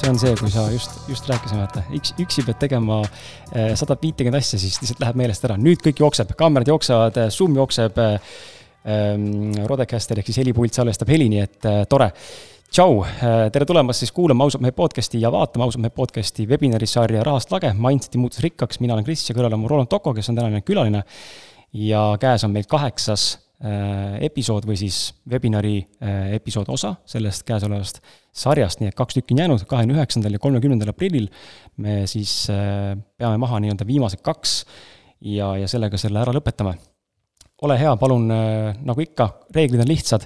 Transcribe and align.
see 0.00 0.10
on 0.10 0.18
see, 0.20 0.32
kui 0.40 0.50
sa 0.52 0.64
just, 0.72 0.96
just 1.10 1.28
rääkisime, 1.28 1.60
vaata, 1.60 1.82
üks, 1.96 2.14
üksi 2.22 2.44
pead 2.46 2.60
tegema 2.62 3.02
sada 3.76 3.96
viitekümmet 4.00 4.40
asja, 4.40 4.60
siis 4.60 4.78
lihtsalt 4.80 5.02
läheb 5.02 5.18
meelest 5.20 5.44
ära. 5.48 5.58
nüüd 5.60 5.82
kõik 5.84 6.00
jookseb, 6.00 6.32
kaamerad 6.38 6.70
jooksevad, 6.72 7.20
Zoom 7.34 7.58
jookseb 7.60 8.00
ähm,. 8.00 9.52
Rodecaster 9.68 10.16
ehk 10.16 10.30
siis 10.30 10.38
helipult 10.40 10.72
salvestab 10.72 11.10
heli, 11.12 11.26
nii 11.28 11.42
et 11.42 11.68
äh, 11.68 11.82
tore. 11.90 12.08
tšau, 12.70 13.02
tere 13.52 13.66
tulemast 13.66 14.00
siis 14.04 14.12
kuulama 14.14 14.46
ausalt 14.46 14.62
mehe 14.62 14.72
podcast'i 14.72 15.20
ja 15.20 15.32
vaatama 15.34 15.66
ausalt 15.66 15.82
mehe 15.82 15.92
podcast'i 15.92 16.46
webinari 16.48 16.86
sarja 16.88 17.24
Rahast 17.26 17.50
lage, 17.52 17.74
mindset'i 17.76 18.18
muutus 18.22 18.40
rikkaks, 18.40 18.80
mina 18.80 18.94
olen 18.94 19.04
Kris 19.04 19.26
ja 19.28 19.36
kõrval 19.36 19.58
on 19.58 19.64
mul 19.64 19.74
Roland 19.74 19.90
Toko, 19.90 20.14
kes 20.16 20.30
on 20.30 20.38
tänane 20.38 20.62
külaline. 20.64 21.02
ja 21.74 22.16
käes 22.20 22.44
on 22.44 22.54
meil 22.54 22.64
kaheksas 22.70 23.49
episood 24.24 24.64
või 24.64 24.78
siis 24.80 25.10
webinari 25.28 25.74
äh, 26.00 26.30
episood 26.38 26.70
osa 26.72 26.94
sellest 27.08 27.44
käesolevast 27.48 28.00
sarjast, 28.32 28.80
nii 28.80 28.88
et 28.88 28.96
kaks 28.96 29.18
tükki 29.18 29.36
on 29.36 29.42
jäänud, 29.42 29.66
kahekümne 29.68 29.98
üheksandal 29.98 30.32
ja 30.32 30.40
kolmekümnendal 30.40 30.94
aprillil 30.94 31.28
me 31.84 32.06
siis 32.08 32.46
äh, 32.52 32.94
peame 33.20 33.36
maha 33.42 33.60
nii-öelda 33.60 33.84
viimased 33.88 34.24
kaks 34.24 34.62
ja, 35.28 35.52
ja 35.60 35.68
sellega 35.68 36.00
selle 36.00 36.22
ära 36.22 36.32
lõpetame. 36.32 36.72
ole 37.60 37.76
hea, 37.76 37.92
palun, 38.00 38.24
nagu 38.88 39.04
ikka, 39.04 39.28
reeglid 39.52 39.82
on 39.84 39.90
lihtsad. 39.90 40.24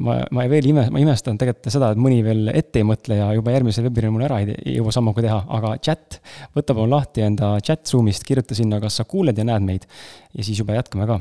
ma, 0.00 0.14
ma 0.32 0.46
veel 0.48 0.64
ime, 0.70 0.86
ma 0.88 1.02
imestan 1.02 1.36
tegelikult 1.36 1.68
seda, 1.74 1.90
et 1.92 2.00
mõni 2.00 2.22
veel 2.24 2.48
ette 2.54 2.80
ei 2.80 2.86
mõtle 2.88 3.18
ja 3.18 3.26
juba 3.36 3.52
järgmisel 3.52 3.84
webinaril 3.84 4.14
mul 4.14 4.24
ära 4.24 4.38
ei, 4.40 4.54
ei 4.64 4.78
jõua 4.78 4.94
sammuga 4.96 5.20
teha, 5.26 5.42
aga 5.58 5.76
chat, 5.84 6.22
võta 6.56 6.72
palun 6.72 6.96
lahti 6.96 7.28
enda 7.28 7.58
chat 7.60 7.84
Zoom'ist, 7.84 8.24
kirjuta 8.24 8.56
sinna, 8.56 8.80
kas 8.80 8.96
sa 8.96 9.04
kuuled 9.04 9.36
ja 9.36 9.44
näed 9.44 9.68
meid 9.68 9.84
ja 10.32 10.40
siis 10.40 10.64
juba 10.64 10.80
jätkame 10.80 11.04
ka 11.10 11.20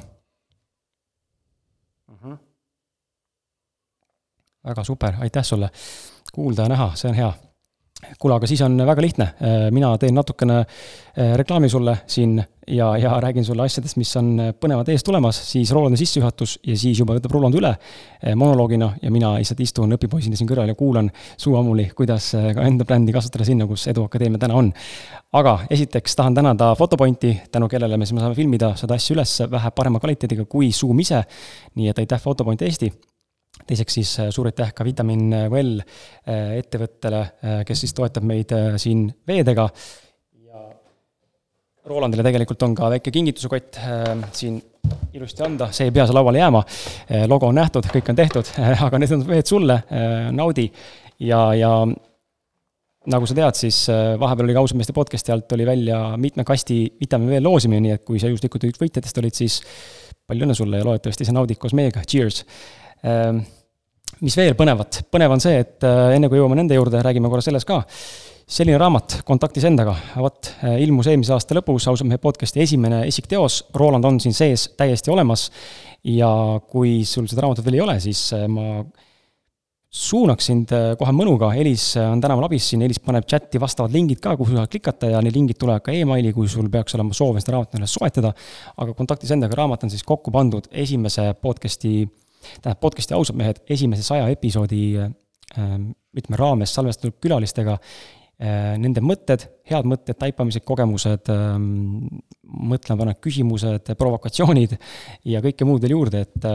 väga 4.67 4.83
super, 4.83 5.19
aitäh 5.19 5.43
sulle. 5.43 5.69
kuulda 6.33 6.67
ja 6.67 6.69
näha, 6.69 6.91
see 6.95 7.09
on 7.09 7.15
hea. 7.15 7.33
kuule, 8.19 8.35
aga 8.35 8.47
siis 8.47 8.61
on 8.61 8.77
väga 8.85 9.01
lihtne, 9.01 9.25
mina 9.73 9.89
teen 9.97 10.13
natukene 10.13 10.59
eh, 10.59 11.31
reklaami 11.39 11.69
sulle 11.69 11.95
siin 12.05 12.35
ja, 12.67 12.91
ja 12.97 13.15
räägin 13.19 13.45
sulle 13.45 13.63
asjadest, 13.63 13.97
mis 13.97 14.11
on 14.19 14.35
põnevad 14.59 14.91
ees 14.93 15.03
tulemas, 15.03 15.39
siis 15.51 15.71
Rolandi 15.73 15.97
sissejuhatus 15.97 16.59
ja 16.67 16.75
siis 16.77 16.99
juba 16.99 17.15
võtab 17.17 17.33
Roland 17.33 17.57
üle 17.57 17.71
monoloogina 18.35 18.91
ja 19.01 19.11
mina 19.11 19.33
lihtsalt 19.39 19.63
istun 19.65 19.97
õpipoisina 19.97 20.37
siin 20.37 20.49
kõrval 20.49 20.69
ja 20.69 20.77
kuulan 20.77 21.09
suu 21.37 21.55
ammuli, 21.57 21.87
kuidas 21.97 22.29
ka 22.35 22.69
enda 22.69 22.85
brändi 22.85 23.15
kasvatada 23.15 23.49
sinna, 23.49 23.65
kus 23.65 23.87
Eduakadeemia 23.89 24.45
täna 24.45 24.61
on. 24.61 24.71
aga 25.33 25.59
esiteks 25.69 26.15
tahan 26.15 26.37
tänada 26.37 26.75
Fotopointi, 26.75 27.33
tänu 27.51 27.67
kellele 27.67 27.97
me 27.97 28.05
siis 28.05 28.19
saame 28.19 28.35
filmida 28.35 28.75
seda 28.75 28.93
asja 28.93 29.15
üles 29.15 29.39
vähe 29.51 29.71
parema 29.71 29.99
kvaliteediga 29.99 30.45
kui 30.45 30.71
Zoom 30.71 30.99
ise. 30.99 31.23
nii 31.75 31.89
et 31.89 31.99
aitäh 32.05 32.21
Fotopoint 32.21 32.61
Eesti 32.61 32.93
teiseks 33.67 33.97
siis 33.99 34.13
äh, 34.21 34.31
suur 34.33 34.49
aitäh 34.49 34.73
ka 34.75 34.85
Vitamin 34.85 35.29
Well 35.51 35.79
äh, 35.81 36.57
ettevõttele, 36.61 37.21
äh, 37.21 37.61
kes 37.67 37.85
siis 37.85 37.95
toetab 37.97 38.25
meid 38.27 38.53
siin 38.81 39.07
veedega. 39.27 39.67
ja 40.47 40.63
Rolandile 41.87 42.25
tegelikult 42.27 42.63
on 42.67 42.75
ka 42.75 42.89
väike 42.95 43.11
kingitusekott 43.11 43.79
siin 44.35 44.59
ilusti 45.15 45.43
anda, 45.43 45.69
see 45.71 45.87
ei 45.87 45.95
pea 45.95 46.05
seal 46.07 46.19
lauale 46.19 46.41
jääma. 46.41 46.63
logo 47.27 47.47
on 47.47 47.55
nähtud, 47.55 47.87
kõik 47.91 48.11
on 48.11 48.19
tehtud, 48.19 48.51
aga 48.87 48.99
need 48.99 49.15
on 49.15 49.23
veed 49.27 49.47
sulle, 49.47 49.81
naudi. 50.35 50.67
ja, 51.19 51.41
ja 51.55 51.71
nagu 53.07 53.27
sa 53.27 53.35
tead, 53.35 53.55
siis 53.55 53.85
vahepeal 54.19 54.49
oli 54.49 54.55
ka 54.57 54.63
ausameeste 54.65 54.95
podcast'i 54.95 55.31
alt 55.31 55.55
oli 55.55 55.65
välja 55.65 56.01
mitme 56.19 56.43
kasti 56.43 56.81
Vitamin 56.99 57.37
V 57.37 57.43
loosimine, 57.43 57.79
nii 57.85 57.95
et 57.95 58.03
kui 58.07 58.19
sa 58.19 58.27
juhuslikult 58.27 58.67
üks 58.67 58.83
võitjatest 58.83 59.23
olid, 59.23 59.35
siis 59.35 59.61
palju 60.27 60.43
õnne 60.43 60.57
sulle 60.59 60.81
ja 60.81 60.87
loodetavasti 60.87 61.27
sa 61.27 61.35
naudid 61.35 61.59
koos 61.59 61.75
meiega, 61.77 62.03
cheers 62.03 62.43
mis 64.23 64.37
veel 64.37 64.55
põnevat, 64.57 65.03
põnev 65.13 65.35
on 65.35 65.43
see, 65.43 65.59
et 65.61 65.85
äh, 65.85 66.15
enne 66.15 66.29
kui 66.31 66.39
jõuame 66.39 66.57
nende 66.57 66.77
juurde, 66.77 67.01
räägime 67.05 67.29
korra 67.31 67.43
sellest 67.45 67.67
ka. 67.69 67.83
selline 68.47 68.77
raamat 68.79 69.19
Kontaktis 69.27 69.65
endaga, 69.67 69.93
vot, 70.15 70.53
äh, 70.63 70.79
ilmus 70.85 71.09
eelmise 71.11 71.35
aasta 71.35 71.57
lõpus, 71.57 71.89
ausalt 71.89 72.09
mehe 72.09 72.21
podcast'i 72.21 72.63
esimene 72.63 73.03
isikteos, 73.09 73.65
Roland 73.75 74.05
on 74.07 74.21
siin 74.23 74.33
sees 74.33 74.71
täiesti 74.77 75.11
olemas. 75.13 75.51
ja 76.07 76.29
kui 76.69 77.03
sul 77.05 77.27
seda 77.27 77.43
raamatut 77.43 77.65
veel 77.65 77.75
ei 77.77 77.83
ole, 77.83 77.99
siis 77.99 78.31
äh, 78.33 78.47
ma 78.47 78.85
suunaks 79.97 80.45
sind 80.45 80.71
kohe 80.99 81.11
mõnuga, 81.15 81.53
Elis 81.57 81.95
on 81.97 82.19
tänaval 82.21 82.45
abis 82.45 82.67
siin, 82.69 82.81
Elis 82.85 82.99
paneb 82.99 83.25
chati 83.25 83.59
vastavad 83.59 83.93
lingid 83.95 84.19
ka, 84.21 84.35
kuhu 84.37 84.53
saad 84.53 84.69
klikata 84.69 85.09
ja 85.13 85.21
need 85.23 85.35
lingid 85.35 85.57
tulevad 85.57 85.81
ka 85.85 85.95
emaili, 85.95 86.33
kui 86.35 86.47
sul 86.51 86.67
peaks 86.69 86.95
olema 86.97 87.15
soov 87.17 87.39
seda 87.39 87.55
raamatut 87.55 87.79
endale 87.79 87.91
soetada. 87.91 88.33
aga 88.77 88.93
Kontaktis 88.93 89.31
endaga 89.31 89.57
raamat 89.57 89.87
on 89.87 89.93
siis 89.93 90.03
kokku 90.03 90.31
pandud 90.31 90.67
esimese 90.71 91.31
podcast'i 91.41 92.05
tähendab, 92.61 92.79
podcast'i 92.83 93.15
ausad 93.17 93.37
mehed 93.39 93.63
esimese 93.73 94.05
saja 94.05 94.27
episoodi 94.33 94.81
ütleme, 95.57 96.37
raames 96.39 96.73
salvestatud 96.75 97.17
külalistega, 97.23 97.77
äh, 98.41 98.75
nende 98.81 99.03
mõtted, 99.05 99.47
head 99.69 99.87
mõtted, 99.89 100.17
taipamised, 100.19 100.65
kogemused, 100.67 101.31
mõtlema 102.47 103.01
panevad 103.01 103.19
küsimused, 103.23 103.91
provokatsioonid 103.99 104.77
ja 105.27 105.43
kõike 105.45 105.67
muud 105.67 105.83
veel 105.83 105.97
juurde, 105.97 106.25
et 106.27 106.47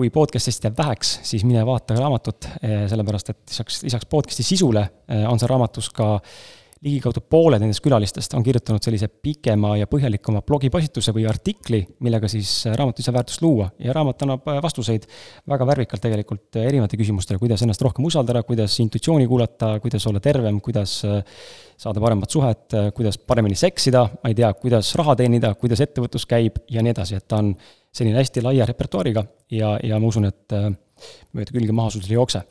kui 0.00 0.10
podcast'ist 0.14 0.64
jääb 0.64 0.78
väheks, 0.78 1.18
siis 1.26 1.42
mine 1.44 1.64
vaata 1.66 1.98
raamatut, 1.98 2.46
äh, 2.62 2.86
sellepärast 2.90 3.34
et 3.34 3.42
lisaks, 3.50 3.82
lisaks 3.84 4.08
podcast'i 4.10 4.46
sisule 4.46 4.86
äh, 4.86 5.26
on 5.28 5.40
seal 5.40 5.50
raamatus 5.50 5.90
ka 5.94 6.14
äh, 6.16 6.59
ligikaudu 6.80 7.20
pooled 7.28 7.60
nendest 7.60 7.82
külalistest 7.84 8.32
on 8.36 8.44
kirjutanud 8.44 8.80
sellise 8.80 9.10
pikema 9.12 9.74
ja 9.76 9.88
põhjalikuma 9.88 10.40
blogipostituse 10.46 11.12
või 11.12 11.26
artikli, 11.28 11.80
millega 12.00 12.28
siis 12.32 12.52
raamatu 12.72 13.02
ise 13.02 13.12
väärtust 13.12 13.42
luua. 13.44 13.66
Ja 13.84 13.92
raamat 13.96 14.22
annab 14.24 14.46
äh, 14.48 14.60
vastuseid 14.64 15.04
väga 15.50 15.66
värvikalt 15.68 16.00
tegelikult 16.06 16.56
äh, 16.56 16.64
erinevate 16.70 16.96
küsimustele, 16.96 17.36
kuidas 17.42 17.60
ennast 17.66 17.84
rohkem 17.84 18.06
usaldada, 18.08 18.40
kuidas 18.48 18.78
intuitsiooni 18.80 19.28
kuulata, 19.28 19.74
kuidas 19.84 20.06
olla 20.08 20.22
tervem, 20.24 20.60
kuidas 20.64 20.94
äh, 21.04 21.20
saada 21.80 22.00
paremat 22.00 22.32
suhet, 22.32 22.76
kuidas 22.96 23.18
paremini 23.28 23.56
seksida, 23.56 24.06
ma 24.22 24.32
ei 24.32 24.36
tea, 24.38 24.48
kuidas 24.56 24.94
raha 25.00 25.14
teenida, 25.20 25.52
kuidas 25.60 25.80
ettevõtlus 25.84 26.24
käib 26.28 26.62
ja 26.72 26.84
nii 26.84 26.94
edasi, 26.94 27.18
et 27.20 27.26
ta 27.28 27.40
on 27.40 27.50
selline 27.92 28.20
hästi 28.20 28.44
laia 28.44 28.68
repertuaariga 28.68 29.24
ja, 29.52 29.74
ja 29.84 30.00
ma 30.00 30.08
usun, 30.08 30.28
et 30.28 30.56
mööda 31.32 31.56
külge 31.56 31.76
maha 31.76 31.92
sul 31.92 32.04
ei 32.04 32.18
jookse. 32.18 32.42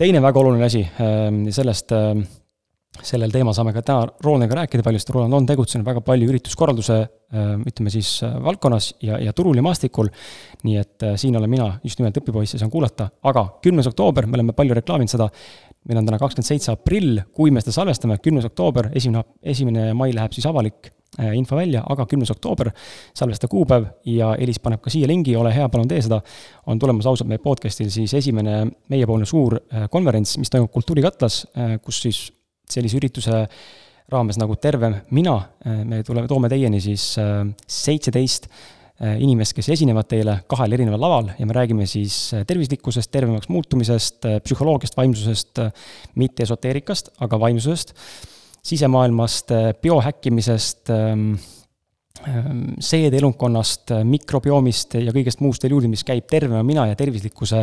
teine 0.00 0.22
väga 0.24 0.40
oluline 0.40 0.64
asi, 0.64 0.80
sellest 1.52 1.92
sellel 3.04 3.32
teemal 3.32 3.54
saame 3.56 3.72
ka 3.74 3.82
täna 3.86 4.06
Rolandega 4.24 4.58
rääkida 4.62 4.84
palju, 4.86 5.00
sest 5.00 5.12
Roland 5.14 5.36
on 5.36 5.46
tegutsenud 5.46 5.86
väga 5.86 6.02
palju 6.04 6.28
ürituskorralduse 6.32 6.98
äh, 6.98 7.54
ütleme 7.68 7.92
siis 7.94 8.18
äh, 8.26 8.34
valdkonnas 8.44 8.90
ja, 9.04 9.20
ja 9.22 9.32
turul 9.36 9.58
ja 9.58 9.64
maastikul. 9.64 10.10
nii 10.64 10.76
et 10.80 11.06
äh, 11.06 11.16
siin 11.20 11.36
olen 11.38 11.50
mina 11.50 11.70
just 11.84 12.00
nimelt 12.00 12.18
õpipoiss 12.18 12.56
ja 12.56 12.62
saan 12.62 12.72
kuulata, 12.72 13.10
aga 13.22 13.46
kümnes 13.62 13.86
oktoober, 13.90 14.26
me 14.26 14.40
oleme 14.40 14.56
palju 14.56 14.76
reklaaminud 14.80 15.12
seda, 15.12 15.28
meil 15.88 16.00
on 16.00 16.08
täna 16.08 16.20
kakskümmend 16.20 16.48
seitse 16.48 16.72
aprill, 16.74 17.22
kui 17.34 17.52
me 17.54 17.62
seda 17.62 17.76
salvestame, 17.76 18.18
kümnes 18.22 18.48
oktoober, 18.48 18.90
esimene, 18.98 19.24
esimene 19.42 19.92
mai 19.96 20.10
läheb 20.16 20.34
siis 20.34 20.48
avalik 20.50 20.92
info 21.34 21.56
välja, 21.56 21.80
aga 21.88 22.04
kümnes 22.06 22.30
oktoober, 22.30 22.68
salvesta 23.16 23.48
kuupäev 23.50 23.86
ja 24.06 24.34
Elis 24.38 24.60
paneb 24.62 24.82
ka 24.84 24.92
siia 24.92 25.08
lingi, 25.08 25.32
ole 25.40 25.50
hea, 25.54 25.66
palun 25.72 25.88
tee 25.88 26.02
seda. 26.04 26.20
on 26.66 26.78
tulemas 26.78 27.06
ausalt 27.08 27.30
meie 27.30 27.40
podcast'il 27.42 27.88
siis 27.90 28.12
esimene 28.14 28.66
meiepoolne 28.92 29.26
suur 29.26 29.56
konverents, 29.90 30.36
mis 30.38 30.52
toimub 30.52 30.70
Kultuurikatlas, 30.70 31.46
kus 31.82 32.02
siis 32.04 32.20
sellise 32.72 32.98
ürituse 33.00 33.44
raames 34.12 34.38
nagu 34.40 34.56
Tervem 34.60 34.96
mina, 35.14 35.36
äh, 35.66 35.82
me 35.84 36.02
tuleme, 36.06 36.28
toome 36.30 36.50
teieni 36.50 36.80
siis 36.80 37.10
äh, 37.20 37.42
seitseteist 37.68 38.48
äh, 38.48 39.18
inimest, 39.20 39.54
kes 39.56 39.68
esinevad 39.74 40.08
teile 40.10 40.38
kahel 40.48 40.78
erineval 40.78 41.04
laval 41.04 41.30
ja 41.36 41.48
me 41.48 41.56
räägime 41.56 41.86
siis 41.88 42.16
tervislikkusest, 42.48 43.12
tervemaks 43.12 43.50
muutumisest, 43.52 44.24
psühholoogiast, 44.46 44.96
vaimsusest, 44.96 45.62
mitte 46.20 46.46
esoteerikast, 46.46 47.12
aga 47.24 47.40
vaimsusest, 47.44 47.94
sisemaailmast, 48.68 49.52
biohäkkimisest 49.82 50.90
Ehm, 52.26 52.72
seedeelundkonnast, 52.82 53.92
mikrobioomist 54.02 54.96
ja 54.98 55.12
kõigest 55.14 55.38
muust 55.38 55.62
veel 55.62 55.76
juurde, 55.76 55.90
mis 55.92 56.02
käib 56.06 56.26
tervema 56.26 56.64
mina 56.66 56.88
ja 56.88 56.96
tervislikkuse 56.98 57.60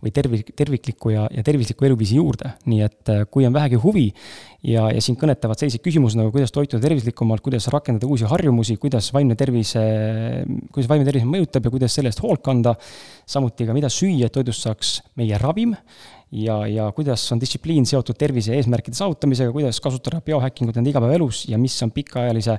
või 0.00 0.12
tervi-, 0.16 0.40
tervikliku 0.56 1.12
ja, 1.12 1.26
ja 1.28 1.44
tervisliku 1.44 1.84
eluviisi 1.84 2.16
juurde. 2.16 2.54
nii 2.64 2.80
et 2.86 3.12
äh, 3.12 3.26
kui 3.30 3.44
on 3.44 3.52
vähegi 3.52 3.76
huvi 3.82 4.06
ja, 4.64 4.86
ja 4.88 5.02
sind 5.04 5.20
kõnetavad 5.20 5.60
sellised 5.60 5.84
küsimused 5.84 6.16
nagu 6.16 6.32
kuidas 6.32 6.54
toituda 6.54 6.80
tervislikumalt, 6.80 7.44
kuidas 7.44 7.68
rakendada 7.68 8.08
uusi 8.08 8.24
harjumusi, 8.24 8.78
kuidas 8.80 9.10
vaimne 9.12 9.36
tervis, 9.36 9.74
kuidas 10.72 10.88
vaimne 10.88 11.04
tervis 11.04 11.28
mõjutab 11.28 11.68
ja 11.68 11.74
kuidas 11.76 11.92
selle 11.92 12.08
eest 12.08 12.24
hoolt 12.24 12.40
kanda, 12.46 12.72
samuti 13.28 13.68
ka 13.68 13.76
mida 13.76 13.92
süüa, 13.92 14.30
et 14.30 14.36
toidust 14.36 14.64
saaks 14.64 15.00
meie 15.20 15.36
ravim 15.40 15.76
ja, 16.32 16.62
ja 16.70 16.88
kuidas 16.96 17.26
on 17.32 17.40
distsipliin 17.42 17.86
seotud 17.86 18.18
tervise 18.18 18.54
eesmärkide 18.56 18.96
saavutamisega, 18.96 19.52
kuidas 19.52 19.80
kasutada 19.82 20.22
biohäkkingut 20.24 20.76
enda 20.76 20.90
igapäevaelus 20.90 21.46
ja 21.50 21.58
mis 21.58 21.76
on 21.82 21.94
pikaajalise 21.94 22.58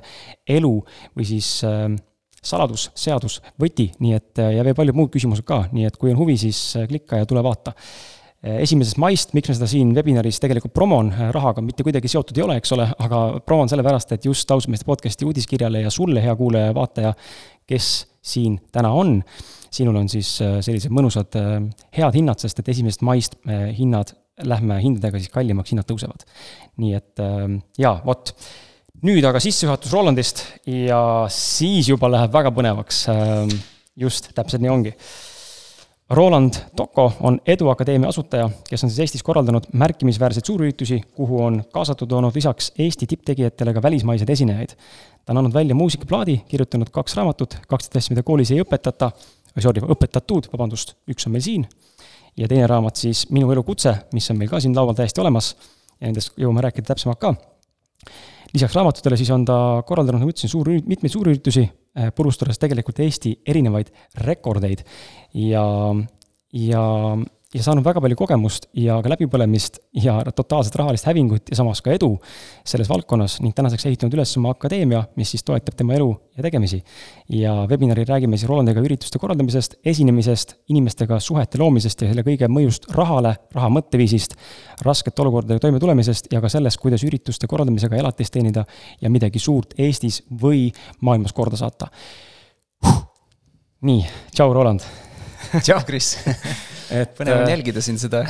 elu 0.56 0.74
või 1.16 1.28
siis 1.28 1.58
äh, 1.68 1.92
saladus, 2.42 2.88
seadus, 2.98 3.38
võti, 3.60 3.88
nii 4.02 4.16
et 4.16 4.42
ja 4.42 4.64
veel 4.66 4.76
paljud 4.76 4.98
muud 4.98 5.12
küsimused 5.14 5.46
ka, 5.46 5.64
nii 5.72 5.86
et 5.88 5.96
kui 6.00 6.10
on 6.12 6.18
huvi, 6.18 6.36
siis 6.40 6.58
äh, 6.78 6.88
klikka 6.90 7.22
ja 7.22 7.28
tule 7.28 7.42
vaata. 7.44 7.74
Äh, 8.42 8.58
esimesest 8.64 8.98
maist, 9.02 9.34
miks 9.36 9.52
me 9.52 9.56
seda 9.56 9.68
siin 9.70 9.92
webinaris 9.94 10.42
tegelikult 10.42 10.74
promon, 10.74 11.12
äh, 11.14 11.30
rahaga 11.34 11.62
mitte 11.64 11.86
kuidagi 11.86 12.10
seotud 12.10 12.38
ei 12.38 12.46
ole, 12.46 12.58
eks 12.58 12.74
ole, 12.74 12.88
aga 13.06 13.22
promon 13.46 13.70
sellepärast, 13.70 14.16
et 14.16 14.26
just 14.26 14.50
ausmeeste 14.50 14.88
podcast'i 14.88 15.28
uudiskirjale 15.28 15.84
ja 15.84 15.94
sulle, 15.94 16.22
hea 16.24 16.34
kuulaja 16.38 16.72
ja 16.72 16.76
vaataja, 16.76 17.14
kes 17.70 17.92
siin 18.32 18.58
täna 18.74 18.90
on 18.98 19.20
sinul 19.72 19.96
on 20.00 20.10
siis 20.12 20.34
äh, 20.44 20.58
sellised 20.64 20.92
mõnusad 20.94 21.38
äh, 21.38 21.54
head 21.96 22.18
hinnad, 22.18 22.42
sest 22.42 22.60
et 22.60 22.68
esimesest 22.72 23.04
maist 23.06 23.38
äh, 23.46 23.70
hinnad 23.76 24.14
lähme 24.42 24.78
hindadega 24.82 25.20
siis 25.20 25.32
kallimaks, 25.32 25.72
hinnad 25.74 25.86
tõusevad. 25.86 26.24
nii 26.80 26.94
et 26.96 27.20
jaa, 27.78 27.92
vot. 28.06 28.32
nüüd 29.04 29.26
aga 29.28 29.42
sissejuhatus 29.44 29.92
Rolandist 29.92 30.40
ja 30.66 31.02
siis 31.30 31.90
juba 31.92 32.08
läheb 32.10 32.32
väga 32.32 32.50
põnevaks. 32.56 33.02
Ähm, 33.12 33.52
just, 34.00 34.30
täpselt 34.34 34.64
nii 34.64 34.72
ongi 34.72 34.94
Roland 36.12 36.54
Toko 36.76 37.12
on 37.20 37.40
Eduakadeemia 37.46 38.08
asutaja, 38.08 38.50
kes 38.68 38.84
on 38.84 38.90
siis 38.90 39.00
Eestis 39.00 39.22
korraldanud 39.24 39.70
märkimisväärseid 39.72 40.44
suurüritusi, 40.44 40.98
kuhu 41.16 41.42
on 41.44 41.62
kaasatud 41.72 42.12
olnud 42.12 42.34
lisaks 42.36 42.72
Eesti 42.78 43.06
tipptegijatele 43.06 43.72
ka 43.74 43.82
välismaiseid 43.82 44.28
esinejaid. 44.28 44.74
ta 45.24 45.32
on 45.32 45.38
andnud 45.38 45.54
välja 45.54 45.74
muusikaplaadi, 45.74 46.40
kirjutanud 46.48 46.90
kaks 46.90 47.16
raamatut, 47.16 47.56
kaksteist 47.68 47.96
asja, 47.96 48.14
mida 48.14 48.22
koolis 48.22 48.50
ei 48.50 48.60
õpetata, 48.60 49.10
sorry, 49.60 49.82
õpetatud, 49.84 50.48
vabandust, 50.52 50.94
üks 51.12 51.26
on 51.28 51.34
meil 51.34 51.44
siin, 51.44 51.66
ja 52.38 52.48
teine 52.48 52.66
raamat 52.70 53.00
siis 53.02 53.26
Minu 53.30 53.50
elukutse, 53.52 53.94
mis 54.16 54.30
on 54.32 54.38
meil 54.40 54.50
ka 54.50 54.60
siin 54.62 54.76
laual 54.76 54.96
täiesti 54.96 55.20
olemas. 55.20 55.52
Ja 56.00 56.08
nendest 56.08 56.38
jõuame 56.40 56.64
rääkida 56.64 56.88
täpsemalt 56.88 57.20
ka. 57.22 57.34
lisaks 58.52 58.74
raamatutele 58.74 59.16
siis 59.16 59.30
on 59.30 59.44
ta 59.48 59.82
korraldanud, 59.86 60.20
nagu 60.20 60.32
ütlesin, 60.32 60.50
suur, 60.50 60.68
mitmeid 60.86 61.12
suurüritusi, 61.12 61.62
eh, 61.96 62.10
purustades 62.16 62.58
tegelikult 62.58 62.98
Eesti 63.00 63.36
erinevaid 63.46 63.92
rekordeid. 64.26 64.82
Ja, 65.34 65.64
ja 66.52 66.82
ja 67.52 67.62
saanud 67.64 67.84
väga 67.84 68.00
palju 68.00 68.16
kogemust 68.16 68.66
ja 68.76 68.96
ka 69.04 69.10
läbipõlemist 69.12 69.78
ja 70.00 70.14
totaalset 70.32 70.76
rahalist 70.80 71.06
hävingut 71.08 71.50
ja 71.52 71.58
samas 71.58 71.82
ka 71.84 71.92
edu 71.92 72.14
selles 72.64 72.88
valdkonnas 72.88 73.40
ning 73.44 73.52
tänaseks 73.56 73.86
ehitanud 73.90 74.16
üles 74.16 74.32
oma 74.40 74.54
akadeemia, 74.54 75.02
mis 75.20 75.34
siis 75.34 75.44
toetab 75.44 75.76
tema 75.76 75.96
elu 75.98 76.08
ja 76.36 76.46
tegemisi. 76.46 76.82
ja 77.28 77.52
webinaril 77.68 78.08
räägime 78.08 78.36
siis 78.36 78.48
Rolandiga 78.48 78.80
ürituste 78.80 79.18
korraldamisest, 79.18 79.74
esinemisest, 79.84 80.56
inimestega 80.68 81.20
suhete 81.20 81.60
loomisest 81.60 82.02
ja 82.02 82.08
selle 82.08 82.24
kõige 82.24 82.48
mõjust 82.48 82.88
rahale, 82.96 83.36
raha 83.54 83.68
mõtteviisist, 83.76 84.36
raskete 84.80 85.22
olukordadega 85.22 85.66
toimetulemisest 85.66 86.32
ja 86.32 86.40
ka 86.40 86.48
sellest, 86.48 86.80
kuidas 86.80 87.04
ürituste 87.04 87.46
korraldamisega 87.46 88.00
elatist 88.00 88.32
teenida 88.32 88.64
ja 89.00 89.10
midagi 89.12 89.38
suurt 89.38 89.76
Eestis 89.78 90.22
või 90.42 90.70
maailmas 91.00 91.36
korda 91.36 91.60
saata. 91.60 91.92
Huh.. 92.86 93.04
nii, 93.82 94.06
tšau, 94.32 94.52
Roland. 94.56 94.88
Tšau, 95.60 95.82
Kris 95.84 96.16
et 96.92 97.12
põnev 97.16 97.40
on 97.40 97.46
äh, 97.46 97.52
jälgida 97.54 97.82
siin 97.84 97.98
seda 98.00 98.22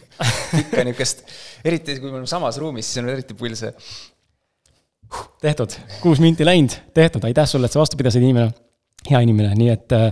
pikka 0.56 0.84
niisugust, 0.86 1.24
eriti 1.66 1.98
kui 1.98 2.10
me 2.10 2.18
oleme 2.20 2.30
samas 2.30 2.58
ruumis, 2.62 2.88
siis 2.88 3.02
on 3.02 3.10
eriti 3.12 3.36
pull 3.38 3.56
see. 3.58 3.72
tehtud, 5.42 5.76
kuus 6.02 6.22
minti 6.22 6.46
läinud, 6.46 6.76
tehtud, 6.96 7.24
aitäh 7.28 7.48
sulle, 7.50 7.68
et 7.68 7.74
sa 7.74 7.82
vastu 7.82 7.98
pidasid, 8.00 8.24
inimene, 8.24 8.50
hea 9.10 9.22
inimene, 9.26 9.54
nii 9.58 9.70
et 9.74 9.96
äh, 9.96 10.10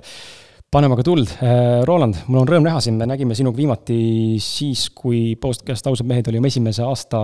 paneme 0.72 0.96
aga 0.96 1.06
tuld. 1.06 1.34
Äh, 1.38 1.82
Roland, 1.88 2.24
mul 2.28 2.42
on 2.42 2.50
rõõm 2.50 2.66
näha 2.66 2.80
sind, 2.84 3.00
me 3.00 3.08
nägime 3.10 3.36
sinuga 3.38 3.60
viimati 3.60 4.00
siis, 4.42 4.88
kui 4.96 5.32
podcast 5.40 5.86
Ausad 5.90 6.08
mehed 6.08 6.30
oli 6.30 6.42
oma 6.42 6.50
esimese 6.52 6.84
aasta 6.86 7.22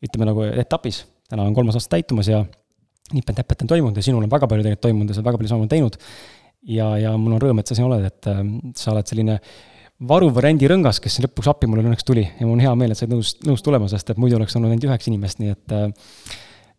ütleme 0.00 0.28
nagu 0.28 0.46
etapis, 0.48 1.04
täna 1.28 1.44
on 1.44 1.56
kolmas 1.56 1.76
aasta 1.76 1.98
täitumas 1.98 2.30
ja 2.30 2.44
nipet-näpet 3.14 3.64
on 3.64 3.70
toimunud 3.70 3.98
ja 3.98 4.04
sinul 4.06 4.24
on 4.24 4.30
väga 4.30 4.48
palju 4.48 4.64
tegelikult 4.64 4.86
toimunud 4.86 5.10
ja 5.10 5.16
sa 5.16 5.20
oled 5.20 5.28
väga 5.30 5.40
palju 5.40 5.50
samu 5.50 5.66
teinud 5.70 5.96
ja, 6.66 6.92
ja 7.00 7.16
mul 7.18 7.36
on 7.36 7.42
rõõm, 7.42 7.60
et 7.62 7.70
sa 7.70 7.76
siin 7.76 7.88
oled, 7.88 8.06
et 8.06 8.30
äh, 8.30 8.40
sa 8.78 8.92
oled 8.94 9.10
selline 9.10 9.38
varuv 10.10 10.38
rendirõngas, 10.40 11.00
kes 11.04 11.20
lõpuks 11.26 11.50
appi 11.52 11.68
mulle 11.68 11.84
õnneks 11.84 12.06
tuli 12.08 12.24
ja 12.24 12.46
mul 12.46 12.56
on 12.56 12.64
hea 12.64 12.72
meel, 12.78 12.94
et 12.94 12.98
sa 12.98 13.04
oled 13.04 13.18
nõus, 13.18 13.34
nõus 13.44 13.64
tulema, 13.64 13.88
sest 13.92 14.12
et 14.12 14.20
muidu 14.20 14.38
oleks 14.38 14.56
olnud 14.56 14.72
ainult 14.72 14.86
üheksa 14.88 15.10
inimest, 15.12 15.42
nii 15.42 15.52
et 15.52 15.76
äh, 15.76 15.86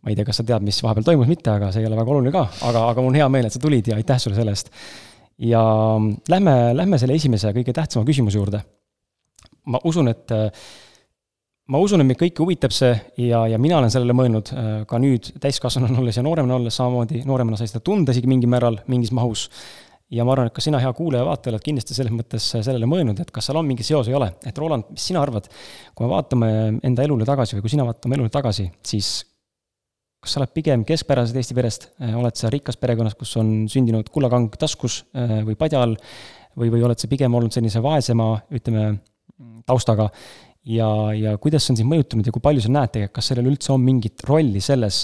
ma 0.01 0.12
ei 0.12 0.18
tea, 0.18 0.25
kas 0.28 0.42
sa 0.42 0.45
tead, 0.48 0.66
mis 0.66 0.81
vahepeal 0.81 1.06
toimus, 1.12 1.30
mitte, 1.30 1.54
aga 1.54 1.69
see 1.74 1.83
ei 1.83 1.89
ole 1.89 2.00
väga 2.00 2.16
oluline 2.16 2.33
ka, 2.33 2.48
aga, 2.69 2.86
aga 2.94 3.04
mul 3.04 3.13
on 3.13 3.19
hea 3.22 3.30
meel, 3.33 3.50
et 3.50 3.56
sa 3.56 3.62
tulid 3.62 3.92
ja 3.92 3.98
aitäh 4.01 4.22
sulle 4.22 4.38
selle 4.38 4.56
eest. 4.56 4.74
ja 5.42 5.62
lähme, 6.30 6.56
lähme 6.78 7.01
selle 7.01 7.18
esimese 7.18 7.54
kõige 7.54 7.74
tähtsama 7.78 8.07
küsimuse 8.07 8.42
juurde. 8.42 8.63
ma 9.69 9.81
usun, 9.86 10.10
et 10.10 10.33
äh, 10.33 10.50
ma 11.71 11.79
usun, 11.79 12.03
et 12.03 12.07
meid 12.07 12.19
kõiki 12.19 12.44
huvitab 12.44 12.73
see 12.75 12.91
ja, 13.21 13.45
ja 13.47 13.59
mina 13.62 13.77
olen 13.79 13.91
sellele 13.94 14.15
mõelnud 14.18 14.51
äh, 14.51 14.71
ka 14.89 15.00
nüüd 15.01 15.31
täiskasvanuna 15.41 16.01
olles 16.01 16.19
ja 16.19 16.25
nooremana 16.25 16.57
olles 16.57 16.75
samamoodi, 16.79 17.23
nooremana 17.27 17.59
sai 17.59 17.71
seda 17.71 17.83
tunda 17.85 18.15
isegi 18.15 18.29
mingil 18.29 18.51
määral, 18.51 18.81
mingis 18.91 19.13
mahus. 19.15 19.47
ja 20.12 20.25
ma 20.27 20.33
arvan, 20.33 20.50
et 20.50 20.56
ka 20.56 20.63
sina, 20.63 20.81
hea 20.83 20.91
kuulaja-vaataja, 20.91 21.53
oled 21.53 21.63
kindlasti 21.63 21.95
selles 21.95 22.12
mõttes 22.12 22.50
sellele 22.51 22.89
mõelnud, 22.91 23.21
et 23.23 23.31
kas 23.31 23.47
seal 23.47 23.62
on 23.62 23.69
mingi 23.69 23.85
seos 23.88 24.09
või 24.09 24.15
ei 24.15 24.19
ole. 24.19 24.29
et 24.50 24.57
Roland, 24.59 24.89
mis 24.91 25.06
sina 25.07 25.21
arvad, 25.23 25.47
kui 25.95 26.06
me 26.06 26.12
vaatame 26.12 26.50
enda 26.89 27.06
elule 27.07 27.27
tagasi 27.29 27.56
või 27.56 27.65
kui 27.65 27.75
sina 27.77 27.88
vaatad 27.88 28.09
oma 28.09 28.19
elule 28.19 28.33
tagasi, 28.33 28.68
siis 28.83 29.13
kas 30.21 30.35
sa 30.35 30.41
oled 30.41 30.51
pigem 30.53 30.83
keskpärasest 30.85 31.39
Eesti 31.39 31.57
perest, 31.57 31.88
äh, 32.03 32.18
oled 32.19 32.35
sa 32.35 32.51
rikas 32.51 32.77
perekonnas, 32.81 33.15
kus 33.15 33.31
on 33.39 33.69
sündinud 33.71 34.12
kullakang 34.12 34.51
taskus 34.59 35.06
äh, 35.15 35.39
või 35.47 35.56
padja 35.56 35.85
all, 35.85 35.95
või, 36.59 36.68
või 36.68 36.83
oled 36.83 37.00
sa 37.00 37.07
pigem 37.07 37.31
olnud 37.39 37.56
sellise 37.56 37.79
vaesema, 37.81 38.33
ütleme, 38.51 38.97
taustaga 39.65 40.09
ja, 40.68 40.88
ja 41.18 41.36
kuidas 41.42 41.66
see 41.66 41.74
on 41.74 41.80
sind 41.81 41.92
mõjutanud 41.92 42.28
ja 42.28 42.34
kui 42.34 42.44
palju 42.44 42.63
sa 42.63 42.72
näed 42.74 42.94
tegelikult, 42.94 43.18
kas 43.18 43.31
sellel 43.31 43.50
üldse 43.52 43.74
on 43.74 43.84
mingit 43.86 44.24
rolli 44.30 44.62
selles, 44.63 45.04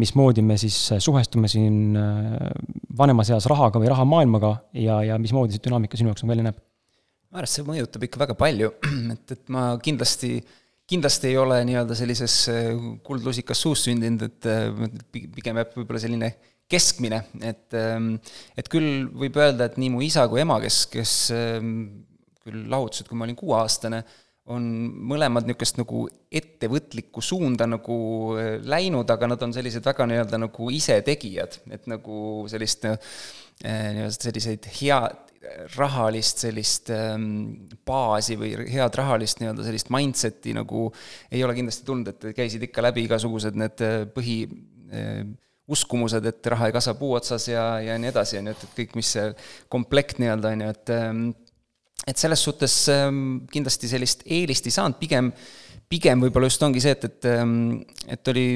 mismoodi 0.00 0.42
me 0.42 0.56
siis 0.60 0.76
suhestume 1.04 1.50
siin 1.50 1.98
äh, 1.98 2.50
vanemas 2.98 3.30
eas 3.34 3.46
rahaga 3.50 3.82
või 3.82 3.90
rahamaailmaga 3.92 4.54
ja, 4.80 5.00
ja 5.10 5.18
mismoodi 5.20 5.56
see 5.56 5.66
dünaamika 5.68 6.00
sinu 6.00 6.12
jaoks 6.12 6.26
välja 6.28 6.48
näeb? 6.48 6.60
ma 7.34 7.40
arvan, 7.42 7.48
et 7.48 7.54
see 7.56 7.66
mõjutab 7.66 8.04
ikka 8.06 8.20
väga 8.22 8.36
palju, 8.38 8.72
et, 9.14 9.36
et 9.36 9.54
ma 9.54 9.66
kindlasti, 9.82 10.38
kindlasti 10.90 11.32
ei 11.32 11.38
ole 11.40 11.60
nii-öelda 11.66 11.98
sellises 11.98 12.40
äh, 12.52 12.72
kuldlusikas 13.06 13.62
suus 13.66 13.86
sündinud, 13.88 14.22
et 14.28 14.50
äh, 14.50 14.90
pigem 15.12 15.58
jääb 15.58 15.74
võib-olla 15.80 16.02
selline 16.02 16.34
keskmine, 16.70 17.20
et, 17.44 17.66
ähm, 17.76 18.14
et 18.56 18.70
küll 18.72 19.04
võib 19.12 19.36
öelda, 19.36 19.68
et 19.68 19.76
nii 19.80 19.90
mu 19.92 20.00
isa 20.04 20.24
kui 20.30 20.40
ema, 20.40 20.56
kes, 20.62 20.84
kes 20.92 21.14
ähm, 21.36 21.74
küll 22.44 22.64
lahutasid, 22.72 23.08
kui 23.08 23.18
ma 23.18 23.26
olin 23.26 23.36
kuueaastane, 23.36 24.00
on 24.52 24.64
mõlemad 25.08 25.46
niisugust 25.48 25.78
nagu 25.80 26.04
ettevõtlikku 26.28 27.22
suunda 27.24 27.66
nagu 27.68 27.96
äh, 28.36 28.56
läinud, 28.60 29.08
aga 29.10 29.30
nad 29.30 29.44
on 29.44 29.54
sellised 29.56 29.84
väga 29.86 30.06
nii-öelda 30.10 30.40
nagu 30.42 30.68
isetegijad, 30.74 31.62
et 31.72 31.86
nagu 31.88 32.18
sellist 32.52 32.84
äh, 32.90 32.98
nii-öelda 33.64 34.16
selliseid 34.18 34.68
hea, 34.80 35.00
rahalist 35.76 36.40
sellist 36.40 36.88
ähm, 36.92 37.24
baasi 37.84 38.36
või 38.40 38.54
head 38.72 38.96
rahalist 38.96 39.42
nii-öelda 39.42 39.66
sellist 39.66 39.90
mindset'i 39.92 40.54
nagu 40.56 40.86
ei 41.28 41.42
ole 41.44 41.56
kindlasti 41.56 41.84
tulnud, 41.84 42.12
et 42.14 42.30
käisid 42.36 42.64
ikka 42.64 42.84
läbi 42.84 43.04
igasugused 43.04 43.56
need 43.60 43.84
äh, 43.84 44.04
põhi 44.12 44.38
uskumused, 45.74 46.24
et 46.28 46.46
raha 46.52 46.68
ei 46.68 46.74
kasva 46.76 46.92
puu 46.98 47.14
otsas 47.16 47.48
ja, 47.48 47.64
ja 47.80 47.96
nii 47.98 48.10
edasi, 48.12 48.36
on 48.38 48.50
ju, 48.50 48.54
et, 48.54 48.64
et 48.66 48.76
kõik, 48.78 48.92
mis 49.00 49.12
see 49.16 49.30
komplekt 49.72 50.20
nii-öelda, 50.20 50.52
on 50.52 50.64
ju, 50.64 50.72
et 50.76 50.92
ähm, 50.92 51.22
et 52.06 52.20
selles 52.20 52.42
suhtes 52.44 52.76
ähm, 52.92 53.44
kindlasti 53.52 53.88
sellist 53.90 54.24
eelist 54.26 54.66
ei 54.68 54.74
saanud, 54.74 54.98
pigem, 55.00 55.30
pigem 55.90 56.24
võib-olla 56.24 56.48
just 56.50 56.62
ongi 56.66 56.82
see, 56.84 56.94
et, 56.96 57.06
et, 57.08 57.28
ähm, 57.30 57.54
et 58.10 58.32
oli, 58.32 58.46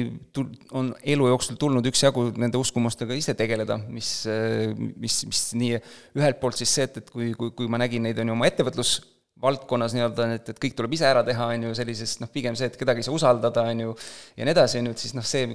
on 0.77 0.91
elu 1.01 1.29
jooksul 1.31 1.59
tulnud 1.61 1.85
üksjagu 1.89 2.29
nende 2.39 2.61
uskumustega 2.61 3.17
ise 3.17 3.35
tegeleda, 3.37 3.79
mis, 3.89 4.11
äh, 4.29 4.73
mis, 4.75 5.21
mis 5.29 5.45
nii, 5.59 5.79
ühelt 6.19 6.41
poolt 6.41 6.59
siis 6.59 6.75
see, 6.77 6.89
et, 6.89 7.01
et 7.01 7.13
kui, 7.13 7.31
kui, 7.37 7.53
kui 7.57 7.71
ma 7.71 7.81
nägin 7.81 8.05
neid, 8.05 8.21
on 8.21 8.31
ju, 8.31 8.37
oma 8.37 8.49
ettevõtlus, 8.49 8.99
valdkonnas 9.39 9.93
nii-öelda, 9.95 10.31
et, 10.35 10.49
et 10.51 10.57
kõik 10.59 10.75
tuleb 10.75 10.97
ise 10.97 11.07
ära 11.07 11.23
teha, 11.25 11.51
on 11.55 11.69
ju, 11.69 11.75
sellises 11.77 12.17
noh, 12.19 12.29
pigem 12.33 12.57
see, 12.59 12.69
et 12.69 12.79
kedagi 12.79 13.01
ei 13.01 13.07
saa 13.07 13.15
usaldada, 13.15 13.63
on 13.71 13.85
ju, 13.85 13.93
ja 14.37 14.45
nii 14.47 14.55
edasi, 14.55 14.81
on 14.81 14.89
ju, 14.89 14.97
et 14.97 15.05
siis 15.05 15.15
noh, 15.15 15.25
see 15.25 15.47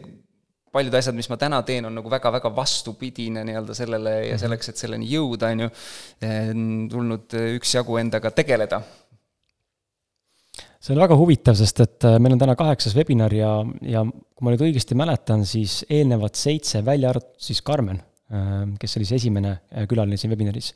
paljud 0.75 0.97
asjad, 0.99 1.17
mis 1.17 1.31
ma 1.31 1.39
täna 1.41 1.61
teen, 1.67 1.87
on 1.89 1.95
nagu 1.99 2.11
väga-väga 2.13 2.51
vastupidine 2.55 3.45
nii-öelda 3.47 3.77
sellele 3.77 4.15
ja 4.17 4.35
mhm. 4.35 4.43
selleks, 4.43 4.71
et 4.71 4.83
selleni 4.83 5.09
jõuda, 5.11 5.53
on 5.55 5.65
ju, 5.67 5.71
tulnud 6.93 7.39
üksjagu 7.59 7.99
endaga 8.03 8.35
tegeleda. 8.35 8.83
see 10.85 10.93
on 10.93 11.01
väga 11.01 11.17
huvitav, 11.17 11.57
sest 11.57 11.79
et 11.81 12.05
äh, 12.05 12.19
meil 12.21 12.35
on 12.37 12.41
täna 12.43 12.55
kaheksas 12.61 12.93
webinar 12.97 13.33
ja, 13.33 13.53
ja 13.89 14.03
kui 14.05 14.45
ma 14.45 14.53
nüüd 14.53 14.67
õigesti 14.67 14.99
mäletan, 14.99 15.47
siis 15.49 15.79
eelnevad 15.89 16.37
seitse, 16.37 16.83
välja 16.85 17.15
arvatud 17.15 17.41
siis 17.41 17.63
Karmen, 17.65 18.03
kes 18.81 18.97
oli 18.99 19.07
see 19.09 19.17
esimene 19.21 19.55
külaline 19.89 20.19
siin 20.21 20.33
webinaris, 20.33 20.73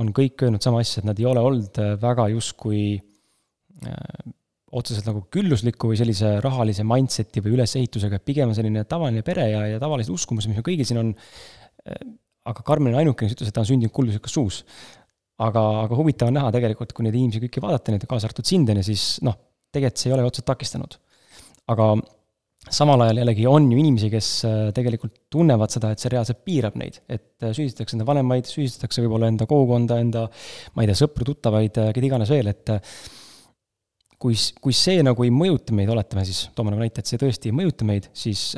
on 0.00 0.10
kõik 0.16 0.42
öelnud 0.42 0.64
sama 0.64 0.80
asja, 0.82 1.02
et 1.02 1.06
nad 1.06 1.18
ei 1.20 1.26
ole 1.28 1.42
olnud 1.44 1.78
väga 2.02 2.26
justkui 2.32 2.82
otseselt 4.78 5.08
nagu 5.08 5.24
küllusliku 5.32 5.90
või 5.90 5.98
sellise 6.00 6.36
rahalise 6.44 6.84
mindset'i 6.88 7.42
või 7.44 7.56
ülesehitusega, 7.58 8.18
et 8.18 8.24
pigem 8.28 8.52
on 8.52 8.56
selline 8.56 8.84
tavaline 8.88 9.24
pere 9.26 9.46
ja, 9.50 9.66
ja 9.74 9.82
tavalised 9.82 10.12
uskumused, 10.14 10.48
mis 10.48 10.58
meil 10.58 10.66
kõigil 10.66 10.88
siin 10.88 11.02
on, 11.02 11.12
äh, 11.84 12.00
aga 12.48 12.64
Karmen 12.66 12.96
on 12.96 13.02
ainukene, 13.02 13.28
kes 13.28 13.36
ütles, 13.36 13.52
et 13.52 13.56
ta 13.56 13.64
on 13.64 13.68
sündinud 13.68 13.94
kulduslikus 13.94 14.36
suus. 14.38 14.64
aga, 15.42 15.60
aga 15.82 15.96
huvitav 15.98 16.28
on 16.30 16.36
näha 16.38 16.50
tegelikult, 16.54 16.92
kui 16.94 17.02
neid 17.02 17.16
inimesi 17.18 17.40
kõiki 17.42 17.62
vaadata, 17.64 17.90
neid 17.90 18.04
kaasa 18.06 18.28
arvatud 18.28 18.46
sind, 18.46 18.68
on 18.70 18.78
ju, 18.78 18.84
siis 18.92 19.06
noh, 19.26 19.34
tegelikult 19.74 20.02
see 20.02 20.10
ei 20.10 20.14
ole 20.14 20.26
otseselt 20.28 20.48
takistanud. 20.52 20.98
aga 21.72 21.86
samal 22.70 23.02
ajal 23.04 23.20
jällegi 23.20 23.46
on 23.50 23.66
ju 23.72 23.78
inimesi, 23.80 24.08
kes 24.12 24.28
äh, 24.48 24.60
tegelikult 24.76 25.16
tunnevad 25.32 25.74
seda, 25.74 25.90
et 25.92 26.00
see 26.00 26.12
reaalselt 26.14 26.44
piirab 26.46 26.78
neid, 26.80 27.00
et 27.10 27.44
äh, 27.44 27.52
süüdistatakse 27.52 27.98
enda 27.98 28.06
vanemaid, 28.08 28.48
süüdistatakse 28.48 29.04
võib-olla 29.04 29.28
enda 29.32 29.48
kogukonda, 29.50 29.98
enda 30.00 30.28
ma 30.76 30.84
ei 30.84 30.92
tea, 30.92 31.00
sõpru, 31.02 31.26
tuttavaid, 31.28 31.82
keda 31.96 32.08
iganes 32.08 32.32
veel, 32.32 32.52
et 32.54 32.72
kui, 34.22 34.36
kui 34.62 34.74
see 34.76 35.02
nagu 35.02 35.26
ei 35.26 35.32
mõjuta 35.34 35.74
meid, 35.76 35.90
oletame 35.92 36.24
siis, 36.28 36.44
toome 36.56 36.72
nagu 36.72 36.84
näite, 36.84 37.02
et 37.02 37.10
see 37.10 37.20
tõesti 37.20 37.50
ei 37.50 37.56
mõjuta 37.56 37.86
meid, 37.88 38.08
siis 38.16 38.52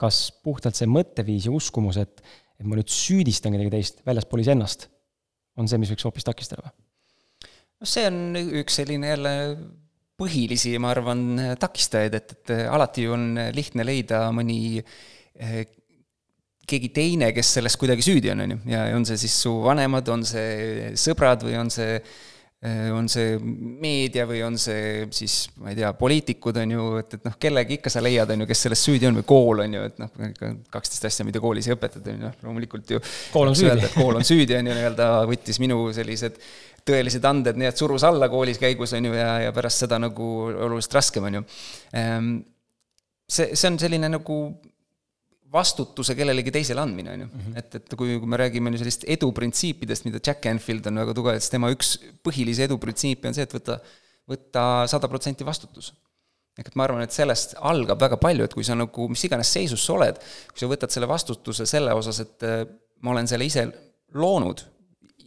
kas 0.00 0.26
puhtalt 0.44 0.76
see 0.76 0.88
mõtteviis 0.90 1.46
ja 1.48 1.54
uskumus, 1.54 2.00
et, 2.02 2.20
et 2.58 2.66
ma 2.66 2.78
nüüd 2.78 2.90
süüdistan 2.92 3.54
kedagi 3.54 3.72
teist 3.72 4.02
väljaspool 4.06 4.42
iseennast, 4.42 4.88
on 5.56 5.70
see, 5.70 5.80
mis 5.80 5.92
võiks 5.94 6.08
hoopis 6.08 6.26
takistada 6.26 6.66
või? 6.66 6.74
noh, 7.76 7.88
see 7.88 8.06
on 8.08 8.20
üks 8.62 8.80
selline 8.80 9.14
jälle 9.14 9.32
põhilisi, 10.16 10.74
ma 10.80 10.90
arvan, 10.94 11.24
takistajaid, 11.60 12.14
et, 12.16 12.36
et 12.38 12.54
alati 12.72 13.04
on 13.12 13.34
lihtne 13.52 13.84
leida 13.84 14.26
mõni 14.32 14.58
keegi 16.66 16.88
teine, 16.90 17.30
kes 17.36 17.56
selles 17.58 17.76
kuidagi 17.78 18.04
süüdi 18.04 18.32
on, 18.32 18.42
on 18.42 18.54
ju, 18.56 18.62
ja 18.72 18.86
on 18.96 19.04
see 19.08 19.20
siis 19.26 19.36
su 19.44 19.52
vanemad, 19.64 20.08
on 20.12 20.24
see 20.26 20.94
sõbrad 20.98 21.44
või 21.46 21.58
on 21.60 21.70
see 21.72 22.00
on 22.94 23.08
see 23.10 23.36
meedia 23.40 24.24
või 24.28 24.40
on 24.46 24.56
see 24.60 25.06
siis, 25.14 25.36
ma 25.62 25.70
ei 25.72 25.78
tea, 25.78 25.92
poliitikud, 25.98 26.60
on 26.62 26.74
ju, 26.76 26.86
et, 27.00 27.16
et 27.18 27.26
noh, 27.28 27.36
kellegi 27.40 27.78
ikka 27.78 27.92
sa 27.92 28.02
leiad, 28.04 28.30
on 28.32 28.44
ju, 28.44 28.48
kes 28.50 28.64
selles 28.66 28.84
süüdi 28.88 29.08
on 29.08 29.20
või 29.20 29.26
kool, 29.28 29.64
on 29.64 29.76
ju, 29.76 29.82
et 29.90 30.00
noh, 30.02 30.14
kaksteist 30.72 31.08
asja, 31.10 31.26
mida 31.28 31.42
koolis 31.42 31.68
ei 31.68 31.76
õpetata, 31.76 32.04
on 32.10 32.16
ju, 32.16 32.22
noh, 32.24 32.38
loomulikult 32.48 32.94
ju 32.96 33.02
kool 33.34 33.52
on 33.52 33.58
süüdi. 33.58 33.90
kool 33.94 34.18
on 34.18 34.26
süüdi, 34.26 34.56
on 34.58 34.70
ju, 34.70 34.78
nii-öelda 34.78 35.10
võttis 35.30 35.60
minu 35.62 35.84
sellised 35.96 36.40
tõelised 36.86 37.24
anded, 37.26 37.58
nii 37.58 37.68
et 37.70 37.80
surus 37.80 38.04
alla 38.06 38.28
koolis 38.30 38.60
käigus, 38.62 38.94
on 38.96 39.08
ju, 39.08 39.16
ja, 39.16 39.30
ja 39.46 39.54
pärast 39.54 39.84
seda 39.84 39.98
nagu 40.02 40.30
oluliselt 40.50 40.98
raskem, 41.00 41.26
on 41.26 41.40
ju. 41.40 41.44
Ehm, 41.98 42.32
see, 43.26 43.52
see 43.54 43.70
on 43.72 43.78
selline 43.82 44.10
nagu 44.12 44.38
vastutuse 45.52 46.16
kellelegi 46.18 46.52
teisele 46.54 46.82
andmine, 46.82 47.12
on 47.12 47.20
ju. 47.24 47.28
Mhm. 47.28 47.58
et, 47.60 47.78
et 47.78 47.94
kui, 47.98 48.16
kui 48.20 48.30
me 48.30 48.40
räägime 48.40 48.72
nüüd 48.72 48.82
sellist 48.82 49.06
eduprintsiipidest, 49.16 50.08
mida 50.08 50.20
Jack 50.20 50.42
Canfield 50.44 50.88
on 50.90 51.02
väga 51.02 51.14
tugev, 51.16 51.38
siis 51.40 51.52
tema 51.52 51.70
üks 51.74 51.94
põhilisi 52.26 52.66
eduprintsiipe 52.66 53.30
on 53.30 53.36
see, 53.36 53.46
et 53.46 53.56
võtta, 53.56 53.78
võtta 54.30 54.66
sada 54.90 55.10
protsenti 55.12 55.46
vastutus. 55.46 55.92
ehk 56.56 56.70
et 56.70 56.76
ma 56.78 56.86
arvan, 56.86 57.02
et 57.04 57.12
sellest 57.12 57.52
algab 57.68 58.00
väga 58.00 58.16
palju, 58.16 58.46
et 58.46 58.54
kui 58.56 58.64
sa 58.64 58.74
nagu 58.74 59.08
mis 59.12 59.24
iganes 59.28 59.50
seisus 59.52 59.82
sa 59.84 59.92
oled, 59.92 60.20
kui 60.50 60.62
sa 60.62 60.70
võtad 60.70 60.92
selle 60.92 61.08
vastutuse 61.08 61.66
selle 61.68 61.92
osas, 61.92 62.22
et 62.24 62.46
ma 63.04 63.12
olen 63.12 63.28
selle 63.28 63.44
ise 63.44 63.66
loonud 64.16 64.62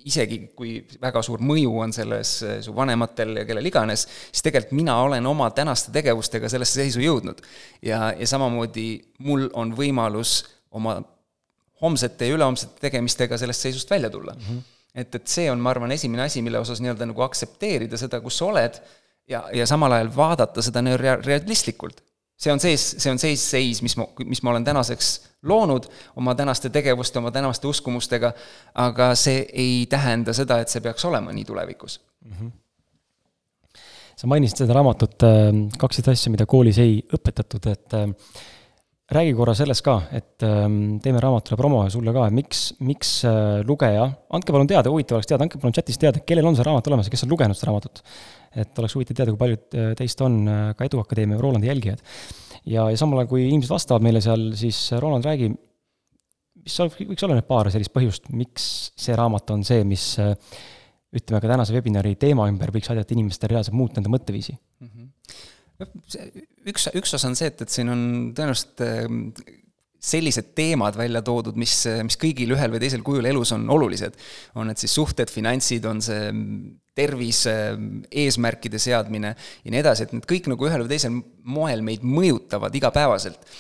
isegi 0.08 0.39
kui 0.56 0.77
väga 1.01 1.22
suur 1.25 1.41
mõju 1.44 1.74
on 1.84 1.94
selles 1.96 2.34
eh, 2.46 2.58
su 2.65 2.74
vanematel 2.75 3.41
ja 3.41 3.46
kellel 3.48 3.70
iganes, 3.70 4.06
siis 4.32 4.46
tegelikult 4.46 4.77
mina 4.79 4.98
olen 5.03 5.25
oma 5.27 5.50
tänaste 5.56 5.91
tegevustega 5.96 6.50
sellesse 6.51 6.82
seisu 6.82 7.03
jõudnud. 7.03 7.41
ja, 7.82 8.13
ja 8.18 8.27
samamoodi 8.27 8.89
mul 9.25 9.48
on 9.53 9.74
võimalus 9.77 10.44
oma 10.72 11.00
homsete 11.82 12.27
ja 12.27 12.36
ülehomsete 12.36 12.82
tegemistega 12.82 13.38
sellest 13.38 13.68
seisust 13.68 13.89
välja 13.89 14.10
tulla 14.10 14.34
mm. 14.34 14.46
-hmm. 14.46 14.62
et, 14.96 15.15
et 15.15 15.27
see 15.27 15.51
on, 15.51 15.60
ma 15.60 15.70
arvan, 15.70 15.91
esimene 15.91 16.24
asi, 16.24 16.41
mille 16.41 16.60
osas 16.60 16.82
nii-öelda 16.82 17.08
nagu 17.10 17.22
aktsepteerida 17.22 17.98
seda, 17.98 18.22
kus 18.22 18.38
sa 18.38 18.46
oled, 18.46 18.82
ja, 19.29 19.46
ja 19.53 19.65
samal 19.68 19.91
ajal 19.91 20.12
vaadata 20.15 20.62
seda 20.62 20.84
realistlikult 20.98 22.03
see 22.39 22.53
on 22.53 22.60
sees, 22.60 22.96
see 22.98 23.12
on 23.12 23.19
seis, 23.19 23.43
seis, 23.51 23.81
mis 23.84 23.98
ma, 24.00 24.08
mis 24.25 24.41
ma 24.43 24.53
olen 24.53 24.65
tänaseks 24.67 25.12
loonud 25.50 25.89
oma 26.19 26.36
tänaste 26.36 26.69
tegevuste, 26.69 27.19
oma 27.19 27.31
tänaste 27.31 27.67
uskumustega, 27.67 28.31
aga 28.75 29.12
see 29.15 29.46
ei 29.53 29.86
tähenda 29.89 30.34
seda, 30.36 30.60
et 30.60 30.72
see 30.72 30.84
peaks 30.84 31.05
olema 31.05 31.36
nii 31.36 31.46
tulevikus 31.46 32.00
mm. 32.25 32.31
-hmm. 32.39 32.51
sa 34.15 34.27
mainisid 34.27 34.63
seda 34.63 34.74
raamatut 34.79 35.24
äh, 35.24 35.51
Kaksteist 35.77 36.08
asja, 36.15 36.31
mida 36.31 36.46
koolis 36.46 36.79
ei 36.79 37.03
õpetatud, 37.17 37.72
et 37.72 37.93
äh, 37.93 38.08
räägi 39.10 39.32
korra 39.38 39.56
sellest 39.58 39.84
ka, 39.86 39.96
et 40.13 40.44
ähm, 40.46 41.00
teeme 41.04 41.22
raamatule 41.24 41.58
promo 41.58 41.82
ja 41.84 41.94
sulle 41.94 42.13
ka, 42.13 42.28
et 42.30 42.36
miks, 42.36 42.66
miks 42.86 43.13
äh, 43.25 43.62
lugeja, 43.66 44.06
andke 44.38 44.54
palun 44.54 44.70
teada, 44.70 44.92
huvitav 44.94 45.18
oleks 45.18 45.30
teada, 45.32 45.48
andke 45.48 45.62
palun 45.62 45.74
chatis 45.74 45.98
teada, 46.01 46.22
kellel 46.22 46.50
on 46.51 46.58
see 46.58 46.68
raamat 46.68 46.92
olemas 46.92 47.10
ja 47.10 47.16
kes 47.16 47.25
on 47.25 47.34
lugenud 47.34 47.58
seda 47.58 47.72
raamatut 47.72 48.04
et 48.58 48.82
oleks 48.82 48.96
huvitav 48.98 49.18
teada, 49.18 49.34
kui 49.34 49.42
paljud 49.42 49.78
äh, 49.78 49.92
teist 49.98 50.22
on 50.25 50.39
äh, 50.50 50.62
ka 50.78 50.88
Eduakadeemia 50.88 51.39
Rolandi 51.42 51.70
jälgijad. 51.70 52.01
ja, 52.66 52.89
ja 52.89 52.98
samal 52.98 53.22
ajal, 53.22 53.32
kui 53.32 53.46
inimesed 53.48 53.74
vastavad 53.74 54.06
meile 54.06 54.22
seal, 54.25 54.51
siis 54.60 54.80
Roland, 55.01 55.25
räägi, 55.25 55.51
mis 56.63 56.80
võiks 56.80 57.25
olla 57.25 57.38
need 57.38 57.48
paar 57.50 57.70
sellist 57.74 57.94
põhjust, 57.96 58.30
miks 58.36 58.66
see 59.00 59.16
raamat 59.18 59.54
on 59.56 59.63
see, 59.68 59.86
mis 59.88 60.12
ütleme 61.16 61.42
ka 61.42 61.50
tänase 61.50 61.74
webinari 61.74 62.16
teema 62.22 62.46
ümber 62.50 62.74
võiks 62.74 62.89
aidata 62.92 63.16
inimestel 63.16 63.54
reaalselt 63.54 63.78
muuta 63.78 64.01
enda 64.01 64.12
mõtteviisi 64.13 64.54
mm? 64.54 64.89
-hmm. 64.89 65.09
Üks, 65.79 66.89
üks 66.95 67.15
osa 67.15 67.29
on 67.29 67.38
see, 67.39 67.50
et, 67.51 67.63
et 67.63 67.74
siin 67.74 67.91
on 67.93 68.03
tõenäoliselt 68.36 68.83
sellised 70.00 70.53
teemad 70.55 70.95
välja 70.95 71.21
toodud, 71.25 71.57
mis, 71.59 71.74
mis 72.07 72.15
kõigil 72.19 72.53
ühel 72.55 72.71
või 72.71 72.79
teisel 72.79 73.01
kujul 73.03 73.27
elus 73.27 73.51
on 73.55 73.65
olulised. 73.69 74.15
on 74.55 74.69
need 74.71 74.79
siis 74.79 74.93
suhted, 74.95 75.31
finantsid, 75.31 75.86
on 75.86 76.00
see 76.03 76.29
tervis, 76.95 77.43
eesmärkide 78.12 78.79
seadmine 78.79 79.33
ja 79.36 79.74
nii 79.74 79.81
edasi, 79.81 80.07
et 80.07 80.15
need 80.15 80.29
kõik 80.29 80.48
nagu 80.51 80.69
ühel 80.69 80.86
või 80.86 80.93
teisel 80.93 81.19
moel 81.43 81.83
meid 81.83 82.03
mõjutavad 82.07 82.75
igapäevaselt 82.75 83.51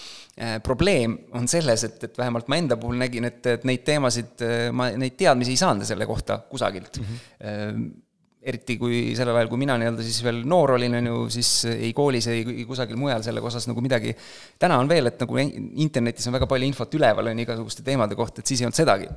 probleem 0.63 1.17
on 1.35 1.49
selles, 1.51 1.83
et, 1.83 2.03
et 2.07 2.17
vähemalt 2.17 2.47
ma 2.47 2.55
enda 2.61 2.77
puhul 2.79 2.95
nägin, 2.95 3.27
et, 3.27 3.43
et 3.43 3.65
neid 3.67 3.83
teemasid, 3.83 4.43
ma 4.71 4.87
neid 4.95 5.17
teadmisi 5.19 5.51
ei 5.51 5.59
saanud 5.59 5.87
selle 5.87 6.07
kohta 6.07 6.39
kusagilt 6.47 7.01
mm. 7.01 7.17
-hmm 7.41 7.97
eriti 8.39 8.77
kui 8.79 8.99
sellel 9.17 9.35
ajal, 9.35 9.49
kui 9.51 9.59
mina 9.59 9.75
nii-öelda 9.79 10.03
siis 10.05 10.21
veel 10.23 10.43
noor 10.47 10.77
olin, 10.77 10.95
on 11.01 11.09
ju, 11.09 11.23
siis 11.33 11.49
ei 11.71 11.89
koolis, 11.95 12.29
ei 12.31 12.63
kusagil 12.67 12.99
mujal 12.99 13.23
selle 13.25 13.43
osas 13.43 13.67
nagu 13.67 13.83
midagi, 13.83 14.13
täna 14.61 14.77
on 14.79 14.87
veel, 14.89 15.11
et 15.11 15.19
nagu 15.19 15.39
internetis 15.39 16.29
on 16.29 16.37
väga 16.37 16.47
palju 16.49 16.69
infot 16.69 16.95
üleval, 16.95 17.31
on 17.31 17.41
ju, 17.41 17.47
igasuguste 17.47 17.83
teemade 17.85 18.15
kohta, 18.19 18.39
et 18.39 18.51
siis 18.51 18.63
ei 18.63 18.69
olnud 18.69 18.79
sedagi. 18.79 19.09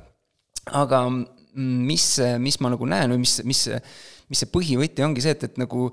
aga 0.79 1.05
mis, 1.53 2.07
mis 2.39 2.59
ma 2.63 2.73
nagu 2.73 2.87
näen 2.89 3.13
või 3.15 3.23
mis, 3.23 3.37
mis, 3.47 3.63
mis 4.31 4.43
see 4.43 4.51
põhivõti 4.51 5.05
ongi 5.05 5.23
see, 5.23 5.35
et, 5.37 5.47
et 5.47 5.61
nagu 5.61 5.87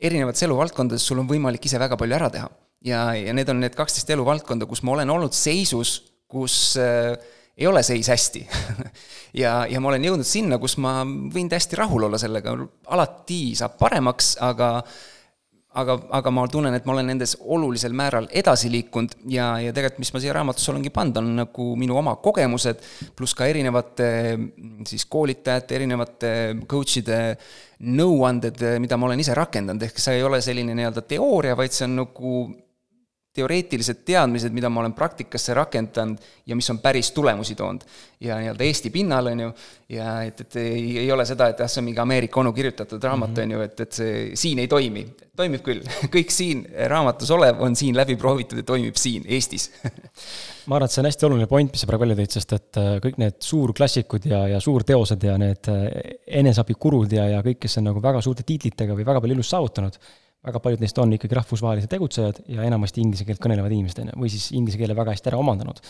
erinevates 0.00 0.46
eluvaldkondades 0.46 1.04
sul 1.04 1.20
on 1.20 1.28
võimalik 1.28 1.66
ise 1.68 1.80
väga 1.80 1.98
palju 2.00 2.16
ära 2.16 2.30
teha. 2.32 2.48
ja, 2.86 3.02
ja 3.12 3.34
need 3.36 3.48
on 3.52 3.60
need 3.60 3.76
kaksteist 3.76 4.08
eluvaldkonda, 4.16 4.68
kus 4.70 4.80
ma 4.86 4.96
olen 4.96 5.12
olnud 5.12 5.36
seisus, 5.36 5.98
kus 6.30 6.78
äh, 6.80 7.12
ei 7.58 7.66
ole 7.66 7.82
seis 7.86 8.08
hästi. 8.08 8.46
Ja, 9.30 9.60
ja 9.70 9.78
ma 9.78 9.92
olen 9.92 10.02
jõudnud 10.02 10.26
sinna, 10.26 10.56
kus 10.58 10.72
ma 10.82 11.04
võin 11.06 11.46
täiesti 11.46 11.76
rahul 11.78 12.02
olla 12.08 12.18
sellega, 12.18 12.50
alati 12.90 13.52
saab 13.54 13.76
paremaks, 13.78 14.32
aga 14.42 14.72
aga, 15.78 15.96
aga 16.18 16.32
ma 16.34 16.44
tunnen, 16.50 16.74
et 16.74 16.86
ma 16.86 16.94
olen 16.96 17.10
nendes 17.12 17.36
olulisel 17.40 17.94
määral 17.96 18.26
edasi 18.36 18.70
liikunud 18.72 19.14
ja, 19.30 19.52
ja 19.62 19.74
tegelikult, 19.74 20.02
mis 20.02 20.12
ma 20.14 20.22
siia 20.22 20.34
raamatusse 20.34 20.72
olengi 20.72 20.92
pannud, 20.94 21.20
on 21.20 21.28
nagu 21.38 21.66
minu 21.78 21.98
oma 22.00 22.16
kogemused, 22.22 22.82
pluss 23.18 23.36
ka 23.38 23.46
erinevate 23.50 24.08
siis 24.88 25.06
koolitajate, 25.10 25.78
erinevate 25.78 26.32
coach'ide 26.70 27.20
nõuanded, 27.86 28.64
mida 28.82 28.98
ma 28.98 29.08
olen 29.08 29.22
ise 29.22 29.36
rakendanud, 29.36 29.86
ehk 29.86 30.02
see 30.02 30.18
ei 30.18 30.26
ole 30.26 30.42
selline 30.44 30.74
nii-öelda 30.76 31.06
teooria, 31.06 31.54
vaid 31.58 31.76
see 31.76 31.86
on 31.86 32.00
nagu 32.02 32.34
teoreetilised 33.34 34.02
teadmised, 34.06 34.50
mida 34.54 34.68
ma 34.72 34.82
olen 34.82 34.94
praktikasse 34.96 35.54
rakendanud 35.54 36.18
ja 36.50 36.56
mis 36.58 36.70
on 36.72 36.80
päris 36.82 37.12
tulemusi 37.14 37.54
toonud. 37.54 37.84
ja 38.20 38.36
nii-öelda 38.36 38.64
Eesti 38.64 38.90
pinnal, 38.90 39.30
on 39.30 39.40
ju, 39.40 39.50
ja 39.88 40.22
et, 40.26 40.40
et 40.40 40.56
ei, 40.60 40.98
ei 41.04 41.12
ole 41.12 41.24
seda, 41.24 41.46
et 41.48 41.60
jah, 41.62 41.70
see 41.70 41.80
on 41.80 41.86
mingi 41.86 42.02
Ameerika 42.02 42.40
onu 42.40 42.52
kirjutatud 42.52 43.02
raamat, 43.02 43.30
mhm. 43.30 43.42
on 43.42 43.54
ju, 43.54 43.60
et, 43.68 43.80
et 43.86 43.98
see 44.00 44.16
siin 44.36 44.58
ei 44.58 44.68
toimi. 44.68 45.04
toimib 45.36 45.62
küll, 45.64 45.84
kõik 46.14 46.34
siin 46.34 46.64
raamatus 46.90 47.30
olev 47.32 47.62
on 47.64 47.76
siin 47.78 47.96
läbi 47.96 48.16
proovitud 48.20 48.60
ja 48.60 48.66
toimib 48.66 48.98
siin, 48.98 49.24
Eestis 49.28 49.70
ma 50.66 50.76
arvan, 50.76 50.88
et 50.90 50.94
see 50.94 51.02
on 51.02 51.08
hästi 51.08 51.28
oluline 51.28 51.48
point, 51.50 51.70
mis 51.70 51.84
sa 51.84 51.88
praegu 51.88 52.04
välja 52.04 52.18
tõid, 52.18 52.34
sest 52.34 52.56
et 52.56 52.80
äh, 52.82 52.96
kõik 53.04 53.20
need 53.22 53.38
suurklassikud 53.46 54.26
ja, 54.30 54.42
ja 54.56 54.58
suurteosed 54.64 55.22
ja 55.30 55.38
need 55.40 55.70
äh, 55.70 55.86
eneseabikurud 56.42 57.14
ja, 57.14 57.28
ja 57.36 57.44
kõik, 57.46 57.62
kes 57.62 57.78
on 57.78 57.88
nagu 57.92 58.02
väga 58.02 58.24
suurte 58.26 58.46
tiitlitega 58.48 58.98
või 58.98 59.06
väga 59.06 59.22
palju 59.22 59.38
ilust 59.38 59.54
saavutanud 59.54 60.02
väga 60.46 60.60
paljud 60.64 60.80
neist 60.80 60.98
on 61.00 61.12
ikkagi 61.12 61.36
rahvusvahelised 61.36 61.90
tegutsejad 61.92 62.40
ja 62.48 62.64
enamasti 62.64 63.02
inglise 63.04 63.26
keelt 63.28 63.42
kõnelevad 63.44 63.74
inimesed, 63.76 64.00
on 64.04 64.12
ju, 64.12 64.20
või 64.22 64.32
siis 64.32 64.48
inglise 64.56 64.80
keele 64.80 64.96
väga 64.96 65.12
hästi 65.14 65.32
ära 65.32 65.40
omandanud. 65.40 65.82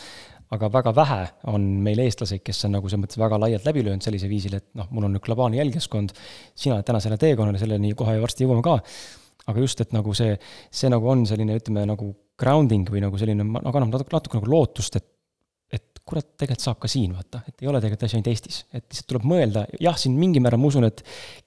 aga 0.50 0.66
väga 0.74 0.90
vähe 0.94 1.20
on 1.52 1.66
meil 1.84 2.00
eestlaseid, 2.02 2.42
kes 2.42 2.64
on 2.66 2.72
nagu 2.74 2.88
selles 2.90 3.04
mõttes 3.04 3.18
väga 3.22 3.38
laialt 3.38 3.66
läbi 3.68 3.84
löönud 3.86 4.02
sellisel 4.02 4.32
viisil, 4.32 4.56
et 4.58 4.66
noh, 4.74 4.88
mul 4.90 5.06
on 5.06 5.12
nüüd 5.14 5.22
globaalne 5.22 5.60
jälgijaskond, 5.60 6.10
sina 6.58 6.74
oled 6.74 6.88
täna 6.88 6.98
selle 7.00 7.20
teekonnal 7.22 7.54
ja 7.54 7.62
selleni 7.62 7.92
kohe 7.94 8.16
varsti 8.18 8.48
jõuame 8.48 8.64
ka, 8.66 8.80
aga 9.46 9.62
just, 9.62 9.84
et 9.84 9.94
nagu 9.94 10.14
see, 10.18 10.34
see 10.74 10.90
nagu 10.90 11.06
on 11.06 11.22
selline, 11.30 11.54
ütleme, 11.62 11.86
nagu 11.86 12.10
grounding 12.40 12.90
või 12.90 13.04
nagu 13.04 13.20
selline, 13.20 13.46
nagu 13.46 13.70
annab 13.78 13.94
natuke, 13.94 14.16
natuke 14.16 14.40
nagu 14.40 14.50
lootust, 14.50 14.98
et 14.98 15.06
kurat, 16.08 16.26
tegelikult 16.40 16.64
saab 16.64 16.78
ka 16.82 16.90
siin, 16.90 17.12
vaata, 17.14 17.42
et 17.48 17.62
ei 17.62 17.68
ole 17.70 17.80
tegelikult 17.82 18.06
asi 18.06 18.16
ainult 18.18 18.30
Eestis, 18.32 18.60
et 18.72 18.84
lihtsalt 18.84 19.08
tuleb 19.12 19.26
mõelda, 19.30 19.64
jah, 19.82 19.98
siin 20.00 20.16
mingil 20.18 20.42
määral 20.44 20.60
ma 20.62 20.70
usun, 20.70 20.86
et 20.88 21.02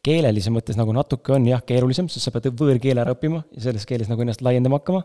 keelelise 0.06 0.54
mõttes 0.54 0.78
nagu 0.80 0.94
natuke 0.96 1.36
on 1.36 1.48
jah, 1.50 1.64
keerulisem, 1.68 2.08
sest 2.12 2.30
sa 2.30 2.34
pead 2.36 2.52
võõrkeele 2.60 3.04
ära 3.04 3.16
õppima 3.16 3.44
ja 3.56 3.66
selles 3.68 3.88
keeles 3.90 4.12
nagu 4.12 4.24
ennast 4.24 4.44
laiendama 4.46 4.80
hakkama, 4.80 5.04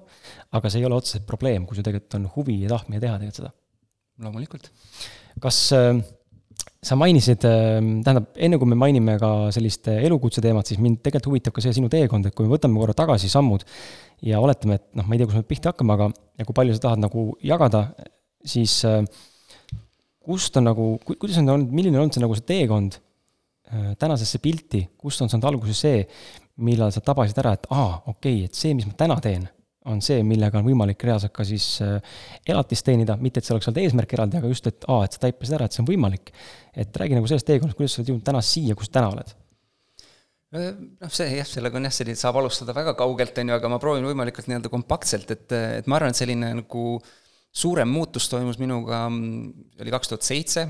aga 0.59 0.71
see 0.71 0.83
ei 0.83 0.89
ole 0.89 0.99
otseselt 0.99 1.27
probleem, 1.29 1.67
kui 1.67 1.79
sul 1.79 1.87
tegelikult 1.87 2.21
on 2.21 2.29
huvi 2.37 2.61
ja 2.63 2.75
tahtmine 2.75 3.03
teha 3.03 3.17
tegelikult 3.17 3.43
seda. 3.43 3.53
loomulikult. 4.23 4.71
kas 5.43 5.61
äh, 5.77 5.91
sa 6.83 6.99
mainisid 6.99 7.47
äh,, 7.49 7.81
tähendab, 8.05 8.29
enne 8.37 8.59
kui 8.61 8.71
me 8.71 8.79
mainime 8.79 9.17
ka 9.19 9.33
sellist 9.55 9.91
äh, 9.91 10.05
elukutse 10.07 10.45
teemat, 10.45 10.71
siis 10.71 10.79
mind 10.83 11.01
tegelikult 11.03 11.33
huvitab 11.33 11.57
ka 11.57 11.65
see 11.65 11.75
sinu 11.81 11.91
teekond, 11.93 12.29
et 12.29 12.37
kui 12.37 12.47
me 12.47 12.55
võtame 12.55 12.79
korra 12.79 12.95
tagasi 12.99 13.31
sammud 13.33 13.67
ja 14.27 14.39
oletame, 14.43 14.79
et 14.79 14.87
noh, 14.99 15.07
ma 15.07 15.17
ei 15.17 15.23
tea, 15.23 15.31
kus 15.31 15.41
me 15.41 15.49
pihta 15.49 15.73
hakkame, 15.73 15.99
aga 15.99 16.13
ja 16.39 16.47
kui 16.47 16.55
palju 16.55 16.77
sa 16.77 16.87
tahad 16.87 17.03
nagu 17.03 17.33
jagada, 17.43 17.89
siis 18.47 18.79
äh, 18.87 19.03
kust 20.29 20.57
on 20.61 20.69
nagu, 20.69 20.89
kuidas 21.09 21.39
on 21.41 21.55
olnud, 21.55 21.75
milline 21.75 21.97
on 21.97 22.05
olnud 22.07 22.17
see 22.17 22.25
nagu 22.25 22.37
see 22.37 22.49
teekond 22.49 22.99
äh, 22.99 23.93
tänasesse 24.01 24.41
pilti, 24.45 24.85
kust 25.01 25.25
on 25.25 25.33
saanud 25.33 25.49
alguse 25.53 25.77
see, 25.77 26.03
millal 26.65 26.93
sa 26.95 27.03
tabasid 27.05 27.39
ära, 27.41 27.55
et 27.57 27.69
aa, 27.73 28.03
okei 28.11 28.43
okay,, 28.43 28.51
et 28.51 28.59
see, 28.59 28.75
mis 28.77 28.89
ma 28.89 28.97
täna 28.99 29.19
teen, 29.25 29.47
on 29.89 30.03
see, 30.05 30.21
millega 30.27 30.61
on 30.61 30.67
võimalik 30.69 31.05
reaalselt 31.09 31.33
ka 31.35 31.47
siis 31.49 31.67
äh, 31.85 31.99
elatist 32.49 32.85
teenida, 32.87 33.17
mitte 33.21 33.41
et 33.41 33.49
see 33.49 33.57
oleks 33.57 33.71
olnud 33.71 33.83
eesmärk 33.85 34.17
eraldi, 34.19 34.41
aga 34.41 34.53
just, 34.53 34.69
et 34.69 34.89
aa, 34.91 35.05
et 35.07 35.17
sa 35.17 35.25
taipasid 35.25 35.59
ära, 35.59 35.69
et 35.69 35.77
see 35.77 35.85
on 35.85 35.91
võimalik. 35.91 36.33
et 36.79 37.03
räägi 37.03 37.17
nagu 37.17 37.31
sellest 37.31 37.49
teekonnast, 37.49 37.79
kuidas 37.79 37.97
sa 37.97 38.03
oled 38.03 38.13
jõudnud 38.13 38.27
täna 38.27 38.43
siia, 38.45 38.77
kus 38.79 38.93
täna 38.93 39.13
oled 39.15 39.37
noh, 40.49 41.13
see 41.13 41.29
jah, 41.37 41.49
sellega 41.49 41.77
on 41.77 41.89
jah, 41.89 41.95
selline, 41.95 42.19
saab 42.19 42.39
alustada 42.41 42.75
väga 42.77 42.95
kaugelt, 42.99 43.37
on 43.41 43.51
ju, 43.53 43.57
aga 43.59 43.71
ma 43.73 43.81
proovin 43.83 44.07
võimalikult 44.09 44.49
nii-öelda 44.49 44.71
kompaktselt, 44.73 45.33
et, 45.35 45.47
et 45.53 45.91
ma 45.91 45.99
arvan, 45.99 46.15
et 46.15 46.21
selline 46.21 46.53
nagu 46.63 46.85
suurem 47.53 47.89
muutus 47.89 48.29
toimus 48.31 48.59
minuga, 48.61 49.07
oli 49.81 49.95
kaks 49.95 50.13
tuhat 50.13 50.27
seitse, 50.27 50.67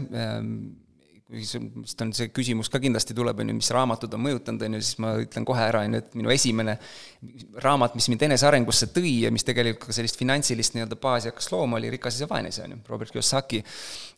vist 1.28 2.00
on 2.00 2.12
see 2.16 2.30
küsimus 2.32 2.70
ka 2.72 2.78
kindlasti 2.80 3.12
tuleb, 3.16 3.42
on 3.42 3.50
ju, 3.52 3.56
mis 3.58 3.68
raamatud 3.74 4.14
on 4.16 4.22
mõjutanud, 4.24 4.62
on 4.64 4.76
ju, 4.78 4.80
siis 4.80 4.96
ma 5.04 5.10
ütlen 5.20 5.44
kohe 5.48 5.60
ära, 5.60 5.82
on 5.84 5.98
ju, 5.98 6.00
et 6.00 6.14
minu 6.16 6.32
esimene 6.32 6.78
raamat, 7.60 7.98
mis 7.98 8.08
mind 8.08 8.24
enesearengusse 8.30 8.88
tõi 8.94 9.12
ja 9.26 9.32
mis 9.34 9.44
tegelikult 9.44 9.90
ka 9.90 9.96
sellist 9.96 10.16
finantsilist 10.16 10.72
nii-öelda 10.76 10.96
baasi 11.02 11.28
hakkas 11.28 11.50
looma, 11.52 11.76
oli 11.76 11.90
Rikas 11.92 12.22
ja 12.22 12.30
vaene, 12.30 12.48
on 12.64 12.72
ju, 12.72 12.80
Robert 12.88 13.12
Kiyosaki. 13.12 13.60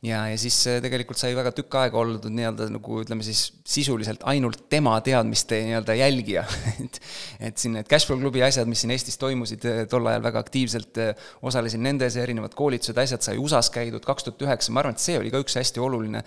ja, 0.07 0.23
ja 0.31 0.39
siis 0.39 0.61
äh, 0.71 0.79
tegelikult 0.85 1.19
sai 1.19 1.33
väga 1.35 1.51
tükk 1.57 1.81
aega 1.83 1.99
olnud 1.99 2.31
nii-öelda 2.31 2.71
nagu 2.77 3.03
ütleme 3.03 3.27
siis 3.27 3.43
sisuliselt 3.67 4.23
ainult 4.31 4.69
tema 4.71 4.95
teadmiste 5.03 5.59
nii-öelda 5.67 5.99
jälgija 5.99 6.47
et 6.85 7.03
et 7.51 7.59
siin 7.59 7.75
need 7.75 7.91
Cashflow 7.91 8.23
klubi 8.23 8.47
asjad, 8.47 8.71
mis 8.71 8.85
siin 8.85 8.95
Eestis 8.95 9.19
toimusid 9.19 9.67
äh, 9.67 9.83
tol 9.91 10.07
ajal 10.07 10.23
väga 10.31 10.47
aktiivselt, 10.47 11.03
äh, 11.03 11.29
osalesin 11.43 11.83
nendes, 11.83 12.15
erinevad 12.23 12.55
koolitused, 12.55 13.03
asjad, 13.03 13.27
sai 13.27 13.39
USA-s 13.43 13.75
käidud, 13.75 14.07
kaks 14.07 14.31
tuhat 14.31 14.47
üheksa, 14.47 14.71
ma 14.71 14.85
arvan, 14.85 14.95
et 14.95 15.03
see 15.03 15.19
oli 15.19 15.35
ka 15.35 15.43
üks 15.43 15.59
hästi 15.59 15.83
oluline 15.83 16.23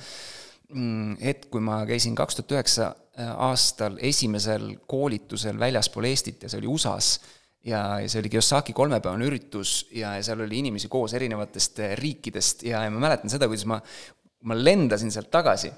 hetk, 1.21 1.47
kui 1.53 1.63
ma 1.63 1.83
käisin 1.89 2.15
kaks 2.17 2.39
tuhat 2.39 2.57
üheksa 2.57 2.89
äh, 2.89 3.29
aastal 3.47 3.97
esimesel 4.01 4.73
koolitusel 4.89 5.59
väljaspool 5.59 6.09
Eestit 6.09 6.43
ja 6.43 6.51
see 6.51 6.61
oli 6.61 6.71
USA-s, 6.73 7.19
ja, 7.65 7.81
ja 8.03 8.09
see 8.09 8.23
oli 8.23 8.33
Kiyosaki 8.33 8.75
kolmepäevane 8.75 9.27
üritus 9.29 9.83
ja, 9.91 10.15
ja 10.17 10.25
seal 10.25 10.43
oli 10.45 10.59
inimesi 10.63 10.91
koos 10.91 11.15
erinevatest 11.17 11.81
äh, 11.83 11.95
riikidest 11.99 12.67
ja, 12.67 12.83
ja 12.85 12.93
ma 12.93 13.01
mäletan 13.07 13.31
seda, 13.31 13.49
kuidas 13.51 13.67
ma, 13.69 13.79
ma 14.49 14.57
lendasin 14.57 15.13
sealt 15.13 15.29
tagasi, 15.33 15.71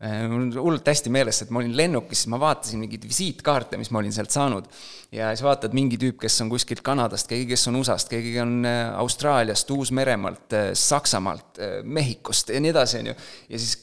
äh, 0.00 0.22
mul 0.30 0.46
on 0.46 0.54
hullult 0.56 0.88
hästi 0.92 1.12
meeles, 1.12 1.42
et 1.44 1.50
ma 1.50 1.60
olin 1.60 1.76
lennukis, 1.76 2.24
siis 2.24 2.32
ma 2.32 2.40
vaatasin 2.40 2.80
mingeid 2.86 3.04
visiitkaarte, 3.10 3.80
mis 3.80 3.92
ma 3.92 4.00
olin 4.00 4.14
sealt 4.16 4.32
saanud. 4.34 4.70
ja 5.12 5.34
siis 5.34 5.44
vaatad 5.44 5.76
mingi 5.76 6.00
tüüp, 6.00 6.22
kes 6.22 6.40
on 6.46 6.54
kuskilt 6.54 6.86
Kanadast, 6.86 7.28
keegi, 7.28 7.50
kes 7.52 7.68
on 7.68 7.82
USA-st, 7.82 8.14
keegi 8.14 8.38
on 8.40 8.64
Austraaliast, 8.94 9.70
Uus-Meremaalt, 9.74 10.58
Saksamaalt, 10.78 11.60
Mehhikost 11.84 12.54
ja 12.54 12.62
nii 12.62 12.72
edasi, 12.78 13.04
on 13.04 13.12
ju. 13.12 13.20
ja 13.50 13.58
siis 13.58 13.78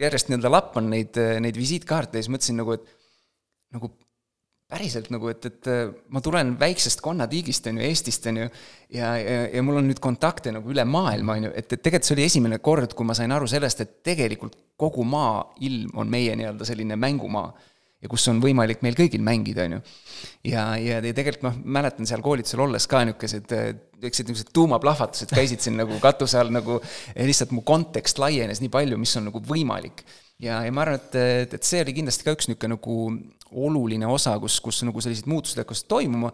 järjest 0.00 0.30
nii-öelda 0.30 0.52
lappan 0.52 0.90
neid, 0.92 1.18
neid 1.40 1.56
visiitkaarte 1.56 2.18
ja 2.18 2.24
siis 2.24 2.32
mõtlesin 2.34 2.60
nagu, 2.60 2.76
et 2.76 2.90
nagu 3.76 3.92
päriselt 4.66 5.12
nagu, 5.14 5.28
et, 5.30 5.46
et 5.46 5.68
ma 6.10 6.20
tulen 6.24 6.56
väiksest 6.58 7.02
konnatiigist, 7.04 7.68
on 7.70 7.78
ju, 7.78 7.86
Eestist, 7.86 8.26
on 8.26 8.40
ju, 8.40 8.48
ja, 8.96 9.12
ja, 9.20 9.44
ja 9.54 9.62
mul 9.62 9.78
on 9.78 9.86
nüüd 9.86 10.00
kontakte 10.02 10.50
nagu 10.54 10.72
üle 10.72 10.82
maailma, 10.88 11.36
on 11.38 11.48
ju, 11.48 11.52
et, 11.54 11.70
et 11.70 11.82
tegelikult 11.82 12.08
see 12.08 12.16
oli 12.16 12.26
esimene 12.26 12.58
kord, 12.64 12.96
kui 12.98 13.06
ma 13.06 13.14
sain 13.14 13.34
aru 13.34 13.46
sellest, 13.50 13.84
et 13.84 13.94
tegelikult 14.06 14.58
kogu 14.80 15.06
maailm 15.06 15.94
on 15.94 16.10
meie 16.10 16.34
nii-öelda 16.38 16.66
selline 16.66 16.98
mängumaa 16.98 17.52
ja 18.02 18.10
kus 18.10 18.26
on 18.32 18.40
võimalik 18.42 18.82
meil 18.84 18.98
kõigil 18.98 19.22
mängida, 19.24 19.68
on 19.68 19.78
ju. 19.78 19.82
ja, 20.50 20.66
ja, 20.82 20.98
ja 20.98 21.14
tegelikult 21.14 21.46
noh, 21.46 21.60
mäletan 21.78 22.08
seal 22.08 22.24
koolitusel 22.24 22.66
olles 22.66 22.90
ka 22.90 23.04
niisugused, 23.06 23.54
niisugused 23.96 24.28
niisugused 24.28 24.52
tuumaplahvatused 24.56 25.32
käisid 25.34 25.64
siin 25.64 25.78
nagu 25.80 25.98
katuse 26.02 26.38
all 26.40 26.52
nagu, 26.54 26.78
lihtsalt 27.16 27.54
mu 27.56 27.64
kontekst 27.66 28.20
laienes 28.22 28.62
nii 28.62 28.72
palju, 28.72 28.98
mis 29.00 29.16
on 29.18 29.28
nagu 29.30 29.42
võimalik. 29.42 30.04
ja, 30.42 30.60
ja 30.66 30.72
ma 30.74 30.84
arvan, 30.84 31.00
et, 31.00 31.16
et, 31.16 31.56
et 31.56 31.66
see 31.66 31.80
oli 31.84 31.96
kindlasti 31.96 32.26
ka 32.26 32.36
üks 32.36 32.50
niisugune 32.50 32.76
nagu 32.76 32.98
oluline 33.56 34.08
osa, 34.10 34.34
kus, 34.42 34.58
kus 34.60 34.82
nagu 34.84 35.00
sellised 35.00 35.28
muutused 35.30 35.60
hakkasid 35.62 35.88
toimuma. 35.88 36.32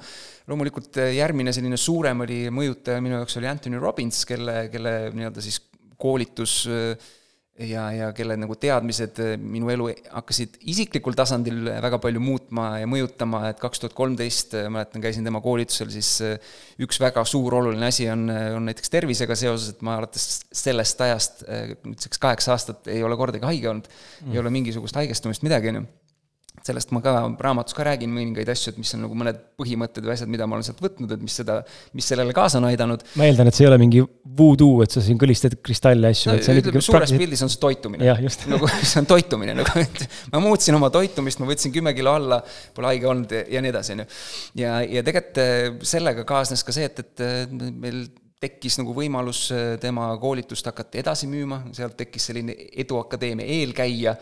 loomulikult 0.48 0.98
järgmine 1.12 1.52
selline 1.54 1.78
suurem 1.78 2.24
oli 2.24 2.46
mõjutaja 2.50 3.02
minu 3.04 3.20
jaoks 3.20 3.36
oli 3.38 3.50
Anthony 3.50 3.80
Robbins, 3.82 4.24
kelle, 4.28 4.66
kelle 4.72 4.96
nii-öelda 5.14 5.44
siis 5.44 5.60
koolitus 6.02 6.62
äh, 6.66 7.10
ja, 7.60 7.84
ja 7.92 8.08
kelle 8.16 8.36
nagu 8.40 8.56
teadmised 8.60 9.18
eh, 9.22 9.32
minu 9.36 9.70
elu 9.72 9.88
hakkasid 10.14 10.56
isiklikul 10.72 11.16
tasandil 11.18 11.68
väga 11.84 11.98
palju 12.02 12.22
muutma 12.22 12.68
ja 12.80 12.88
mõjutama, 12.90 13.44
et 13.50 13.60
kaks 13.62 13.82
tuhat 13.82 13.96
kolmteist, 13.96 14.56
eh, 14.58 14.68
mäletan, 14.72 15.04
käisin 15.04 15.26
tema 15.26 15.42
koolitusel, 15.44 15.90
siis 15.92 16.12
eh, 16.26 16.52
üks 16.82 17.00
väga 17.02 17.24
suur 17.28 17.58
oluline 17.60 17.88
asi 17.90 18.08
on, 18.12 18.28
on 18.30 18.68
näiteks 18.70 18.92
tervisega 18.92 19.36
seoses, 19.38 19.74
et 19.74 19.82
ma 19.84 19.98
alates 20.00 20.28
sellest 20.64 21.04
ajast, 21.04 21.44
nüüdseks 21.84 22.22
kaheksa 22.22 22.56
aastat, 22.56 22.88
ei 22.92 23.04
ole 23.04 23.18
kordagi 23.20 23.46
haige 23.48 23.72
olnud. 23.72 23.90
Mm., 24.22 24.32
ei 24.32 24.40
ole 24.42 24.54
mingisugust 24.54 24.96
haigestumist, 24.98 25.44
midagi, 25.46 25.72
on 25.72 25.82
ju 25.82 25.88
sellest 26.62 26.92
ma 26.94 27.00
ka 27.02 27.12
raamatus 27.42 27.74
ka 27.74 27.84
räägin 27.86 28.12
mõningaid 28.12 28.50
asju, 28.52 28.72
et 28.72 28.78
mis 28.78 28.92
on 28.94 29.02
nagu 29.06 29.16
mõned 29.18 29.38
põhimõtted 29.58 30.04
või 30.06 30.12
asjad, 30.14 30.30
mida 30.30 30.46
ma 30.46 30.58
olen 30.58 30.66
sealt 30.66 30.82
võtnud, 30.84 31.10
et 31.16 31.24
mis 31.24 31.34
seda, 31.40 31.56
mis 31.96 32.06
sellele 32.06 32.34
kaasa 32.36 32.60
on 32.60 32.68
aidanud. 32.68 33.02
ma 33.18 33.26
eeldan, 33.26 33.50
et 33.50 33.56
see 33.56 33.66
ei 33.66 33.70
ole 33.70 33.80
mingi 33.82 34.04
voodoo, 34.38 34.82
et 34.84 34.94
sa 34.94 35.02
siin 35.02 35.18
kõlistad 35.20 35.56
kristalle 35.64 36.12
asju 36.12 36.30
no,, 36.30 36.36
et 36.38 36.46
see 36.46 36.54
on 36.54 36.62
ikkagi 36.62 36.78
suures 36.78 36.92
praktiliselt... 36.92 37.24
pildis 37.24 37.44
on 37.46 37.52
see 37.52 37.62
toitumine. 37.64 38.14
nagu 38.54 38.70
see 38.92 39.02
on 39.02 39.10
toitumine 39.10 39.58
nagu, 39.58 39.82
et 39.82 40.06
ma 40.34 40.44
muutsin 40.44 40.78
oma 40.78 40.92
toitumist, 40.94 41.42
ma 41.42 41.50
võtsin 41.50 41.74
kümme 41.74 41.96
kilo 41.98 42.14
alla, 42.20 42.42
pole 42.76 42.92
haige 42.92 43.10
olnud 43.10 43.36
ja, 43.42 43.64
nii 43.64 43.74
edasi, 43.74 43.96
on 43.96 44.04
ju. 44.04 44.10
ja, 44.62 44.78
ja 44.86 45.06
tegelikult 45.08 45.42
eh, 45.42 45.70
sellega 45.88 46.26
kaasnes 46.28 46.62
ka 46.66 46.74
see, 46.76 46.86
et, 46.92 47.02
et 47.02 47.26
eh, 47.26 47.70
meil 47.72 48.04
tekkis 48.42 48.78
nagu 48.80 48.94
võimalus 48.96 49.44
äh, 49.54 49.74
tema 49.82 50.08
koolitust 50.20 50.66
hakata 50.66 51.00
edasi 51.02 51.28
müüma, 51.30 51.62
sealt 51.76 51.94
tekkis 52.00 52.30
selline 52.30 52.56
Eduakadeemia 52.82 53.46
eelkäija 53.60 54.16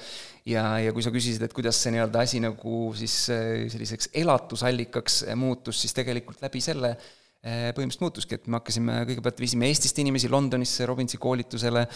ja, 0.48 0.64
ja 0.82 0.92
kui 0.96 1.04
sa 1.04 1.12
küsisid, 1.14 1.42
et 1.44 1.54
kuidas 1.56 1.78
see 1.82 1.94
nii-öelda 1.94 2.24
asi 2.24 2.42
nagu 2.42 2.82
siis 2.98 3.16
äh, 3.34 3.64
selliseks 3.72 4.12
elatusallikaks 4.22 5.24
äh, 5.28 5.38
muutus, 5.38 5.80
siis 5.82 5.96
tegelikult 5.96 6.42
läbi 6.44 6.62
selle 6.64 6.96
põhimõtteliselt 7.40 8.02
muutuski, 8.04 8.36
et 8.36 8.48
me 8.52 8.58
hakkasime, 8.58 8.98
kõigepealt 9.08 9.38
viisime 9.40 9.70
Eestist 9.70 9.96
inimesi 10.02 10.28
Londonisse 10.28 10.84
Robinsi 10.84 11.16
koolitusele, 11.16 11.86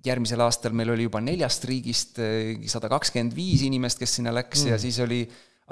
järgmisel 0.00 0.40
aastal 0.40 0.72
meil 0.72 0.94
oli 0.94 1.04
juba 1.04 1.20
neljast 1.20 1.66
riigist 1.68 2.16
sada 2.72 2.88
kakskümmend 2.88 3.36
viis 3.36 3.66
inimest, 3.66 4.00
kes 4.00 4.16
sinna 4.16 4.32
läks 4.32 4.62
mm. 4.64 4.72
ja 4.72 4.78
siis 4.80 4.96
oli 5.04 5.20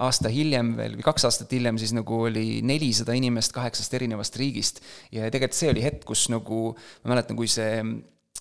aasta 0.00 0.30
hiljem 0.32 0.74
veel 0.78 0.98
või 0.98 1.06
kaks 1.06 1.26
aastat 1.28 1.52
hiljem 1.54 1.78
siis 1.80 1.92
nagu 1.96 2.22
oli 2.28 2.60
nelisada 2.66 3.16
inimest 3.16 3.52
kaheksast 3.56 3.94
erinevast 3.98 4.36
riigist. 4.40 4.80
ja 5.12 5.28
tegelikult 5.32 5.58
see 5.58 5.72
oli 5.72 5.84
hetk, 5.84 6.04
kus 6.08 6.28
nagu, 6.32 6.70
ma 7.04 7.14
mäletan, 7.14 7.38
kui 7.38 7.50
see, 7.50 7.80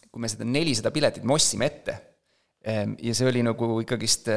kui 0.09 0.23
me 0.23 0.31
seda 0.31 0.47
nelisada 0.47 0.93
piletit 0.95 1.25
me 1.25 1.35
ostsime 1.35 1.67
ette 1.69 1.97
ja 2.65 3.13
see 3.15 3.29
oli 3.29 3.43
nagu 3.45 3.69
ikkagist 3.83 4.27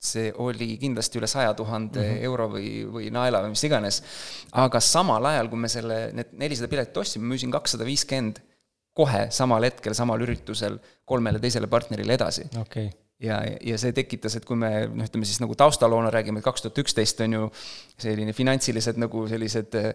see 0.00 0.30
oli 0.40 0.76
kindlasti 0.80 1.20
üle 1.20 1.28
saja 1.28 1.52
tuhande 1.58 2.00
mhm. 2.00 2.22
euro 2.28 2.46
või, 2.54 2.70
või 2.88 3.10
naela 3.12 3.42
või 3.44 3.52
mis 3.52 3.64
iganes. 3.68 4.00
aga 4.52 4.80
samal 4.80 5.26
ajal, 5.32 5.50
kui 5.52 5.60
me 5.60 5.68
selle, 5.68 5.98
need 6.16 6.32
nelisada 6.40 6.70
piletit 6.72 6.96
ostsime, 6.96 7.28
müüsin 7.28 7.52
kakssada 7.52 7.84
viiskümmend 7.88 8.40
kohe 8.96 9.26
samal 9.34 9.66
hetkel, 9.68 9.94
samal 9.94 10.22
üritusel 10.24 10.80
kolmele 11.04 11.42
teisele 11.42 11.68
partnerile 11.70 12.16
edasi 12.16 12.48
okay 12.58 12.88
ja, 13.20 13.40
ja 13.60 13.76
see 13.80 13.92
tekitas, 13.96 14.36
et 14.38 14.46
kui 14.48 14.58
me 14.58 14.70
noh, 14.88 15.04
ütleme 15.04 15.28
siis 15.28 15.40
nagu 15.42 15.54
taustaloona 15.58 16.10
räägime, 16.12 16.40
et 16.40 16.46
kaks 16.46 16.64
tuhat 16.64 16.80
üksteist 16.82 17.20
on 17.24 17.36
ju 17.36 17.46
selline 18.00 18.32
finantsilised 18.36 18.96
nagu 19.00 19.26
sellised 19.28 19.76
eh, 19.76 19.90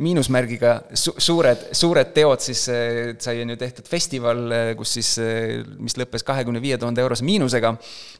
miinusmärgiga 0.00 0.74
su-, 0.96 1.14
suured, 1.20 1.66
suured 1.76 2.14
teod, 2.16 2.40
siis 2.44 2.64
eh, 2.72 3.12
sai 3.20 3.42
on 3.44 3.52
ju 3.52 3.58
tehtud 3.60 3.90
festival, 3.90 4.40
eh, 4.54 4.70
kus 4.78 4.96
siis, 4.96 5.12
mis 5.76 5.98
lõppes 6.00 6.24
kahekümne 6.26 6.62
viie 6.64 6.80
tuhande 6.80 7.04
eurose 7.04 7.26
miinusega, 7.28 7.74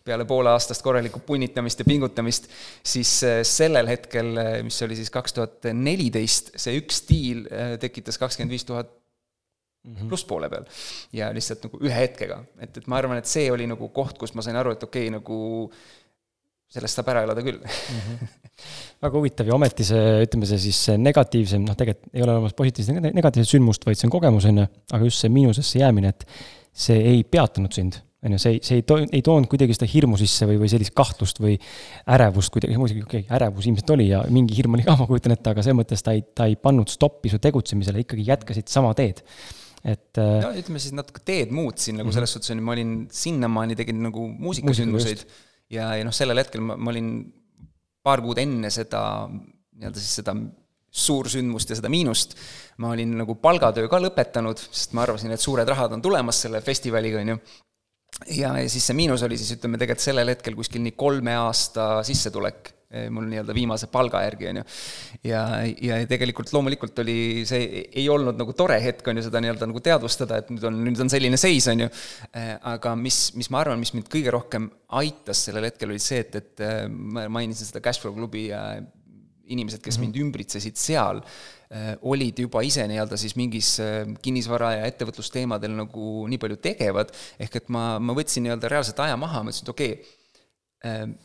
peale 0.05 0.29
pooleaastast 0.29 0.85
korralikku 0.85 1.25
punnitamist 1.25 1.81
ja 1.81 1.89
pingutamist, 1.89 2.51
siis 2.85 3.15
sellel 3.49 3.89
hetkel, 3.89 4.35
mis 4.67 4.85
oli 4.85 4.99
siis 4.99 5.13
kaks 5.15 5.37
tuhat 5.41 5.73
neliteist, 5.73 6.53
see 6.61 6.77
üks 6.83 7.03
diil 7.09 7.47
tekitas 7.81 8.21
kakskümmend 8.21 8.57
viis 8.59 8.69
tuhat 8.69 8.98
-hmm. 9.85 10.09
plusspoole 10.09 10.49
peal. 10.53 10.67
ja 11.13 11.31
lihtsalt 11.35 11.69
nagu 11.69 11.81
ühe 11.85 11.95
hetkega, 11.95 12.43
et, 12.61 12.77
et 12.77 12.87
ma 12.87 12.99
arvan, 12.99 13.19
et 13.19 13.31
see 13.31 13.51
oli 13.53 13.67
nagu 13.71 13.89
koht, 13.95 14.19
kus 14.19 14.35
ma 14.35 14.45
sain 14.45 14.57
aru, 14.57 14.75
et 14.77 14.83
okei 14.83 15.09
okay,, 15.09 15.15
nagu 15.19 15.71
sellest 16.69 16.99
saab 17.01 17.09
ära 17.15 17.23
elada 17.25 17.43
küll 17.45 17.61
mm. 17.63 18.01
-hmm. 18.01 18.33
väga 19.07 19.15
huvitav 19.17 19.49
ja 19.49 19.55
ometi 19.57 19.85
see, 19.89 20.19
ütleme 20.27 20.49
see 20.51 20.59
siis 20.69 20.83
negatiivsem, 20.99 21.65
noh, 21.65 21.77
tegelikult 21.79 22.13
ei 22.13 22.23
ole 22.27 22.35
olemas 22.37 22.59
positiivset 22.59 23.01
negatiivset 23.15 23.55
sündmust, 23.57 23.87
vaid 23.87 23.97
see 23.97 24.09
on 24.09 24.13
kogemus, 24.13 24.45
on 24.51 24.65
ju, 24.65 24.67
aga 24.93 25.09
just 25.09 25.25
see 25.25 25.33
miinusesse 25.33 25.81
jäämine, 25.81 26.13
et 26.13 26.29
see 26.73 26.99
ei 27.15 27.25
peatanud 27.25 27.73
sind 27.73 28.03
on 28.23 28.35
ju, 28.35 28.39
see 28.43 28.57
ei, 28.57 28.61
see 28.67 28.81
ei 28.81 28.83
to-, 28.87 28.99
ei 29.15 29.23
toonud 29.23 29.47
kuidagi 29.51 29.77
seda 29.77 29.87
hirmu 29.91 30.19
sisse 30.19 30.47
või, 30.49 30.59
või 30.59 30.71
sellist 30.73 30.95
kahtlust 30.99 31.39
või 31.43 31.55
ärevust 32.11 32.51
kuidagi, 32.55 32.75
muidugi 32.81 33.05
okei 33.05 33.23
okay,, 33.23 33.37
ärevus 33.37 33.69
ilmselt 33.71 33.93
oli 33.95 34.09
ja 34.11 34.25
mingi 34.35 34.57
hirm 34.59 34.75
oli 34.75 34.87
ka, 34.87 34.97
ma 34.99 35.07
kujutan 35.07 35.37
ette, 35.37 35.55
aga 35.55 35.63
selles 35.63 35.79
mõttes 35.79 36.03
ta 36.03 36.17
ei, 36.17 36.25
ta 36.35 36.49
ei 36.51 36.59
pannud 36.59 36.91
stoppi 36.91 37.31
su 37.31 37.39
tegutsemisele, 37.43 38.03
ikkagi 38.03 38.27
jätkasid 38.27 38.69
sama 38.73 38.91
teed 38.99 39.23
et 39.89 40.21
äh, 40.21 40.39
no 40.45 40.53
ütleme 40.59 40.81
siis 40.83 40.95
natuke 40.97 41.23
teed 41.27 41.53
muutsin 41.55 41.99
nagu 42.01 42.11
mhm. 42.11 42.17
selles 42.19 42.35
suhtes, 42.37 42.55
ma 42.61 42.75
olin 42.77 42.95
sinnamaani 43.15 43.77
tegin 43.79 44.03
nagu 44.05 44.29
muusikasündmuseid 44.29 45.25
ja, 45.75 45.93
ja 45.99 46.07
noh, 46.07 46.15
sellel 46.15 46.43
hetkel 46.43 46.65
ma, 46.65 46.77
ma 46.77 46.93
olin 46.93 47.13
paar 48.05 48.23
kuud 48.25 48.41
enne 48.41 48.71
seda 48.73 49.03
nii-öelda 49.29 50.01
siis 50.01 50.21
seda 50.21 50.35
suursündmust 50.99 51.71
ja 51.71 51.77
seda 51.79 51.91
miinust, 51.93 52.35
ma 52.83 52.95
olin 52.95 53.13
nagu 53.21 53.37
palgatöö 53.43 53.91
ka 53.93 54.01
lõpetanud, 54.01 54.59
sest 54.59 54.95
ma 54.97 55.05
arvasin, 55.05 55.35
et 55.35 55.43
suured 55.43 55.69
rahad 55.69 55.93
on 55.95 56.03
tulemas 56.03 56.41
selle 56.47 56.63
festivaliga, 56.65 57.21
on 57.21 57.35
ju. 57.35 57.39
ja, 58.39 58.55
ja 58.57 58.71
siis 58.73 58.89
see 58.89 58.97
miinus 58.97 59.23
oli 59.27 59.37
siis 59.39 59.53
ütleme 59.59 59.79
tegelikult 59.79 60.07
sellel 60.07 60.33
hetkel 60.33 60.57
kuskil 60.59 60.83
nii 60.87 60.97
kolme 60.99 61.37
aasta 61.37 61.99
sissetulek 62.09 62.73
mul 63.13 63.27
nii-öelda 63.29 63.53
viimase 63.53 63.91
palga 63.93 64.23
järgi, 64.25 64.47
on 64.49 64.61
ju. 64.61 64.63
ja, 65.29 65.43
ja 65.85 65.99
tegelikult 66.09 66.53
loomulikult 66.55 67.03
oli, 67.05 67.45
see 67.49 67.83
ei 67.93 68.07
olnud 68.09 68.39
nagu 68.41 68.55
tore 68.57 68.79
hetk, 68.81 69.05
on 69.13 69.21
ju, 69.21 69.27
seda 69.27 69.43
nii-öelda 69.45 69.69
nagu 69.69 69.83
teadvustada, 69.85 70.41
et 70.41 70.49
nüüd 70.55 70.65
on, 70.65 70.79
nüüd 70.87 71.03
on 71.05 71.13
selline 71.13 71.37
seis, 71.41 71.69
on 71.69 71.85
ju. 71.85 71.91
aga 72.73 72.95
mis, 72.97 73.27
mis 73.37 73.51
ma 73.53 73.61
arvan, 73.61 73.81
mis 73.83 73.93
mind 73.97 74.09
kõige 74.13 74.33
rohkem 74.33 74.71
aitas 75.01 75.45
sellel 75.49 75.69
hetkel, 75.69 75.93
oli 75.93 76.01
see, 76.01 76.23
et, 76.25 76.41
et 76.41 76.65
ma 76.89 77.29
mainisin 77.39 77.69
seda 77.69 77.85
Cashflow 77.85 78.17
klubi 78.17 78.49
ja 78.49 78.63
inimesed, 79.49 79.81
kes 79.85 79.97
mm 79.97 80.03
-hmm. 80.03 80.07
mind 80.09 80.25
ümbritsesid 80.25 80.77
seal, 80.81 81.23
olid 82.09 82.39
juba 82.41 82.63
ise 82.65 82.87
nii-öelda 82.89 83.17
siis 83.21 83.37
mingis 83.37 83.77
kinnisvara 84.25 84.73
ja 84.79 84.85
ettevõtlusteemadel 84.89 85.75
nagu 85.77 86.25
nii 86.29 86.41
palju 86.41 86.57
tegevad, 86.65 87.13
ehk 87.37 87.57
et 87.61 87.69
ma, 87.69 87.99
ma 88.01 88.17
võtsin 88.17 88.49
nii-öelda 88.49 88.69
reaalselt 88.73 89.01
aja 89.05 89.17
maha, 89.21 89.45
mõtlesin, 89.45 89.69
et 89.69 89.75
okei 89.77 89.93
okay,, 89.93 91.17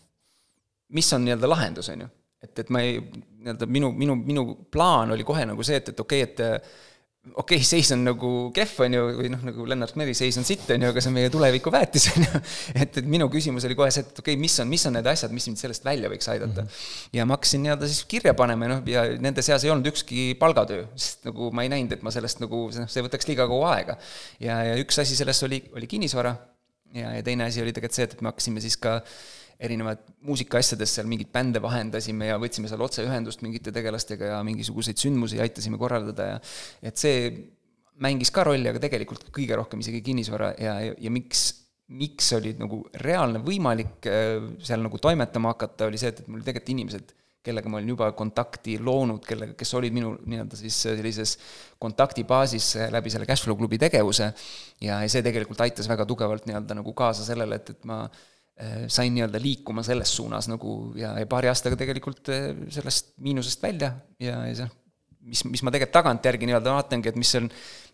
mis 0.89 1.13
on 1.13 1.25
nii-öelda 1.25 1.49
lahendus, 1.49 1.89
on 1.93 2.05
ju. 2.05 2.09
et, 2.43 2.59
et 2.59 2.69
ma 2.69 2.81
ei, 2.83 2.97
nii-öelda 2.99 3.67
minu, 3.71 3.91
minu, 3.95 4.15
minu 4.15 4.47
plaan 4.71 5.11
oli 5.15 5.23
kohe 5.23 5.45
nagu 5.47 5.63
see, 5.63 5.79
et, 5.79 5.93
et 5.93 5.99
okei 5.99 6.23
okay,, 6.23 6.33
et 6.33 6.91
okei 7.31 7.55
okay,, 7.55 7.63
seis 7.63 7.87
on 7.95 8.01
nagu 8.03 8.29
kehv, 8.55 8.73
on 8.83 8.95
ju, 8.97 9.03
või 9.15 9.29
noh, 9.31 9.43
nagu 9.47 9.65
Lennart 9.69 9.95
Meri 9.99 10.11
seis 10.17 10.35
on 10.39 10.43
sitt, 10.47 10.65
on 10.75 10.83
ju, 10.83 10.89
aga 10.91 11.03
see 11.03 11.11
on 11.11 11.15
meie 11.15 11.29
tuleviku 11.31 11.71
väetis, 11.71 12.09
on 12.11 12.25
ju. 12.25 12.41
et, 12.83 12.97
et 12.99 13.07
minu 13.07 13.29
küsimus 13.31 13.63
oli 13.69 13.77
kohe 13.79 13.87
see, 13.95 14.03
et 14.03 14.11
okei 14.11 14.35
okay,, 14.35 14.41
mis 14.41 14.55
on, 14.59 14.67
mis 14.71 14.83
on 14.89 14.97
need 14.97 15.07
asjad, 15.07 15.31
mis 15.35 15.47
mind 15.47 15.61
sellest 15.61 15.87
välja 15.87 16.11
võiks 16.11 16.27
aidata 16.33 16.65
mm. 16.65 16.73
-hmm. 16.73 17.13
ja 17.15 17.27
ma 17.27 17.37
hakkasin 17.37 17.63
nii-öelda 17.63 17.89
siis 17.91 18.03
kirja 18.11 18.33
panema 18.35 18.67
ja 18.67 18.73
noh, 18.73 18.81
ja 18.91 19.05
nende 19.23 19.45
seas 19.45 19.63
ei 19.63 19.71
olnud 19.71 19.87
ükski 19.93 20.33
palgatöö, 20.39 20.89
sest 20.95 21.23
nagu 21.29 21.47
ma 21.55 21.63
ei 21.63 21.71
näinud, 21.71 21.95
et 21.95 22.03
ma 22.03 22.11
sellest 22.11 22.43
nagu, 22.43 22.65
noh, 22.75 22.91
see 22.91 23.05
võtaks 23.07 23.29
liiga 23.31 23.47
kaua 23.47 23.71
aega. 23.77 23.95
ja, 24.43 24.59
ja 24.73 24.75
üks 24.83 24.99
asi 24.99 25.15
sellest 25.15 25.47
oli, 25.47 25.63
oli 25.77 25.87
kinnisvara 25.87 26.35
ja, 26.93 27.15
ja 27.15 27.23
teine 27.23 27.47
asi 27.47 27.63
oli 27.63 27.71
tegelikult 27.71 28.01
see, 28.01 28.09
et 28.11 28.19
me 28.19 28.33
hakkasime 28.33 28.63
siis 28.63 28.75
ka 28.83 28.99
äh, 28.99 29.15
erinevad 29.63 30.03
muusikaasjades 30.27 30.97
seal 30.97 31.09
mingeid 31.09 31.31
bände 31.33 31.61
vahendasime 31.63 32.29
ja 32.31 32.37
võtsime 32.41 32.69
seal 32.71 32.83
otseühendust 32.83 33.43
mingite 33.45 33.73
tegelastega 33.75 34.33
ja 34.33 34.39
mingisuguseid 34.45 34.99
sündmusi 34.99 35.41
aitasime 35.43 35.79
korraldada 35.81 36.29
ja 36.33 36.37
et 36.83 36.99
see 36.99 37.31
mängis 38.03 38.31
ka 38.33 38.45
rolli, 38.47 38.67
aga 38.69 38.81
tegelikult 38.83 39.29
kõige 39.33 39.57
rohkem 39.57 39.83
isegi 39.83 40.01
kinnisvara 40.05 40.53
ja, 40.59 40.77
ja, 40.87 40.95
ja 41.05 41.11
miks, 41.13 41.45
miks 41.93 42.31
oli 42.37 42.55
nagu 42.59 42.83
reaalne 43.03 43.41
võimalik 43.43 44.07
äh, 44.09 44.39
seal 44.63 44.83
nagu 44.85 44.99
toimetama 45.01 45.53
hakata, 45.53 45.91
oli 45.91 46.01
see, 46.01 46.13
et, 46.13 46.23
et 46.23 46.31
mul 46.31 46.41
tegelikult 46.43 46.73
inimesed, 46.73 47.13
kellega 47.43 47.67
ma 47.69 47.77
olin 47.79 47.91
juba 47.91 48.07
kontakti 48.15 48.77
loonud, 48.79 49.23
kellega, 49.27 49.53
kes 49.59 49.73
olid 49.75 49.93
minu 49.95 50.13
nii-öelda 50.23 50.57
siis 50.57 50.77
sellises 50.85 51.35
kontaktibaasis 51.83 52.69
läbi 52.93 53.11
selle 53.11 53.27
Cashflow 53.27 53.59
klubi 53.59 53.79
tegevuse 53.83 54.29
ja, 54.79 55.01
ja 55.03 55.09
see 55.11 55.23
tegelikult 55.25 55.59
aitas 55.65 55.89
väga 55.91 56.07
tugevalt 56.07 56.47
nii-öelda 56.47 56.79
nagu 56.79 56.95
kaasa 56.95 57.27
sellele, 57.27 57.59
et, 57.59 57.75
et 57.75 57.89
ma 57.89 58.05
äh, 58.05 58.15
Äh, 58.15 58.32
sain 58.87 59.15
nii-öelda 59.15 59.41
liikuma 59.41 59.83
selles 59.85 60.13
suunas 60.15 60.47
nagu 60.51 60.93
ja, 60.99 61.15
ja 61.19 61.27
paari 61.29 61.49
aastaga 61.49 61.77
tegelikult 61.79 62.29
äh, 62.29 62.51
sellest 62.73 63.15
miinusest 63.23 63.63
välja 63.63 63.93
ja, 64.21 64.43
ja 64.45 64.55
see, 64.59 64.67
mis, 65.25 65.43
mis 65.47 65.63
ma 65.63 65.71
tegelikult 65.73 65.95
tagantjärgi 65.95 66.47
nii-öelda 66.49 66.75
vaatangi, 66.75 67.11
et 67.11 67.17
mis 67.19 67.31
on, 67.39 67.47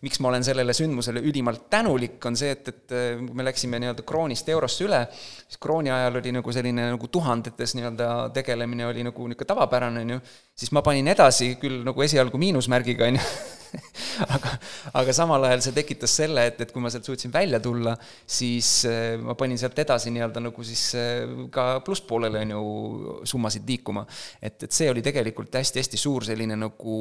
miks 0.04 0.20
ma 0.20 0.30
olen 0.32 0.44
sellele 0.46 0.74
sündmusele 0.76 1.22
ülimalt 1.26 1.68
tänulik, 1.72 2.18
on 2.26 2.36
see, 2.38 2.52
et, 2.56 2.68
et 2.72 2.96
äh, 2.96 3.22
me 3.22 3.46
läksime 3.46 3.80
nii-öelda 3.82 4.04
kroonist 4.06 4.50
eurosse 4.52 4.84
üle, 4.88 5.04
siis 5.46 5.60
krooni 5.62 5.92
ajal 5.94 6.20
oli 6.20 6.34
nagu 6.36 6.54
selline 6.56 6.90
nagu 6.96 7.12
tuhandetes 7.12 7.76
nii-öelda 7.78 8.10
tegelemine 8.36 8.88
oli 8.90 9.06
nagu 9.06 9.30
niisugune 9.30 9.52
tavapärane, 9.54 10.04
on 10.04 10.14
ju, 10.16 10.20
siis 10.58 10.74
ma 10.76 10.84
panin 10.86 11.08
edasi 11.14 11.54
küll 11.62 11.80
nagu 11.86 12.06
esialgu 12.06 12.40
miinusmärgiga, 12.40 13.08
on 13.08 13.20
ju 13.20 13.30
aga, 14.34 14.52
aga 15.00 15.14
samal 15.14 15.44
ajal 15.48 15.62
see 15.64 15.76
tekitas 15.76 16.14
selle, 16.22 16.46
et, 16.50 16.60
et 16.64 16.72
kui 16.72 16.82
ma 16.82 16.90
sealt 16.92 17.06
suutsin 17.06 17.32
välja 17.34 17.60
tulla, 17.62 17.94
siis 18.26 18.72
äh, 18.88 19.14
ma 19.22 19.36
panin 19.38 19.60
sealt 19.60 19.78
edasi 19.82 20.12
nii-öelda 20.14 20.42
nagu 20.44 20.66
siis 20.66 20.84
äh, 20.98 21.46
ka 21.54 21.68
plusspoolele, 21.86 22.42
on 22.46 22.56
ju, 22.56 23.14
summasid 23.32 23.68
liikuma. 23.68 24.06
et, 24.42 24.66
et 24.66 24.72
see 24.74 24.90
oli 24.90 25.04
tegelikult 25.04 25.54
hästi-hästi 25.60 26.00
suur 26.00 26.26
selline 26.28 26.58
nagu 26.58 27.00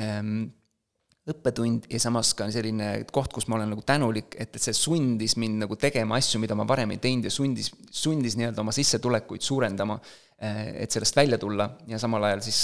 ähm, 0.00 0.44
õppetund 1.30 1.86
ja 1.92 2.00
samas 2.02 2.34
ka 2.36 2.50
selline 2.52 2.88
koht, 3.12 3.32
kus 3.32 3.46
ma 3.48 3.56
olen 3.56 3.72
nagu 3.72 3.84
tänulik, 3.86 4.34
et, 4.36 4.50
et 4.52 4.62
see 4.62 4.76
sundis 4.76 5.38
mind 5.40 5.62
nagu 5.64 5.78
tegema 5.80 6.18
asju, 6.20 6.40
mida 6.42 6.56
ma 6.58 6.66
varem 6.68 6.92
ei 6.92 7.00
teinud 7.02 7.30
ja 7.30 7.32
sundis, 7.32 7.70
sundis 7.88 8.36
nii-öelda 8.40 8.60
oma 8.64 8.74
sissetulekuid 8.76 9.44
suurendama, 9.44 9.96
äh, 10.42 10.66
et 10.84 10.92
sellest 10.92 11.16
välja 11.16 11.40
tulla 11.40 11.70
ja 11.88 12.00
samal 12.02 12.28
ajal 12.28 12.44
siis 12.44 12.60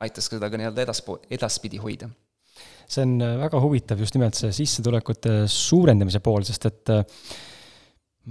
aitas 0.00 0.30
seda 0.30 0.48
ka 0.48 0.60
nii-öelda 0.60 0.86
edaspo-, 0.86 1.20
edaspidi 1.34 1.80
hoida 1.82 2.08
see 2.88 3.04
on 3.04 3.18
äh, 3.22 3.36
väga 3.42 3.60
huvitav, 3.62 4.00
just 4.00 4.16
nimelt 4.16 4.38
see 4.38 4.50
sissetulekute 4.56 5.42
suurendamise 5.52 6.22
pool, 6.24 6.44
sest 6.48 6.68
et 6.70 6.92
äh, 6.94 7.04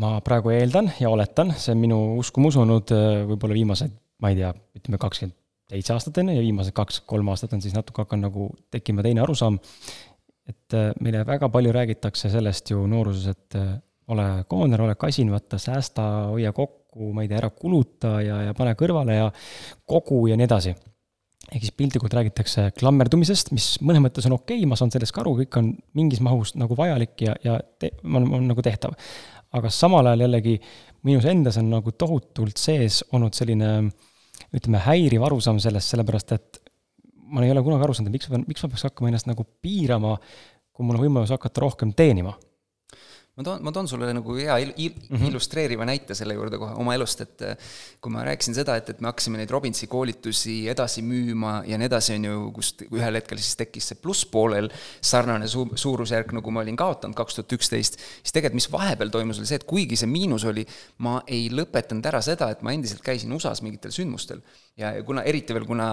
ma 0.01 0.17
praegu 0.25 0.53
eeldan 0.53 0.91
ja 1.01 1.11
oletan, 1.13 1.53
see 1.57 1.75
on 1.75 1.81
minu 1.83 1.99
uskumus 2.21 2.57
olnud 2.59 2.93
äh, 2.95 3.23
võib-olla 3.29 3.57
viimased, 3.57 3.93
ma 4.23 4.33
ei 4.33 4.39
tea, 4.41 4.51
ütleme 4.79 5.01
kakskümmend 5.01 5.37
seitse 5.67 5.93
aastat 5.93 6.21
enne 6.21 6.37
ja 6.37 6.43
viimased 6.43 6.73
kaks-kolm 6.75 7.27
aastat 7.33 7.53
on 7.57 7.61
siis 7.63 7.75
natuke 7.75 8.05
hakanud 8.05 8.29
nagu 8.29 8.49
tekkima 8.71 9.03
teine 9.03 9.19
arusaam, 9.25 9.59
et 10.47 10.75
meile 11.03 11.25
väga 11.27 11.49
palju 11.51 11.73
räägitakse 11.75 12.31
sellest 12.31 12.71
ju 12.71 12.85
nooruses, 12.87 13.33
et 13.35 13.57
ole 14.07 14.27
koonel, 14.47 14.85
ole 14.85 14.95
kasin, 14.95 15.27
vaata, 15.33 15.59
säästa, 15.59 16.05
hoia 16.31 16.53
kokku, 16.55 17.11
ma 17.11 17.25
ei 17.25 17.27
tea, 17.27 17.41
ära 17.41 17.49
kuluta 17.51 18.13
ja, 18.23 18.37
ja 18.47 18.55
pane 18.55 18.77
kõrvale 18.79 19.17
ja 19.17 19.27
kogu 19.83 20.21
ja 20.31 20.39
nii 20.39 20.47
edasi 20.47 20.71
ehk 21.47 21.63
siis 21.63 21.75
piltlikult 21.79 22.13
räägitakse 22.17 22.67
klammerdumisest, 22.79 23.53
mis 23.55 23.69
mõnes 23.79 24.03
mõttes 24.03 24.27
on 24.27 24.35
okei 24.35 24.59
okay,, 24.59 24.69
ma 24.69 24.77
saan 24.79 24.91
sellest 24.93 25.15
ka 25.15 25.23
aru, 25.23 25.37
kõik 25.41 25.59
on 25.61 25.71
mingis 25.97 26.21
mahus 26.23 26.53
nagu 26.59 26.75
vajalik 26.77 27.23
ja, 27.23 27.37
ja 27.43 27.57
te, 27.79 27.93
on, 28.03 28.27
on 28.39 28.47
nagu 28.49 28.65
tehtav. 28.65 28.95
aga 29.55 29.71
samal 29.71 30.09
ajal 30.09 30.25
jällegi 30.25 30.57
minus 31.07 31.25
endas 31.29 31.57
on 31.61 31.69
nagu 31.71 31.93
tohutult 31.95 32.59
sees 32.59 32.99
olnud 33.15 33.35
selline 33.37 33.71
ütleme, 34.55 34.81
häiriv 34.83 35.23
arusaam 35.27 35.59
sellest, 35.63 35.93
sellepärast 35.93 36.35
et 36.35 36.59
ma 37.31 37.43
ei 37.43 37.51
ole 37.51 37.63
kunagi 37.63 37.87
aru 37.87 37.95
saanud, 37.95 38.13
miks 38.13 38.27
ma 38.29 38.35
pean, 38.35 38.45
miks 38.47 38.63
ma 38.63 38.71
peaks 38.71 38.85
hakkama 38.87 39.11
ennast 39.11 39.27
nagu 39.29 39.47
piirama, 39.63 40.17
kui 40.75 40.85
mul 40.87 40.99
on 40.99 41.07
võimalus 41.07 41.33
hakata 41.33 41.63
rohkem 41.63 41.95
teenima 41.97 42.35
ma 43.37 43.45
toon, 43.45 43.61
ma 43.61 43.71
toon 43.71 43.87
sulle 43.89 44.09
nagu 44.17 44.35
hea 44.35 44.57
il, 44.63 44.71
il, 44.81 44.93
mm 44.97 45.15
-hmm. 45.15 45.27
illustreeriva 45.29 45.85
näite 45.85 46.15
selle 46.17 46.33
juurde 46.33 46.57
kohe 46.57 46.73
oma 46.73 46.95
elust, 46.95 47.21
et 47.21 47.41
äh, 47.41 47.57
kui 48.01 48.11
ma 48.11 48.23
rääkisin 48.25 48.55
seda, 48.57 48.75
et, 48.75 48.89
et 48.89 49.01
me 49.01 49.11
hakkasime 49.11 49.37
neid 49.37 49.51
Robinsi 49.53 49.87
koolitusi 49.87 50.67
edasi 50.69 51.03
müüma 51.05 51.61
ja 51.67 51.77
nii 51.77 51.85
edasi, 51.85 52.15
on 52.17 52.25
ju, 52.25 52.51
kust 52.55 52.81
ühel 52.89 53.19
hetkel 53.19 53.37
siis 53.37 53.55
tekkis 53.55 53.91
see 53.91 53.99
plusspoolel 54.01 54.71
sarnane 55.01 55.47
su-, 55.47 55.69
suurusjärk, 55.75 56.33
nagu 56.33 56.51
ma 56.51 56.63
olin 56.65 56.75
kaotanud 56.75 57.15
kaks 57.15 57.37
tuhat 57.37 57.53
üksteist, 57.59 57.99
siis 58.23 58.33
tegelikult 58.33 58.57
mis 58.57 58.71
vahepeal 58.71 59.13
toimus, 59.13 59.37
oli 59.37 59.49
see, 59.49 59.61
et 59.61 59.69
kuigi 59.69 59.95
see 59.95 60.09
miinus 60.09 60.47
oli, 60.49 60.65
ma 61.05 61.19
ei 61.27 61.51
lõpetanud 61.53 62.09
ära 62.09 62.21
seda, 62.25 62.49
et 62.49 62.65
ma 62.65 62.73
endiselt 62.73 63.05
käisin 63.05 63.33
USA-s 63.33 63.61
mingitel 63.61 63.93
sündmustel. 63.93 64.41
ja, 64.77 64.95
ja 64.97 65.03
kuna, 65.03 65.21
eriti 65.21 65.53
veel, 65.53 65.65
kuna 65.65 65.91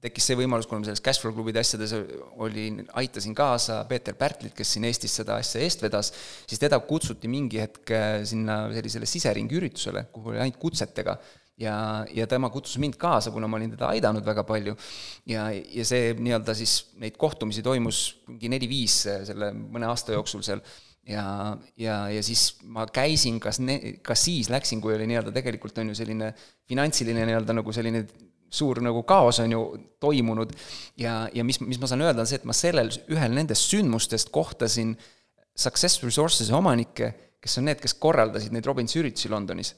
tekkis 0.00 0.30
see 0.30 0.38
võimalus, 0.38 0.68
kuna 0.68 0.86
selles 0.86 1.02
Cashflow 1.04 1.34
klubide 1.36 1.60
asjades 1.60 1.92
olin, 2.40 2.80
aitasin 3.00 3.34
kaasa 3.36 3.82
Peeter 3.90 4.16
Pärtlit, 4.18 4.54
kes 4.56 4.74
siin 4.74 4.86
Eestis 4.88 5.18
seda 5.20 5.36
asja 5.40 5.60
eest 5.64 5.84
vedas, 5.84 6.12
siis 6.48 6.60
teda 6.62 6.80
kutsuti 6.86 7.28
mingi 7.30 7.60
hetk 7.60 7.92
äh, 7.96 8.08
sinna 8.28 8.62
sellisele 8.74 9.08
siseringi 9.08 9.60
üritusele, 9.60 10.06
kuhu 10.14 10.34
oli 10.34 10.42
ainult 10.42 10.60
kutsetega. 10.62 11.18
ja, 11.60 11.74
ja 12.16 12.24
tema 12.26 12.48
kutsus 12.50 12.78
mind 12.80 12.96
kaasa, 12.96 13.30
kuna 13.30 13.48
ma 13.50 13.58
olin 13.58 13.74
teda 13.74 13.90
aidanud 13.92 14.24
väga 14.24 14.44
palju. 14.48 14.76
ja, 15.28 15.50
ja 15.52 15.84
see 15.84 16.14
nii-öelda 16.16 16.54
siis, 16.56 16.94
neid 16.96 17.18
kohtumisi 17.20 17.62
toimus 17.62 18.22
mingi 18.28 18.48
neli-viis 18.48 19.02
äh, 19.06 19.24
selle 19.28 19.52
mõne 19.52 19.90
aasta 19.90 20.16
jooksul 20.16 20.46
seal 20.46 20.64
ja, 21.08 21.24
ja, 21.76 22.00
ja 22.08 22.22
siis 22.24 22.54
ma 22.64 22.86
käisin, 22.88 23.36
kas 23.42 23.60
ne-, 23.60 23.98
ka 24.04 24.16
siis 24.16 24.48
läksin, 24.52 24.80
kui 24.80 24.94
oli 24.96 25.08
nii-öelda 25.10 25.32
tegelikult 25.36 25.78
on 25.82 25.92
ju 25.92 26.00
selline 26.00 26.32
finantsiline 26.68 27.28
nii-öelda 27.28 27.56
nagu 27.60 27.72
selline 27.76 28.06
suur 28.50 28.80
nagu 28.84 29.02
kaos 29.08 29.40
on 29.44 29.54
ju 29.54 29.62
toimunud. 30.02 30.52
Ja, 31.00 31.22
ja 31.34 31.46
mis, 31.46 31.60
mis 31.62 31.80
ma 31.80 31.90
saan 31.90 32.04
öelda, 32.04 32.24
on 32.24 32.30
see, 32.30 32.40
et 32.40 32.48
ma 32.48 32.56
sellel, 32.56 32.92
ühel 33.12 33.36
nendest 33.36 33.70
sündmustest 33.70 34.32
kohtasin 34.34 34.96
Success 35.60 36.02
Resources'e 36.04 36.54
omanikke, 36.56 37.12
kes 37.40 37.60
on 37.60 37.70
need, 37.70 37.80
kes 37.82 37.96
korraldasid 38.00 38.54
neid 38.54 38.66
Robinsi 38.68 39.00
üritusi 39.00 39.30
Londonis. 39.32 39.74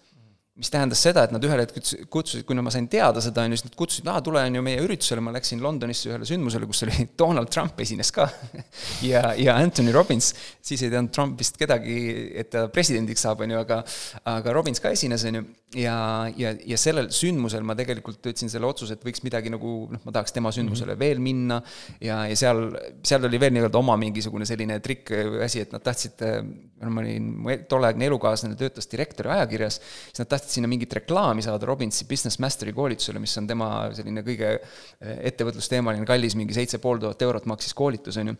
Mis 0.61 0.69
tähendas 0.69 1.01
seda, 1.01 1.23
et 1.25 1.31
nad 1.33 1.41
ühel 1.49 1.63
hetkel 1.63 1.81
kutsusid, 2.13 2.45
kuna 2.45 2.61
ma 2.61 2.69
sain 2.71 2.85
teada 2.93 3.23
seda, 3.25 3.47
on 3.47 3.55
ju, 3.55 3.57
siis 3.57 3.71
nad 3.71 3.77
kutsusid, 3.79 4.09
aa, 4.13 4.21
tule 4.25 4.43
on 4.45 4.59
ju 4.59 4.63
meie 4.65 4.83
üritusele, 4.85 5.23
ma 5.25 5.33
läksin 5.33 5.63
Londonisse 5.65 6.11
ühele 6.11 6.29
sündmusele, 6.29 6.69
kus 6.69 6.85
oli 6.85 7.07
Donald 7.23 7.49
Trump 7.49 7.81
esines 7.81 8.13
ka 8.13 8.27
ja, 9.11 9.31
ja 9.41 9.57
Anthony 9.57 9.95
Robbins, 9.97 10.29
siis 10.61 10.85
ei 10.85 10.93
teadnud 10.93 11.15
Trumpist 11.17 11.57
kedagi, 11.61 11.97
et 12.37 12.53
ta 12.53 12.67
presidendiks 12.73 13.25
saab, 13.25 13.47
on 13.47 13.57
ju, 13.57 13.63
aga 13.65 13.81
aga 14.35 14.53
Robbins 14.53 14.85
ka 14.85 14.93
esines, 14.93 15.25
on 15.31 15.41
ju, 15.41 15.47
ja, 15.77 16.29
ja, 16.37 16.53
ja 16.69 16.79
sellel 16.81 17.09
sündmusel 17.15 17.65
ma 17.65 17.75
tegelikult 17.79 18.21
ütlesin 18.21 18.51
selle 18.53 18.69
otsuse, 18.69 18.97
et 18.97 19.05
võiks 19.07 19.23
midagi 19.25 19.53
nagu 19.53 19.73
noh, 19.93 20.03
ma 20.05 20.15
tahaks 20.15 20.35
tema 20.37 20.53
sündmusele 20.55 20.93
mm 20.93 20.99
-hmm. 20.99 21.05
veel 21.05 21.23
minna 21.23 21.61
ja, 22.01 22.23
ja 22.29 22.37
seal, 22.37 22.65
seal 23.07 23.25
oli 23.29 23.41
veel 23.41 23.55
nii-öelda 23.57 23.81
oma 23.81 23.97
mingisugune 24.01 24.47
selline 24.49 24.79
trikk 24.85 25.15
või 25.17 25.43
asi, 25.47 25.63
et 25.65 25.73
nad 25.73 25.85
tahtsid, 25.85 26.25
no 26.83 26.93
ma 26.93 27.05
olin, 27.05 27.31
mu 27.45 27.53
e-, 27.53 27.63
tolleaegne 27.69 28.09
elukaaslane 28.11 28.59
töötas 28.61 28.91
direktori 28.93 29.33
ajakirjas, 29.33 29.81
siis 30.11 30.23
nad 30.23 30.31
tahtsid 30.35 30.59
sinna 30.59 30.71
mingit 30.71 30.93
reklaami 30.93 31.45
saada 31.45 31.67
Robinsi 31.67 32.05
Business 32.09 32.39
Mastery 32.43 32.73
koolitusele, 32.77 33.23
mis 33.23 33.37
on 33.41 33.49
tema 33.49 33.71
selline 33.97 34.25
kõige 34.27 34.53
eh, 34.59 35.17
ettevõtlusteemaline 35.33 36.07
kallis, 36.09 36.37
mingi 36.37 36.57
seitse 36.57 36.79
pool 36.83 37.01
tuhat 37.01 37.23
eurot 37.23 37.49
maksis 37.51 37.75
koolitus, 37.75 38.19
on 38.21 38.33
ju. 38.33 38.37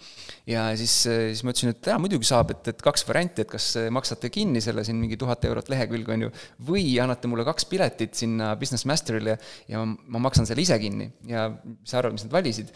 ja 0.53 0.69
siis, 0.77 1.07
eh, 1.07 1.31
siis 1.33 1.45
ma 1.45 1.55
ütlesin, 1.55 1.73
et 1.77 1.93
jaa, 1.93 1.99
muidugi 2.03 2.29
saab, 2.29 2.53
et, 2.57 2.73
et 2.75 2.83
kaks 2.83 3.07
varianti, 3.09 3.47
et 3.47 3.51
kas 3.51 3.73
maksate 3.91 4.31
kinni 4.33 4.61
selle 4.61 4.85
siin 4.85 5.01
mingi 5.01 5.17
tuhat 5.17 5.45
eurot 5.49 5.73
lehekülg, 5.73 6.09
on 6.13 6.27
ju, 6.27 6.33
või 6.69 6.87
annate 7.03 7.22
annate 7.23 7.31
mulle 7.31 7.47
kaks 7.47 7.67
piletit 7.71 8.19
sinna 8.19 8.57
Business 8.59 8.87
Masterile 8.89 9.37
ja 9.71 9.85
ma 9.85 10.23
maksan 10.23 10.49
selle 10.49 10.63
ise 10.65 10.79
kinni 10.83 11.09
ja 11.31 11.49
mis 11.53 11.91
sa 11.91 12.01
arvad, 12.01 12.17
mis 12.17 12.27
nad 12.27 12.35
valisid? 12.35 12.73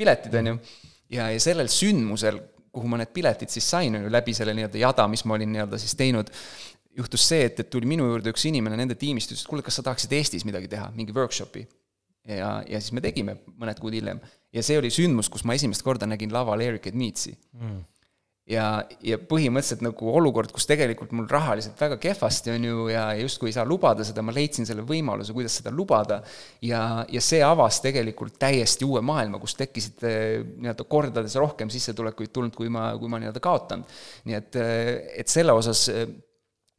piletid, 0.00 0.34
on 0.34 0.46
ju. 0.46 0.58
ja, 1.12 1.28
ja 1.30 1.40
sellel 1.40 1.68
sündmusel, 1.68 2.40
kuhu 2.72 2.88
ma 2.88 3.00
need 3.02 3.12
piletid 3.12 3.52
siis 3.52 3.66
sain, 3.68 3.94
on 3.94 4.06
ju, 4.06 4.12
läbi 4.12 4.34
selle 4.34 4.54
nii-öelda 4.56 4.80
jada, 4.80 5.06
mis 5.12 5.26
ma 5.28 5.36
olin 5.36 5.52
nii-öelda 5.52 5.78
siis 5.78 5.92
teinud, 5.98 6.30
juhtus 6.96 7.26
see, 7.28 7.44
et, 7.46 7.60
et 7.60 7.70
tuli 7.70 7.86
minu 7.86 8.06
juurde 8.08 8.32
üks 8.32 8.46
inimene 8.48 8.78
nende 8.80 8.96
tiimist, 8.98 9.30
ütles, 9.30 9.44
et 9.44 9.50
kuule, 9.50 9.64
kas 9.66 9.78
sa 9.78 9.84
tahaksid 9.86 10.16
Eestis 10.16 10.46
midagi 10.48 10.70
teha, 10.72 10.88
mingi 10.96 11.14
workshopi 11.14 11.66
ja, 12.24 12.62
ja 12.64 12.80
siis 12.80 12.94
me 12.96 13.04
tegime 13.04 13.36
mõned 13.60 13.80
kuud 13.80 13.94
hiljem. 13.96 14.20
ja 14.56 14.64
see 14.64 14.80
oli 14.80 14.90
sündmus, 14.94 15.28
kus 15.28 15.44
ma 15.44 15.56
esimest 15.58 15.84
korda 15.84 16.08
nägin 16.08 16.32
laval 16.32 16.64
Eric 16.64 16.88
Edmitsi 16.90 17.36
mm. 17.36 17.78
Ja, 18.50 18.66
ja 19.04 19.18
põhimõtteliselt 19.30 19.82
nagu 19.84 20.12
olukord, 20.18 20.50
kus 20.54 20.66
tegelikult 20.68 21.12
mul 21.16 21.28
rahaliselt 21.30 21.78
väga 21.80 21.98
kehvasti 22.02 22.54
on 22.54 22.66
ju 22.66 22.86
ja 22.90 23.04
justkui 23.20 23.50
ei 23.50 23.56
saa 23.56 23.66
lubada 23.68 24.06
seda, 24.06 24.24
ma 24.26 24.34
leidsin 24.34 24.66
selle 24.68 24.84
võimaluse, 24.86 25.34
kuidas 25.36 25.58
seda 25.60 25.72
lubada. 25.74 26.20
ja, 26.66 27.04
ja 27.08 27.22
see 27.24 27.42
avas 27.46 27.80
tegelikult 27.84 28.38
täiesti 28.40 28.88
uue 28.88 29.02
maailma, 29.04 29.40
kus 29.42 29.54
tekkisid 29.58 30.06
eh, 30.08 30.40
nii-öelda 30.56 30.86
kordades 30.90 31.36
rohkem 31.38 31.70
sissetulekuid 31.70 32.32
tulnud, 32.34 32.56
kui 32.56 32.72
ma, 32.72 32.90
kui 32.98 33.10
ma 33.10 33.20
nii-öelda 33.22 33.42
kaotanud. 33.44 34.00
nii 34.26 34.40
et, 34.40 34.58
eh, 34.58 34.90
et 35.22 35.30
selle 35.30 35.54
osas 35.56 35.86
eh, 35.92 36.08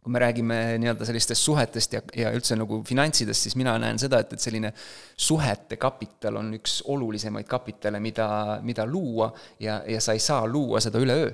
kui 0.02 0.12
me 0.16 0.20
räägime 0.24 0.58
nii-öelda 0.82 1.06
sellistest 1.06 1.46
suhetest 1.46 1.94
ja, 1.94 2.02
ja 2.18 2.32
üldse 2.34 2.58
nagu 2.58 2.82
finantsidest, 2.88 3.46
siis 3.46 3.56
mina 3.56 3.76
näen 3.80 4.02
seda, 4.02 4.20
et, 4.24 4.34
et 4.34 4.42
selline 4.42 4.74
suhete 5.14 5.78
kapital 5.78 6.42
on 6.42 6.50
üks 6.58 6.80
olulisemaid 6.90 7.46
kapitale, 7.48 8.02
mida, 8.02 8.28
mida 8.66 8.88
luua 8.90 9.30
ja, 9.62 9.84
ja 9.88 10.02
sa 10.02 10.18
ei 10.18 10.24
saa 10.24 10.48
luua 10.50 10.82
seda 10.82 11.00
üleöö 11.00 11.30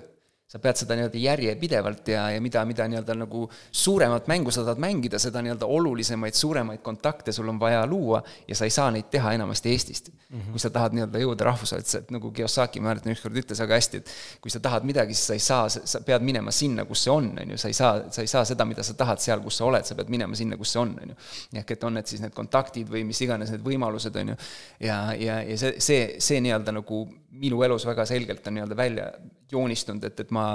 sa 0.48 0.62
pead 0.64 0.80
seda 0.80 0.96
nii-öelda 0.96 1.20
järjepidevalt 1.20 2.08
ja, 2.08 2.22
ja 2.32 2.42
mida, 2.42 2.62
mida 2.66 2.86
nii-öelda 2.88 3.18
nagu 3.20 3.42
suuremat 3.72 4.30
mängu 4.32 4.52
sa 4.56 4.64
tahad 4.64 4.80
mängida, 4.80 5.20
seda 5.20 5.42
nii-öelda 5.44 5.68
olulisemaid, 5.68 6.38
suuremaid 6.40 6.80
kontakte 6.86 7.34
sul 7.36 7.50
on 7.52 7.60
vaja 7.60 7.82
luua 7.86 8.22
ja 8.48 8.56
sa 8.56 8.64
ei 8.64 8.72
saa 8.72 8.88
neid 8.96 9.10
teha 9.12 9.34
enamasti 9.36 9.74
Eestist 9.76 10.08
mm. 10.14 10.40
-hmm. 10.40 10.52
kui 10.52 10.64
sa 10.64 10.70
tahad 10.70 10.96
nii-öelda 10.96 11.20
jõuda 11.20 11.50
rahvusvaheliselt, 11.50 12.14
nagu 12.16 12.32
Kiyosaki, 12.32 12.80
ma 12.80 12.94
mäletan, 12.94 13.12
ükskord 13.12 13.36
ütles 13.44 13.60
väga 13.60 13.76
hästi, 13.76 13.98
et 13.98 14.14
kui 14.42 14.52
sa 14.52 14.64
tahad 14.64 14.88
midagi, 14.88 15.14
siis 15.14 15.28
sa 15.28 15.34
ei 15.34 15.44
saa, 15.44 15.70
sa 15.70 16.02
pead 16.08 16.24
minema 16.24 16.52
sinna, 16.52 16.86
kus 16.86 17.04
see 17.04 17.12
on, 17.12 17.30
on 17.42 17.52
ju, 17.52 17.58
sa 17.58 17.68
ei 17.68 17.76
saa, 17.76 17.94
sa 18.12 18.24
ei 18.24 18.32
saa 18.32 18.46
seda, 18.46 18.66
mida 18.66 18.84
sa 18.84 18.94
tahad 18.94 19.20
seal, 19.20 19.44
kus 19.44 19.60
sa 19.60 19.66
oled, 19.66 19.84
sa 19.84 20.00
pead 20.00 20.10
minema 20.10 20.36
sinna, 20.36 20.58
kus 20.58 20.72
see 20.72 20.82
on, 20.82 20.96
on 21.04 21.10
ju. 21.10 21.16
ehk 21.60 21.72
et 21.76 21.84
on 21.84 22.00
need 22.00 22.08
siis 22.08 22.24
need 22.24 22.34
kontaktid 22.34 22.88
või 22.88 23.04
mis 23.04 23.22
iganes 23.22 23.52
need 23.52 23.68
võimalused, 23.68 24.16
on 24.16 24.34
ju, 24.34 24.42
ja, 24.80 25.00
ja, 25.20 25.42
ja 25.44 25.58
see, 25.58 25.76
see, 25.84 26.04
see 26.24 26.40
nii-öelda 26.40 26.72
nagu 26.80 27.04
minu 27.38 27.64
elus 27.64 27.86
väga 27.86 28.06
selgelt 28.08 28.48
on 28.48 28.58
nii-öelda 28.58 28.78
välja 28.78 29.12
joonistunud, 29.52 30.04
et, 30.04 30.20
et 30.20 30.32
ma 30.36 30.47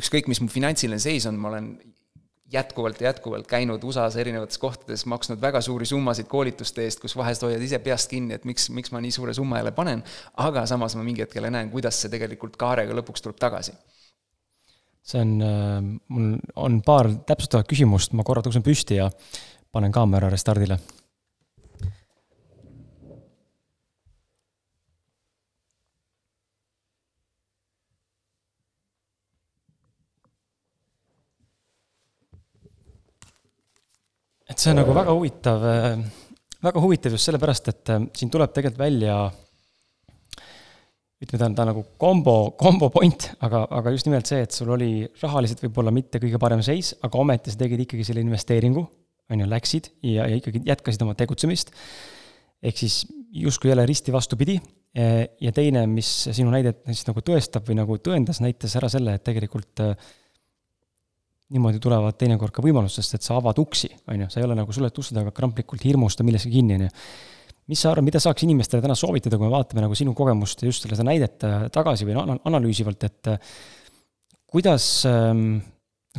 ükskõik, 0.00 0.26
mis 0.26 0.40
mu 0.42 0.48
finantsiline 0.50 0.98
seis 0.98 1.28
on, 1.30 1.36
ma 1.38 1.52
olen 1.52 1.68
jätkuvalt 2.54 3.00
ja 3.00 3.08
jätkuvalt 3.08 3.46
käinud 3.46 3.84
USA-s 3.84 4.16
erinevates 4.16 4.58
kohtades, 4.58 5.06
maksnud 5.06 5.40
väga 5.40 5.60
suuri 5.60 5.86
summasid 5.86 6.28
koolituste 6.30 6.84
eest, 6.84 7.00
kus 7.02 7.16
vahest 7.16 7.42
hoiad 7.42 7.62
ise 7.62 7.78
peast 7.82 8.10
kinni, 8.10 8.36
et 8.36 8.44
miks, 8.44 8.68
miks 8.70 8.92
ma 8.94 9.00
nii 9.02 9.14
suure 9.14 9.34
summa 9.34 9.58
jälle 9.60 9.72
panen, 9.72 10.04
aga 10.44 10.66
samas 10.70 10.96
ma 10.96 11.04
mingi 11.06 11.24
hetkel 11.24 11.48
näen, 11.50 11.70
kuidas 11.72 12.00
see 12.00 12.12
tegelikult 12.12 12.58
kaarega 12.60 12.96
lõpuks 13.00 13.24
tuleb 13.24 13.40
tagasi. 13.40 13.72
see 15.04 15.20
on, 15.20 15.32
äh, 15.44 15.80
mul 16.08 16.36
on 16.56 16.82
paar 16.82 17.10
täpsustavat 17.26 17.68
küsimust, 17.68 18.12
ma 18.12 18.24
korra 18.24 18.42
tõusen 18.42 18.64
püsti 18.64 19.00
ja 19.00 19.10
panen 19.72 19.92
kaamera 19.92 20.30
restardile 20.32 20.78
et 34.54 34.62
see 34.62 34.70
on 34.70 34.78
nagu 34.78 34.94
väga 34.94 35.14
huvitav, 35.14 35.64
äh, 35.66 35.96
väga 36.62 36.82
huvitav 36.82 37.16
just 37.16 37.26
sellepärast, 37.26 37.70
et 37.72 37.90
äh, 37.90 38.04
siin 38.14 38.30
tuleb 38.30 38.52
tegelikult 38.54 38.84
välja 38.84 39.16
ütleme, 41.24 41.40
ta 41.40 41.48
on, 41.48 41.56
ta 41.56 41.64
on 41.64 41.70
nagu 41.72 41.82
kombo, 42.00 42.36
kombo 42.58 42.90
point, 42.94 43.30
aga, 43.44 43.64
aga 43.80 43.94
just 43.94 44.06
nimelt 44.06 44.30
see, 44.30 44.44
et 44.44 44.54
sul 44.54 44.70
oli 44.74 45.08
rahaliselt 45.22 45.64
võib-olla 45.64 45.94
mitte 45.94 46.20
kõige 46.22 46.38
parem 46.42 46.62
seis, 46.62 46.92
aga 47.02 47.20
ometi 47.20 47.54
sa 47.54 47.62
tegid 47.64 47.82
ikkagi 47.86 48.06
selle 48.06 48.22
investeeringu, 48.22 48.84
on 49.32 49.42
ju, 49.42 49.48
läksid 49.50 49.90
ja, 50.04 50.28
ja 50.28 50.38
ikkagi 50.38 50.62
jätkasid 50.68 51.02
oma 51.02 51.16
tegutsemist. 51.18 51.72
ehk 52.62 52.78
siis 52.78 53.02
justkui 53.34 53.72
jälle 53.72 53.86
risti 53.88 54.12
vastupidi. 54.12 54.58
ja 54.94 55.50
teine, 55.52 55.86
mis 55.90 56.08
sinu 56.30 56.52
näidet 56.52 56.84
siis 56.86 57.06
nagu 57.08 57.22
tõestab 57.24 57.64
või 57.66 57.74
nagu 57.80 57.96
tõendas, 57.98 58.38
näitas 58.44 58.76
ära 58.78 58.86
selle, 58.92 59.16
et 59.16 59.24
tegelikult 59.26 59.80
äh, 59.82 59.96
niimoodi 61.54 61.80
tulevad 61.82 62.16
teinekord 62.18 62.54
ka 62.54 62.64
võimalused, 62.64 63.00
sest 63.00 63.18
et 63.18 63.26
sa 63.26 63.38
avad 63.38 63.58
uksi, 63.62 63.90
on 64.10 64.24
ju, 64.24 64.30
sa 64.32 64.40
ei 64.40 64.48
ole 64.48 64.56
nagu 64.58 64.74
suletud 64.74 65.02
uste 65.02 65.16
taga 65.16 65.32
kramplikult 65.34 65.84
hirmusta 65.86 66.26
milleski 66.26 66.52
kinni, 66.52 66.78
on 66.78 66.86
ju. 66.86 66.90
mis 67.72 67.80
sa 67.80 67.92
arvad, 67.92 68.06
mida 68.08 68.20
saaks 68.20 68.44
inimestele 68.46 68.84
täna 68.84 68.96
soovitada, 68.98 69.38
kui 69.40 69.48
me 69.48 69.54
vaatame 69.54 69.84
nagu 69.86 69.96
sinu 69.98 70.12
kogemust 70.16 70.62
ja 70.62 70.68
just 70.68 70.84
selle 70.84 71.06
näidet 71.06 71.46
äh, 71.46 71.68
tagasi 71.74 72.08
või 72.08 72.18
analüüsivalt, 72.18 73.06
et 73.08 73.32
äh, 73.32 73.54
kuidas, 74.52 74.88
ähm, 75.08 75.62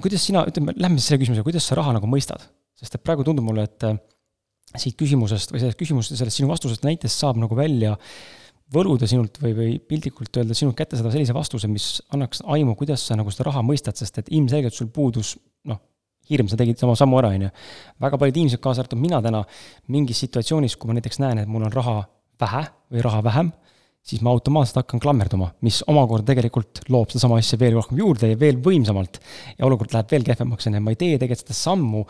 kuidas 0.02 0.26
sina, 0.26 0.46
ütleme, 0.50 0.74
lähme 0.80 0.98
siis 1.00 1.12
selle 1.12 1.22
küsimusega, 1.26 1.46
kuidas 1.48 1.68
sa 1.70 1.80
raha 1.82 1.98
nagu 2.00 2.10
mõistad? 2.10 2.52
sest 2.76 2.98
et 2.98 3.04
praegu 3.08 3.24
tundub 3.24 3.46
mulle, 3.48 3.64
et 3.70 3.86
äh, 3.88 4.00
siit 4.76 4.98
küsimusest 5.00 5.54
või 5.54 5.62
sellest 5.62 5.80
küsimusest, 5.80 6.18
sellest 6.20 6.42
sinu 6.42 6.50
vastusest 6.50 6.84
näitest 6.84 7.22
saab 7.22 7.38
nagu 7.40 7.56
välja 7.56 7.94
äh, 7.94 8.45
võluda 8.74 9.08
sinult 9.10 9.38
või, 9.42 9.54
või 9.58 9.74
piltlikult 9.80 10.40
öelda 10.42 10.56
sinult 10.58 10.78
kätte 10.78 10.98
saada 10.98 11.12
sellise 11.14 11.36
vastuse, 11.36 11.70
mis 11.70 12.00
annaks 12.16 12.42
aimu, 12.56 12.76
kuidas 12.80 13.04
sa 13.06 13.18
nagu 13.18 13.34
seda 13.34 13.50
raha 13.50 13.62
mõistad, 13.66 13.98
sest 14.00 14.22
et 14.22 14.32
ilmselgelt 14.34 14.74
sul 14.74 14.90
puudus 14.94 15.36
noh, 15.70 15.82
hirm, 16.30 16.50
sa 16.50 16.58
tegid 16.60 16.82
sama 16.82 16.96
sammu 16.98 17.20
ära, 17.22 17.34
on 17.36 17.46
ju. 17.48 17.52
väga 18.02 18.20
paljud 18.22 18.40
inimesed, 18.42 18.62
kaasa 18.64 18.84
arvatud 18.84 19.02
mina 19.02 19.22
täna, 19.22 19.44
mingis 19.94 20.24
situatsioonis, 20.26 20.78
kui 20.80 20.90
ma 20.90 20.98
näiteks 20.98 21.22
näen, 21.22 21.44
et 21.44 21.52
mul 21.52 21.68
on 21.68 21.76
raha 21.76 22.00
vähe 22.42 22.64
või 22.92 23.06
raha 23.06 23.22
vähem, 23.26 23.52
siis 24.06 24.22
ma 24.26 24.34
automaatselt 24.34 24.82
hakkan 24.84 25.02
klammerduma, 25.02 25.52
mis 25.66 25.82
omakorda 25.90 26.30
tegelikult 26.34 26.84
loob 26.94 27.14
sedasama 27.14 27.40
asja 27.42 27.58
veel 27.62 27.78
rohkem 27.78 28.02
juurde 28.02 28.30
ja 28.34 28.40
veel 28.40 28.58
võimsamalt. 28.66 29.22
ja 29.58 29.66
olukord 29.66 29.94
läheb 29.94 30.12
veel 30.12 30.26
kehvemaks, 30.26 30.68
on 30.70 30.78
ju, 30.78 30.82
ma 30.82 30.94
ei 30.94 31.00
tee 31.00 31.18
tegelikult 31.22 31.46
seda 31.46 31.58
sammu, 31.58 32.04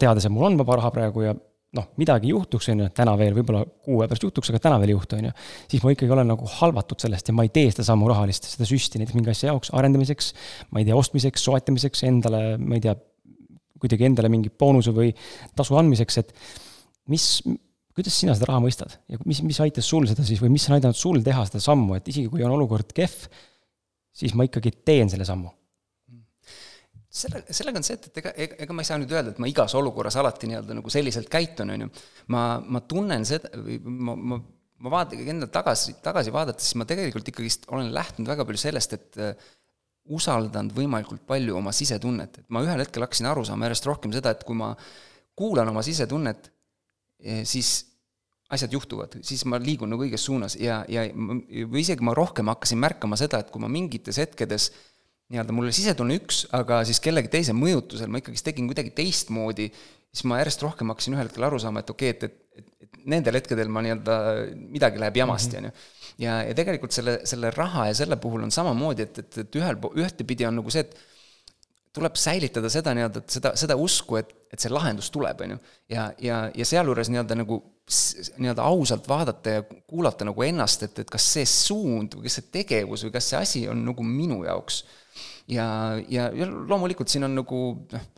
teades, 0.00 0.26
et 0.26 0.32
mul 0.32 0.48
on 0.48 0.60
vaba 0.60 0.78
raha 0.80 0.92
praegu 0.94 1.24
ja 1.26 1.34
noh, 1.76 1.90
midagi 2.00 2.30
juhtuks, 2.32 2.70
on 2.72 2.82
ju, 2.82 2.86
täna 2.96 3.12
veel, 3.20 3.34
võib-olla 3.36 3.60
kuu 3.84 4.00
aja 4.00 4.08
pärast 4.08 4.24
juhtuks, 4.24 4.50
aga 4.52 4.60
täna 4.64 4.78
veel 4.80 4.92
ei 4.92 4.96
juhtu, 4.96 5.18
on 5.18 5.28
ju. 5.28 5.32
siis 5.74 5.84
ma 5.84 5.92
ikkagi 5.92 6.14
olen 6.14 6.30
nagu 6.32 6.48
halvatud 6.54 7.04
sellest 7.04 7.28
ja 7.28 7.34
ma 7.36 7.44
ei 7.44 7.52
tee 7.52 7.68
seda 7.72 7.84
sammu 7.90 8.08
rahalist, 8.08 8.48
seda 8.54 8.68
süsti 8.68 9.00
näiteks 9.00 9.18
mingi 9.18 9.32
asja 9.34 9.50
jaoks, 9.50 9.72
arendamiseks, 9.76 10.30
ma 10.72 10.80
ei 10.80 10.88
tea, 10.88 10.96
ostmiseks, 10.96 11.44
soetamiseks, 11.44 12.04
endale, 12.08 12.42
ma 12.62 12.78
ei 12.78 12.84
tea, 12.86 12.96
kuidagi 13.82 14.08
endale 14.08 14.32
mingi 14.32 14.50
boonuse 14.50 14.94
või 14.96 15.12
tasu 15.58 15.76
andmiseks, 15.78 16.18
et 16.22 16.32
mis, 17.12 17.28
kuidas 17.98 18.16
sina 18.16 18.34
seda 18.38 18.48
raha 18.48 18.64
mõistad 18.64 18.96
ja 19.12 19.20
mis, 19.28 19.42
mis 19.44 19.60
aitas 19.64 19.86
sul 19.92 20.08
seda 20.08 20.24
siis 20.26 20.40
või 20.40 20.54
mis 20.56 20.64
on 20.70 20.78
aidanud 20.78 20.98
sul 20.98 21.20
teha 21.26 21.44
seda 21.50 21.60
sammu, 21.62 21.98
et 22.00 22.08
isegi 22.08 22.32
kui 22.32 22.46
on 22.48 22.56
olukord 22.56 22.96
kehv, 22.96 23.28
siis 24.16 24.32
ma 24.34 24.48
ikkagi 24.48 24.72
teen 24.88 25.12
selle 25.12 25.28
sammu 25.28 25.52
selle, 27.08 27.42
sellega 27.48 27.80
on 27.80 27.86
see, 27.86 27.96
et, 27.96 28.08
et 28.10 28.20
ega, 28.20 28.32
ega 28.64 28.76
ma 28.76 28.84
ei 28.84 28.88
saa 28.88 29.00
nüüd 29.00 29.12
öelda, 29.14 29.32
et 29.32 29.40
ma 29.42 29.48
igas 29.48 29.74
olukorras 29.78 30.18
alati 30.20 30.48
nii-öelda 30.50 30.76
nagu 30.76 30.92
selliselt 30.92 31.30
käitun, 31.32 31.72
on 31.74 31.86
ju. 31.86 31.90
ma, 32.34 32.42
ma 32.60 32.82
tunnen 32.88 33.24
seda 33.28 33.50
või 33.56 33.78
ma, 33.80 34.16
ma, 34.16 34.40
ma 34.84 34.92
vaatan 34.92 35.22
endale 35.24 35.50
tagasi, 35.52 35.96
tagasi 36.04 36.34
vaadates, 36.34 36.68
siis 36.68 36.78
ma 36.80 36.86
tegelikult 36.88 37.30
ikkagist 37.32 37.64
olen 37.72 37.90
lähtunud 37.94 38.28
väga 38.30 38.46
palju 38.48 38.60
sellest, 38.60 38.96
et 38.98 39.20
uh, 39.22 39.48
usaldanud 40.18 40.72
võimalikult 40.76 41.24
palju 41.28 41.56
oma 41.58 41.72
sisetunnet, 41.76 42.42
et 42.42 42.52
ma 42.52 42.62
ühel 42.64 42.80
hetkel 42.84 43.04
hakkasin 43.04 43.28
aru 43.28 43.44
saama 43.44 43.68
järjest 43.68 43.88
rohkem 43.88 44.12
seda, 44.14 44.32
et 44.32 44.44
kui 44.48 44.56
ma 44.56 44.70
kuulan 45.38 45.68
oma 45.68 45.82
sisetunnet, 45.84 46.48
eh, 47.20 47.42
siis 47.48 47.72
asjad 48.52 48.72
juhtuvad, 48.72 49.18
siis 49.28 49.44
ma 49.44 49.60
liigun 49.60 49.92
nagu 49.92 50.06
õiges 50.06 50.24
suunas 50.24 50.56
ja, 50.56 50.80
ja 50.88 51.04
või 51.12 51.82
isegi 51.82 52.04
ma 52.04 52.14
rohkem 52.16 52.48
hakkasin 52.48 52.80
märkama 52.80 53.18
seda, 53.20 53.42
et 53.42 53.52
kui 53.52 53.60
ma 53.60 53.68
mingites 53.68 54.16
hetkedes 54.16 54.70
äh, 54.70 54.78
nii-öelda 55.32 55.54
mul 55.54 55.68
oli 55.68 55.76
sisetunne 55.76 56.16
üks, 56.18 56.44
aga 56.56 56.80
siis 56.88 57.00
kellegi 57.04 57.30
teise 57.32 57.54
mõjutusel 57.56 58.08
ma 58.10 58.22
ikkagist 58.22 58.46
tegin 58.48 58.68
kuidagi 58.70 58.94
teistmoodi, 58.96 59.68
siis 60.08 60.24
ma 60.28 60.40
järjest 60.40 60.64
rohkem 60.64 60.88
hakkasin 60.92 61.16
ühel 61.16 61.28
hetkel 61.28 61.44
aru 61.48 61.60
saama, 61.60 61.82
et 61.84 61.92
okei 61.92 62.14
okay,, 62.14 62.30
et, 62.30 62.38
et, 62.58 62.62
et, 62.62 62.86
et 62.86 63.04
nendel 63.12 63.36
hetkedel 63.36 63.68
ma 63.72 63.84
nii-öelda, 63.84 64.16
midagi 64.56 65.02
läheb 65.02 65.20
jamasti, 65.20 65.58
mhm. 65.58 65.68
on 65.68 65.68
ju. 65.68 66.24
ja, 66.24 66.40
ja 66.48 66.56
tegelikult 66.56 66.96
selle, 66.96 67.18
selle 67.28 67.52
raha 67.54 67.90
ja 67.90 68.00
selle 68.00 68.16
puhul 68.20 68.46
on 68.46 68.54
samamoodi, 68.54 69.08
et, 69.08 69.22
et, 69.24 69.40
et 69.44 69.60
ühel 69.60 69.80
ühtepidi 70.06 70.48
on 70.48 70.60
nagu 70.62 70.72
see, 70.72 70.86
et 70.86 70.96
tuleb 71.98 72.16
säilitada 72.20 72.70
seda 72.72 72.94
nii-öelda, 72.96 73.24
et 73.24 73.36
seda, 73.38 73.52
seda 73.58 73.76
usku, 73.80 74.18
et, 74.20 74.30
et 74.52 74.62
see 74.62 74.72
lahendus 74.72 75.10
tuleb, 75.12 75.44
on 75.44 75.56
ju. 75.56 75.58
ja, 75.92 76.08
ja, 76.24 76.46
ja 76.56 76.68
sealjuures 76.68 77.10
nii-öelda 77.12 77.36
nagu 77.42 77.60
nii-öelda 77.88 78.64
ausalt 78.68 79.08
vaadata 79.08 79.58
ja 79.58 79.62
kuulata 79.62 80.26
nagu 80.28 80.44
ennast, 80.44 80.84
et, 80.84 80.98
et 81.04 81.10
kas 81.10 81.24
see 81.36 81.44
suund 81.48 82.16
või 82.16 82.28
kas 82.28 82.38
see 82.40 82.50
tegevus 82.58 83.04
või 83.06 83.14
kas 83.16 83.30
see 83.30 83.38
asi 83.40 83.62
on 83.68 83.84
nagu 83.86 84.04
minu 84.04 84.42
jaoks 84.44 84.82
ja, 85.48 85.66
ja, 86.08 86.30
ja 86.34 86.48
loomulikult 86.48 87.10
siin 87.12 87.26
on 87.28 87.36
nagu 87.38 87.60
noh, 87.92 88.08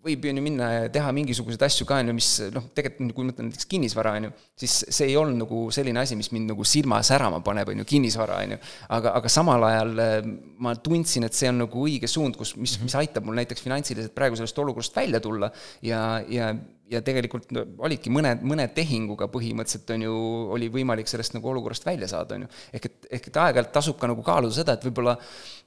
võib 0.00 0.24
ju 0.24 0.32
minna 0.40 0.68
ja 0.72 0.84
teha 0.92 1.10
mingisuguseid 1.12 1.62
asju 1.66 1.84
ka, 1.88 1.98
on 2.00 2.10
ju, 2.10 2.14
mis 2.16 2.28
noh, 2.54 2.70
tegelikult 2.76 3.12
kui 3.16 3.26
ma 3.26 3.32
mõtlen 3.32 3.50
näiteks 3.50 3.68
kinnisvara, 3.68 4.14
on 4.16 4.28
ju, 4.28 4.32
siis 4.62 4.78
see 4.88 5.10
ei 5.10 5.16
olnud 5.20 5.42
nagu 5.42 5.66
selline 5.74 6.00
asi, 6.00 6.16
mis 6.16 6.30
mind 6.32 6.54
nagu 6.54 6.64
silma 6.68 7.02
särama 7.04 7.42
paneb, 7.44 7.68
on 7.72 7.82
ju, 7.82 7.88
kinnisvara, 7.92 8.40
on 8.46 8.56
ju. 8.56 8.60
aga, 8.96 9.14
aga 9.20 9.32
samal 9.32 9.68
ajal 9.68 9.94
äh, 10.00 10.18
ma 10.64 10.74
tundsin, 10.80 11.28
et 11.28 11.36
see 11.36 11.52
on 11.52 11.60
nagu 11.66 11.84
õige 11.84 12.08
suund, 12.10 12.38
kus, 12.40 12.54
mis, 12.56 12.78
mis 12.80 12.96
aitab 12.96 13.28
mul 13.28 13.36
näiteks 13.42 13.64
finantsiliselt 13.64 14.16
praegu 14.16 14.40
sellest 14.40 14.64
olukorrast 14.64 14.96
välja 14.96 15.20
tulla 15.24 15.52
ja, 15.84 16.04
ja 16.28 16.54
ja 16.90 16.98
tegelikult 17.06 17.52
no, 17.54 17.62
olidki 17.86 18.10
mõne, 18.12 18.32
mõne 18.42 18.64
tehinguga 18.74 19.28
põhimõtteliselt 19.30 19.92
on 19.94 20.04
ju, 20.08 20.14
oli 20.56 20.66
võimalik 20.74 21.10
sellest 21.10 21.36
nagu 21.36 21.52
olukorrast 21.52 21.86
välja 21.86 22.08
saada, 22.10 22.34
on 22.34 22.48
ju. 22.48 22.50
ehk 22.74 22.88
et, 22.88 22.96
ehk 23.18 23.28
et 23.30 23.38
aeg-ajalt 23.44 23.70
tasub 23.76 24.00
ka 24.00 24.10
nagu 24.10 24.24
kaaluda 24.26 24.56
seda, 24.56 24.74
et 24.74 24.86
võib-olla 24.88 25.14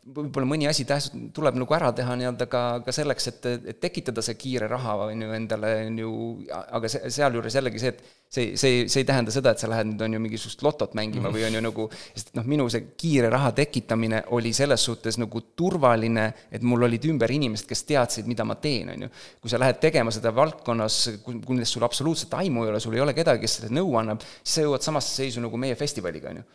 võib-olla 0.04 0.48
mõni 0.48 0.68
asi 0.68 0.84
täht-, 0.88 1.14
tuleb 1.36 1.56
nagu 1.60 1.76
ära 1.76 1.92
teha 1.96 2.16
nii-öelda 2.20 2.48
ka, 2.52 2.62
ka 2.84 2.94
selleks, 2.96 3.28
et, 3.32 3.46
et 3.72 3.80
tekitada 3.80 4.24
see 4.26 4.36
kiire 4.40 4.68
raha, 4.72 4.98
on 5.06 5.22
ju, 5.24 5.30
endale, 5.38 5.70
on 5.88 6.00
ju, 6.02 6.12
aga 6.52 6.90
see, 6.92 7.12
sealjuures 7.18 7.56
jällegi 7.56 7.80
see, 7.80 7.94
et 7.94 8.02
see, 8.28 8.48
see, 8.60 8.82
see 8.92 9.04
ei 9.04 9.08
tähenda 9.08 9.32
seda, 9.34 9.54
et 9.54 9.64
sa 9.64 9.70
lähed 9.72 9.88
nüüd, 9.94 10.04
on 10.04 10.18
ju, 10.18 10.22
mingisugust 10.26 10.66
lotot 10.66 10.96
mängima 11.00 11.32
või 11.34 11.46
on 11.48 11.56
ju 11.56 11.62
nagu, 11.64 11.86
sest 12.12 12.34
noh, 12.36 12.48
minu 12.50 12.68
see 12.74 12.90
kiire 13.00 13.30
raha 13.32 13.54
tekitamine 13.56 14.26
oli 14.36 14.52
selles 14.56 14.84
suhtes 14.90 15.20
nagu 15.22 15.44
turvaline, 15.56 16.26
et 16.52 16.66
mul 16.68 16.84
olid 16.90 17.08
ümber 17.08 17.32
inimesed, 17.32 17.70
kes 17.70 17.86
teadsid, 17.88 18.28
mida 18.30 18.48
ma 18.48 18.58
teen, 18.60 18.92
on 18.96 19.08
ju. 19.08 19.14
kui 19.44 19.54
sa 19.54 19.62
lähed 19.62 19.80
tegema 19.84 20.12
seda 20.12 20.34
valdkonnas, 20.36 21.00
millest 21.48 21.78
sul 21.78 21.88
absoluutselt 21.88 22.36
aimu 22.42 22.68
ei 22.68 22.74
ole, 22.74 22.84
sul 22.84 22.98
ei 23.00 23.06
ole 23.06 23.16
kedagi, 23.16 23.46
kes 23.46 23.62
seda 23.62 23.72
nõu 23.72 23.96
annab, 24.02 24.26
siis 24.42 24.60
sa 24.60 24.68
jõuad 24.68 24.84
samasse 24.84 25.16
seisu 25.22 25.44
nagu 25.44 25.60
meie 25.62 25.80
festivaliga, 25.80 26.34
on 26.34 26.44
ju 26.44 26.50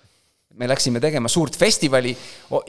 me 0.58 0.68
läksime 0.68 1.00
tegema 1.00 1.30
suurt 1.30 1.56
festivali, 1.58 2.12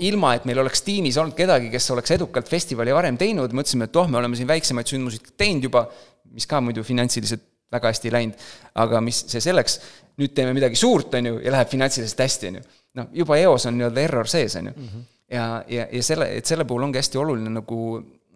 ilma 0.05 0.33
et 0.37 0.45
meil 0.49 0.61
oleks 0.61 0.83
tiimis 0.85 1.17
olnud 1.21 1.37
kedagi, 1.37 1.71
kes 1.73 1.89
oleks 1.95 2.15
edukalt 2.17 2.49
festivali 2.49 2.93
varem 2.95 3.17
teinud, 3.17 3.53
mõtlesime, 3.55 3.89
et 3.89 3.99
oh, 3.99 4.09
me 4.09 4.19
oleme 4.21 4.37
siin 4.37 4.49
väiksemaid 4.49 4.91
sündmusi 4.91 5.21
teinud 5.37 5.69
juba, 5.69 5.87
mis 6.35 6.45
ka 6.49 6.61
muidu 6.61 6.85
finantsiliselt 6.85 7.45
väga 7.73 7.91
hästi 7.91 8.09
ei 8.09 8.15
läinud, 8.15 8.45
aga 8.81 9.01
mis 9.05 9.23
see 9.29 9.41
selleks, 9.43 9.79
nüüd 10.19 10.33
teeme 10.37 10.53
midagi 10.57 10.77
suurt, 10.79 11.13
on 11.17 11.31
ju, 11.31 11.39
ja 11.43 11.53
läheb 11.53 11.69
finantsiliselt 11.71 12.21
hästi, 12.25 12.51
on 12.51 12.59
ju. 12.59 12.67
noh, 12.99 13.09
juba 13.21 13.37
eos 13.41 13.65
on 13.69 13.77
nii-öelda 13.77 14.05
error 14.05 14.29
sees, 14.29 14.57
on 14.59 14.71
ju. 14.71 14.75
Mhm. 14.77 15.09
ja, 15.33 15.49
ja, 15.69 15.87
ja 15.91 16.05
selle, 16.05 16.31
et 16.37 16.49
selle 16.49 16.65
puhul 16.69 16.87
ongi 16.89 17.01
hästi 17.01 17.21
oluline 17.21 17.53
nagu 17.59 17.81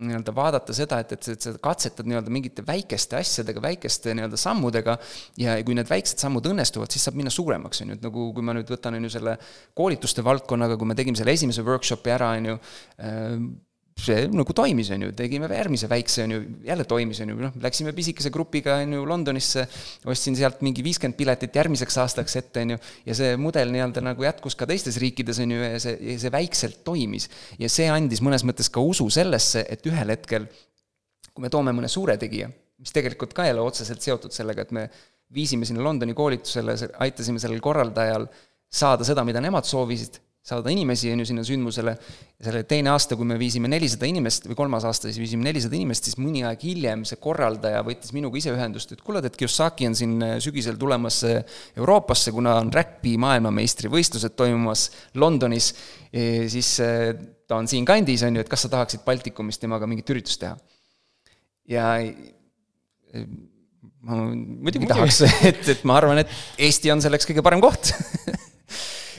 nii-öelda 0.01 0.33
vaadata 0.35 0.73
seda, 0.75 0.97
et, 1.03 1.11
et, 1.15 1.27
et 1.35 1.45
sa 1.45 1.53
katsetad 1.61 2.07
nii-öelda 2.09 2.33
mingite 2.33 2.65
väikeste 2.65 3.19
asjadega, 3.19 3.61
väikeste 3.63 4.15
nii-öelda 4.17 4.39
sammudega 4.39 4.97
ja 5.39 5.57
kui 5.65 5.77
need 5.77 5.89
väiksed 5.89 6.23
sammud 6.23 6.47
õnnestuvad, 6.49 6.91
siis 6.93 7.05
saab 7.07 7.19
minna 7.19 7.33
suuremaks, 7.33 7.83
on 7.83 7.93
ju, 7.93 7.99
et 7.99 8.07
nagu 8.07 8.29
kui 8.35 8.45
ma 8.45 8.55
nüüd 8.57 8.71
võtan, 8.73 8.97
on 8.97 9.05
ju, 9.07 9.13
selle 9.13 9.37
koolituste 9.77 10.25
valdkonnaga, 10.25 10.79
kui 10.79 10.89
me 10.89 10.97
tegime 10.97 11.19
selle 11.19 11.35
esimese 11.37 11.65
workshopi 11.67 12.15
ära, 12.15 12.33
on 12.39 12.51
ju, 12.53 12.57
see 13.99 14.25
nagu 14.33 14.53
toimis, 14.57 14.89
on 14.95 15.05
ju, 15.05 15.11
tegime 15.17 15.47
järgmise 15.51 15.87
väikse, 15.89 16.23
on 16.25 16.33
ju, 16.33 16.39
jälle 16.65 16.85
toimis, 16.89 17.19
on 17.23 17.29
ju, 17.33 17.37
noh, 17.45 17.53
läksime 17.61 17.93
pisikese 17.95 18.31
grupiga, 18.33 18.79
on 18.81 18.95
ju, 18.97 19.03
Londonisse, 19.07 19.67
ostsin 20.09 20.37
sealt 20.37 20.63
mingi 20.65 20.83
viiskümmend 20.85 21.17
piletit 21.19 21.55
järgmiseks 21.55 21.99
aastaks 22.01 22.37
ette, 22.41 22.63
on 22.65 22.73
ju, 22.73 22.79
ja 23.05 23.17
see 23.17 23.37
mudel 23.39 23.71
nii-öelda 23.73 24.03
nagu 24.03 24.25
jätkus 24.25 24.57
ka 24.59 24.67
teistes 24.69 24.97
riikides, 25.01 25.43
on 25.45 25.53
ju, 25.53 25.61
ja 25.61 25.79
see, 25.83 25.95
ja 26.09 26.17
see 26.25 26.33
väikselt 26.33 26.81
toimis. 26.87 27.29
ja 27.61 27.69
see 27.69 27.87
andis 27.93 28.23
mõnes 28.25 28.45
mõttes 28.47 28.71
ka 28.73 28.81
usu 28.81 29.07
sellesse, 29.13 29.65
et 29.69 29.85
ühel 29.89 30.15
hetkel, 30.15 30.49
kui 31.29 31.45
me 31.45 31.53
toome 31.53 31.73
mõne 31.75 31.89
suure 31.91 32.17
tegija, 32.21 32.49
mis 32.81 32.93
tegelikult 32.93 33.33
ka 33.37 33.45
ei 33.45 33.53
ole 33.53 33.63
otseselt 33.67 34.01
seotud 34.01 34.33
sellega, 34.33 34.65
et 34.65 34.73
me 34.75 34.87
viisime 35.33 35.65
sinna 35.69 35.85
Londoni 35.85 36.17
koolitusele, 36.17 36.75
aitasime 37.05 37.41
sellel 37.41 37.61
korraldajal 37.63 38.27
saada 38.73 39.05
seda, 39.05 39.25
mida 39.25 39.41
nemad 39.41 39.69
soovisid 39.69 40.17
saada 40.43 40.71
inimesi, 40.73 41.07
on 41.13 41.21
ju, 41.21 41.27
sinna 41.29 41.43
sündmusele, 41.47 41.93
ja 42.35 42.45
selle 42.49 42.65
teine 42.67 42.91
aasta, 42.91 43.15
kui 43.15 43.27
me 43.27 43.37
viisime 43.39 43.69
nelisada 43.71 44.09
inimest 44.09 44.49
või 44.49 44.57
kolmas 44.59 44.83
aasta, 44.89 45.07
siis 45.07 45.21
viisime 45.21 45.45
nelisada 45.47 45.77
inimest, 45.77 46.09
siis 46.09 46.19
mõni 46.19 46.43
aeg 46.43 46.65
hiljem 46.67 47.05
see 47.07 47.19
korraldaja 47.23 47.79
võttis 47.87 48.11
minuga 48.15 48.41
ise 48.41 48.51
ühendust, 48.51 48.91
et 48.91 49.03
kuule, 49.05 49.21
et 49.23 49.39
Kiyosaki 49.39 49.87
on 49.87 49.95
siin 49.95 50.17
äh, 50.19 50.35
sügisel 50.43 50.75
tulemas 50.81 51.21
äh, 51.29 51.55
Euroopasse, 51.79 52.35
kuna 52.35 52.57
on 52.59 52.73
räkpi 52.75 53.15
maailmameistrivõistlused 53.23 54.35
toimumas 54.35 54.89
Londonis, 55.15 55.71
siis 56.11 56.75
äh, 56.83 57.13
ta 57.47 57.61
on 57.63 57.71
siinkandis, 57.71 58.27
on 58.27 58.35
ju, 58.35 58.43
et 58.43 58.51
kas 58.51 58.67
sa 58.67 58.75
tahaksid 58.75 59.07
Baltikumis 59.07 59.63
temaga 59.63 59.87
mingit 59.87 60.11
üritust 60.11 60.43
teha. 60.43 60.57
ja 61.71 61.87
ma 64.03 64.25
muidugi. 64.27 64.91
tahaks, 64.91 65.23
et, 65.53 65.63
et 65.71 65.87
ma 65.87 66.01
arvan, 66.03 66.19
et 66.19 66.39
Eesti 66.59 66.91
on 66.91 66.99
selleks 67.03 67.31
kõige 67.31 67.45
parem 67.47 67.63
koht 67.63 67.95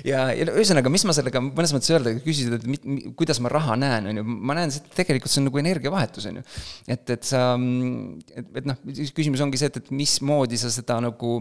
ja, 0.04 0.24
ja 0.36 0.46
ühesõnaga, 0.52 0.90
mis 0.92 1.04
ma 1.08 1.14
sellega 1.16 1.40
mõnes 1.44 1.72
mõttes 1.74 1.92
öelda, 1.92 2.12
küsisid, 2.24 2.54
et 2.58 2.66
mit, 2.68 2.84
mit, 2.84 3.06
kuidas 3.18 3.40
ma 3.42 3.50
raha 3.52 3.76
näen, 3.80 4.08
on 4.10 4.20
ju, 4.20 4.24
ma 4.50 4.56
näen, 4.58 4.72
et 4.72 4.96
tegelikult 4.96 5.32
see 5.32 5.40
on 5.42 5.48
nagu 5.48 5.60
energiavahetus, 5.62 6.28
on 6.30 6.40
ju. 6.40 6.44
et, 6.94 7.14
et 7.16 7.28
sa, 7.28 7.42
et, 8.34 8.52
et 8.60 8.68
noh, 8.68 8.80
küsimus 9.16 9.42
ongi 9.44 9.60
see, 9.60 9.72
et, 9.72 9.80
et 9.80 9.92
mismoodi 9.94 10.60
sa 10.60 10.72
seda 10.74 11.00
nagu, 11.04 11.34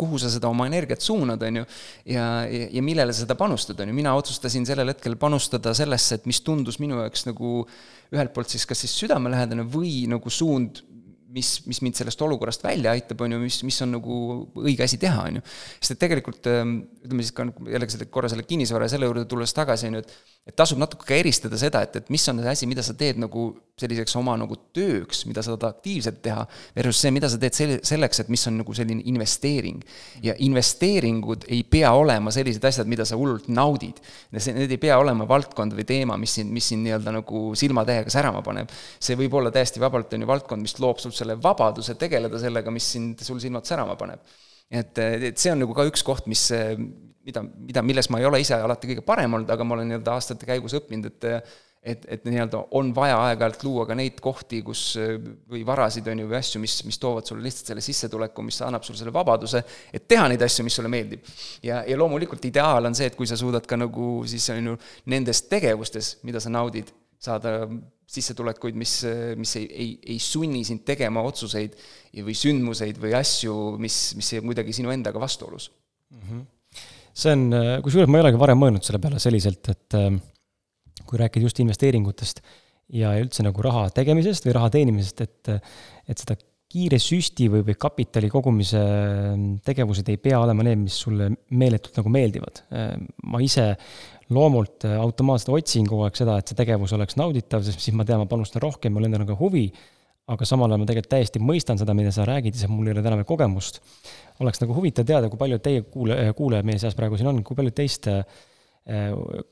kuhu 0.00 0.20
sa 0.22 0.32
seda 0.32 0.50
oma 0.52 0.68
energiat 0.70 1.04
suunad, 1.04 1.42
on 1.48 1.62
ju, 1.62 1.66
ja, 2.14 2.28
ja, 2.50 2.70
ja 2.78 2.84
millele 2.84 3.16
sa 3.16 3.24
seda 3.24 3.38
panustad, 3.40 3.80
on 3.80 3.92
ju, 3.92 3.98
mina 3.98 4.14
otsustasin 4.18 4.68
sellel 4.68 4.92
hetkel 4.92 5.18
panustada 5.20 5.74
sellesse, 5.76 6.20
et 6.20 6.30
mis 6.30 6.42
tundus 6.44 6.80
minu 6.82 7.00
jaoks 7.02 7.28
nagu 7.30 7.62
ühelt 8.14 8.34
poolt 8.34 8.52
siis 8.52 8.66
kas 8.68 8.84
siis 8.84 8.94
südamelähedane 9.00 9.64
või 9.70 10.04
nagu 10.10 10.30
suund, 10.32 10.84
mis, 11.34 11.50
mis 11.68 11.80
mind 11.84 11.98
sellest 11.98 12.22
olukorrast 12.24 12.64
välja 12.64 12.94
aitab, 12.94 13.24
on 13.24 13.34
ju, 13.34 13.40
mis, 13.42 13.58
mis 13.66 13.80
on 13.84 13.96
nagu 13.96 14.18
õige 14.62 14.86
asi 14.86 14.98
teha, 15.02 15.26
on 15.28 15.40
ju. 15.40 15.44
sest 15.80 15.96
et 15.96 16.02
tegelikult 16.06 16.48
ähm, 16.50 16.76
ütleme 17.04 17.26
siis 17.26 17.34
ka 17.36 17.48
jällegi 17.48 17.96
selle 17.96 18.08
korra 18.14 18.30
selle 18.32 18.46
kinnisvara 18.48 18.88
ja 18.88 18.94
selle 18.94 19.10
juurde 19.10 19.26
tulles 19.30 19.54
tagasi, 19.56 19.90
on 19.90 19.98
ju, 19.98 20.04
et 20.04 20.33
et 20.44 20.52
tasub 20.52 20.76
natuke 20.76 21.06
ka 21.08 21.16
eristada 21.16 21.56
seda, 21.56 21.80
et, 21.86 21.94
et 21.96 22.10
mis 22.12 22.24
on 22.28 22.42
see 22.42 22.50
asi, 22.52 22.66
mida 22.68 22.82
sa 22.84 22.92
teed 23.00 23.16
nagu 23.20 23.46
selliseks 23.80 24.12
oma 24.20 24.34
nagu 24.38 24.58
tööks, 24.76 25.22
mida 25.24 25.42
sa 25.42 25.54
tahad 25.54 25.78
aktiivselt 25.78 26.20
teha, 26.22 26.44
versus 26.76 27.00
see, 27.00 27.12
mida 27.16 27.30
sa 27.32 27.38
teed 27.40 27.56
selle, 27.56 27.78
selleks, 27.88 28.20
et 28.20 28.30
mis 28.32 28.44
on 28.50 28.58
nagu 28.60 28.76
selline 28.76 29.02
investeering. 29.08 29.80
ja 30.22 30.36
investeeringud 30.44 31.48
ei 31.48 31.64
pea 31.64 31.94
olema 31.96 32.32
sellised 32.34 32.64
asjad, 32.68 32.90
mida 32.92 33.08
sa 33.08 33.16
hullult 33.16 33.48
naudid. 33.48 34.04
Need 34.36 34.76
ei 34.76 34.80
pea 34.80 35.00
olema 35.00 35.24
valdkond 35.28 35.74
või 35.74 35.88
teema, 35.88 36.20
mis 36.20 36.36
sind, 36.36 36.52
mis 36.52 36.68
sind 36.68 36.84
nii-öelda 36.84 37.16
nagu 37.22 37.44
silmatäiega 37.56 38.12
särama 38.12 38.44
paneb. 38.44 38.68
see 39.00 39.16
võib 39.16 39.40
olla 39.40 39.50
täiesti 39.54 39.80
vabalt, 39.80 40.12
on 40.12 40.26
ju, 40.26 40.28
valdkond, 40.28 40.62
mis 40.62 40.76
loob 40.78 41.00
sul 41.00 41.16
selle 41.16 41.40
vabaduse 41.40 41.96
tegeleda 41.96 42.38
sellega, 42.38 42.70
mis 42.70 42.92
sind, 42.96 43.24
sul 43.24 43.40
silmad 43.40 43.64
särama 43.64 43.96
paneb 43.96 44.20
et, 44.70 44.98
et 44.98 45.38
see 45.40 45.52
on 45.52 45.62
nagu 45.64 45.76
ka 45.76 45.86
üks 45.88 46.04
koht, 46.06 46.28
mis, 46.30 46.46
mida, 47.24 47.44
mida, 47.44 47.84
milles 47.84 48.10
ma 48.12 48.22
ei 48.22 48.28
ole 48.28 48.40
ise 48.44 48.56
alati 48.56 48.90
kõige 48.90 49.04
parem 49.06 49.36
olnud, 49.36 49.50
aga 49.50 49.66
ma 49.66 49.78
olen 49.78 49.92
nii-öelda 49.92 50.16
aastate 50.16 50.48
käigus 50.48 50.76
õppinud, 50.80 51.12
et 51.12 51.30
et, 51.84 52.04
et 52.08 52.22
nii-öelda 52.24 52.62
on 52.78 52.94
vaja 52.96 53.18
aeg-ajalt 53.26 53.64
luua 53.66 53.84
ka 53.88 53.96
neid 53.98 54.16
kohti, 54.24 54.62
kus 54.64 54.94
või 55.52 55.60
varasid, 55.68 56.06
on 56.08 56.22
ju, 56.22 56.28
või 56.30 56.38
asju, 56.38 56.60
mis, 56.62 56.78
mis 56.88 56.98
toovad 57.00 57.28
sulle 57.28 57.44
lihtsalt 57.44 57.72
selle 57.72 57.84
sissetuleku, 57.84 58.44
mis 58.46 58.60
annab 58.64 58.86
sulle 58.86 59.00
selle 59.00 59.12
vabaduse, 59.12 59.60
et 59.92 60.06
teha 60.08 60.24
neid 60.32 60.42
asju, 60.46 60.64
mis 60.64 60.78
sulle 60.80 60.88
meeldib. 60.92 61.28
ja, 61.62 61.82
ja 61.84 61.98
loomulikult 62.00 62.44
ideaal 62.48 62.88
on 62.88 62.96
see, 62.96 63.10
et 63.12 63.18
kui 63.18 63.28
sa 63.28 63.36
suudad 63.36 63.68
ka 63.68 63.76
nagu 63.76 64.08
siis 64.30 64.48
on 64.54 64.72
ju 64.72 64.78
nendes 65.12 65.44
tegevustes, 65.50 66.14
mida 66.24 66.40
sa 66.40 66.52
naudid, 66.52 66.88
saada 67.24 67.56
sissetulekuid, 68.14 68.76
mis, 68.76 68.98
mis 69.40 69.54
ei, 69.58 69.68
ei, 69.70 69.92
ei 70.14 70.18
sunni 70.20 70.60
sind 70.68 70.84
tegema 70.86 71.22
otsuseid 71.24 71.76
või 72.26 72.34
sündmuseid 72.36 73.00
või 73.00 73.14
asju, 73.16 73.54
mis, 73.80 73.96
mis 74.18 74.34
on 74.38 74.50
kuidagi 74.50 74.76
sinu 74.76 74.92
endaga 74.92 75.22
vastuolus 75.22 75.70
mm. 76.12 76.26
-hmm 76.26 76.44
see 77.14 77.30
on, 77.30 77.44
kusjuures 77.84 78.10
ma 78.10 78.18
ei 78.18 78.24
olegi 78.26 78.40
varem 78.40 78.58
mõelnud 78.58 78.82
selle 78.82 78.98
peale 79.02 79.20
selliselt, 79.22 79.68
et 79.70 79.96
ähm, 79.98 80.16
kui 81.06 81.20
rääkida 81.20 81.46
just 81.46 81.60
investeeringutest 81.62 82.42
ja 82.94 83.14
üldse 83.20 83.44
nagu 83.46 83.62
raha 83.64 83.86
tegemisest 83.94 84.48
või 84.48 84.56
raha 84.56 84.72
teenimisest, 84.74 85.22
et, 85.24 85.52
et 86.10 86.20
seda 86.20 86.36
kiire 86.74 86.98
süsti 86.98 87.46
või, 87.52 87.62
või 87.68 87.76
kapitali 87.78 88.28
kogumise 88.32 88.80
ähm, 88.80 89.46
tegevused 89.64 90.08
ei 90.10 90.18
pea 90.20 90.40
olema 90.42 90.66
need, 90.66 90.80
mis 90.82 90.96
sulle 91.04 91.30
meeletult 91.54 92.00
nagu 92.00 92.10
meeldivad. 92.12 92.64
Ähm, 92.74 93.06
ma 93.30 93.40
ise 93.44 93.68
loomult 94.32 94.86
äh, 94.88 94.96
automaatselt 95.00 95.52
otsin 95.56 95.88
kogu 95.90 96.06
aeg 96.06 96.16
seda, 96.16 96.38
et 96.38 96.48
see 96.48 96.56
tegevus 96.58 96.94
oleks 96.96 97.18
nauditav, 97.20 97.64
sest 97.66 97.82
siis 97.82 97.96
ma 97.96 98.06
tean, 98.08 98.22
ma 98.22 98.30
panustan 98.30 98.62
rohkem, 98.64 98.94
mul 98.94 99.08
endal 99.08 99.26
on 99.26 99.32
ka 99.34 99.40
huvi 99.40 99.68
aga 100.32 100.46
samal 100.48 100.72
ajal 100.72 100.80
ma 100.80 100.88
tegelikult 100.88 101.12
täiesti 101.12 101.40
mõistan 101.42 101.80
seda, 101.80 101.94
mida 101.96 102.12
sa 102.14 102.24
räägid, 102.28 102.56
sest 102.56 102.72
mul 102.72 102.88
ei 102.88 102.94
ole 102.94 103.04
täna 103.04 103.18
veel 103.20 103.28
kogemust. 103.28 103.80
oleks 104.40 104.62
nagu 104.62 104.76
huvitav 104.76 105.06
teada, 105.06 105.28
kui 105.28 105.40
paljud 105.40 105.62
teie 105.62 105.82
kuule, 105.84 106.16
kuulajad 106.36 106.66
meie 106.66 106.80
seas 106.80 106.96
praegu 106.96 107.18
siin 107.20 107.28
on, 107.30 107.42
kui 107.44 107.56
paljud 107.58 107.76
teist 107.76 108.08
äh, 108.08 108.22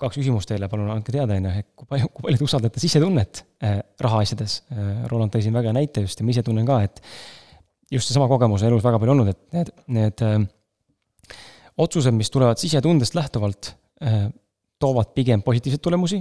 kaks 0.00 0.16
küsimust 0.16 0.48
teile, 0.48 0.70
palun 0.72 0.88
andke 0.94 1.12
teada, 1.12 1.36
on 1.36 1.50
ju, 1.50 1.52
et 1.60 1.68
kui 1.76 1.90
palju, 1.90 2.08
kui 2.08 2.26
palju 2.26 2.40
te 2.40 2.48
usaldate 2.48 2.82
sisetunnet 2.82 3.44
äh, 3.64 3.78
rahaasjades. 4.00 4.56
Äh, 4.72 4.88
Roland 5.12 5.34
tõi 5.34 5.44
siin 5.44 5.56
väga 5.56 5.76
näite 5.76 6.06
just 6.06 6.20
ja 6.20 6.26
ma 6.26 6.32
ise 6.32 6.44
tunnen 6.46 6.68
ka, 6.68 6.80
et 6.88 7.04
just 7.92 8.08
seesama 8.08 8.30
kogemus 8.32 8.64
on 8.64 8.72
elus 8.72 8.84
väga 8.84 9.00
palju 9.02 9.16
olnud, 9.16 9.28
et 9.28 9.58
need, 9.58 9.72
need 9.92 10.26
otsused, 11.84 12.16
mis 12.16 12.32
tulevad 12.32 12.60
sisetundest 12.60 13.16
lähtuvalt, 13.16 13.74
toovad 14.82 15.12
pigem 15.14 15.42
positiivseid 15.46 15.82
tulemusi 15.82 16.18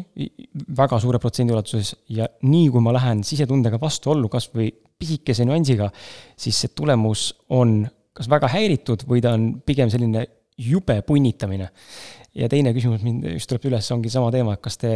väga 0.78 1.00
suure 1.02 1.20
protsendi 1.22 1.54
ulatuses 1.56 1.96
ja 2.14 2.28
nii, 2.46 2.68
kui 2.74 2.84
ma 2.84 2.94
lähen 2.96 3.24
sisetundega 3.26 3.80
vastuollu 3.82 4.30
kas 4.32 4.50
või 4.54 4.70
pisikese 5.02 5.48
nüansiga, 5.50 5.90
siis 6.38 6.60
see 6.62 6.76
tulemus 6.78 7.32
on 7.58 7.82
kas 8.18 8.30
väga 8.30 8.52
häiritud 8.52 9.08
või 9.10 9.24
ta 9.24 9.34
on 9.38 9.50
pigem 9.66 9.90
selline 9.90 10.28
jube 10.62 11.00
punnitamine. 11.08 11.70
ja 12.36 12.48
teine 12.48 12.72
küsimus 12.72 13.02
mind 13.04 13.26
just 13.34 13.50
tuleb 13.52 13.66
üles, 13.68 13.88
ongi 13.92 14.10
sama 14.12 14.30
teema, 14.32 14.54
et 14.56 14.62
kas 14.64 14.78
te, 14.80 14.92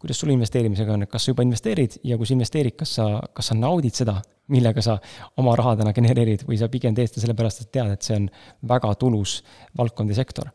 kuidas 0.00 0.18
sul 0.20 0.34
investeerimisega 0.34 0.92
on, 0.92 1.06
et 1.06 1.10
kas 1.10 1.24
sa 1.24 1.32
juba 1.32 1.46
investeerid 1.46 2.00
ja 2.04 2.18
kui 2.20 2.28
sa 2.28 2.34
investeerid, 2.34 2.74
kas 2.76 2.96
sa, 2.98 3.06
kas 3.32 3.48
sa 3.52 3.56
naudid 3.56 3.96
seda, 3.96 4.18
millega 4.52 4.82
sa 4.84 4.98
oma 5.40 5.54
raha 5.56 5.76
täna 5.80 5.94
genereerid 5.96 6.44
või 6.48 6.58
sa 6.60 6.68
pigem 6.72 6.96
teed 6.96 7.08
seda 7.08 7.24
sellepärast, 7.24 7.64
et 7.64 7.72
tead, 7.72 7.94
et 7.94 8.04
see 8.04 8.18
on 8.18 8.28
väga 8.74 8.92
tulus 9.00 9.38
valdkond 9.78 10.12
ja 10.12 10.18
sektor 10.20 10.52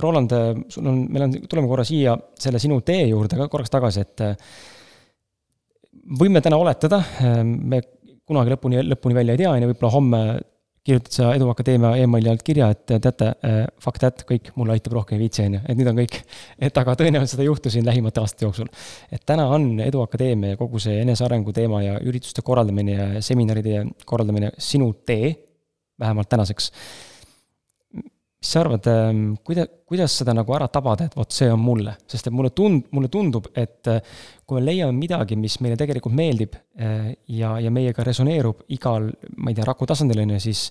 Roland, 0.00 0.32
sul 0.68 0.86
on, 0.90 1.02
meil 1.08 1.26
on, 1.26 1.36
tuleme 1.48 1.68
korra 1.70 1.84
siia 1.88 2.16
selle 2.40 2.60
sinu 2.62 2.80
tee 2.84 3.06
juurde 3.08 3.38
ka 3.38 3.48
korraks 3.52 3.72
tagasi, 3.72 4.04
et 4.04 4.24
äh, 4.24 4.34
võime 6.20 6.42
täna 6.44 6.58
oletada, 6.60 7.00
me 7.44 7.80
kunagi 8.28 8.52
lõpuni, 8.54 8.82
lõpuni 8.88 9.16
välja 9.16 9.36
ei 9.36 9.40
tea, 9.40 9.52
on 9.52 9.64
ju, 9.64 9.70
võib-olla 9.70 9.94
homme 9.94 10.20
kirjutad 10.84 11.16
sa 11.16 11.30
Edu 11.32 11.48
Akadeemia 11.48 11.94
emaili 12.04 12.28
alt 12.28 12.42
kirja, 12.44 12.68
et 12.74 12.84
teate, 12.90 13.30
fuck 13.80 14.00
that, 14.02 14.24
kõik, 14.28 14.50
mulle 14.58 14.74
aitab 14.76 14.98
rohkem 14.98 15.16
ei 15.16 15.24
viitsi, 15.24 15.46
on 15.46 15.56
ju, 15.56 15.62
et 15.64 15.78
nüüd 15.78 15.88
on 15.88 15.96
kõik. 16.02 16.18
et 16.68 16.80
aga 16.80 16.94
tõenäoliselt 17.00 17.36
seda 17.36 17.44
ei 17.44 17.48
juhtu 17.48 17.72
siin 17.72 17.86
lähimate 17.88 18.20
aastate 18.20 18.44
jooksul. 18.44 18.68
et 19.12 19.24
täna 19.24 19.46
on 19.56 19.80
Edu 19.80 20.02
Akadeemia 20.04 20.54
ja 20.54 20.60
kogu 20.60 20.82
see 20.82 21.00
enesearengu 21.00 21.56
teema 21.56 21.80
ja 21.82 21.96
ürituste 22.04 22.44
korraldamine 22.44 22.98
ja 22.98 23.22
seminaride 23.24 23.86
korraldamine 24.04 24.52
sinu 24.58 24.92
tee, 25.06 25.32
vähemalt 26.00 26.28
tänaseks 26.28 26.70
mis 28.44 28.50
sa 28.52 28.60
arvad, 28.60 28.84
kuida-, 29.40 29.64
kuidas 29.88 30.12
seda 30.20 30.34
nagu 30.36 30.52
ära 30.52 30.66
tabada, 30.68 31.06
et 31.08 31.14
vot 31.16 31.32
see 31.32 31.48
on 31.48 31.62
mulle, 31.64 31.94
sest 32.10 32.28
et 32.28 32.34
mulle 32.34 32.50
tund-, 32.52 32.90
mulle 32.92 33.08
tundub, 33.12 33.48
et 33.56 33.88
äh, 33.88 34.02
kui 34.44 34.60
me 34.60 34.66
leiame 34.66 34.92
midagi, 34.98 35.38
mis 35.40 35.56
meile 35.64 35.78
tegelikult 35.80 36.12
meeldib 36.16 36.58
äh, 36.76 37.14
ja, 37.32 37.54
ja 37.64 37.72
meiega 37.72 38.04
resoneerub 38.04 38.66
igal, 38.76 39.08
ma 39.38 39.48
ei 39.48 39.56
tea, 39.56 39.64
raku 39.64 39.88
tasandil, 39.88 40.20
on 40.26 40.34
ju, 40.36 40.42
siis 40.44 40.66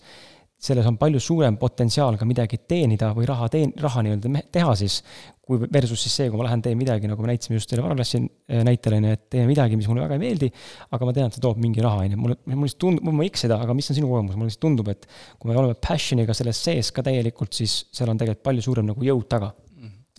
selles 0.64 0.88
on 0.88 0.97
palju 0.99 1.20
suurem 1.24 1.57
potentsiaal 1.59 2.18
ka 2.20 2.28
midagi 2.28 2.61
teenida 2.70 3.11
või 3.16 3.28
raha 3.28 3.49
teen-, 3.51 3.74
raha 3.84 4.03
nii-öelda 4.05 4.43
teha 4.53 4.76
siis, 4.80 5.01
kui 5.43 5.59
versus 5.68 6.05
siis 6.05 6.16
see, 6.20 6.30
kui 6.32 6.39
ma 6.39 6.45
lähen 6.47 6.64
teen 6.64 6.78
midagi, 6.80 7.09
nagu 7.11 7.24
me 7.24 7.34
näitasime 7.34 7.57
just 7.57 7.68
teile 7.72 7.84
varaklassi 7.84 8.22
äh, 8.22 8.61
näitel, 8.64 8.95
on 8.95 9.09
ju, 9.09 9.18
et 9.18 9.26
teen 9.34 9.49
midagi, 9.49 9.76
mis 9.80 9.89
mulle 9.91 10.05
väga 10.05 10.16
ei 10.16 10.22
meeldi, 10.22 10.49
aga 10.95 11.09
ma 11.09 11.16
tean, 11.18 11.28
et 11.28 11.38
see 11.38 11.43
toob 11.43 11.59
mingi 11.64 11.84
raha, 11.84 12.05
on 12.05 12.16
ju, 12.16 12.22
mulle, 12.22 12.38
mulle 12.47 12.70
lihtsalt 12.70 12.82
tundub, 12.86 13.11
ma 13.11 13.26
ei 13.26 13.34
eksida, 13.34 13.59
aga 13.66 13.76
mis 13.76 13.91
on 13.91 13.99
sinu 13.99 14.11
kogemus, 14.11 14.39
mulle 14.39 14.51
lihtsalt 14.51 14.64
tundub, 14.64 14.93
et 14.93 15.03
kui 15.36 15.51
me 15.51 15.59
oleme 15.59 15.76
passion'iga 15.84 16.38
selles 16.38 16.64
sees 16.70 16.93
ka 16.95 17.03
täielikult, 17.03 17.51
siis 17.59 17.82
seal 17.91 18.14
on 18.14 18.24
tegelikult 18.24 18.47
palju 18.47 18.66
suurem 18.70 18.88
nagu 18.93 19.09
jõud 19.09 19.28
taga. 19.36 19.51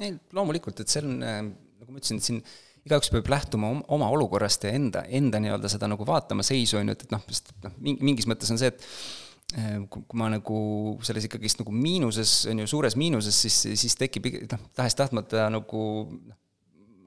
Ei, 0.02 0.12
loomulikult, 0.36 0.84
et 0.84 0.92
see 0.92 1.00
on, 1.00 1.16
äh, 1.24 1.40
nagu 1.80 1.94
ma 1.94 2.02
ütlesin, 2.02 2.20
et 2.20 2.28
siin 2.28 2.44
igaüks 2.84 3.08
peab 3.14 3.28
lähtuma 3.32 3.70
oma 3.96 4.08
olukorrast 4.12 4.66
ja 4.66 4.76
enda, 4.76 5.06
enda 5.08 5.40
nii-öelda 5.40 5.70
seda 5.72 5.88
nagu 5.88 6.04
vaatama 6.04 6.44
seisu, 6.44 6.82
on 6.82 6.90
ju, 6.90 6.96
et, 6.98 7.04
et 7.06 7.14
noh, 7.14 7.22
sest 7.30 7.54
noh, 7.64 7.76
mingis 7.80 8.28
mõttes 8.28 8.52
on 8.52 8.60
see, 8.60 8.74
et 8.74 8.84
kui 9.54 10.18
ma 10.18 10.30
nagu 10.32 10.56
selles 11.06 11.28
ikkagist 11.28 11.60
nagu 11.62 11.74
miinuses, 11.74 12.40
on 12.50 12.62
ju, 12.62 12.70
suures 12.70 12.96
miinuses, 12.98 13.36
siis, 13.46 13.58
siis 13.78 13.94
tekib 13.98 14.26
noh, 14.50 14.64
tahes-tahtmata 14.74 15.46
nagu 15.54 15.82
noh, 16.10 16.38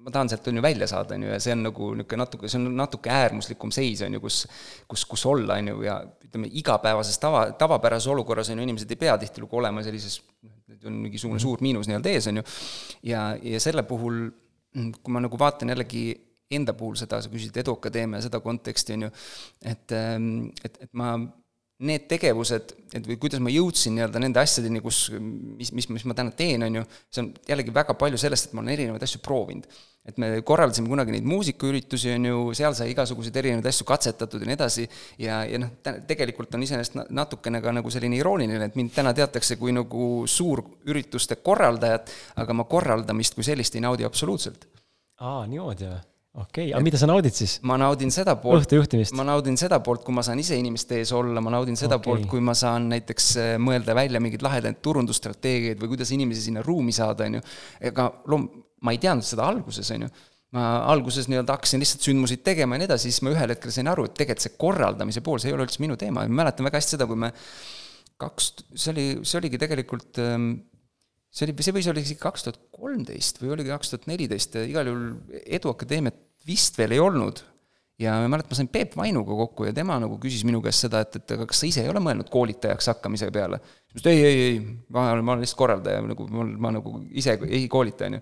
ma 0.07 0.13
tahan 0.15 0.29
sealt, 0.31 0.47
on 0.47 0.55
ju, 0.55 0.63
välja 0.63 0.87
saada, 0.87 1.15
on 1.17 1.25
ju, 1.25 1.31
ja 1.33 1.39
see 1.43 1.51
on 1.51 1.65
nagu 1.67 1.89
niisugune 1.99 2.21
natuke, 2.23 2.47
see 2.47 2.59
on 2.61 2.69
natuke 2.79 3.11
äärmuslikum 3.11 3.73
seis, 3.75 4.01
on 4.05 4.15
ju, 4.15 4.21
kus 4.23 4.45
kus, 4.87 5.03
kus 5.09 5.25
olla, 5.27 5.57
on 5.59 5.73
ju, 5.73 5.81
ja 5.83 5.97
ütleme, 6.23 6.47
igapäevases 6.61 7.19
tava, 7.19 7.43
tavapärases 7.59 8.07
olukorras, 8.13 8.51
on 8.53 8.61
ju, 8.61 8.67
inimesed 8.69 8.93
ei 8.95 9.01
pea 9.01 9.17
tihtilugu 9.19 9.59
olema 9.59 9.83
sellises, 9.83 10.21
on 10.87 11.01
mingisugune 11.03 11.41
suur 11.43 11.59
miinus 11.65 11.89
nii-öelda 11.91 12.13
ees, 12.13 12.29
on 12.31 12.39
ju, 12.39 12.45
ja, 13.11 13.25
ja 13.43 13.59
selle 13.63 13.83
puhul, 13.89 14.29
kui 14.71 15.11
ma 15.11 15.23
nagu 15.25 15.39
vaatan 15.39 15.75
jällegi 15.75 16.05
enda 16.55 16.71
puhul 16.77 16.95
seda, 16.95 17.19
sa 17.19 17.31
küsisid 17.31 17.59
Eduakadeemia 17.59 18.23
seda 18.23 18.39
konteksti, 18.39 18.95
on 18.95 19.09
ju, 19.09 19.11
et, 19.67 19.91
et, 19.91 20.79
et 20.87 20.91
ma 20.95 21.17
need 21.85 22.07
tegevused, 22.09 22.71
et 22.97 23.05
või 23.05 23.19
kuidas 23.21 23.41
ma 23.43 23.51
jõudsin 23.53 23.93
nii-öelda 23.93 24.21
nende 24.21 24.41
asjadeni, 24.41 24.79
kus, 24.81 25.03
mis, 25.13 25.69
mis, 25.75 25.85
mis 25.93 26.05
ma 26.09 26.15
täna 26.17 26.33
teen, 26.33 26.63
on 26.65 26.79
ju, 26.79 26.81
see 27.13 27.21
on 27.21 27.29
jällegi 27.45 27.73
väga 27.75 27.93
palju 27.99 28.17
sellest, 28.21 28.49
et 28.49 28.57
ma 28.57 28.63
olen 28.63 28.73
erinevaid 28.73 29.05
asju 29.05 29.21
proovinud. 29.25 29.69
et 30.07 30.15
me 30.23 30.29
korraldasime 30.47 30.87
kunagi 30.87 31.11
neid 31.11 31.25
muusikaüritusi, 31.27 32.13
on 32.15 32.25
ju, 32.29 32.43
seal 32.55 32.71
sai 32.77 32.93
igasuguseid 32.93 33.35
erinevaid 33.41 33.65
asju 33.67 33.83
katsetatud 33.89 34.39
ja 34.39 34.47
nii 34.47 34.55
edasi, 34.55 34.87
ja, 35.19 35.41
ja 35.43 35.59
noh, 35.59 35.73
tegelikult 36.07 36.55
on 36.55 36.63
iseenesest 36.63 36.95
natukene 37.11 37.59
ka 37.61 37.75
nagu 37.75 37.91
selline 37.91 38.15
irooniline, 38.15 38.71
et 38.71 38.79
mind 38.79 38.95
täna 38.95 39.11
teatakse 39.13 39.59
kui 39.59 39.75
nagu 39.75 40.23
suurürituste 40.31 41.41
korraldajat, 41.43 42.13
aga 42.39 42.55
ma 42.55 42.65
korraldamist 42.71 43.35
kui 43.35 43.43
sellist 43.43 43.75
ei 43.75 43.83
naudi 43.83 44.07
absoluutselt. 44.07 44.63
aa, 45.19 45.43
niimoodi 45.45 45.91
või? 45.91 46.05
Okei 46.37 46.67
okay., 46.67 46.73
aga 46.75 46.83
mida 46.85 46.99
sa 47.01 47.09
naudid 47.09 47.35
siis? 47.35 47.57
ma 47.67 47.77
naudin 47.81 48.11
seda 48.13 48.37
poolt, 48.41 48.65
õhtujuhtimist? 48.65 49.15
ma 49.17 49.25
naudin 49.27 49.57
seda 49.59 49.79
poolt, 49.83 50.03
kui 50.05 50.15
ma 50.15 50.23
saan 50.25 50.41
ise 50.41 50.57
inimeste 50.59 50.99
ees 51.01 51.11
olla, 51.17 51.41
ma 51.43 51.53
naudin 51.53 51.79
seda 51.79 51.97
okay. 51.97 52.05
poolt, 52.05 52.29
kui 52.29 52.43
ma 52.45 52.55
saan 52.57 52.89
näiteks 52.93 53.29
äh, 53.41 53.51
mõelda 53.61 53.95
välja 53.97 54.21
mingeid 54.23 54.45
lahedaid 54.45 54.79
turundusstrateegiaid 54.85 55.81
või 55.81 55.95
kuidas 55.95 56.13
inimesi 56.15 56.47
sinna 56.47 56.63
ruumi 56.65 56.95
saada, 56.95 57.27
on 57.27 57.39
ju. 57.39 57.45
ega 57.91 58.09
loom-, 58.29 58.49
ma 58.85 58.93
ei 58.93 59.01
teadnud 59.01 59.25
seda 59.25 59.47
alguses, 59.49 59.89
on 59.95 60.07
ju. 60.07 60.13
ma 60.57 60.67
alguses 60.93 61.27
nii-öelda 61.31 61.57
hakkasin 61.57 61.83
lihtsalt 61.83 62.05
sündmuseid 62.05 62.45
tegema 62.45 62.77
ja 62.77 62.83
nii 62.83 62.91
edasi, 62.91 63.11
siis 63.11 63.25
ma 63.25 63.33
ühel 63.33 63.55
hetkel 63.55 63.73
sain 63.73 63.89
aru, 63.91 64.07
et 64.07 64.15
tegelikult 64.19 64.45
see 64.45 64.61
korraldamise 64.61 65.25
pool, 65.25 65.41
see 65.41 65.51
ei 65.51 65.57
ole 65.57 65.67
üldse 65.67 65.83
minu 65.83 65.97
teema 65.99 66.23
ja 66.23 66.31
ma 66.31 66.43
mäletan 66.43 66.69
väga 66.69 66.79
hästi 66.79 66.97
seda, 66.97 67.09
kui 67.09 67.19
me 67.19 67.33
kaks, 68.21 68.53
see 68.73 68.93
oli, 68.93 69.07
see 69.27 69.41
oligi 69.41 69.59
tegelikult 69.61 70.21
ähm, 70.23 70.51
see 71.33 71.47
oli, 71.47 71.55
see 71.61 71.75
võis 71.75 71.89
olla 71.91 72.01
isegi 72.01 72.21
kaks 72.21 72.45
tuhat 72.45 72.61
kolmteist 72.73 73.41
või 73.41 73.53
oligi 73.55 73.73
kaks 73.73 73.91
tuhat 73.93 74.07
neliteist, 74.09 74.57
igal 74.69 74.89
juhul 74.89 75.41
Eduakadeemiat 75.43 76.23
vist 76.47 76.77
veel 76.79 76.97
ei 76.97 77.03
olnud. 77.03 77.43
ja 77.97 78.13
ma 78.21 78.29
mäletan, 78.29 78.51
ma 78.53 78.57
sain 78.59 78.69
Peep 78.69 78.91
Vainuga 78.97 79.33
kokku 79.39 79.65
ja 79.65 79.73
tema 79.73 79.95
nagu 79.97 80.19
küsis 80.21 80.43
minu 80.45 80.59
käest 80.61 80.85
seda, 80.85 81.01
et, 81.01 81.15
et 81.17 81.31
aga 81.33 81.47
kas 81.49 81.63
sa 81.63 81.65
ise 81.65 81.81
ei 81.81 81.89
ole 81.89 82.01
mõelnud 82.03 82.29
koolitajaks 82.29 82.91
hakkamise 82.93 83.31
peale? 83.33 83.57
ma 83.57 83.97
ütlesin, 83.97 84.13
ei, 84.13 84.25
ei, 84.27 84.43
ei, 84.51 84.59
ma 84.93 85.07
olen, 85.15 85.25
ma 85.25 85.33
olen 85.33 85.41
lihtsalt 85.41 85.61
korraldaja, 85.63 86.03
nagu 86.05 86.27
ma, 86.29 86.45
ma 86.67 86.73
nagu 86.77 86.99
ise 87.17 87.39
ei 87.47 87.65
koolita, 87.71 88.05
on 88.11 88.19
ju 88.19 88.21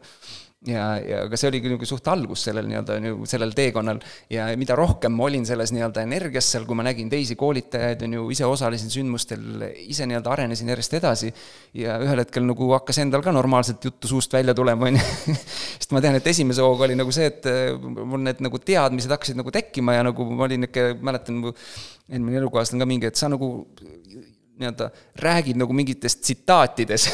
ja, 0.70 0.86
ja 1.02 1.22
aga 1.26 1.38
see 1.40 1.50
oligi 1.52 1.72
nagu 1.72 1.88
suht 1.88 2.08
algus 2.12 2.46
sellel 2.48 2.68
nii-öelda 2.70 2.98
nagu 3.04 3.28
sellel 3.30 3.54
teekonnal 3.58 4.00
ja 4.32 4.48
mida 4.60 4.78
rohkem 4.78 5.14
ma 5.16 5.28
olin 5.28 5.46
selles 5.48 5.74
nii-öelda 5.76 6.04
energias 6.06 6.50
seal, 6.54 6.66
kui 6.68 6.78
ma 6.78 6.86
nägin 6.88 7.10
teisi 7.12 7.38
koolitajaid, 7.40 8.06
on 8.08 8.18
ju, 8.18 8.28
ise 8.36 8.48
osalesin 8.50 8.94
sündmustel, 8.94 9.66
ise 9.86 10.08
nii-öelda 10.10 10.34
arenesin 10.36 10.72
järjest 10.74 10.98
edasi 11.00 11.32
ja 11.82 12.00
ühel 12.04 12.24
hetkel 12.24 12.46
nagu 12.48 12.70
hakkas 12.76 13.02
endal 13.04 13.24
ka 13.26 13.34
normaalselt 13.36 13.86
juttu 13.86 14.12
suust 14.12 14.34
välja 14.34 14.56
tulema, 14.58 14.90
on 14.92 15.00
ju. 15.00 15.36
sest 15.80 15.96
ma 15.96 16.04
tean, 16.04 16.18
et 16.20 16.32
esimese 16.34 16.66
hooga 16.66 16.88
oli 16.90 16.98
nagu 16.98 17.14
see, 17.16 17.30
et 17.32 17.50
mul 17.82 18.24
need 18.26 18.42
nagu 18.46 18.62
teadmised 18.62 19.12
hakkasid 19.16 19.40
nagu 19.40 19.54
tekkima 19.54 20.00
ja 20.00 20.08
nagu 20.10 20.30
ma 20.32 20.48
olin 20.50 20.66
niisugune, 20.66 21.02
mäletan 21.06 21.42
mu 21.42 21.54
eelmine 22.10 22.42
elukaaslane 22.42 22.82
ka 22.82 22.90
mingi, 22.90 23.10
et 23.10 23.20
sa 23.20 23.30
nagu 23.32 23.68
nii-öelda 24.60 24.90
räägid 25.20 25.58
nagu 25.60 25.74
mingites 25.74 26.16
tsitaatides. 26.16 27.10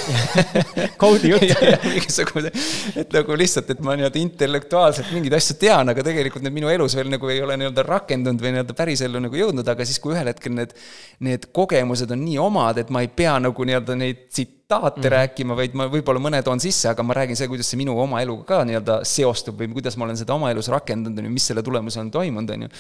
Koodi 1.02 1.32
jutt. 1.32 1.64
Mingisugune, 1.94 2.52
et 2.96 3.14
nagu 3.16 3.38
lihtsalt, 3.38 3.72
et 3.74 3.82
ma 3.82 3.96
nii-öelda 3.98 4.22
intellektuaalselt 4.22 5.10
mingeid 5.16 5.36
asju 5.38 5.58
tean, 5.62 5.89
aga 5.89 6.06
tegelikult 6.06 6.46
need 6.46 6.58
minu 6.60 6.70
elus 6.70 6.96
veel 6.98 7.10
nagu 7.14 7.34
ei 7.34 7.42
ole 7.42 7.58
nii-öelda 7.58 7.86
rakendunud 7.88 8.46
või 8.46 8.54
nii-öelda 8.56 8.78
pärisellu 8.78 9.24
nagu 9.26 9.42
jõudnud, 9.42 9.68
aga 9.74 9.88
siis, 9.88 10.00
kui 10.04 10.14
ühel 10.16 10.30
hetkel 10.30 10.54
need, 10.58 10.76
need 11.26 11.50
kogemused 11.56 12.14
on 12.14 12.22
nii 12.26 12.38
omad, 12.42 12.82
et 12.84 12.94
ma 12.94 13.02
ei 13.06 13.10
pea 13.10 13.38
nagu 13.42 13.70
nii-öelda 13.70 13.98
neid 13.98 14.28
tsit-, 14.30 14.61
tahate 14.72 15.02
mm 15.02 15.04
-hmm. 15.04 15.16
rääkima, 15.16 15.58
vaid 15.60 15.76
ma 15.78 15.88
võib-olla 15.92 16.22
mõne 16.24 16.42
toon 16.46 16.62
sisse, 16.64 16.90
aga 16.92 17.04
ma 17.04 17.16
räägin 17.18 17.40
see, 17.40 17.50
kuidas 17.52 17.70
see 17.72 17.80
minu 17.80 17.98
oma 18.00 18.22
eluga 18.24 18.48
ka 18.54 18.62
nii-öelda 18.68 19.00
seostub 19.08 19.60
või 19.60 19.72
kuidas 19.76 19.98
ma 19.98 20.08
olen 20.08 20.20
seda 20.20 20.36
oma 20.38 20.52
elus 20.54 20.72
rakendanud, 20.72 21.20
on 21.20 21.30
ju, 21.30 21.34
mis 21.36 21.48
selle 21.52 21.64
tulemusel 21.66 22.06
on 22.06 22.12
toimunud, 22.12 22.56
on 22.56 22.68
ju. 22.68 22.72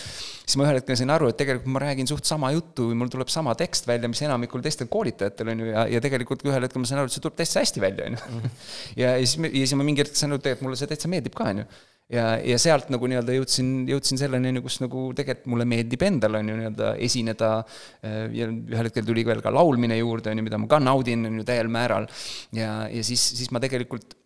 siis 0.45 0.57
ma 0.57 0.67
ühel 0.67 0.79
hetkel 0.79 0.99
sain 0.99 1.13
aru, 1.17 1.29
et 1.31 1.37
tegelikult 1.37 1.71
ma 1.75 1.83
räägin 1.83 2.09
suht 2.09 2.25
sama 2.25 2.51
juttu 2.55 2.89
mul 2.95 3.11
tuleb 3.11 3.29
sama 3.33 3.55
tekst 3.59 3.87
välja, 3.87 4.09
mis 4.11 4.21
enamikul 4.21 4.63
teistel 4.65 4.87
koolitajatel, 4.91 5.53
on 5.53 5.65
ju, 5.65 5.71
ja, 5.73 5.87
ja 5.97 6.01
tegelikult 6.03 6.45
ühel 6.47 6.67
hetkel 6.67 6.83
ma 6.83 6.89
sain 6.89 7.01
aru, 7.03 7.11
et 7.11 7.17
see 7.17 7.23
tuleb 7.23 7.39
täitsa 7.39 7.63
hästi 7.63 7.83
välja, 7.83 8.09
on 8.09 8.19
ju. 8.19 8.35
Mhm. 8.35 8.59
ja, 8.95 9.15
ja 9.17 9.25
siis, 9.25 9.37
ja 9.47 9.65
siis 9.65 9.77
ma 9.79 9.87
mingi 9.87 10.05
hetk 10.05 10.15
sain 10.15 10.31
aru, 10.31 10.41
et 10.41 10.47
tegelikult 10.49 10.69
mulle 10.69 10.79
see 10.79 10.91
täitsa 10.91 11.11
meeldib 11.11 11.35
ka, 11.37 11.49
on 11.51 11.63
ju 11.63 11.71
ja, 12.11 12.25
ja 12.43 12.57
sealt 12.61 12.89
nagu 12.93 13.09
nii-öelda 13.09 13.35
jõudsin, 13.35 13.73
jõudsin 13.89 14.19
selleni, 14.21 14.51
on 14.51 14.59
ju, 14.59 14.63
kus 14.65 14.79
nagu 14.83 15.03
tegelikult 15.17 15.51
mulle 15.53 15.67
meeldib 15.69 16.05
endale, 16.07 16.41
on 16.41 16.51
ju, 16.51 16.57
nii-öelda 16.61 16.93
esineda 17.07 17.51
äh, 17.61 18.23
ja 18.37 18.49
ühel 18.49 18.89
hetkel 18.89 19.05
tuli 19.07 19.25
veel 19.27 19.43
ka 19.43 19.53
laulmine 19.53 19.99
juurde, 19.99 20.33
on 20.33 20.41
ju, 20.41 20.47
mida 20.47 20.61
ma 20.61 20.71
ka 20.71 20.81
naudin, 20.83 21.27
on 21.29 21.39
ju, 21.41 21.47
täiel 21.47 21.71
määral. 21.71 22.09
ja, 22.55 22.73
ja 22.91 23.05
siis, 23.05 23.23
siis 23.37 23.51
ma 23.53 23.61
tegelikult 23.63 24.17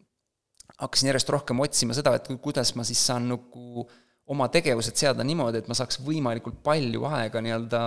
hakkasin 0.82 1.12
järjest 1.12 1.30
rohkem 1.32 1.62
otsima 1.64 1.96
seda, 1.96 2.18
et 2.18 2.28
kuidas 2.44 2.74
ma 2.76 2.84
siis 2.88 3.00
saan 3.08 3.30
nagu 3.32 3.86
oma 4.32 4.48
tegevused 4.52 4.98
seada 4.98 5.24
niimoodi, 5.24 5.62
et 5.62 5.70
ma 5.70 5.78
saaks 5.78 6.00
võimalikult 6.04 6.58
palju 6.66 7.06
aega 7.12 7.44
nii-öelda 7.46 7.82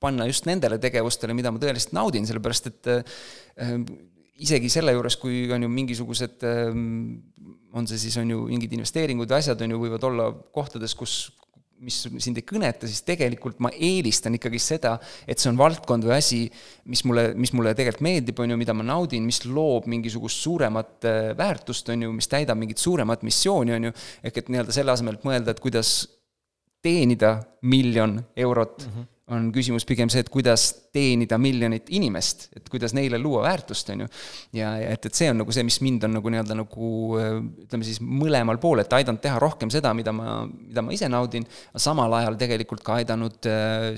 panna 0.00 0.26
just 0.28 0.46
nendele 0.48 0.78
tegevustele, 0.80 1.34
mida 1.36 1.52
ma 1.52 1.60
tõeliselt 1.60 1.94
naudin, 1.96 2.28
sellepärast 2.28 2.70
et 2.70 2.90
äh, 2.92 3.82
isegi 4.40 4.70
selle 4.72 4.94
juures, 4.96 5.16
kui 5.20 5.44
on 5.52 5.64
ju 5.66 5.70
mingisugused 5.72 6.44
ähm, 6.48 7.20
on 7.76 7.86
see 7.86 8.00
siis, 8.02 8.16
on 8.20 8.30
ju, 8.30 8.46
mingid 8.50 8.72
investeeringud 8.76 9.30
asjad, 9.36 9.60
on 9.64 9.74
ju, 9.74 9.82
võivad 9.84 10.06
olla 10.08 10.30
kohtades, 10.54 10.96
kus 10.98 11.20
mis 11.80 11.96
sind 12.20 12.36
ei 12.36 12.44
kõneta, 12.44 12.88
siis 12.88 13.00
tegelikult 13.06 13.60
ma 13.64 13.70
eelistan 13.72 14.34
ikkagi 14.36 14.58
seda, 14.60 14.94
et 15.24 15.40
see 15.40 15.48
on 15.48 15.58
valdkond 15.60 16.04
või 16.04 16.12
asi, 16.18 16.40
mis 16.92 17.02
mulle, 17.08 17.30
mis 17.40 17.54
mulle 17.56 17.72
tegelikult 17.76 18.04
meeldib, 18.04 18.42
on 18.42 18.52
ju, 18.52 18.58
mida 18.60 18.74
ma 18.76 18.84
naudin, 18.84 19.24
mis 19.24 19.40
loob 19.46 19.88
mingisugust 19.88 20.44
suuremat 20.44 21.08
äh, 21.08 21.20
väärtust, 21.38 21.88
on 21.94 22.04
ju, 22.04 22.12
mis 22.16 22.28
täidab 22.28 22.60
mingit 22.60 22.82
suuremat 22.82 23.24
missiooni, 23.26 23.76
on 23.78 23.88
ju, 23.88 23.94
ehk 24.28 24.42
et 24.42 24.52
nii-öelda 24.52 24.76
selle 24.76 24.92
asemel, 24.92 25.16
et 25.16 25.24
mõelda, 25.28 25.54
et 25.54 25.64
kuidas 25.64 25.94
teenida 26.84 27.38
miljon 27.64 28.18
eurot 28.36 28.84
mm, 28.84 28.92
-hmm 28.92 29.08
on 29.30 29.50
küsimus 29.54 29.86
pigem 29.88 30.10
see, 30.12 30.24
et 30.24 30.30
kuidas 30.32 30.66
teenida 30.94 31.38
miljonit 31.40 31.90
inimest, 31.94 32.48
et 32.56 32.66
kuidas 32.72 32.94
neile 32.96 33.18
luua 33.20 33.44
väärtust, 33.46 33.92
on 33.94 34.04
ju. 34.04 34.08
ja, 34.58 34.72
ja 34.82 34.90
et, 34.96 35.06
et 35.06 35.16
see 35.16 35.30
on 35.30 35.40
nagu 35.42 35.54
see, 35.54 35.64
mis 35.66 35.80
mind 35.84 36.08
on 36.08 36.16
nagu 36.18 36.32
nii-öelda 36.32 36.56
nagu 36.58 36.90
ütleme 37.66 37.86
siis 37.86 38.00
mõlemal 38.02 38.60
pool, 38.62 38.82
et 38.82 38.98
aidanud 39.00 39.22
teha 39.22 39.40
rohkem 39.42 39.72
seda, 39.72 39.94
mida 39.96 40.14
ma, 40.16 40.40
mida 40.48 40.84
ma 40.84 40.94
ise 40.96 41.10
naudin, 41.12 41.46
samal 41.78 42.18
ajal 42.20 42.38
tegelikult 42.40 42.84
ka 42.86 43.00
aidanud 43.00 43.50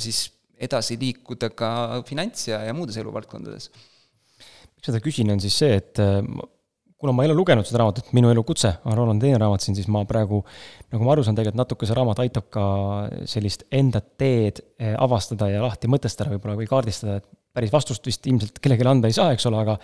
siis 0.02 0.26
edasi 0.62 0.98
liikuda 1.00 1.50
ka 1.58 1.70
finants- 2.06 2.48
ja, 2.50 2.62
ja 2.66 2.74
muudes 2.76 2.98
eluvaldkondades. 3.00 3.70
miks 4.76 4.90
seda 4.90 5.00
küsin, 5.02 5.32
on 5.32 5.40
siis 5.42 5.56
see, 5.58 5.80
et 5.80 5.98
kuna 7.02 7.12
ma 7.16 7.24
ei 7.24 7.30
ole 7.32 7.34
lugenud 7.34 7.66
seda 7.66 7.80
raamatut, 7.80 8.12
Minu 8.14 8.30
elukutse 8.30 8.70
on 8.86 8.94
Roland 8.94 9.24
teine 9.24 9.38
raamat 9.42 9.64
siin, 9.64 9.74
siis 9.74 9.88
ma 9.90 10.04
praegu, 10.06 10.38
nagu 10.94 11.02
ma 11.02 11.14
aru 11.16 11.24
saan, 11.26 11.34
tegelikult 11.34 11.58
natuke 11.58 11.88
see 11.88 11.96
raamat 11.98 12.20
aitab 12.22 12.46
ka 12.54 12.66
sellist 13.26 13.64
enda 13.74 13.98
teed 14.22 14.60
eh, 14.78 14.92
avastada 14.94 15.48
ja 15.50 15.64
lahti 15.64 15.90
mõtestada 15.90 16.30
võib-olla 16.30 16.54
või 16.60 16.68
kaardistada, 16.70 17.16
et 17.18 17.26
päris 17.58 17.72
vastust 17.74 18.06
vist 18.06 18.28
ilmselt 18.30 18.60
kellelegi 18.62 18.86
anda 18.86 19.10
ei 19.10 19.16
saa, 19.16 19.32
eks 19.34 19.48
ole, 19.50 19.58
aga 19.64 19.74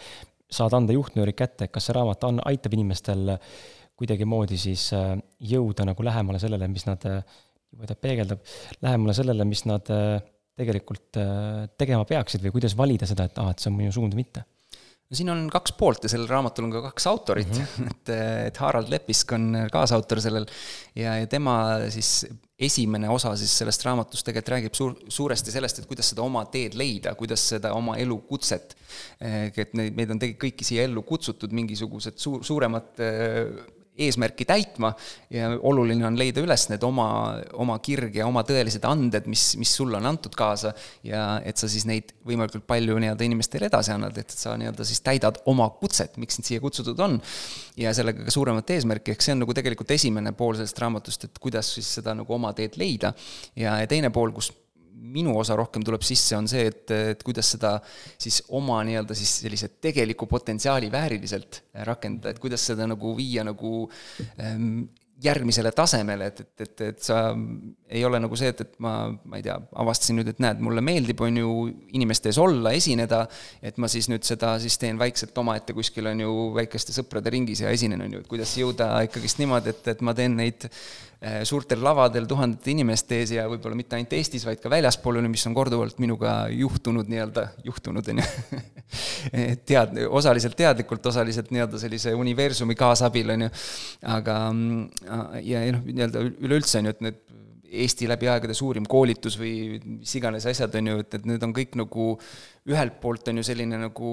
saad 0.58 0.76
anda 0.78 0.94
juhtnööri 0.94 1.34
kätte, 1.34 1.66
kas 1.72 1.88
see 1.88 1.96
raamat 1.96 2.22
on, 2.28 2.38
aitab 2.46 2.76
inimestel 2.78 3.34
kuidagimoodi 3.98 4.60
siis 4.62 4.86
eh, 4.94 5.16
jõuda 5.54 5.88
nagu 5.88 6.06
lähemale 6.06 6.38
sellele, 6.38 6.68
mis 6.70 6.86
nad, 6.86 7.02
või 7.74 7.90
ta 7.90 7.96
peegeldab, 7.98 8.46
lähemale 8.86 9.16
sellele, 9.18 9.48
mis 9.48 9.64
nad 9.66 9.90
eh, 9.90 10.20
tegelikult 10.58 11.18
tegema 11.78 12.06
peaksid 12.06 12.46
või 12.46 12.54
kuidas 12.60 12.78
valida 12.78 13.10
seda, 13.10 13.26
et 13.26 13.42
aa, 13.42 13.50
et 13.50 13.62
see 13.62 13.72
on 13.72 13.76
minu 13.78 13.90
suund 13.94 14.14
või 14.14 14.22
mitte 14.22 14.46
no 15.09 15.16
siin 15.16 15.30
on 15.32 15.46
kaks 15.52 15.72
poolt 15.78 16.04
ja 16.04 16.11
sellel 16.12 16.28
raamatul 16.30 16.66
on 16.68 16.74
ka 16.74 16.82
kaks 16.90 17.06
autorit 17.11 17.54
mm, 17.54 17.64
-hmm. 17.64 17.88
et, 17.92 18.12
et 18.50 18.61
Harald 18.64 18.90
Lepisk 18.92 19.32
on 19.32 19.54
kaasautor 19.72 20.20
sellel 20.20 20.46
ja, 20.96 21.16
ja 21.22 21.26
tema 21.26 21.54
siis 21.92 22.26
esimene 22.59 23.09
osa 23.09 23.36
siis 23.38 23.52
sellest 23.61 23.84
raamatust 23.86 24.26
tegelikult 24.26 24.52
räägib 24.56 24.74
suur, 24.74 24.94
suuresti 25.09 25.54
sellest, 25.54 25.78
et 25.78 25.86
kuidas 25.86 26.11
seda 26.11 26.24
oma 26.26 26.42
teed 26.50 26.74
leida, 26.74 27.14
kuidas 27.14 27.44
seda 27.54 27.70
oma 27.72 27.94
elukutset, 28.02 28.74
et 29.20 29.74
neid, 29.78 29.94
meid 29.94 30.11
on 30.11 30.18
tegelikult 30.18 30.42
kõiki 30.48 30.66
siia 30.66 30.86
ellu 30.88 31.04
kutsutud 31.06 31.54
mingisugused 31.54 32.18
suur, 32.18 32.42
suuremad 32.44 32.98
eesmärki 33.99 34.46
täitma 34.49 34.92
ja 35.32 35.51
oluline 35.66 36.07
on 36.07 36.18
leida 36.18 36.42
üles 36.44 36.68
need 36.70 36.84
oma, 36.86 37.09
oma 37.59 37.78
kirg 37.84 38.16
ja 38.20 38.28
oma 38.28 38.44
tõelised 38.46 38.84
anded, 38.88 39.26
mis, 39.30 39.51
mis 39.61 39.72
sulle 39.80 39.99
on 39.99 40.09
antud 40.11 40.36
kaasa 40.38 40.72
ja 41.07 41.24
et 41.46 41.61
sa 41.61 41.70
siis 41.70 41.86
neid 41.88 42.14
võimalikult 42.28 42.66
palju 42.68 42.99
nii-öelda 43.03 43.26
inimestele 43.26 43.68
edasi 43.70 43.94
annad, 43.94 44.16
et 44.20 44.34
sa 44.34 44.55
nii-öelda 44.61 44.86
siis 44.88 45.03
täidad 45.05 45.42
oma 45.51 45.68
kutset, 45.80 46.16
miks 46.20 46.38
sind 46.38 46.49
siia 46.49 46.62
kutsutud 46.62 46.99
on, 47.05 47.18
ja 47.78 47.92
sellega 47.96 48.26
ka 48.26 48.34
suuremat 48.34 48.70
eesmärki, 48.76 49.14
ehk 49.14 49.24
see 49.24 49.34
on 49.36 49.44
nagu 49.44 49.57
tegelikult 49.57 49.92
esimene 49.96 50.34
pool 50.38 50.57
sellest 50.59 50.80
raamatust, 50.82 51.28
et 51.28 51.42
kuidas 51.42 51.74
siis 51.78 51.90
seda 51.99 52.14
nagu 52.18 52.38
oma 52.38 52.55
teed 52.57 52.78
leida, 52.80 53.12
ja, 53.59 53.78
teine 53.90 54.12
pool, 54.14 54.32
kus 54.36 54.53
minu 54.99 55.34
osa 55.38 55.57
rohkem 55.59 55.84
tuleb 55.86 56.05
sisse, 56.07 56.36
on 56.38 56.49
see, 56.51 56.68
et, 56.70 56.84
et 57.14 57.24
kuidas 57.26 57.55
seda 57.55 57.76
siis 58.20 58.42
oma 58.55 58.80
nii-öelda 58.86 59.16
siis 59.18 59.38
sellise 59.44 59.70
tegeliku 59.82 60.28
potentsiaali 60.30 60.90
vääriliselt 60.92 61.62
rakendada, 61.88 62.34
et 62.34 62.40
kuidas 62.42 62.64
seda 62.70 62.88
nagu 62.88 63.14
viia 63.18 63.44
nagu 63.46 63.84
ähm, 64.42 64.88
järgmisele 65.22 65.72
tasemele, 65.74 66.28
et, 66.30 66.40
et, 66.40 66.61
et, 66.62 66.82
et 66.92 67.01
sa 67.03 67.32
ei 67.90 68.05
ole 68.07 68.20
nagu 68.22 68.36
see, 68.38 68.53
et, 68.53 68.61
et 68.62 68.76
ma, 68.82 68.92
ma 69.26 69.40
ei 69.40 69.42
tea, 69.42 69.57
avastasin 69.82 70.20
nüüd, 70.20 70.30
et 70.30 70.42
näed, 70.42 70.61
mulle 70.62 70.82
meeldib, 70.84 71.18
on 71.26 71.40
ju, 71.40 71.55
inimeste 71.99 72.30
ees 72.30 72.38
olla, 72.38 72.70
esineda, 72.78 73.24
et 73.59 73.80
ma 73.82 73.90
siis 73.90 74.07
nüüd 74.12 74.26
seda 74.28 74.55
siis 74.62 74.78
teen 74.78 75.01
vaikselt 75.01 75.38
omaette 75.42 75.74
kuskil, 75.74 76.07
on 76.12 76.22
ju, 76.22 76.36
väikeste 76.61 76.94
sõprade 76.94 77.34
ringis 77.34 77.64
ja 77.64 77.74
esinen, 77.74 78.05
on 78.07 78.14
ju, 78.14 78.22
et 78.22 78.30
kuidas 78.30 78.55
jõuda 78.61 78.92
ikkagist 79.09 79.42
niimoodi, 79.42 79.74
et, 79.74 79.90
et 79.96 80.07
ma 80.07 80.14
teen 80.18 80.38
neid 80.38 80.70
Eh, 80.70 81.07
suurtel 81.18 81.80
lavadel 81.82 82.28
tuhandete 82.30 82.70
inimeste 82.70 83.16
ees 83.18 83.32
ja 83.34 83.48
võib-olla 83.50 83.74
mitte 83.78 83.96
ainult 83.96 84.12
Eestis, 84.14 84.44
vaid 84.46 84.60
ka 84.62 84.70
väljaspool, 84.70 85.18
mis 85.26 85.42
on 85.50 85.56
korduvalt 85.56 85.98
minuga 85.98 86.34
juhtunud 86.54 87.10
nii-öelda, 87.10 87.48
juhtunud, 87.66 88.10
on 88.12 88.20
ju. 88.22 88.60
tead-, 89.68 89.98
osaliselt 90.06 90.54
teadlikult, 90.58 91.08
osaliselt 91.10 91.50
nii-öelda 91.54 91.80
sellise 91.82 92.14
universumi 92.14 92.78
kaasabil, 92.78 93.34
on 93.34 93.48
ju. 93.48 93.50
aga 94.14 94.36
ja, 95.42 95.64
ja 95.64 95.74
noh, 95.74 95.82
nii-öelda 95.88 96.22
üleüldse 96.38 96.78
on 96.82 96.90
ju, 96.90 96.94
et 96.94 97.04
need 97.08 97.24
Eesti 97.68 98.06
läbi 98.08 98.30
aegade 98.32 98.54
suurim 98.56 98.86
koolitus 98.88 99.34
või 99.36 99.76
mis 99.84 100.14
iganes 100.16 100.46
asjad, 100.48 100.72
on 100.78 100.86
ju, 100.88 101.02
et, 101.02 101.18
et 101.18 101.26
need 101.28 101.42
on 101.44 101.50
kõik 101.52 101.74
nagu 101.76 102.14
ühelt 102.70 102.96
poolt 103.02 103.28
on 103.28 103.42
ju 103.42 103.44
selline 103.44 103.76
nagu 103.82 104.12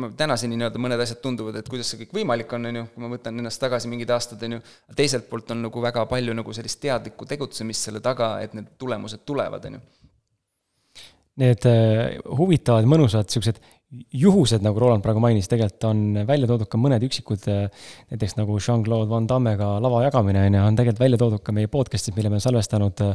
ma 0.00 0.10
tänaseni 0.16 0.56
nii-öelda 0.58 0.80
mõned 0.82 1.02
asjad 1.04 1.20
tunduvad, 1.22 1.58
et 1.60 1.68
kuidas 1.70 1.90
see 1.90 2.00
kõik 2.02 2.14
võimalik 2.18 2.52
on, 2.56 2.68
on 2.70 2.80
ju, 2.80 2.84
kui 2.94 3.04
ma 3.04 3.10
võtan 3.12 3.38
ennast 3.40 3.60
tagasi 3.62 3.90
mingid 3.90 4.10
aastad, 4.14 4.42
on 4.46 4.56
ju, 4.56 4.62
teiselt 4.98 5.28
poolt 5.30 5.52
on 5.54 5.62
nagu 5.66 5.82
väga 5.84 6.06
palju 6.10 6.34
nagu 6.36 6.56
sellist 6.56 6.80
teadlikku 6.82 7.28
tegutsemist 7.30 7.88
selle 7.88 8.02
taga, 8.04 8.36
et 8.44 8.56
need 8.56 8.72
tulemused 8.80 9.22
tulevad, 9.26 9.68
on 9.70 9.78
ju. 9.78 9.84
Need 11.42 11.66
äh, 11.66 12.20
huvitavad, 12.38 12.86
mõnusad 12.86 13.26
niisugused 13.26 13.58
juhused, 14.14 14.62
nagu 14.62 14.78
Roland 14.82 15.02
praegu 15.02 15.22
mainis, 15.22 15.48
tegelikult 15.50 15.86
on 15.88 16.00
välja 16.26 16.48
toodud 16.50 16.70
ka 16.70 16.78
mõned 16.80 17.02
üksikud, 17.06 17.46
äh, 17.50 17.90
näiteks 18.14 18.38
nagu 18.38 18.58
Jean-Claude 18.58 19.10
Van 19.10 19.28
Dammega 19.30 19.76
lava 19.82 20.04
jagamine, 20.06 20.46
on 20.48 20.58
ju, 20.58 20.64
on 20.70 20.78
tegelikult 20.78 21.04
välja 21.04 21.20
toodud 21.22 21.44
ka 21.44 21.54
meie 21.54 21.70
podcast'id, 21.70 22.16
mille 22.18 22.32
me 22.34 22.42
salvestanud 22.42 23.04
äh, 23.06 23.14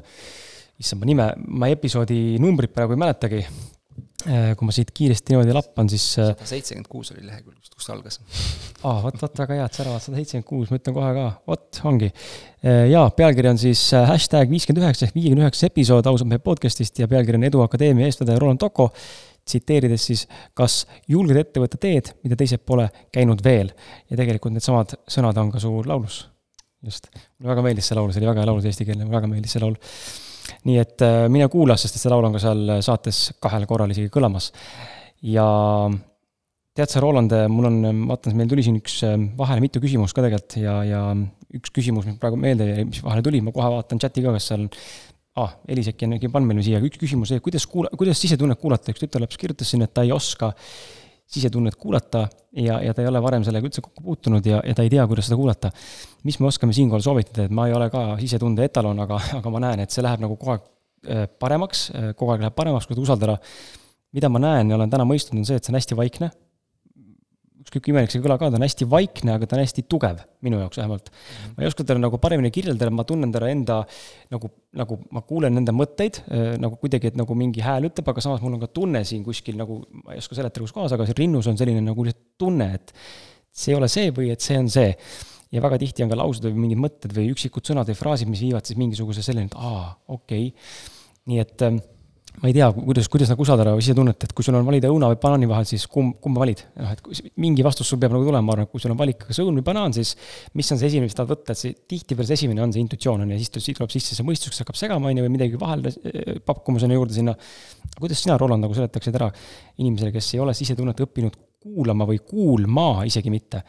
issand, 0.80 1.04
ma 1.04 1.12
nime, 1.12 1.28
ma 1.64 1.72
episoodi 1.72 2.40
numbrit 2.44 2.76
praegu 2.76 2.96
ei 2.96 3.04
mäletagi, 3.04 3.44
kui 4.24 4.67
ma 4.67 4.74
siit 4.76 4.89
kiiresti 4.95 5.34
niimoodi 5.34 5.53
lappan, 5.55 5.88
siis. 5.91 6.03
Äh, 6.20 6.34
sada 6.34 6.47
seitsekümmend 6.49 6.89
kuus 6.91 7.11
oli 7.13 7.24
lehekülg, 7.24 7.70
kust 7.72 7.91
algas. 7.93 8.20
aa, 8.84 8.97
vot, 9.05 9.15
vot 9.22 9.41
väga 9.43 9.55
hea, 9.55 9.67
et 9.70 9.78
sa 9.78 9.84
arvad, 9.86 10.03
sada 10.03 10.20
seitsekümmend 10.20 10.47
kuus, 10.49 10.72
ma 10.72 10.80
ütlen 10.82 10.95
kohe 10.97 11.11
ka, 11.15 11.26
vot, 11.47 11.82
ongi. 11.88 12.11
Äh, 12.59 12.84
jaa, 12.91 13.05
pealkiri 13.15 13.51
on 13.53 13.61
siis 13.61 13.86
hashtag 13.95 14.51
viiskümmend 14.51 14.84
üheksa 14.84 15.07
ehk 15.07 15.15
viiekümne 15.15 15.47
üheksas 15.47 15.70
episood 15.70 16.11
ausalt 16.11 16.32
mehe 16.32 16.43
podcast'ist 16.43 16.99
ja 16.99 17.07
pealkiri 17.11 17.39
on 17.39 17.47
Edu 17.47 17.63
Akadeemia 17.63 18.09
eestvedaja 18.09 18.43
Roland 18.43 18.59
Toko. 18.59 18.91
tsiteerides 19.49 20.03
siis, 20.05 20.28
kas 20.53 20.84
julged 21.09 21.38
ette 21.39 21.61
võtta 21.63 21.80
teed, 21.82 22.11
mida 22.22 22.36
teised 22.38 22.61
pole 22.67 22.89
käinud 23.15 23.39
veel. 23.43 23.72
ja 24.11 24.17
tegelikult 24.20 24.53
needsamad 24.53 24.99
sõnad 25.09 25.38
on 25.41 25.51
ka 25.51 25.63
su 25.63 25.72
laulus. 25.88 26.28
just, 26.84 27.07
mulle 27.39 27.55
väga 27.55 27.63
meeldis 27.63 27.88
see 27.88 27.95
laul, 27.95 28.11
see 28.11 28.20
oli 28.20 28.34
väga 28.34 28.43
hea 28.43 28.51
laul, 28.51 28.65
eestikeelne, 28.65 29.05
mulle 29.05 29.22
väga 29.22 29.32
meeldis 29.32 29.55
see 29.55 29.63
laul 29.63 29.80
nii 30.68 30.78
et 30.82 31.06
äh, 31.06 31.24
mine 31.32 31.50
kuula, 31.52 31.78
sest 31.80 31.97
et 31.97 32.04
see 32.04 32.12
laul 32.12 32.28
on 32.28 32.36
ka 32.36 32.43
seal 32.43 32.78
saates 32.86 33.24
kahel 33.41 33.68
korral 33.70 33.91
isegi 33.93 34.12
kõlamas. 34.14 34.52
ja 35.26 35.45
tead 36.80 36.93
sa, 36.93 37.02
Roland, 37.04 37.34
mul 37.52 37.68
on, 37.68 37.80
vaatan, 38.10 38.38
meil 38.39 38.50
tuli 38.52 38.64
siin 38.66 38.80
üks 38.80 39.02
äh, 39.08 39.18
vahele 39.39 39.64
mitu 39.64 39.82
küsimust 39.84 40.16
ka 40.16 40.26
tegelikult 40.26 40.60
ja, 40.62 40.80
ja 40.88 41.04
üks 41.58 41.74
küsimus, 41.76 42.08
mis 42.08 42.20
praegu 42.22 42.39
meelde 42.39 42.70
jäi, 42.70 42.88
mis 42.88 43.02
vahele 43.04 43.26
tuli, 43.26 43.41
ma 43.43 43.54
kohe 43.56 43.72
vaatan 43.76 44.02
chati 44.02 44.24
ka, 44.26 44.36
kas 44.36 44.52
seal 44.52 44.68
ah, 45.39 45.56
Elis 45.72 45.89
äkki 45.91 46.08
on 46.08 46.18
äkki 46.18 46.30
pannud 46.32 46.52
meile 46.52 46.64
siia, 46.66 46.82
üks 46.84 47.00
küsimus, 47.02 47.34
kuidas 47.43 47.66
kuula-, 47.70 47.91
kuidas 47.97 48.22
sisetunnet 48.22 48.60
kuulata, 48.62 48.93
üks 48.93 49.02
tütarlaps 49.04 49.39
kirjutas 49.39 49.72
siin, 49.72 49.84
et 49.86 49.93
ta 49.95 50.06
ei 50.06 50.14
oska 50.16 50.54
sisetunnet 51.30 51.76
kuulata 51.78 52.26
ja, 52.58 52.80
ja 52.82 52.94
ta 52.94 53.04
ei 53.04 53.10
ole 53.10 53.22
varem 53.22 53.46
sellega 53.46 53.70
üldse 53.70 53.84
kokku 53.86 54.04
puutunud 54.04 54.46
ja, 54.46 54.62
ja 54.66 54.74
ta 54.76 54.86
ei 54.86 54.90
tea, 54.90 55.06
kuidas 55.08 55.30
seda 55.30 55.38
kuulata. 55.38 55.72
mis 56.24 56.40
me 56.40 56.50
oskame 56.50 56.74
siinkohal 56.74 57.06
soovitada, 57.06 57.46
et 57.46 57.54
ma 57.54 57.68
ei 57.70 57.74
ole 57.78 57.90
ka 57.94 58.04
sisetunde 58.20 58.66
etalon, 58.66 59.00
aga, 59.06 59.22
aga 59.40 59.54
ma 59.54 59.64
näen, 59.68 59.86
et 59.86 59.94
see 59.94 60.06
läheb 60.06 60.24
nagu 60.26 60.38
kogu 60.40 60.56
aeg 60.56 60.66
äh, 60.66 61.26
paremaks, 61.40 61.90
äh, 61.94 62.12
kogu 62.18 62.34
aeg 62.34 62.46
läheb 62.46 62.58
paremaks, 62.58 62.90
kui 62.90 62.98
usaldada. 63.00 63.38
mida 64.12 64.30
ma 64.30 64.40
näen 64.42 64.72
ja 64.72 64.76
olen 64.76 64.90
täna 64.90 65.06
mõistnud, 65.06 65.38
on 65.38 65.46
see, 65.46 65.60
et 65.60 65.64
see 65.64 65.74
on 65.74 65.78
hästi 65.78 65.98
vaikne 65.98 66.32
kui 67.74 67.93
imelik 67.93 68.11
see 68.13 68.22
kõla 68.24 68.38
ka, 68.39 68.49
ta 68.51 68.59
on 68.59 68.65
hästi 68.65 68.88
vaikne, 68.89 69.36
aga 69.38 69.47
ta 69.49 69.57
on 69.57 69.63
hästi 69.63 69.84
tugev, 69.91 70.22
minu 70.45 70.59
jaoks 70.61 70.80
vähemalt. 70.82 71.09
ma 71.55 71.63
ei 71.63 71.70
oska 71.70 71.86
teda 71.86 72.01
nagu 72.01 72.20
paremini 72.22 72.51
kirjeldada, 72.53 72.91
ma 72.93 73.05
tunnen 73.07 73.34
teda 73.34 73.49
enda 73.53 73.80
nagu, 74.34 74.51
nagu 74.82 74.99
ma 75.15 75.24
kuulen 75.28 75.55
nende 75.59 75.76
mõtteid 75.76 76.22
äh, 76.26 76.53
nagu 76.61 76.80
kuidagi, 76.82 77.13
et 77.13 77.20
nagu 77.20 77.38
mingi 77.38 77.63
hääl 77.65 77.89
ütleb, 77.89 78.09
aga 78.13 78.24
samas 78.26 78.43
mul 78.45 78.57
on 78.57 78.63
ka 78.63 78.72
tunne 78.80 79.03
siin 79.07 79.26
kuskil 79.26 79.59
nagu, 79.59 79.82
ma 80.03 80.15
ei 80.15 80.24
oska 80.24 80.38
seletada, 80.38 80.65
kus 80.65 80.76
kohas, 80.76 80.95
aga 80.95 81.07
siin 81.09 81.20
rinnus 81.24 81.49
on 81.51 81.59
selline 81.59 81.84
nagu 81.86 82.07
tunne, 82.39 82.72
et 82.80 82.95
see 83.51 83.74
ei 83.74 83.80
ole 83.80 83.91
see 83.91 84.09
või 84.15 84.32
et 84.34 84.45
see 84.45 84.57
on 84.59 84.72
see. 84.72 84.95
ja 85.49 85.61
väga 85.65 85.80
tihti 85.82 86.05
on 86.05 86.11
ka 86.11 86.17
laused 86.20 86.45
või 86.45 86.65
mingid 86.67 86.82
mõtted 86.82 87.13
või 87.15 87.32
üksikud 87.34 87.65
sõnad 87.65 87.89
või 87.89 87.97
fraasid, 87.97 88.30
mis 88.30 88.43
viivad 88.45 88.67
siis 88.70 88.78
mingisuguse 88.78 89.24
selleni, 89.26 89.49
et 89.49 89.57
aa, 89.57 89.95
okei 90.13 90.51
okay.. 90.51 90.91
nii 91.30 91.41
et 91.41 91.65
ähm, 91.65 91.82
ma 92.40 92.48
ei 92.48 92.54
tea, 92.56 92.68
kuidas, 92.72 93.08
kuidas 93.12 93.30
nagu 93.32 93.44
usaldada 93.44 93.74
sisetunnet, 93.80 94.24
et 94.24 94.34
kui 94.36 94.46
sul 94.46 94.56
on 94.56 94.66
valida 94.68 94.90
õuna 94.92 95.10
või 95.12 95.18
banaani 95.22 95.48
vahel, 95.50 95.66
siis 95.68 95.86
kumb, 95.92 96.16
kumba 96.24 96.44
valid? 96.44 96.62
noh, 96.80 96.94
et 96.94 97.32
mingi 97.42 97.66
vastus 97.66 97.90
sul 97.92 98.00
peab 98.00 98.14
nagu 98.16 98.24
tulema, 98.24 98.46
ma 98.46 98.56
arvan, 98.56 98.68
et 98.70 98.72
kui 98.72 98.84
sul 98.84 98.94
on 98.94 99.00
valik 99.00 99.26
kas 99.26 99.42
õun 99.44 99.60
või 99.60 99.66
banaan, 99.68 99.96
siis 99.96 100.14
mis 100.56 100.72
on 100.72 100.80
see 100.80 100.88
esimene, 100.92 101.10
mis 101.10 101.18
tahad 101.18 101.34
võtta, 101.34 101.56
et 101.56 101.62
see 101.62 101.76
tihtipeale 101.92 102.30
see 102.30 102.40
esimene 102.40 102.64
on 102.64 102.76
see 102.76 102.84
intuitsioon, 102.86 103.26
on 103.26 103.34
ju, 103.34 103.40
ja 103.40 103.44
siis 103.44 103.76
tuleb 103.76 103.92
sisse 103.96 104.16
see 104.16 104.28
mõistus, 104.28 104.54
kes 104.54 104.64
hakkab 104.64 104.80
segama, 104.80 105.12
on 105.12 105.20
ju, 105.20 105.26
või 105.26 105.34
midagi 105.36 105.60
vahele 105.60 105.92
eh, 105.92 106.40
pakkuma 106.46 106.80
sinna 106.84 106.96
juurde 106.96 107.18
sinna. 107.18 107.36
kuidas 108.00 108.24
sina, 108.24 108.40
Roland, 108.40 108.64
nagu 108.64 108.78
seletaksid 108.78 109.20
ära 109.20 109.28
inimesele, 109.82 110.14
kes 110.16 110.32
ei 110.38 110.44
ole 110.46 110.56
sisetunnet 110.56 111.04
õppinud 111.08 111.36
kuulama 111.60 112.08
või 112.08 112.24
kuulma 112.24 112.88
isegi 113.10 113.34
mitte, 113.34 113.66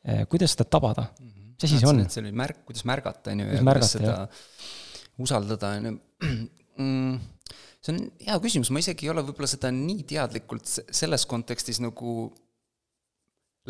eh, 0.00 0.24
kuidas 0.30 0.56
seda 0.56 0.68
tabada? 0.78 1.10
mis 1.20 1.68
asi 1.68 1.78
see 1.78 1.92
on? 1.92 2.02
see 2.08 2.24
oli 2.24 2.32
märk, 2.34 2.64
kuidas 2.64 2.88
märgata, 2.88 3.36
on 3.36 3.44
ju, 3.44 3.52
ja 3.52 3.62
kuidas 3.62 3.94
seda 3.98 4.18
usaldada, 5.20 5.76
on 5.76 5.90
ju 5.90 5.94
mm, 6.82 7.33
see 7.84 7.92
on 7.92 8.00
hea 8.24 8.38
küsimus, 8.40 8.72
ma 8.72 8.80
isegi 8.80 9.06
ei 9.06 9.12
ole 9.12 9.24
võib-olla 9.26 9.50
seda 9.50 9.70
nii 9.74 10.06
teadlikult 10.08 10.68
selles 10.68 11.26
kontekstis 11.28 11.82
nagu 11.84 12.32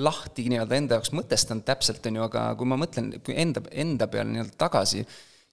lahti 0.05 0.47
nii-öelda 0.51 0.79
enda 0.79 0.99
jaoks 0.99 1.13
mõtestanud 1.15 1.67
täpselt, 1.67 2.07
on 2.11 2.19
ju, 2.19 2.25
aga 2.27 2.49
kui 2.59 2.71
ma 2.71 2.79
mõtlen, 2.79 3.13
kui 3.27 3.37
enda, 3.39 3.63
enda 3.71 4.09
peale 4.11 4.33
nii-öelda 4.33 4.57
tagasi, 4.59 5.05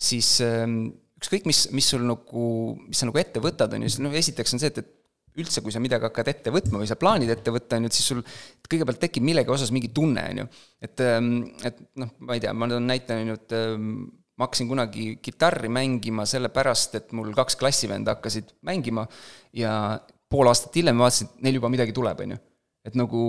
siis 0.01 0.33
ähm, 0.45 0.87
ükskõik, 1.21 1.45
mis, 1.49 1.67
mis 1.75 1.91
sul 1.93 2.05
nagu, 2.07 2.47
mis 2.87 3.01
sa 3.01 3.09
nagu 3.09 3.21
ette 3.21 3.43
võtad, 3.43 3.75
on 3.77 3.85
ju, 3.85 3.91
siis 3.93 4.01
no 4.01 4.13
esiteks 4.17 4.57
on 4.57 4.63
see, 4.63 4.71
et, 4.73 4.81
et 4.81 5.41
üldse, 5.41 5.61
kui 5.63 5.73
sa 5.73 5.81
midagi 5.83 6.07
hakkad 6.09 6.31
ette 6.31 6.53
võtma 6.53 6.81
või 6.81 6.89
sa 6.89 6.97
plaanid 6.99 7.29
ette 7.31 7.53
võtta, 7.53 7.77
on 7.77 7.85
ju, 7.85 7.91
et 7.91 7.97
siis 7.97 8.09
sul 8.13 8.23
kõigepealt 8.65 8.99
tekib 9.03 9.25
millegi 9.25 9.53
osas 9.53 9.69
mingi 9.73 9.91
tunne, 9.95 10.25
on 10.33 10.41
ju. 10.41 10.47
et, 10.87 11.05
ähm, 11.05 11.29
et 11.67 11.85
noh, 12.01 12.09
ma 12.25 12.37
ei 12.37 12.43
tea, 12.43 12.55
ma 12.57 12.69
toon 12.71 12.89
näite, 12.89 13.21
on 13.21 13.31
ju, 13.31 13.37
et 13.37 13.55
ähm, 13.57 13.93
ma 14.37 14.47
hakkasin 14.47 14.69
kunagi 14.69 15.07
kitarri 15.23 15.69
mängima 15.69 16.25
sellepärast, 16.29 16.95
et 17.01 17.11
mul 17.17 17.33
kaks 17.37 17.59
klassivenda 17.59 18.15
hakkasid 18.15 18.55
mängima 18.67 19.07
ja 19.53 19.73
pool 20.31 20.49
aastat 20.51 20.75
hiljem 20.79 21.03
vaatasin, 21.03 21.29
et 21.29 21.45
neil 21.47 21.59
juba 21.59 21.69
midagi 21.73 21.93
tuleb, 21.95 22.23
on 22.25 22.37
ju 22.37 22.41
et 22.81 22.95
nagu 22.97 23.23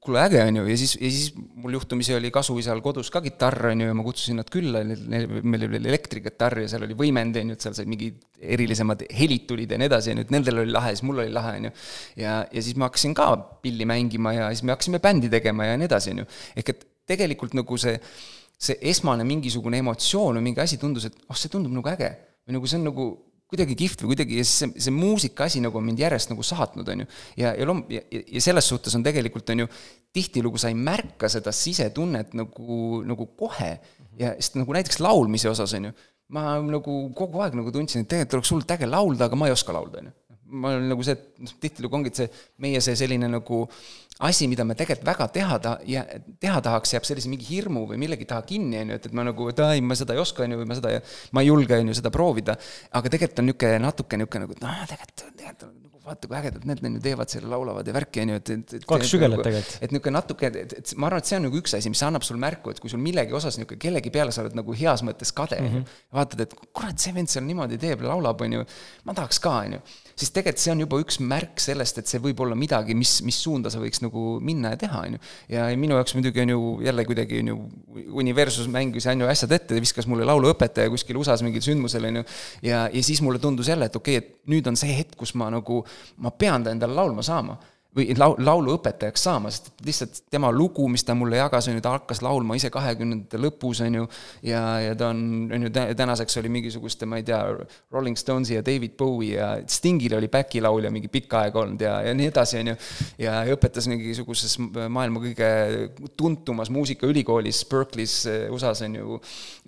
kuule, 0.00 0.20
äge 0.24 0.40
on 0.40 0.56
ju, 0.56 0.62
ja 0.70 0.76
siis, 0.80 0.94
ja 0.96 1.08
siis 1.12 1.32
mul 1.36 1.74
juhtumisi 1.76 2.14
oli 2.16 2.30
kasuisal 2.32 2.78
kodus 2.80 3.10
ka 3.12 3.20
kitarr, 3.20 3.68
on 3.72 3.82
ju, 3.82 3.88
ja 3.90 3.96
ma 3.96 4.04
kutsusin 4.06 4.38
nad 4.40 4.48
külla, 4.52 4.80
meil 4.86 5.66
oli 5.66 5.80
elektrikitarr 5.82 6.62
ja 6.62 6.70
seal 6.72 6.86
oli 6.86 6.96
võimend, 6.96 7.36
on 7.36 7.52
ju, 7.52 7.58
et 7.58 7.66
seal 7.66 7.76
sai 7.76 7.90
mingid 7.92 8.22
erilisemad 8.56 9.04
helid 9.18 9.44
tulid 9.50 9.74
ja 9.74 9.80
nii 9.82 9.90
edasi, 9.90 10.14
on 10.14 10.22
ju, 10.22 10.26
et 10.28 10.32
nendel 10.32 10.62
oli 10.62 10.72
lahe, 10.72 10.94
siis 10.96 11.04
mul 11.04 11.20
oli 11.26 11.34
lahe, 11.34 11.58
on 11.60 11.68
ju. 11.68 11.74
ja, 12.22 12.38
ja 12.48 12.64
siis 12.64 12.78
ma 12.80 12.88
hakkasin 12.88 13.16
ka 13.18 13.28
pilli 13.66 13.88
mängima 13.88 14.32
ja 14.38 14.48
siis 14.54 14.64
me 14.64 14.72
hakkasime 14.72 15.02
bändi 15.04 15.32
tegema 15.32 15.68
ja 15.68 15.76
nii 15.76 15.90
edasi, 15.90 16.16
on 16.16 16.24
ju. 16.24 16.30
ehk 16.56 16.72
et 16.72 16.88
tegelikult 17.12 17.52
nagu 17.58 17.76
see, 17.78 17.98
see 18.56 18.78
esmane 18.90 19.24
mingisugune 19.28 19.80
emotsioon 19.82 20.38
või 20.38 20.50
mingi 20.50 20.62
asi 20.64 20.78
tundus, 20.80 21.08
et 21.10 21.16
oh, 21.28 21.36
see 21.36 21.52
tundub 21.52 21.74
nagu 21.76 21.92
äge. 21.92 22.14
või 22.46 22.56
nagu 22.56 22.68
see 22.70 22.78
on 22.78 22.86
nagu 22.88 23.06
kuidagi 23.46 23.76
kihvt 23.78 24.02
või 24.02 24.14
kuidagi 24.14 24.40
ja 24.40 24.44
siis 24.46 24.62
see, 24.62 24.84
see 24.86 24.94
muusika 24.94 25.46
asi 25.46 25.60
nagu 25.62 25.78
on 25.78 25.84
mind 25.86 26.00
järjest 26.02 26.32
nagu 26.32 26.42
saatnud, 26.46 26.88
on 26.90 27.04
ju. 27.04 27.06
ja, 27.42 27.52
ja 27.54 27.68
loom-, 27.68 27.84
ja, 27.92 28.02
ja 28.10 28.42
selles 28.42 28.66
suhtes 28.72 28.94
on 28.98 29.04
tegelikult, 29.06 29.48
on 29.54 29.64
ju, 29.64 29.68
tihtilugu 30.16 30.58
sa 30.58 30.72
ei 30.72 30.78
märka 30.78 31.30
seda 31.30 31.54
sisetunnet 31.54 32.34
nagu, 32.38 33.02
nagu 33.06 33.28
kohe 33.38 33.72
ja 34.18 34.34
sest 34.40 34.58
nagu 34.58 34.74
näiteks 34.74 34.98
laulmise 35.04 35.50
osas, 35.52 35.76
on 35.78 35.90
ju, 35.90 35.96
ma 36.34 36.56
nagu 36.58 36.98
kogu 37.16 37.44
aeg 37.44 37.54
nagu 37.58 37.74
tundsin, 37.74 38.02
et 38.02 38.10
tegelikult 38.10 38.40
oleks 38.40 38.54
hullult 38.54 38.76
äge 38.76 38.90
laulda, 38.90 39.28
aga 39.28 39.38
ma 39.38 39.50
ei 39.50 39.54
oska 39.54 39.76
laulda, 39.76 40.02
on 40.02 40.10
ju. 40.10 40.16
ma 40.46 40.74
olen 40.74 40.90
nagu 40.90 41.06
see, 41.06 41.14
noh, 41.42 41.54
tihtilugu 41.62 42.00
ongi, 42.00 42.10
et 42.14 42.22
see 42.22 42.28
meie 42.62 42.82
see 42.82 42.98
selline 42.98 43.30
nagu 43.30 43.62
asi, 44.24 44.48
mida 44.48 44.64
me 44.64 44.76
tegelikult 44.78 45.06
väga 45.06 45.28
teha 45.34 45.58
ta-, 45.62 45.78
ja 45.88 46.04
teha 46.40 46.60
tahaks, 46.64 46.94
jääb 46.96 47.08
sellise 47.08 47.30
mingi 47.32 47.48
hirmu 47.50 47.84
või 47.90 47.98
millegi 48.00 48.28
taha 48.28 48.46
kinni, 48.48 48.80
on 48.80 48.94
ju, 48.94 49.00
et, 49.00 49.08
et 49.10 49.16
ma 49.16 49.26
nagu, 49.28 49.48
et 49.52 49.64
ai, 49.64 49.82
ma 49.84 49.98
seda 49.98 50.16
ei 50.16 50.22
oska, 50.22 50.46
on 50.46 50.54
ju, 50.54 50.60
või 50.62 50.70
ma 50.70 50.78
seda 50.78 50.94
ei, 50.94 51.02
ma 51.36 51.44
ei 51.44 51.50
julge, 51.50 51.80
on 51.80 51.92
ju, 51.92 51.98
seda 52.00 52.12
proovida. 52.14 52.56
aga 52.96 53.12
tegelikult 53.12 53.42
on 53.42 53.50
niisugune 53.50 53.82
natuke 53.84 54.20
niisugune 54.20 54.46
nagu, 54.46 54.56
et 54.56 54.64
noh, 54.64 54.80
tegelikult, 54.92 55.26
tegelikult 55.42 55.82
vaata 56.06 56.28
kui 56.30 56.38
ägedad 56.38 56.66
need 56.68 56.82
on 56.84 56.98
ju, 56.98 57.02
teevad 57.02 57.32
selle, 57.32 57.50
laulavad 57.50 57.88
ja 57.88 57.94
värki, 57.96 58.22
on 58.22 58.32
ju, 58.32 58.40
et, 58.40 58.52
et, 58.54 58.74
et 58.78 58.86
kaks 58.88 59.10
sügelat 59.10 59.40
nagu, 59.40 59.46
tegelikult. 59.46 59.78
et 59.82 59.94
niisugune 59.94 60.14
natuke, 60.14 60.50
et, 60.50 60.74
et 60.80 60.94
ma 61.00 61.10
arvan, 61.10 61.24
et 61.24 61.30
see 61.30 61.38
on 61.40 61.46
nagu 61.48 61.60
üks 61.60 61.76
asi, 61.78 61.92
mis 61.92 62.02
annab 62.06 62.26
sulle 62.26 62.42
märku, 62.42 62.72
et 62.72 62.82
kui 62.82 62.92
sul 62.92 63.02
millegi 63.02 63.36
osas 63.36 63.58
niisugune 63.58 63.82
kellegi 63.82 64.12
peale 64.14 64.34
sa 64.34 64.44
oled 64.44 64.56
nagu 64.58 64.76
heas 64.78 65.02
mõttes 65.06 65.34
kade 65.36 65.58
mm, 65.60 65.72
-hmm. 65.72 65.94
vaatad, 66.18 66.44
et 66.46 66.54
kurat, 66.70 66.98
see 67.02 67.14
vend 67.16 67.32
seal 67.32 67.46
niimoodi 67.48 67.80
teeb, 67.82 68.06
laulab, 68.06 68.46
on 68.46 68.60
ju, 68.60 68.66
ma 69.08 69.16
tahaks 69.18 69.42
ka, 69.42 69.58
on 69.66 69.78
ju 69.78 69.84
siis 70.16 70.32
tegelikult 70.32 70.62
see 70.62 70.72
on 70.72 70.80
juba 70.80 70.98
üks 71.02 71.18
märk 71.20 71.60
sellest, 71.60 71.98
et 72.00 72.08
see 72.08 72.20
võib 72.24 72.40
olla 72.40 72.56
midagi, 72.58 72.94
mis, 72.96 73.18
mis 73.26 73.36
suunda 73.42 73.68
sa 73.72 73.80
võiks 73.82 74.00
nagu 74.00 74.38
minna 74.44 74.72
ja 74.72 74.80
teha, 74.80 75.02
on 75.08 75.16
ju. 75.16 75.20
ja 75.52 75.66
minu 75.76 75.98
jaoks 75.98 76.16
muidugi 76.16 76.40
on 76.40 76.52
ju 76.54 76.60
jälle 76.86 77.04
kuidagi 77.08 77.42
on 77.42 77.50
ju, 77.52 77.58
Universus 78.22 78.70
mängis 78.72 79.06
on 79.12 79.24
ju 79.24 79.28
asjad 79.28 79.52
ette, 79.58 79.76
viskas 79.82 80.08
mulle 80.08 80.24
lauluõpetaja 80.28 80.92
kuskil 80.92 81.20
USA-s 81.20 81.44
mingil 81.44 81.64
sündmusel, 81.64 82.08
on 82.08 82.22
ju, 82.22 82.24
ja, 82.64 82.86
ja 82.92 83.02
siis 83.04 83.20
mulle 83.24 83.42
tundus 83.42 83.68
jälle, 83.68 83.90
et 83.90 83.96
okei 84.00 84.16
okay,, 84.22 84.24
et 84.24 84.52
nüüd 84.52 84.68
on 84.70 84.80
see 84.80 84.96
hetk, 84.96 85.18
kus 85.20 85.34
ma 85.36 85.50
nagu, 85.52 85.82
ma 86.22 86.30
pean 86.30 86.64
ta 86.64 86.74
endale 86.74 86.94
laulma 86.96 87.24
saama 87.26 87.58
või 87.96 88.12
lau-, 88.18 88.36
lauluõpetajaks 88.40 89.24
saama, 89.26 89.50
sest 89.52 89.70
lihtsalt 89.86 90.20
tema 90.32 90.50
lugu, 90.52 90.84
mis 90.92 91.04
ta 91.06 91.14
mulle 91.16 91.38
jagas, 91.40 91.68
on 91.70 91.78
ju, 91.78 91.84
ta 91.84 91.94
hakkas 91.94 92.20
laulma 92.24 92.56
ise 92.58 92.70
kahekümnendate 92.72 93.40
lõpus, 93.40 93.80
on 93.86 94.00
ju, 94.00 94.08
ja, 94.46 94.62
ja 94.84 94.96
ta 94.98 95.10
on, 95.14 95.22
on 95.54 95.66
ju, 95.66 95.72
tänaseks 95.72 96.40
oli 96.42 96.52
mingisuguste, 96.58 97.08
ma 97.08 97.20
ei 97.20 97.26
tea, 97.26 97.40
Rolling 97.94 98.18
Stonesi 98.20 98.58
ja 98.58 98.64
David 98.66 98.96
Bowie 99.00 99.38
ja 99.38 99.54
Stingil 99.70 100.16
oli 100.18 100.28
back'i 100.32 100.60
laulja 100.64 100.92
mingi 100.92 101.10
pikka 101.12 101.46
aega 101.46 101.62
olnud 101.62 101.86
ja, 101.86 101.96
ja 102.08 102.12
nii 102.16 102.28
edasi, 102.32 102.60
on 102.60 102.72
ju, 102.74 102.76
ja 103.24 103.38
õpetas 103.56 103.88
mingisuguses 103.92 104.58
maailma 104.60 105.24
kõige 105.24 105.50
tuntumas 106.20 106.72
muusikaülikoolis 106.74 107.64
Berkeley's 107.70 108.20
USA-s, 108.52 108.84
on 108.86 109.00
ju, 109.00 109.20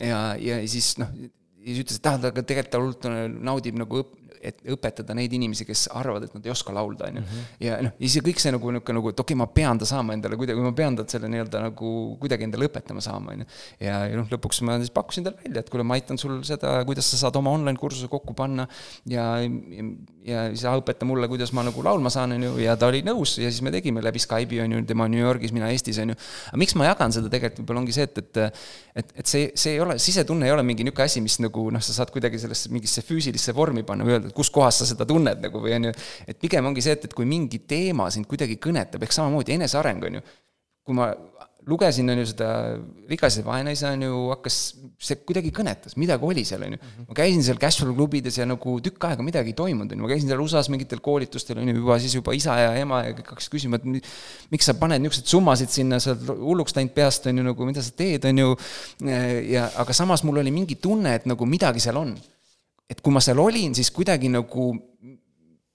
ja, 0.05 0.23
ja 0.37 0.61
siis 0.69 0.97
noh, 1.01 1.17
siis 1.65 1.83
ütles, 1.83 1.99
et 2.01 2.09
ah, 2.09 2.21
ta 2.21 2.33
tegelikult 2.33 2.73
ta 2.73 2.81
hullult 2.81 3.09
naudib 3.45 3.79
nagu 3.81 4.03
õp-, 4.03 4.18
et 4.43 4.61
õpetada 4.75 5.17
neid 5.17 5.33
inimesi, 5.35 5.67
kes 5.69 5.87
arvavad, 5.97 6.29
et 6.29 6.35
nad 6.37 6.47
ei 6.47 6.53
oska 6.53 6.75
laulda, 6.75 7.09
on 7.11 7.21
ju. 7.21 7.25
Mhm. 7.25 7.47
ja 7.65 7.79
noh, 7.85 7.95
ja 7.99 8.11
siis 8.11 8.25
kõik 8.25 8.43
see 8.43 8.53
nagu 8.55 8.73
niisugune 8.75 8.99
nagu, 9.01 9.13
et 9.13 9.21
okei 9.21 9.35
okay,, 9.35 9.41
ma 9.41 9.49
pean 9.53 9.81
ta 9.81 9.89
saama 9.89 10.17
endale 10.17 10.39
kuidagi, 10.41 10.65
ma 10.65 10.75
pean 10.77 10.99
talt 10.99 11.15
selle 11.15 11.31
nii-öelda 11.33 11.63
nagu 11.69 11.93
kuidagi 12.23 12.47
endale 12.49 12.69
õpetama 12.69 13.05
saama, 13.05 13.35
on 13.35 13.45
ju. 13.45 13.49
ja, 13.87 14.03
ja 14.11 14.21
noh, 14.21 14.29
lõpuks 14.33 14.63
ma 14.67 14.79
siis 14.83 14.95
pakkusin 14.95 15.27
talle 15.27 15.43
välja, 15.45 15.65
et 15.65 15.73
kuule, 15.73 15.87
ma 15.87 15.99
aitan 15.99 16.21
sul 16.21 16.41
seda, 16.49 16.79
kuidas 16.89 17.11
sa 17.13 17.21
saad 17.25 17.39
oma 17.41 17.55
online-kursuse 17.59 18.11
kokku 18.13 18.37
panna 18.39 18.69
ja, 19.09 19.27
ja, 19.43 19.89
ja 20.29 20.45
sa 20.59 20.75
õpeta 20.79 21.09
mulle, 21.09 21.29
kuidas 21.31 21.53
ma 21.57 21.65
nagu 21.67 21.83
laulma 21.85 22.13
saan, 22.13 22.37
on 22.37 22.47
ju, 22.49 22.53
ja 22.63 22.77
ta 22.79 22.91
oli 22.91 23.01
nõus 23.07 23.37
ja 23.41 23.51
siis 23.51 23.63
me 23.65 23.73
tegime 23.75 24.03
läbi 24.05 24.21
Skype'i, 24.23 24.61
on 24.65 24.77
ju, 24.77 24.83
tema 24.89 25.09
New 25.11 25.23
Yorgis, 25.23 25.55
mina 25.57 25.71
Eestis, 25.73 26.01
on 26.03 26.13
ju. 26.13 26.19
aga 26.53 26.61
miks 26.61 26.77
ma 26.79 26.89
jagan 26.91 27.15
seda 27.15 27.33
tegelikult, 27.33 27.63
võib-olla 27.65 27.85
ongi 27.85 27.97
see, 27.97 28.09
et, 28.09 28.23
et 28.23 28.43
et, 28.99 29.13
et 29.23 29.31
see, 29.31 29.51
see 29.59 29.77
ei 29.77 29.81
ole, 29.83 29.97
sisetunne 30.03 30.49
ei 30.49 30.53
ole 30.53 30.65
mingi 30.67 30.83
niisugune 30.87 31.07
asi, 31.07 31.23
mis 31.23 31.39
nagu 31.43 31.69
noh, 31.75 31.83
sa 31.85 31.95
saad 31.95 32.11
kuidagi 32.15 32.41
sellesse 32.43 32.73
mingisse 32.75 33.05
füüsilisse 33.07 33.55
vormi 33.55 33.85
panna 33.87 34.07
või 34.07 34.17
öelda, 34.17 34.33
et 34.33 34.37
kus 34.37 34.51
kohas 34.55 34.81
sa 34.83 34.89
seda 34.89 35.07
tunned 35.09 35.43
nagu 35.45 35.63
või 35.63 35.77
on 35.77 35.89
ju, 35.91 35.95
et 36.27 36.41
pigem 36.43 36.67
ongi 36.71 36.85
see, 36.85 36.97
et, 36.99 37.07
et 37.07 37.15
kui 37.15 37.29
mingi 37.29 37.63
teema 37.71 38.09
sind 38.15 38.27
kuidagi 38.31 38.59
kõnetab, 38.63 39.05
ehk 39.07 39.15
samamoodi 39.15 39.55
eneseareng, 39.55 40.09
on 40.09 40.19
ju, 40.19 40.25
kui 40.89 40.99
ma 40.99 41.13
lugesin, 41.69 42.09
on 42.11 42.21
ju, 42.23 42.27
seda 42.31 42.49
Rikas 43.09 43.39
ja 43.39 43.45
vaene 43.47 43.73
isa, 43.75 43.91
on 43.97 44.05
ju, 44.07 44.21
hakkas, 44.33 44.57
see 45.05 45.19
kuidagi 45.27 45.51
kõnetas, 45.55 45.97
midagi 46.01 46.27
oli 46.29 46.45
seal, 46.49 46.65
on 46.65 46.77
ju. 46.77 46.81
ma 47.09 47.17
käisin 47.19 47.45
seal 47.45 47.61
cashflow 47.61 47.93
klubides 47.97 48.39
ja 48.41 48.47
nagu 48.49 48.77
tükk 48.85 49.09
aega 49.11 49.25
midagi 49.25 49.53
ei 49.53 49.59
toimunud, 49.59 49.93
on 49.93 50.01
ju, 50.01 50.07
ma 50.07 50.11
käisin 50.13 50.31
seal 50.31 50.43
USA-s 50.45 50.71
mingitel 50.73 51.03
koolitustel, 51.05 51.61
on 51.61 51.69
ju, 51.69 51.77
juba 51.81 51.99
siis 52.03 52.17
juba 52.17 52.35
isa 52.37 52.57
ja 52.61 52.73
ema 52.81 53.03
ja 53.07 53.17
kõik 53.19 53.35
hakkasid 53.35 53.55
küsima, 53.57 53.81
et 53.81 54.09
miks 54.55 54.71
sa 54.71 54.77
paned 54.81 55.05
niisuguseid 55.05 55.35
summasid 55.35 55.75
sinna, 55.75 56.01
sa 56.03 56.15
oled 56.15 56.33
hulluks 56.47 56.77
läinud 56.79 56.95
peast, 56.97 57.29
on 57.29 57.43
ju, 57.43 57.47
nagu 57.51 57.69
mida 57.69 57.85
sa 57.85 57.93
teed, 58.01 58.25
on 58.31 58.43
ju, 58.45 58.57
ja 59.53 59.69
aga 59.85 59.97
samas 59.97 60.25
mul 60.27 60.41
oli 60.45 60.55
mingi 60.55 60.81
tunne, 60.83 61.19
et 61.21 61.29
nagu 61.29 61.49
midagi 61.49 61.85
seal 61.85 62.01
on. 62.01 62.17
Et 62.89 63.03
kui 63.05 63.13
ma 63.13 63.21
seal 63.21 63.37
olin, 63.43 63.75
siis 63.77 63.91
kuidagi 63.93 64.31
nagu 64.33 64.71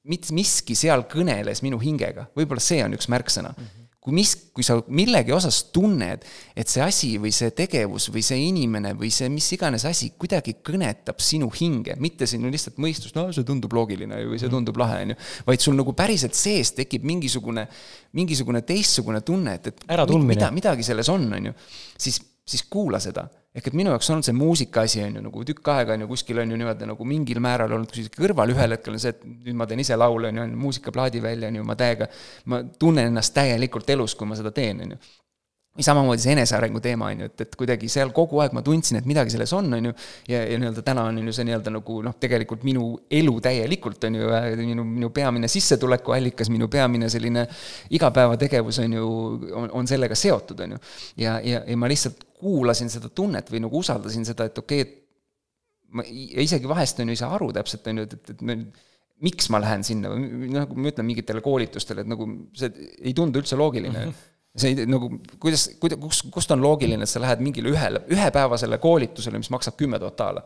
mit-, 0.10 0.34
miski 0.34 0.74
seal 0.78 1.06
kõneles 1.12 1.62
minu 1.62 1.78
hingega, 1.82 2.26
võib-olla 2.34 2.64
see 2.64 2.82
on 2.82 2.98
üks 2.98 3.10
märksõna. 3.14 3.54
Mm. 3.54 3.64
-hmm 3.64 3.83
kui 4.04 4.16
mis, 4.16 4.34
kui 4.52 4.66
sa 4.68 4.76
millegi 4.92 5.32
osas 5.32 5.62
tunned, 5.72 6.26
et 6.60 6.70
see 6.70 6.84
asi 6.84 7.12
või 7.22 7.32
see 7.36 7.54
tegevus 7.56 8.10
või 8.12 8.24
see 8.26 8.42
inimene 8.50 8.92
või 9.00 9.12
see 9.16 9.30
mis 9.32 9.48
iganes 9.56 9.86
asi 9.88 10.12
kuidagi 10.20 10.58
kõnetab 10.66 11.24
sinu 11.24 11.48
hinge, 11.56 11.96
mitte 12.04 12.28
sinu 12.30 12.52
lihtsalt 12.52 12.82
mõistust, 12.84 13.16
no 13.16 13.30
see 13.36 13.48
tundub 13.48 13.74
loogiline 13.76 14.20
või 14.26 14.42
see 14.42 14.50
mhm. 14.50 14.58
tundub 14.58 14.82
lahe, 14.82 15.04
on 15.06 15.14
ju, 15.16 15.20
vaid 15.48 15.64
sul 15.64 15.80
nagu 15.80 15.96
päriselt 15.96 16.36
sees 16.38 16.74
tekib 16.76 17.08
mingisugune, 17.08 17.68
mingisugune 18.20 18.64
teistsugune 18.68 19.24
tunne, 19.24 19.56
et, 19.60 19.72
et 19.72 19.88
mida, 20.28 20.52
midagi 20.52 20.86
selles 20.88 21.12
on, 21.14 21.30
on 21.40 21.52
ju, 21.52 21.56
siis, 22.08 22.20
siis 22.44 22.68
kuula 22.68 23.00
seda 23.04 23.30
ehk 23.54 23.68
et 23.70 23.76
minu 23.78 23.92
jaoks 23.94 24.10
on 24.10 24.24
see 24.26 24.34
muusika 24.34 24.84
asi, 24.88 25.04
on 25.06 25.20
ju, 25.20 25.24
nagu 25.28 25.44
tükk 25.46 25.70
aega 25.76 25.94
on 25.94 26.06
ju 26.06 26.10
kuskil 26.10 26.42
on 26.42 26.54
ju 26.54 26.58
niimoodi 26.58 26.88
nagu 26.90 27.06
mingil 27.06 27.42
määral 27.44 27.76
olnud 27.78 28.14
kõrval, 28.18 28.54
ühel 28.56 28.78
hetkel 28.78 28.98
on 28.98 29.04
see, 29.04 29.14
et 29.14 29.26
nüüd 29.26 29.58
ma 29.60 29.68
teen 29.70 29.84
ise 29.84 29.98
laule, 30.00 30.32
on 30.34 30.42
ju, 30.42 30.48
muusikaplaadi 30.64 31.22
välja, 31.24 31.52
on 31.54 31.60
ju, 31.62 31.68
ma 31.68 31.78
täiega, 31.78 32.10
ma 32.50 32.64
tunnen 32.80 33.12
ennast 33.12 33.36
täielikult 33.38 33.94
elus, 33.94 34.18
kui 34.18 34.30
ma 34.30 34.40
seda 34.40 34.54
teen, 34.56 34.82
on 34.86 34.96
ju 34.96 35.04
või 35.74 35.86
samamoodi 35.86 36.22
see 36.22 36.34
enesearengu 36.36 36.80
teema, 36.84 37.08
on 37.10 37.24
ju, 37.24 37.28
et, 37.32 37.42
et 37.48 37.56
kuidagi 37.58 37.88
seal 37.90 38.12
kogu 38.14 38.38
aeg 38.44 38.54
ma 38.54 38.62
tundsin, 38.66 39.00
et 39.00 39.08
midagi 39.10 39.34
selles 39.34 39.50
on, 39.58 39.72
on 39.74 39.90
ju, 39.90 39.94
ja, 40.30 40.44
ja 40.46 40.58
nii-öelda 40.62 40.84
täna 40.86 41.08
on 41.10 41.18
ju 41.18 41.34
see 41.34 41.48
nii-öelda 41.48 41.72
nagu 41.74 41.96
noh, 42.06 42.14
tegelikult 42.22 42.66
minu 42.68 42.84
elu 43.10 43.34
täielikult, 43.42 44.06
on 44.06 44.20
ju, 44.20 44.30
minu, 44.60 44.86
minu 44.86 45.10
peamine 45.16 45.50
sissetulekuallikas, 45.50 46.52
minu 46.54 46.68
peamine 46.70 47.10
selline 47.10 47.48
igapäevategevus, 47.98 48.84
on 48.84 48.94
ju, 49.00 49.08
on, 49.64 49.72
on 49.82 49.90
sellega 49.90 50.18
seotud, 50.18 50.62
on 50.68 50.76
ju. 50.76 50.84
ja, 51.24 51.40
ja, 51.42 51.64
ja 51.66 51.78
ma 51.80 51.90
lihtsalt 51.90 52.22
kuulasin 52.44 52.94
seda 52.94 53.10
tunnet 53.10 53.50
või 53.50 53.64
nagu 53.64 53.82
usaldasin 53.82 54.28
seda, 54.30 54.46
et 54.46 54.62
okei 54.62 54.84
okay,, 54.86 54.92
et 54.94 55.00
ma 55.94 56.06
isegi 56.06 56.70
vahest 56.70 57.02
on 57.02 57.10
ju 57.10 57.16
ei 57.16 57.22
saa 57.22 57.34
aru 57.34 57.50
täpselt, 57.56 57.90
on 57.90 58.04
ju, 58.04 58.06
et, 58.06 58.14
et, 58.20 58.36
et 58.36 58.46
me 58.46 58.60
miks 59.24 59.50
ma 59.54 59.62
lähen 59.64 59.86
sinna 59.88 60.12
või 60.12 60.52
kui 60.52 60.84
ma 60.84 60.92
ütlen 60.92 61.08
mingitele 61.08 61.42
koolitustele, 61.42 62.04
et 62.04 62.10
nagu 62.12 62.28
see 62.58 62.70
ei 63.00 63.14
tundu 63.18 63.42
üldse 63.42 63.58
loogiline 63.58 63.98
mm. 63.98 64.14
-hmm 64.14 64.30
see 64.58 64.74
ei, 64.74 64.86
nagu 64.90 65.10
kuidas, 65.42 65.66
kuida-, 65.82 65.98
kus, 66.02 66.22
kust 66.34 66.52
on 66.54 66.62
loogiline, 66.62 67.06
et 67.06 67.10
sa 67.10 67.22
lähed 67.22 67.42
mingile 67.44 67.72
ühele, 67.74 68.04
ühepäevasele 68.14 68.78
koolitusele, 68.82 69.42
mis 69.42 69.52
maksab 69.54 69.78
kümme 69.80 70.00
tuhat 70.02 70.20
daala? 70.20 70.46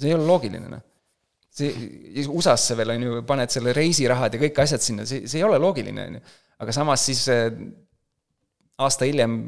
see 0.00 0.08
ei 0.08 0.16
ole 0.16 0.24
loogiline, 0.24 0.70
noh. 0.70 0.84
see, 1.52 1.72
USA-sse 2.30 2.76
veel, 2.78 2.94
on 2.94 3.02
ju, 3.04 3.22
paned 3.28 3.52
selle 3.52 3.74
reisirahad 3.76 4.36
ja 4.36 4.40
kõik 4.40 4.62
asjad 4.62 4.84
sinna, 4.84 5.04
see, 5.08 5.26
see 5.28 5.42
ei 5.42 5.44
ole 5.44 5.58
loogiline, 5.60 6.06
on 6.08 6.20
ju. 6.20 6.22
aga 6.64 6.76
samas 6.76 7.04
siis 7.10 7.26
äh, 7.32 7.50
aasta 8.80 9.08
hiljem 9.08 9.42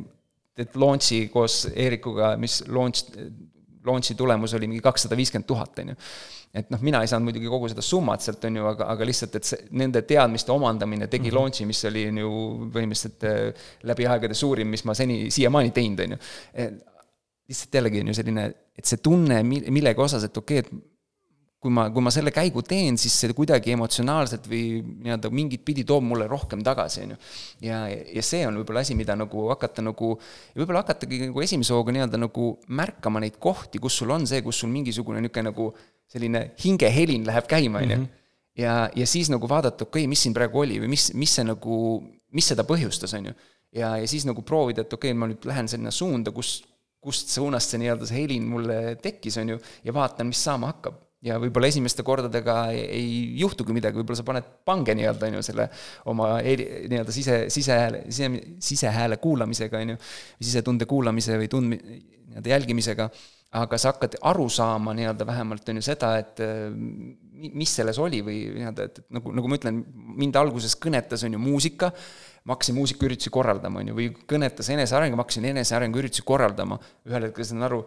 teed 0.59 0.77
launch'i 0.77 1.23
koos 1.33 1.63
Eerikuga, 1.71 2.35
mis 2.41 2.61
launch, 2.69 3.07
launch'i 3.87 4.15
tulemus 4.19 4.55
oli 4.55 4.69
mingi 4.71 4.83
kakssada 4.85 5.17
viiskümmend 5.19 5.49
tuhat, 5.49 5.79
on 5.83 5.93
ju. 5.93 5.97
et 6.55 6.71
noh, 6.71 6.81
mina 6.85 7.01
ei 7.03 7.11
saanud 7.11 7.31
muidugi 7.31 7.51
kogu 7.51 7.71
seda 7.73 7.85
summat 7.85 8.25
sealt, 8.25 8.45
on 8.49 8.61
ju, 8.61 8.69
aga, 8.69 8.89
aga 8.95 9.09
lihtsalt, 9.09 9.37
et 9.41 9.49
see, 9.49 9.67
nende 9.81 10.05
teadmiste 10.09 10.53
omandamine 10.53 11.09
tegi 11.09 11.31
mm 11.31 11.31
-hmm. 11.31 11.41
launch'i, 11.41 11.67
mis 11.67 11.85
oli 11.91 12.07
on 12.09 12.23
ju 12.23 12.31
põhimõtteliselt 12.75 13.29
äh, 13.29 13.67
läbi 13.91 14.07
aegade 14.07 14.35
suurim, 14.35 14.69
mis 14.69 14.85
ma 14.85 14.95
seni, 14.95 15.31
siiamaani 15.31 15.71
teinud, 15.71 16.01
on 16.07 16.17
ju. 16.17 16.19
lihtsalt 17.49 17.75
jällegi 17.75 18.01
on 18.01 18.09
ju 18.09 18.15
selline, 18.15 18.47
et 18.79 18.85
see 18.85 19.03
tunne 19.03 19.43
millegi 19.43 20.01
osas, 20.01 20.25
et 20.25 20.37
okei 20.37 20.59
okay,, 20.59 20.79
et 20.79 20.92
kui 21.63 21.71
ma, 21.71 21.85
kui 21.95 22.03
ma 22.03 22.11
selle 22.11 22.33
käigu 22.35 22.65
teen, 22.67 22.97
siis 22.99 23.15
see 23.23 23.35
kuidagi 23.39 23.71
emotsionaalselt 23.77 24.49
või 24.51 24.81
nii-öelda 24.83 25.31
mingit 25.31 25.63
pidi 25.63 25.85
toob 25.87 26.03
mulle 26.09 26.27
rohkem 26.27 26.65
tagasi, 26.67 27.05
on 27.05 27.13
ju. 27.15 27.19
ja, 27.69 27.85
ja 27.87 28.25
see 28.27 28.41
on 28.49 28.57
võib-olla 28.59 28.83
asi, 28.83 28.97
mida 28.99 29.15
nagu 29.19 29.45
hakata 29.53 29.85
nagu, 29.87 30.17
võib-olla 30.59 30.83
hakatagi 30.83 31.21
nagu 31.29 31.45
esimese 31.45 31.77
hooga 31.77 31.95
nii-öelda 31.95 32.19
nagu 32.19 32.49
märkama 32.67 33.23
neid 33.23 33.39
kohti, 33.43 33.79
kus 33.83 34.01
sul 34.03 34.11
on 34.11 34.27
see, 34.27 34.43
kus 34.43 34.59
sul 34.65 34.73
mingisugune 34.75 35.23
niisugune 35.23 35.53
nagu 35.53 35.69
selline 36.11 36.49
hingehelin 36.65 37.29
läheb 37.31 37.47
käima, 37.53 37.85
on 37.85 37.95
ju. 37.95 38.01
Mhm. 38.01 38.27
ja, 38.59 38.75
ja 38.99 39.07
siis 39.07 39.31
nagu 39.31 39.47
vaadata, 39.47 39.87
okei 39.87 40.03
okay,, 40.03 40.11
mis 40.11 40.27
siin 40.27 40.35
praegu 40.35 40.65
oli 40.65 40.81
või 40.83 40.91
mis, 40.97 41.13
mis 41.15 41.37
see 41.39 41.47
nagu, 41.47 41.79
mis 42.35 42.51
seda 42.51 42.67
põhjustas, 42.67 43.15
on 43.21 43.31
ju. 43.31 43.37
ja, 43.79 43.95
ja 44.03 44.11
siis 44.11 44.27
nagu 44.27 44.43
proovida, 44.43 44.83
et 44.83 44.99
okei 44.99 45.15
okay,, 45.15 45.21
ma 45.23 45.31
nüüd 45.31 45.47
lähen 45.47 45.71
sinna 45.71 45.95
suunda, 45.95 46.35
kus, 46.35 46.59
kust 46.99 47.31
suunast 47.31 47.71
see 47.71 47.85
nii-öelda 47.87 48.11
see 48.11 48.19
helin 48.19 48.51
mulle 48.51 48.83
tekkis, 48.99 49.39
on 49.39 49.55
ju, 49.55 49.63
ja 49.87 49.95
vaatan, 49.95 50.35
mis 50.35 50.43
saama 50.43 50.75
hakkab 50.75 50.99
ja 51.23 51.39
võib-olla 51.43 51.71
esimeste 51.71 52.05
kordadega 52.07 52.57
ei, 52.75 52.83
ei 52.99 53.11
juhtugi 53.41 53.75
midagi, 53.75 54.01
võib-olla 54.01 54.19
sa 54.19 54.27
paned 54.27 54.49
pange 54.67 54.95
nii-öelda, 54.99 55.29
on 55.29 55.39
ju, 55.39 55.45
selle 55.47 55.69
oma 56.11 56.33
nii-öelda 56.43 57.15
sise, 57.15 57.45
sisehääle, 57.53 58.05
sise, 58.11 58.31
sisehääle 58.71 59.21
kuulamisega, 59.23 59.83
on 59.85 59.95
ju, 59.95 60.01
sisetunde 60.43 60.89
kuulamise 60.91 61.39
või 61.39 61.51
tund-, 61.53 61.79
nii-öelda 61.79 62.55
jälgimisega, 62.55 63.09
aga 63.63 63.79
sa 63.79 63.93
hakkad 63.93 64.19
aru 64.33 64.49
saama 64.51 64.97
nii-öelda 64.99 65.29
vähemalt, 65.29 65.69
on 65.71 65.79
ju, 65.79 65.87
seda, 65.87 66.17
et 66.23 66.43
mis 67.53 67.77
selles 67.79 68.03
oli 68.03 68.23
või 68.27 68.41
nii-öelda, 68.57 68.89
et, 68.91 69.01
nagu, 69.15 69.35
nagu 69.39 69.51
ma 69.51 69.61
ütlen, 69.61 69.83
mind 70.19 70.37
alguses 70.41 70.75
kõnetas, 70.81 71.23
on 71.29 71.39
ju, 71.39 71.43
muusika, 71.43 71.93
ma 72.49 72.57
hakkasin 72.57 72.75
muusikaüritusi 72.81 73.31
korraldama, 73.35 73.83
on 73.83 73.93
ju, 73.93 73.99
või 74.01 74.11
kõnetas 74.35 74.73
eneseareng, 74.75 75.15
ma 75.15 75.23
hakkasin 75.23 75.47
enesearenguüritusi 75.53 76.27
korraldama, 76.27 76.81
ühel 77.07 77.29
hetkel 77.29 77.47
sain 77.47 77.63
aru, 77.69 77.85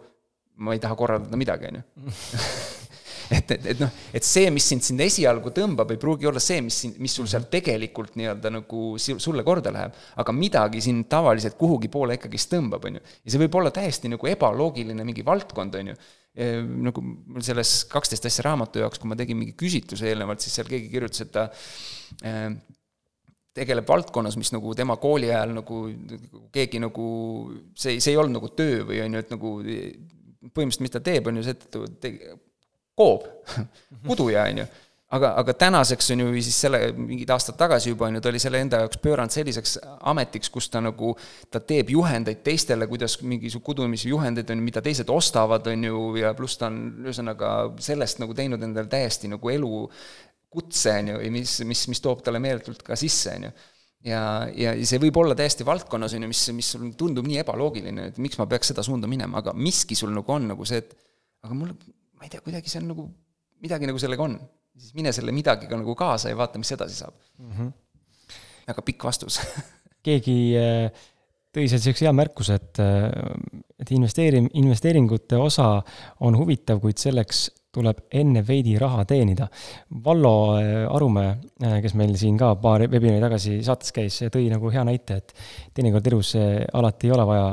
ma 0.64 0.72
ei 0.72 0.80
taha 0.80 0.96
korraldada 0.96 1.36
midagi, 1.36 1.68
on 1.68 1.82
ju 1.82 2.16
et, 3.30 3.50
et, 3.56 3.66
et 3.72 3.80
noh, 3.80 3.90
et 4.14 4.26
see, 4.26 4.50
mis 4.54 4.66
sind 4.66 4.84
sinna 4.86 5.06
esialgu 5.06 5.52
tõmbab, 5.56 5.90
ei 5.94 6.00
pruugi 6.02 6.28
olla 6.30 6.42
see, 6.42 6.60
mis 6.64 6.82
mis 7.02 7.16
sul 7.18 7.28
seal 7.30 7.48
tegelikult 7.52 8.14
nii-öelda 8.18 8.52
nagu 8.58 8.82
sulle 9.00 9.44
korda 9.46 9.72
läheb. 9.74 9.96
aga 10.22 10.36
midagi 10.36 10.82
sind 10.84 11.08
tavaliselt 11.10 11.56
kuhugi 11.58 11.90
poole 11.92 12.18
ikkagist 12.18 12.52
tõmbab, 12.52 12.86
on 12.86 13.00
ju. 13.00 13.02
ja 13.24 13.32
see 13.34 13.42
võib 13.42 13.58
olla 13.60 13.72
täiesti 13.74 14.12
nagu 14.12 14.30
ebaloogiline 14.30 15.06
mingi 15.06 15.26
valdkond, 15.26 15.80
on 15.80 15.92
ju 15.92 15.98
nagu 16.36 17.00
mul 17.00 17.44
selles 17.44 17.86
kaksteist 17.88 18.26
asja 18.28 18.44
raamatu 18.44 18.82
jaoks, 18.82 19.00
kui 19.00 19.08
ma 19.08 19.16
tegin 19.16 19.38
mingi 19.40 19.54
küsitluse 19.56 20.10
eelnevalt, 20.10 20.42
siis 20.44 20.58
seal 20.58 20.68
keegi 20.68 20.90
kirjutas, 20.92 21.22
et 21.24 21.30
ta 21.32 21.46
äh, 22.28 22.50
tegeleb 23.56 23.88
valdkonnas, 23.88 24.36
mis 24.36 24.52
nagu 24.52 24.74
tema 24.76 24.98
kooli 25.00 25.30
ajal 25.32 25.54
nagu 25.56 25.78
keegi 26.52 26.82
nagu, 26.82 27.06
see, 27.72 27.96
see 28.04 28.12
ei 28.12 28.20
olnud 28.20 28.36
nagu 28.36 28.50
töö 28.58 28.82
või 28.90 29.00
on 29.04 29.16
ju, 29.16 29.22
et 29.24 29.32
nagu 29.32 29.52
põhimõtteliselt, 29.62 30.84
mis 30.84 30.92
ta 30.92 31.02
teeb, 31.04 31.30
on 31.30 31.40
ju 31.40 31.46
see, 31.46 31.56
et 31.56 31.64
ta 31.72 32.12
koob, 32.96 33.24
kuduja, 34.06 34.46
on 34.50 34.62
ju. 34.62 34.66
aga, 35.16 35.30
aga 35.40 35.54
tänaseks 35.54 36.10
on 36.14 36.24
ju 36.24 36.42
siis 36.42 36.56
selle, 36.64 36.80
mingid 36.98 37.30
aastad 37.30 37.58
tagasi 37.60 37.92
juba, 37.92 38.08
on 38.08 38.18
ju, 38.18 38.22
ta 38.24 38.30
oli 38.32 38.40
selle 38.42 38.60
enda 38.64 38.80
jaoks 38.82 38.98
pööranud 39.04 39.34
selliseks 39.34 39.76
ametiks, 40.12 40.50
kus 40.52 40.68
ta 40.72 40.82
nagu, 40.82 41.12
ta 41.52 41.60
teeb 41.62 41.92
juhendeid 41.94 42.42
teistele, 42.46 42.88
kuidas 42.90 43.18
mingisugune 43.22 43.66
kudumise 43.66 44.10
juhendeid 44.10 44.50
on 44.50 44.60
ju, 44.60 44.66
mida 44.66 44.82
teised 44.84 45.12
ostavad, 45.12 45.68
on 45.72 45.86
ju, 45.90 46.02
ja 46.20 46.34
pluss 46.38 46.58
ta 46.60 46.70
on 46.72 46.82
ühesõnaga 47.06 47.52
sellest 47.82 48.22
nagu 48.22 48.34
teinud 48.36 48.62
endale 48.66 48.90
täiesti 48.90 49.30
nagu 49.30 49.54
elu 49.54 49.86
kutse, 50.56 50.98
on 50.98 51.14
ju, 51.14 51.22
mis, 51.38 51.60
mis, 51.68 51.86
mis 51.92 52.02
toob 52.02 52.24
talle 52.24 52.42
meeletult 52.42 52.82
ka 52.86 52.98
sisse, 52.98 53.38
on 53.38 53.50
ju 53.50 53.56
ja, 54.06 54.22
ja 54.54 54.74
see 54.86 55.00
võib 55.02 55.18
olla 55.20 55.36
täiesti 55.38 55.66
valdkonnas, 55.66 56.14
on 56.16 56.26
ju, 56.26 56.30
mis, 56.30 56.42
mis 56.56 56.72
sul 56.74 56.88
tundub 56.98 57.26
nii 57.28 57.40
ebaloogiline, 57.42 58.10
et 58.12 58.20
miks 58.22 58.38
ma 58.40 58.48
peaks 58.50 58.72
seda 58.72 58.84
suunda 58.86 59.10
minema, 59.10 59.42
aga 59.42 59.54
miski 59.56 59.98
sul 59.98 60.12
nagu 60.14 60.34
on 60.34 60.50
nagu 60.52 60.66
see, 60.68 60.82
et 60.82 60.94
aga 61.46 61.56
mulle 61.56 61.76
ma 62.16 62.26
ei 62.26 62.32
tea, 62.32 62.42
kuidagi 62.44 62.72
see 62.72 62.82
on 62.82 62.90
nagu, 62.92 63.08
midagi 63.64 63.88
nagu 63.88 64.00
sellega 64.02 64.24
on. 64.26 64.38
siis 64.76 64.94
mine 64.96 65.12
selle 65.16 65.32
midagiga 65.32 65.76
nagu 65.78 65.94
kaasa 65.96 66.32
ja 66.32 66.36
vaata, 66.36 66.60
mis 66.60 66.72
edasi 66.72 66.98
saab 66.98 67.14
mm. 67.38 67.52
-hmm. 67.52 67.72
väga 68.68 68.82
pikk 68.82 69.04
vastus 69.08 69.40
keegi 70.06 70.38
äh, 70.60 70.90
tõi 71.56 71.66
seal 71.70 71.80
niisuguse 71.80 72.04
hea 72.04 72.12
märkuse, 72.12 72.58
et, 72.60 72.80
äh, 72.84 73.08
et 73.80 73.92
investeeri-, 73.96 74.44
investeeringute 74.60 75.38
osa 75.40 75.70
on 76.20 76.36
huvitav, 76.36 76.82
kuid 76.82 77.00
selleks 77.00 77.46
tuleb 77.76 78.02
enne 78.16 78.42
veidi 78.46 78.76
raha 78.80 79.04
teenida. 79.08 79.48
Vallo 80.04 80.32
äh, 80.58 80.84
Arumäe, 80.88 81.34
äh, 81.62 81.78
kes 81.84 81.96
meil 81.98 82.14
siin 82.18 82.38
ka 82.40 82.54
paar 82.60 82.86
webinari 82.88 83.22
tagasi 83.22 83.58
saates 83.66 83.94
käis, 83.96 84.18
tõi 84.32 84.48
nagu 84.52 84.70
hea 84.72 84.84
näite, 84.86 85.20
et 85.20 85.34
teinekord 85.76 86.10
elus 86.12 86.34
äh, 86.40 86.62
alati 86.76 87.10
ei 87.10 87.16
ole 87.16 87.26
vaja 87.28 87.48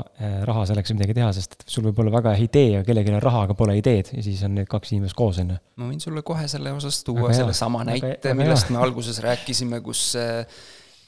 raha 0.47 0.65
selleks, 0.69 0.93
midagi 0.95 1.15
teha, 1.17 1.31
sest 1.35 1.65
sul 1.69 1.87
võib 1.89 1.99
olla 2.03 2.15
väga 2.17 2.35
hea 2.37 2.47
idee 2.47 2.69
ja 2.77 2.83
kellelgi 2.85 3.13
on 3.13 3.23
raha, 3.23 3.45
aga 3.47 3.57
pole 3.57 3.75
ideed 3.79 4.13
ja 4.15 4.23
siis 4.25 4.43
on 4.47 4.55
need 4.57 4.69
kaks 4.71 4.93
inimest 4.93 5.17
koos, 5.17 5.39
on 5.43 5.55
ju. 5.55 5.59
ma 5.79 5.89
võin 5.89 6.01
sulle 6.03 6.23
kohe 6.25 6.47
selle 6.51 6.73
osas 6.75 7.01
tuua 7.07 7.33
sellesama 7.35 7.83
näite, 7.87 8.33
millest 8.37 8.71
me 8.73 8.81
alguses 8.83 9.19
rääkisime, 9.23 9.81
kus 9.85 10.11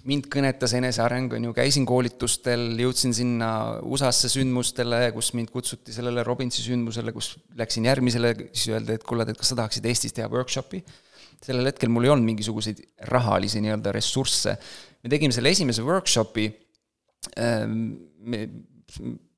mind 0.05 0.27
kõnetas 0.31 0.75
eneseareng, 0.77 1.33
on 1.37 1.47
ju, 1.47 1.53
käisin 1.57 1.85
koolitustel, 1.89 2.67
jõudsin 2.81 3.13
sinna 3.17 3.49
USA-sse 3.85 4.29
sündmustele, 4.35 5.07
kus 5.15 5.31
mind 5.37 5.49
kutsuti 5.53 5.95
sellele 5.95 6.23
Robinsi 6.25 6.61
sündmusele, 6.65 7.13
kus 7.15 7.33
läksin 7.57 7.87
järgmisele, 7.89 8.35
siis 8.51 8.69
öeldi, 8.75 8.99
et 8.99 9.07
kuule, 9.07 9.25
et 9.25 9.39
kas 9.39 9.53
sa 9.53 9.59
tahaksid 9.61 9.87
Eestis 9.89 10.15
teha 10.15 10.29
workshopi. 10.31 10.83
sellel 11.45 11.67
hetkel 11.67 11.91
mul 11.91 12.07
ei 12.07 12.09
olnud 12.09 12.25
mingisuguseid 12.25 12.79
rahalisi 13.11 13.59
nii-öelda 13.61 13.91
ressursse. 13.93 14.55
me 15.03 15.09
tegime 15.09 15.33
selle 15.33 15.49
esimese 15.49 15.83
workshopi, 15.83 16.47
ähm, 17.37 17.81
me 18.19 18.47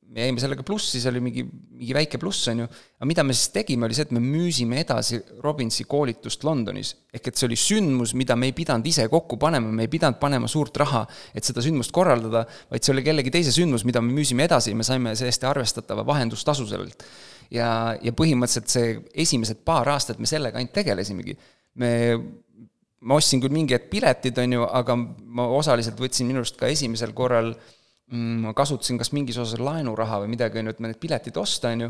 me 0.08 0.24
jäime 0.24 0.41
sellega 0.41 0.64
plussi, 0.66 1.01
see 1.01 1.10
oli 1.12 1.20
mingi, 1.24 1.43
mingi 1.43 1.95
väike 1.95 2.20
pluss, 2.22 2.47
on 2.51 2.64
ju, 2.64 2.68
aga 2.97 3.08
mida 3.10 3.26
me 3.28 3.36
siis 3.36 3.51
tegime, 3.55 3.88
oli 3.88 3.97
see, 3.97 4.08
et 4.08 4.14
me 4.16 4.22
müüsime 4.24 4.80
edasi 4.82 5.20
Robinsi 5.43 5.86
koolitust 5.89 6.45
Londonis. 6.47 6.93
ehk 7.14 7.30
et 7.32 7.39
see 7.39 7.47
oli 7.49 7.58
sündmus, 7.60 8.14
mida 8.18 8.38
me 8.39 8.49
ei 8.49 8.55
pidanud 8.55 8.88
ise 8.88 9.08
kokku 9.12 9.39
panema, 9.41 9.72
me 9.74 9.88
ei 9.88 9.91
pidanud 9.91 10.20
panema 10.22 10.47
suurt 10.51 10.78
raha, 10.80 11.03
et 11.36 11.47
seda 11.47 11.64
sündmust 11.66 11.91
korraldada, 11.95 12.45
vaid 12.72 12.86
see 12.86 12.95
oli 12.95 13.03
kellegi 13.05 13.34
teise 13.34 13.53
sündmus, 13.55 13.86
mida 13.88 14.01
me 14.03 14.14
müüsime 14.16 14.47
edasi 14.47 14.72
ja 14.72 14.80
me 14.80 14.88
saime 14.88 15.16
täiesti 15.18 15.49
arvestatava 15.49 16.05
vahendustasu 16.08 16.68
sellelt. 16.70 17.03
ja, 17.51 17.70
ja 18.03 18.12
põhimõtteliselt 18.12 18.72
see 18.72 18.97
esimesed 19.24 19.64
paar 19.68 19.88
aastat 19.91 20.20
me 20.20 20.28
sellega 20.28 20.60
ainult 20.60 20.76
tegelesimegi. 20.76 21.38
me 21.76 21.91
ma 23.08 23.16
ostsin 23.20 23.39
küll 23.39 23.53
mingi 23.53 23.76
hetk 23.76 23.91
piletid, 23.91 24.39
on 24.41 24.53
ju, 24.55 24.64
aga 24.66 24.95
ma 24.97 25.45
osaliselt 25.53 25.99
võtsin 26.01 26.26
minu 26.28 26.41
arust 26.41 26.58
ka 26.58 26.68
esimesel 26.74 27.14
korral 27.16 27.51
äh, 27.53 27.76
ma 28.16 28.53
kasutasin 28.55 28.99
kas 28.99 29.12
mingis 29.16 29.39
osas 29.41 29.60
laenuraha 29.60 30.22
või 30.24 30.32
midagi, 30.32 30.62
on 30.62 30.70
ju, 30.70 30.76
et 30.76 30.84
ma 30.84 30.91
need 30.91 31.01
piletid 31.01 31.38
osta, 31.41 31.74
on 31.76 31.88
ju, 31.88 31.89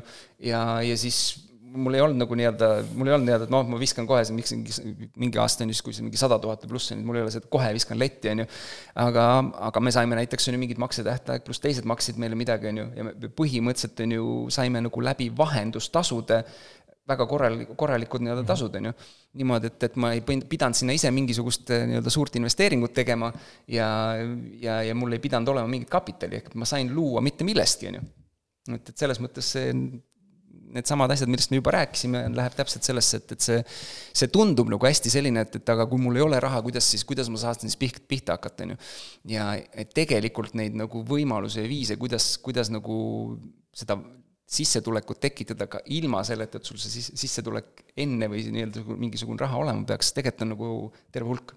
ja, 0.49 0.61
ja 0.81 0.95
siis 0.97 1.47
mul 1.77 1.97
ei 1.97 2.01
olnud 2.01 2.21
nagu 2.21 2.37
nii-öelda, 2.37 2.69
mul 2.97 3.09
ei 3.09 3.13
olnud 3.15 3.27
nii-öelda, 3.27 3.47
et 3.47 3.53
noh, 3.53 3.65
ma 3.69 3.79
viskan 3.79 4.07
kohe, 4.09 4.23
miks 4.33 4.53
mingi 5.19 5.41
aasta 5.41 5.65
on 5.65 5.73
siis, 5.73 5.83
kui 5.85 5.95
see 5.95 6.05
mingi 6.05 6.19
sada 6.19 6.39
tuhat 6.41 6.63
või 6.65 6.73
pluss 6.73 6.93
on, 6.95 7.03
mul 7.05 7.19
ei 7.19 7.25
ole 7.25 7.33
et 7.37 7.49
kohe 7.53 7.69
viskan 7.75 7.99
letti, 7.99 8.31
on 8.31 8.43
ju. 8.43 8.47
aga, 9.03 9.25
aga 9.69 9.83
me 9.83 9.93
saime 9.93 10.17
näiteks, 10.19 10.47
on 10.49 10.57
ju, 10.57 10.61
mingid 10.63 10.81
maksetähtaeg 10.81 11.45
pluss 11.45 11.61
teised 11.63 11.87
maksid 11.89 12.21
meile 12.21 12.39
midagi, 12.39 12.71
on 12.71 12.81
ju, 12.81 12.87
ja 12.97 13.07
me 13.09 13.31
põhimõtteliselt 13.41 14.03
on 14.07 14.15
ju, 14.17 14.31
saime 14.53 14.81
nagu 14.87 15.05
läbi 15.05 15.29
vahendustasude 15.37 16.41
väga 17.07 17.27
korralik, 17.29 17.71
korralikud 17.79 18.23
nii-öelda 18.23 18.43
mhm. 18.43 18.49
tasud, 18.49 18.75
on 18.79 18.89
ju. 18.89 18.93
niimoodi, 19.39 19.71
et, 19.71 19.87
et 19.89 19.95
ma 20.01 20.11
ei 20.15 20.23
pidanud 20.25 20.77
sinna 20.77 20.95
ise 20.97 21.11
mingisugust 21.13 21.71
eh, 21.75 21.85
nii-öelda 21.91 22.13
suurt 22.13 22.35
investeeringut 22.39 22.93
tegema 22.97 23.31
ja, 23.71 23.87
ja, 24.61 24.81
ja 24.87 24.95
mul 24.97 25.15
ei 25.15 25.23
pidanud 25.23 25.53
olema 25.53 25.71
mingit 25.71 25.91
kapitali, 25.91 26.41
ehk 26.41 26.55
ma 26.59 26.67
sain 26.69 26.91
luua 26.93 27.23
mitte 27.25 27.47
millestki, 27.47 27.91
on 27.91 27.99
ju. 27.99 28.05
et, 28.75 28.93
et 28.93 29.05
selles 29.05 29.21
mõttes 29.23 29.55
see, 29.55 29.71
needsamad 30.75 31.11
asjad, 31.13 31.29
millest 31.31 31.51
me 31.51 31.61
juba 31.61 31.73
rääkisime, 31.77 32.23
läheb 32.35 32.55
täpselt 32.57 32.87
sellesse, 32.87 33.21
et, 33.21 33.33
et 33.37 33.45
see, 33.45 33.59
see 34.21 34.31
tundub 34.33 34.69
nagu 34.71 34.87
hästi 34.87 35.11
selline, 35.13 35.45
et, 35.47 35.59
et 35.61 35.71
aga 35.73 35.87
kui 35.89 36.01
mul 36.01 36.19
ei 36.19 36.25
ole 36.25 36.39
raha, 36.43 36.59
kuidas 36.65 36.89
siis, 36.91 37.05
kuidas 37.07 37.31
ma 37.31 37.39
saan 37.41 37.61
siis 37.63 37.77
piht, 37.79 38.01
pihta 38.09 38.35
hakata, 38.37 38.67
on 38.67 38.75
ju. 38.75 38.79
ja 39.31 39.49
tegelikult 39.95 40.57
neid 40.59 40.75
nagu 40.77 41.03
võimalusi 41.07 41.63
ja 41.63 41.71
viise, 41.71 41.99
kuidas, 41.99 42.33
kuidas 42.43 42.71
nagu 42.73 42.97
seda 43.75 43.99
sissetulekut 44.47 45.19
tekitada 45.19 45.67
ka 45.67 45.81
ilma 45.91 46.23
selleta, 46.23 46.59
et 46.59 46.67
sul 46.67 46.79
see 46.79 47.03
sissetulek 47.03 47.87
enne 47.99 48.29
või 48.31 48.45
nii-öelda 48.55 48.83
mingisugune 48.95 49.43
raha 49.43 49.59
olema 49.63 49.83
peaks, 49.87 50.13
tegelikult 50.15 50.45
on 50.45 50.53
nagu 50.55 50.69
terve 51.11 51.33
hulk. 51.33 51.55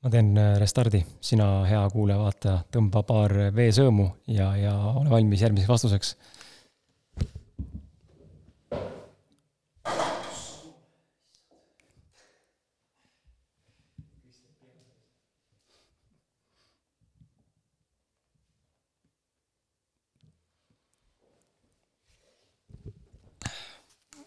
ma 0.00 0.08
teen 0.08 0.32
äh, 0.40 0.54
restardi, 0.56 1.02
sina, 1.20 1.46
hea 1.68 1.82
kuulaja-vaataja, 1.92 2.62
tõmba 2.72 3.02
paar 3.04 3.34
veesõõmu 3.52 4.06
ja, 4.32 4.54
ja 4.56 4.76
ole 4.96 5.12
valmis 5.12 5.42
järgmiseks 5.44 5.68
vastuseks 5.68 6.14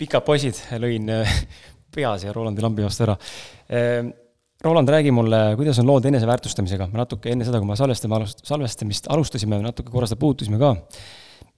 pikad 0.04 0.26
poisid, 0.26 0.60
lõin 0.82 1.08
äh, 1.14 1.39
pea 1.93 2.14
siia 2.20 2.36
Rolandi 2.36 2.64
lambi 2.64 2.86
vastu 2.86 3.08
ära. 3.08 3.18
Äh, 3.72 4.12
Roland, 4.64 4.88
räägi 4.88 5.12
mulle, 5.12 5.39
kuidas 5.60 5.80
on 5.82 5.89
lood 5.89 6.06
eneseväärtustamisega, 6.08 6.88
me 6.93 7.01
natuke 7.01 7.34
enne 7.34 7.43
seda, 7.43 7.60
kui 7.60 7.68
me 7.68 7.76
salvestame, 7.76 8.22
salvestamist 8.47 9.10
alustasime, 9.12 9.60
natuke 9.60 9.91
korra 9.91 10.08
seda 10.08 10.22
puutusime 10.22 10.60
ka. 10.62 10.78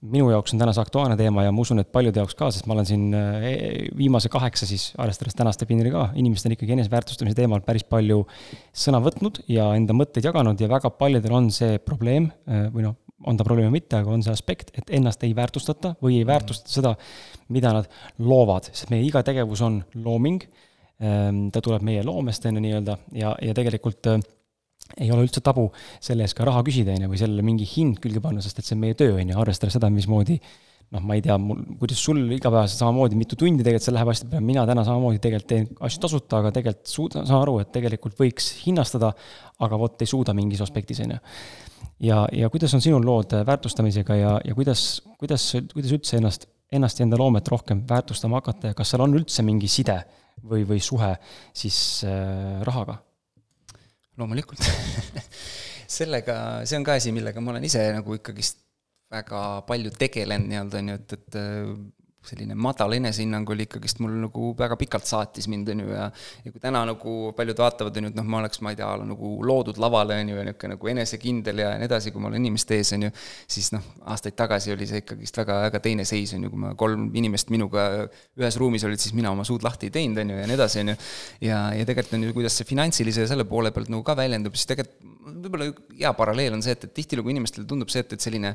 minu 0.06 0.26
jaoks 0.28 0.52
on 0.52 0.60
täna 0.60 0.74
see 0.76 0.82
aktuaalne 0.82 1.14
teema 1.16 1.46
ja 1.46 1.52
ma 1.54 1.62
usun, 1.62 1.80
et 1.80 1.88
paljude 1.90 2.20
jaoks 2.20 2.36
ka, 2.36 2.50
sest 2.52 2.66
ma 2.68 2.74
olen 2.74 2.86
siin 2.86 3.14
e, 3.16 3.52
viimase 3.96 4.28
kaheksa 4.30 4.66
siis, 4.68 4.90
arvestades 5.00 5.38
tänast 5.38 5.62
webinari 5.64 5.90
ka, 5.94 6.02
inimestel 6.20 6.52
ikkagi 6.54 6.74
eneseväärtustamise 6.76 7.38
teemal 7.38 7.62
päris 7.66 7.86
palju 7.88 8.20
sõna 8.76 9.00
võtnud 9.02 9.40
ja 9.50 9.70
enda 9.78 9.96
mõtteid 9.96 10.28
jaganud 10.28 10.60
ja 10.60 10.68
väga 10.70 10.92
paljudel 10.98 11.38
on 11.38 11.48
see 11.54 11.78
probleem 11.82 12.28
või 12.44 12.84
noh, 12.90 12.98
on 13.24 13.38
ta 13.38 13.46
probleem 13.46 13.70
või 13.70 13.78
mitte, 13.78 14.00
aga 14.00 14.12
on 14.12 14.22
see 14.24 14.34
aspekt, 14.34 14.72
et 14.76 14.92
ennast 14.98 15.22
ei 15.24 15.32
väärtustata 15.36 15.94
või 16.02 16.18
ei 16.20 16.28
väärtustata 16.28 16.72
seda, 16.72 16.94
mida 17.54 17.72
nad 17.78 17.88
loovad, 18.18 18.68
sest 18.72 18.92
meie 18.92 19.06
iga 19.06 19.22
tegevus 19.26 19.62
on 19.64 19.80
looming. 20.04 20.44
Ehm, 21.00 21.46
ta 21.52 21.62
tuleb 21.64 21.84
meie 21.84 22.04
loomest, 22.04 22.44
on 22.48 22.58
ju, 22.58 22.64
nii-öelda, 22.64 22.98
ja, 23.16 23.34
ja 23.42 23.56
tegelikult 23.56 24.08
äh, 24.12 24.20
ei 25.00 25.10
ole 25.12 25.26
üldse 25.26 25.42
tabu 25.44 25.66
selle 26.00 26.24
eest 26.24 26.36
ka 26.36 26.46
raha 26.48 26.62
küsida, 26.66 26.94
on 26.96 27.06
ju, 27.06 27.10
või 27.12 27.20
sellele 27.20 27.44
mingi 27.44 27.68
hind 27.68 28.00
külge 28.04 28.22
panna, 28.24 28.44
sest 28.44 28.60
et 28.60 28.68
see 28.68 28.76
on 28.76 28.84
meie 28.84 28.96
töö, 28.98 29.16
on 29.16 29.32
ju, 29.32 29.40
arvestades 29.40 29.76
seda, 29.76 29.90
mismoodi 29.92 30.38
noh, 30.94 31.02
ma 31.02 31.16
ei 31.16 31.22
tea, 31.24 31.36
mul, 31.40 31.62
kuidas 31.80 32.00
sul 32.02 32.20
igapäevaselt 32.36 32.80
samamoodi, 32.80 33.18
mitu 33.18 33.38
tundi 33.38 33.64
tegelikult 33.64 33.86
see 33.86 33.94
läheb 33.96 34.10
asjade 34.12 34.30
peale, 34.32 34.46
mina 34.46 34.64
täna 34.68 34.84
samamoodi 34.86 35.20
tegelikult 35.22 35.50
teen 35.50 35.68
asju 35.88 36.02
tasuta, 36.04 36.40
aga 36.40 36.52
tegelikult 36.54 36.90
suudan, 36.90 37.26
saan 37.28 37.42
aru, 37.42 37.56
et 37.62 37.72
tegelikult 37.74 38.18
võiks 38.20 38.52
hinnastada, 38.62 39.12
aga 39.66 39.80
vot 39.80 40.04
ei 40.04 40.10
suuda 40.10 40.34
mingis 40.36 40.62
aspektis, 40.64 41.02
on 41.04 41.16
ju. 41.16 41.22
Ja, 42.06 42.20
ja 42.36 42.50
kuidas 42.52 42.74
on 42.76 42.84
sinul 42.84 43.06
lood 43.08 43.32
väärtustamisega 43.48 44.18
ja, 44.18 44.34
ja 44.44 44.54
kuidas, 44.54 45.00
kuidas, 45.18 45.48
kuidas 45.72 45.94
üldse 45.96 46.20
ennast, 46.20 46.44
ennast 46.72 47.00
ja 47.00 47.06
enda 47.06 47.18
loomet 47.18 47.48
rohkem 47.48 47.80
väärtustama 47.88 48.42
hakata 48.42 48.72
ja 48.72 48.76
kas 48.76 48.92
seal 48.92 49.04
on 49.06 49.16
üldse 49.16 49.44
mingi 49.46 49.70
side 49.70 49.96
või, 50.44 50.66
või 50.68 50.82
suhe 50.84 51.14
siis 51.56 51.78
äh, 52.04 52.60
rahaga? 52.68 53.00
loomulikult. 54.16 54.60
Sellega, 55.96 56.36
see 56.68 56.78
on 56.78 56.84
ka 56.84 56.96
asi, 56.98 57.12
millega 57.14 57.40
ma 57.40 57.52
olen 57.54 57.66
ise 57.68 57.82
nagu 57.94 58.16
ikkagist 58.16 58.65
väga 59.16 59.42
palju 59.68 59.92
tegelenud 59.98 60.50
nii-öelda, 60.52 60.82
on 60.82 60.92
ju, 60.92 60.98
et, 61.00 61.16
et 61.16 61.38
selline 62.28 62.56
madal 62.58 62.92
enesehinnang 62.96 63.48
oli 63.54 63.66
ikkagist 63.66 64.00
mul 64.02 64.14
nagu 64.24 64.52
väga 64.58 64.76
pikalt 64.80 65.08
saatis 65.08 65.48
mind, 65.52 65.70
on 65.72 65.82
ju, 65.84 65.88
ja 65.94 66.06
ja 66.44 66.52
kui 66.52 66.62
täna 66.62 66.82
nagu 66.88 67.14
paljud 67.36 67.62
vaatavad, 67.62 67.96
on 67.96 68.08
ju, 68.08 68.12
et 68.12 68.18
noh, 68.18 68.26
ma 68.26 68.40
oleks, 68.42 68.60
ma 68.64 68.72
ei 68.72 68.78
tea, 68.78 68.88
nagu 69.06 69.32
loodud 69.46 69.80
lavale, 69.82 70.18
on 70.22 70.32
ju, 70.32 70.38
ja 70.38 70.46
niisugune 70.46 70.74
nagu 70.74 70.92
enesekindel 70.92 71.62
ja 71.64 71.72
nii 71.80 71.88
edasi, 71.88 72.12
kui 72.14 72.22
ma 72.22 72.30
olen 72.30 72.44
inimeste 72.44 72.78
ees, 72.78 72.92
on 72.96 73.08
ju, 73.08 73.12
siis 73.56 73.72
noh, 73.74 73.84
aastaid 74.12 74.36
tagasi 74.38 74.74
oli 74.74 74.88
see 74.90 75.02
ikkagist 75.02 75.40
väga, 75.42 75.58
väga 75.66 75.82
teine 75.84 76.06
seis, 76.08 76.34
on 76.36 76.46
ju, 76.46 76.52
kui 76.52 76.62
ma 76.66 76.74
kolm 76.78 77.08
inimest 77.16 77.52
minuga 77.54 77.88
ühes 78.38 78.60
ruumis 78.60 78.86
olid, 78.88 79.02
siis 79.02 79.16
mina 79.16 79.32
oma 79.34 79.46
suud 79.48 79.66
lahti 79.66 79.90
ei 79.90 79.96
teinud, 79.98 80.22
on 80.22 80.34
ju, 80.34 80.38
ja 80.42 80.46
nii 80.50 80.58
edasi, 80.58 80.82
on 80.84 80.94
ju. 80.94 80.96
ja, 81.48 81.60
ja 81.76 81.88
tegelikult 81.88 82.18
on 82.18 82.28
ju, 82.28 82.38
kuidas 82.40 82.58
see 82.58 82.68
finantsilise 82.68 83.26
ja 83.26 83.34
selle 83.34 83.48
poole 83.48 83.74
pealt 83.74 83.92
nagu 83.92 84.06
ka 84.06 84.16
väljendub, 84.18 84.56
siis 84.58 84.72
tegelikult 84.72 85.14
võib-olla 85.26 85.66
hea 85.98 86.10
paralleel 86.14 86.54
on 86.54 86.62
see, 86.62 86.74
et, 86.76 86.84
et 86.86 86.92
tihtilugu 86.94 87.32
inimestele 87.32 87.66
tundub 87.68 87.90
see, 87.90 88.04
et, 88.04 88.12
et 88.14 88.22
selline 88.22 88.52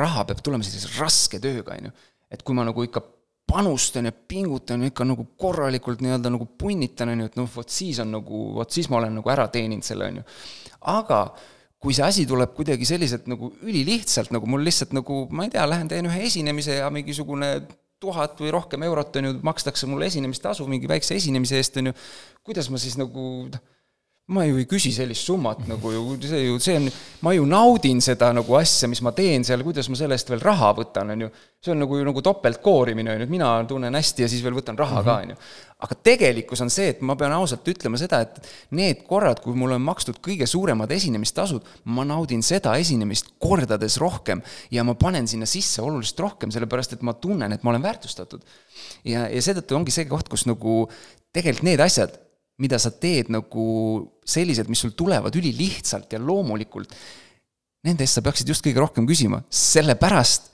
raha 0.00 0.24
peab 0.28 0.40
tulema 0.44 0.64
sellise 0.64 0.94
raske 0.96 1.40
tööga, 1.42 1.76
on 1.76 1.90
ju 1.90 1.96
et 2.30 2.42
kui 2.42 2.56
ma 2.56 2.64
nagu 2.66 2.82
ikka 2.86 3.02
panustan 3.46 4.08
ja 4.08 4.12
pingutan 4.12 4.82
ja 4.82 4.90
ikka 4.90 5.06
nagu 5.06 5.24
korralikult 5.38 6.02
nii-öelda 6.02 6.32
nagu 6.34 6.48
punnitan, 6.58 7.12
on 7.12 7.22
ju, 7.22 7.28
et 7.30 7.36
noh, 7.38 7.50
vot 7.54 7.70
siis 7.70 8.00
on 8.02 8.10
nagu, 8.16 8.40
vot 8.56 8.72
siis 8.74 8.90
ma 8.90 8.98
olen 9.00 9.14
nagu 9.20 9.30
ära 9.32 9.46
teeninud 9.52 9.86
selle, 9.86 10.10
on 10.10 10.20
ju. 10.20 10.26
aga 10.96 11.20
kui 11.82 11.94
see 11.94 12.06
asi 12.06 12.26
tuleb 12.26 12.54
kuidagi 12.56 12.88
selliselt 12.88 13.28
nagu 13.30 13.52
ülilihtsalt, 13.62 14.32
nagu 14.34 14.48
mul 14.50 14.64
lihtsalt 14.66 14.96
nagu, 14.96 15.26
ma 15.30 15.46
ei 15.46 15.52
tea, 15.54 15.66
lähen 15.68 15.90
teen 15.92 16.08
ühe 16.10 16.24
esinemise 16.26 16.80
ja 16.80 16.90
mingisugune 16.90 17.52
tuhat 18.02 18.40
või 18.42 18.50
rohkem 18.52 18.82
eurot, 18.88 19.14
on 19.20 19.30
ju, 19.30 19.36
makstakse 19.46 19.86
mulle 19.88 20.10
esinemistasu 20.10 20.66
mingi 20.68 20.90
väikse 20.90 21.16
esinemise 21.16 21.60
eest, 21.60 21.78
on 21.80 21.92
ju, 21.92 21.96
kuidas 22.44 22.68
ma 22.72 22.80
siis 22.82 22.98
nagu 23.00 23.46
noh, 23.52 23.62
ma 24.34 24.42
ju 24.42 24.56
ei 24.58 24.66
küsi 24.66 24.90
sellist 24.90 25.28
summat 25.28 25.60
nagu 25.70 25.90
ju, 25.94 26.00
see 26.26 26.40
ju, 26.48 26.56
see 26.62 26.74
on, 26.80 26.88
ma 27.22 27.30
ju 27.36 27.44
naudin 27.46 28.00
seda 28.02 28.32
nagu 28.34 28.56
asja, 28.58 28.88
mis 28.90 28.98
ma 29.06 29.12
teen 29.14 29.46
seal, 29.46 29.62
kuidas 29.62 29.86
ma 29.86 29.98
selle 30.00 30.18
eest 30.18 30.32
veel 30.32 30.42
raha 30.42 30.72
võtan, 30.74 31.12
on 31.14 31.22
ju. 31.26 31.28
see 31.62 31.70
on 31.70 31.78
nagu, 31.84 32.00
nagu 32.08 32.24
topeltkoorimine, 32.26 33.12
on 33.12 33.22
ju, 33.22 33.28
et 33.28 33.30
mina 33.30 33.52
tunnen 33.70 33.94
hästi 33.94 34.26
ja 34.26 34.30
siis 34.30 34.42
veel 34.42 34.58
võtan 34.58 34.78
raha 34.78 35.04
ka, 35.06 35.16
on 35.22 35.30
ju. 35.30 35.38
aga 35.86 35.98
tegelikkus 36.10 36.64
on 36.66 36.74
see, 36.74 36.88
et 36.96 37.06
ma 37.06 37.14
pean 37.20 37.36
ausalt 37.38 37.70
ütlema 37.70 38.02
seda, 38.02 38.24
et 38.26 38.50
need 38.74 39.06
korrad, 39.06 39.44
kui 39.44 39.54
mulle 39.54 39.78
on 39.78 39.86
makstud 39.86 40.18
kõige 40.24 40.50
suuremad 40.50 40.90
esinemistasud, 40.98 41.70
ma 41.94 42.02
naudin 42.10 42.42
seda 42.42 42.74
esinemist 42.82 43.36
kordades 43.38 44.00
rohkem 44.02 44.42
ja 44.74 44.82
ma 44.82 44.98
panen 44.98 45.30
sinna 45.30 45.46
sisse 45.46 45.86
oluliselt 45.86 46.26
rohkem, 46.26 46.50
sellepärast 46.50 46.98
et 46.98 47.06
ma 47.06 47.14
tunnen, 47.14 47.54
et 47.54 47.62
ma 47.62 47.76
olen 47.76 47.86
väärtustatud. 47.86 48.42
ja, 49.06 49.28
ja 49.30 49.38
seetõttu 49.38 49.78
ongi 49.78 49.94
see 49.94 50.10
koht, 50.10 50.26
kus 50.32 50.48
nagu 50.50 50.88
tegelikult 51.30 51.70
need 51.70 51.86
asjad 51.86 52.25
mida 52.62 52.78
sa 52.80 52.92
teed 52.94 53.30
nagu 53.32 53.66
sellised, 54.26 54.68
mis 54.72 54.82
sul 54.84 54.94
tulevad 54.96 55.34
ülilihtsalt 55.36 56.12
ja 56.16 56.20
loomulikult, 56.22 56.92
nende 57.86 58.06
eest 58.06 58.18
sa 58.18 58.24
peaksid 58.24 58.48
just 58.50 58.64
kõige 58.64 58.82
rohkem 58.82 59.06
küsima, 59.08 59.42
sellepärast 59.52 60.52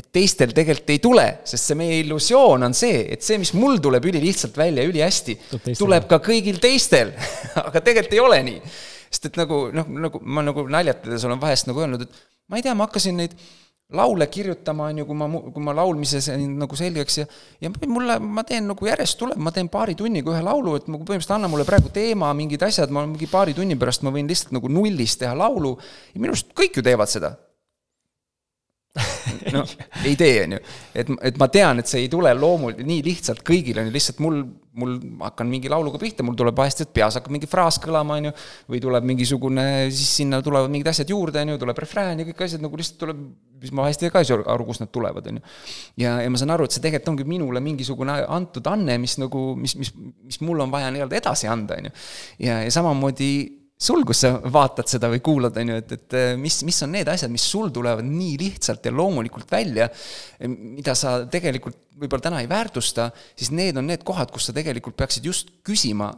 et 0.00 0.06
teistel 0.14 0.54
tegelikult 0.54 0.92
ei 0.94 1.00
tule, 1.02 1.26
sest 1.48 1.70
see 1.70 1.78
meie 1.78 1.98
illusioon 2.04 2.62
on 2.68 2.76
see, 2.76 3.02
et 3.14 3.24
see, 3.26 3.38
mis 3.42 3.52
mul 3.58 3.80
tuleb 3.82 4.06
ülilihtsalt 4.08 4.56
välja, 4.58 4.86
ülihästi, 4.86 5.36
tuleb 5.78 6.06
ka 6.10 6.20
kõigil 6.24 6.60
teistel. 6.62 7.12
Aga 7.66 7.82
tegelikult 7.82 8.14
ei 8.16 8.22
ole 8.22 8.40
nii. 8.46 8.60
sest 9.10 9.26
et 9.32 9.40
nagu 9.40 9.64
noh, 9.74 9.88
nagu 10.06 10.20
ma 10.22 10.44
nagu 10.46 10.62
naljatades 10.70 11.24
olen 11.26 11.40
vahest 11.42 11.66
nagu 11.66 11.82
öelnud, 11.82 12.06
et 12.06 12.20
ma 12.48 12.60
ei 12.60 12.64
tea, 12.64 12.76
ma 12.78 12.86
hakkasin 12.86 13.18
neid 13.18 13.34
laule 13.96 14.26
kirjutama, 14.30 14.86
on 14.90 15.02
ju, 15.02 15.06
kui 15.08 15.18
ma, 15.18 15.28
kui 15.54 15.64
ma 15.66 15.74
laulmise 15.74 16.20
sain 16.24 16.56
nagu 16.60 16.78
selgeks 16.78 17.18
ja 17.18 17.26
ja 17.60 17.72
mulle, 17.90 18.18
ma 18.22 18.44
teen 18.46 18.68
nagu 18.70 18.86
järjest 18.86 19.18
tuleb, 19.18 19.40
ma 19.42 19.52
teen 19.54 19.68
paari 19.72 19.96
tunniga 19.98 20.32
ühe 20.32 20.42
laulu, 20.46 20.76
et 20.78 20.88
nagu 20.88 21.02
põhimõtteliselt 21.02 21.36
anna 21.36 21.50
mulle 21.50 21.66
praegu 21.68 21.92
teema, 21.94 22.30
mingid 22.38 22.62
asjad, 22.66 22.92
ma 22.94 23.04
mingi 23.08 23.28
paari 23.30 23.56
tunni 23.56 23.78
pärast 23.80 24.06
ma 24.06 24.14
võin 24.14 24.30
lihtsalt 24.30 24.54
nagu 24.56 24.70
nullist 24.70 25.20
teha 25.22 25.34
laulu. 25.36 25.76
Ja 26.14 26.22
minu 26.22 26.34
arust 26.34 26.54
kõik 26.56 26.78
ju 26.78 26.86
teevad 26.86 27.10
seda 27.10 27.34
no 29.54 29.64
ei 30.08 30.16
tee, 30.18 30.44
on 30.44 30.56
ju. 30.56 30.60
et, 30.94 31.12
et 31.30 31.38
ma 31.40 31.48
tean, 31.52 31.80
et 31.80 31.90
see 31.90 32.04
ei 32.04 32.10
tule 32.12 32.32
loomult 32.36 32.80
nii 32.84 33.04
lihtsalt 33.06 33.42
kõigile, 33.46 33.82
on 33.82 33.90
ju, 33.90 33.94
lihtsalt 33.94 34.20
mul, 34.24 34.40
mul, 34.80 34.96
hakkan 35.22 35.48
mingi 35.50 35.70
lauluga 35.72 36.00
pihta, 36.00 36.24
mul 36.26 36.36
tuleb 36.38 36.56
vahest, 36.58 36.84
et 36.84 36.92
peas 36.94 37.18
hakkab 37.18 37.34
mingi 37.34 37.48
fraas 37.50 37.80
kõlama, 37.82 38.18
on 38.20 38.30
ju, 38.30 38.34
või 38.72 38.82
tuleb 38.84 39.06
mingisugune, 39.10 39.66
siis 39.92 40.16
sinna 40.20 40.40
tulevad 40.44 40.72
mingid 40.72 40.90
asjad 40.92 41.12
juurde, 41.12 41.42
on 41.44 41.54
ju, 41.54 41.60
tuleb 41.64 41.84
refrään 41.84 42.22
ja 42.22 42.28
kõik 42.28 42.44
asjad 42.46 42.64
nagu 42.64 42.80
lihtsalt 42.80 43.00
tuleb, 43.04 43.22
mis 43.60 43.74
ma 43.76 43.86
vahest 43.86 44.04
ei 44.04 44.12
ka 44.12 44.24
ei 44.24 44.30
saa 44.30 44.42
aru, 44.54 44.68
kust 44.68 44.84
nad 44.84 44.92
tulevad, 44.92 45.30
on 45.32 45.40
ju. 45.40 45.46
ja, 46.04 46.18
ja 46.24 46.32
ma 46.32 46.40
saan 46.40 46.56
aru, 46.56 46.68
et 46.68 46.76
see 46.76 46.84
tegelikult 46.84 47.14
ongi 47.14 47.28
minule 47.28 47.62
mingisugune 47.64 48.20
antud 48.28 48.66
anne, 48.70 48.98
mis 49.02 49.16
nagu, 49.20 49.50
mis, 49.60 49.76
mis, 49.80 49.94
mis 50.26 50.42
mul 50.44 50.66
on 50.66 50.72
vaja 50.72 50.92
nii-öelda 50.94 51.20
edasi 51.20 51.50
anda, 51.50 51.80
on 51.80 51.90
ju. 51.90 51.96
ja, 52.48 52.60
ja 52.66 52.76
samamoodi 52.80 53.59
sul, 53.80 54.04
kus 54.08 54.22
sa 54.24 54.32
vaatad 54.52 54.90
seda 54.90 55.08
või 55.12 55.22
kuulad, 55.24 55.56
on 55.60 55.72
ju, 55.72 55.78
et, 55.82 55.94
et 55.96 56.16
eh, 56.18 56.32
mis, 56.40 56.60
mis 56.68 56.80
on 56.84 56.92
need 56.94 57.08
asjad, 57.10 57.32
mis 57.32 57.46
sul 57.52 57.72
tulevad 57.74 58.06
nii 58.06 58.36
lihtsalt 58.42 58.86
ja 58.86 58.92
loomulikult 58.94 59.50
välja, 59.52 59.88
mida 60.48 60.94
sa 60.98 61.20
tegelikult 61.30 61.78
võib-olla 62.00 62.28
täna 62.28 62.42
ei 62.44 62.48
väärtusta, 62.50 63.10
siis 63.36 63.52
need 63.56 63.80
on 63.80 63.88
need 63.90 64.04
kohad, 64.06 64.32
kus 64.32 64.50
sa 64.50 64.56
tegelikult 64.56 64.98
peaksid 65.00 65.26
just 65.28 65.54
küsima 65.66 66.10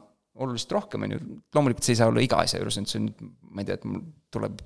oluliselt 0.42 0.74
rohkem, 0.78 1.06
on 1.06 1.16
ju, 1.16 1.24
loomulikult 1.54 1.86
see 1.86 1.96
ei 1.96 2.02
saa 2.02 2.10
olla 2.10 2.22
iga 2.24 2.42
asja 2.42 2.60
juures, 2.60 2.78
et 2.80 2.90
see 2.90 3.02
on, 3.02 3.10
ma 3.52 3.62
ei 3.62 3.68
tea, 3.68 3.78
et 3.78 3.88
mul 3.88 4.04
tuleb 4.32 4.62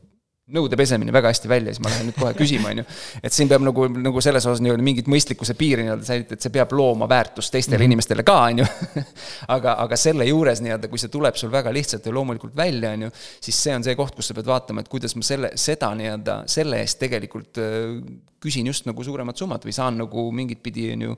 nõude 0.54 0.76
pesemine 0.78 1.10
väga 1.10 1.30
hästi 1.32 1.48
välja, 1.50 1.72
siis 1.74 1.82
ma 1.82 1.90
lähen 1.90 2.06
nüüd 2.06 2.18
kohe 2.20 2.30
küsima, 2.38 2.70
on 2.70 2.80
ju. 2.80 2.84
et 3.18 3.34
siin 3.34 3.48
peab 3.50 3.64
nagu, 3.66 3.86
nagu 3.98 4.20
selles 4.22 4.44
osas 4.46 4.60
nii-öelda 4.62 4.84
mingit 4.86 5.08
mõistlikkuse 5.10 5.56
piiri 5.58 5.82
nii-öelda 5.82 6.06
säilitada, 6.06 6.38
et 6.38 6.46
see 6.46 6.54
peab 6.54 6.74
looma 6.78 7.08
väärtust 7.10 7.50
teistele 7.50 7.80
mm 7.80 7.80
-hmm. 7.80 7.90
inimestele 7.90 8.22
ka, 8.26 8.36
on 8.44 8.62
ju. 8.62 8.66
aga, 9.56 9.74
aga 9.82 9.98
selle 9.98 10.28
juures 10.28 10.62
nii-öelda, 10.62 10.90
kui 10.92 11.02
see 11.02 11.10
tuleb 11.10 11.34
sul 11.34 11.50
väga 11.50 11.72
lihtsalt 11.74 12.06
ja 12.06 12.14
loomulikult 12.14 12.54
välja, 12.56 12.92
on 12.94 13.08
ju, 13.08 13.10
siis 13.40 13.62
see 13.62 13.74
on 13.74 13.84
see 13.84 13.96
koht, 13.98 14.14
kus 14.14 14.30
sa 14.30 14.38
pead 14.38 14.46
vaatama, 14.46 14.86
et 14.86 14.88
kuidas 14.88 15.16
ma 15.16 15.26
selle, 15.26 15.50
seda 15.58 15.90
nii-öelda, 15.98 16.42
selle 16.46 16.78
eest 16.78 17.02
tegelikult 17.02 17.58
äh, 17.58 17.98
küsin 18.38 18.70
just 18.70 18.86
nagu 18.86 19.02
suuremat 19.04 19.36
summat 19.36 19.66
või 19.66 19.74
saan 19.74 19.98
nagu 19.98 20.30
mingit 20.30 20.62
pidi, 20.62 20.92
on 20.92 21.08
ju 21.08 21.16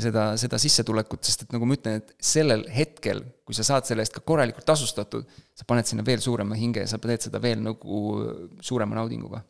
seda, 0.00 0.24
seda 0.40 0.58
sissetulekut, 0.60 1.22
sest 1.26 1.44
et 1.44 1.54
nagu 1.54 1.68
ma 1.68 1.76
ütlen, 1.76 2.00
et 2.00 2.14
sellel 2.24 2.64
hetkel, 2.72 3.22
kui 3.44 3.56
sa 3.56 3.66
saad 3.66 3.88
selle 3.88 4.04
eest 4.04 4.14
ka 4.14 4.24
korralikult 4.24 4.64
tasustatud, 4.68 5.28
sa 5.56 5.68
paned 5.68 5.88
sinna 5.88 6.04
veel 6.06 6.22
suurema 6.24 6.56
hinge 6.56 6.86
ja 6.86 6.90
sa 6.90 7.00
teed 7.02 7.28
seda 7.28 7.42
veel 7.42 7.60
nagu 7.64 8.00
suurema 8.64 8.96
naudinguga. 8.96 9.42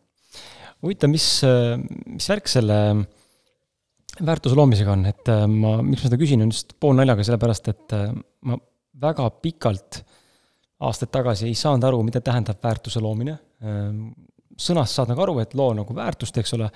huvitav, 0.83 1.13
mis, 1.13 1.29
mis 2.11 2.31
värk 2.33 2.49
selle 2.51 2.81
väärtuse 4.27 4.57
loomisega 4.57 4.95
on, 4.95 5.05
et 5.11 5.31
äh, 5.31 5.45
ma, 5.49 5.77
miks 5.85 6.05
ma 6.05 6.11
seda 6.11 6.19
küsin, 6.21 6.43
on 6.45 6.53
just 6.53 6.75
poolnaljaga, 6.83 7.25
sellepärast 7.27 7.71
et 7.73 7.95
äh, 7.97 8.09
ma 8.47 8.59
väga 9.01 9.29
pikalt 9.43 10.03
aastaid 10.87 11.13
tagasi 11.13 11.49
ei 11.49 11.57
saanud 11.59 11.85
aru, 11.89 12.03
mida 12.07 12.23
tähendab 12.25 12.61
väärtuse 12.65 13.03
loomine. 13.05 13.37
Äh, 13.63 13.87
sõnast 14.61 14.97
saad 14.97 15.13
nagu 15.13 15.25
aru, 15.25 15.39
et 15.43 15.55
loo 15.59 15.73
nagu 15.77 15.97
väärtust, 15.97 16.37
eks 16.41 16.57
ole 16.59 16.69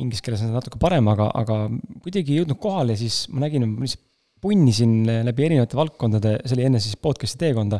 inglise 0.00 0.24
keeles 0.24 0.42
on 0.44 0.50
see 0.50 0.56
natuke 0.56 0.80
parem, 0.80 1.10
aga, 1.12 1.28
aga 1.42 1.58
kuidagi 2.04 2.34
ei 2.34 2.40
jõudnud 2.42 2.60
kohale, 2.62 2.96
siis 3.00 3.26
ma 3.32 3.44
nägin, 3.44 3.66
ma 3.68 3.84
lihtsalt 3.84 4.08
punnisin 4.42 5.04
läbi 5.22 5.44
erinevate 5.46 5.76
valdkondade, 5.78 6.32
see 6.42 6.56
oli 6.56 6.64
enne 6.66 6.80
siis 6.82 6.96
podcast'i 6.98 7.38
teekonda, 7.44 7.78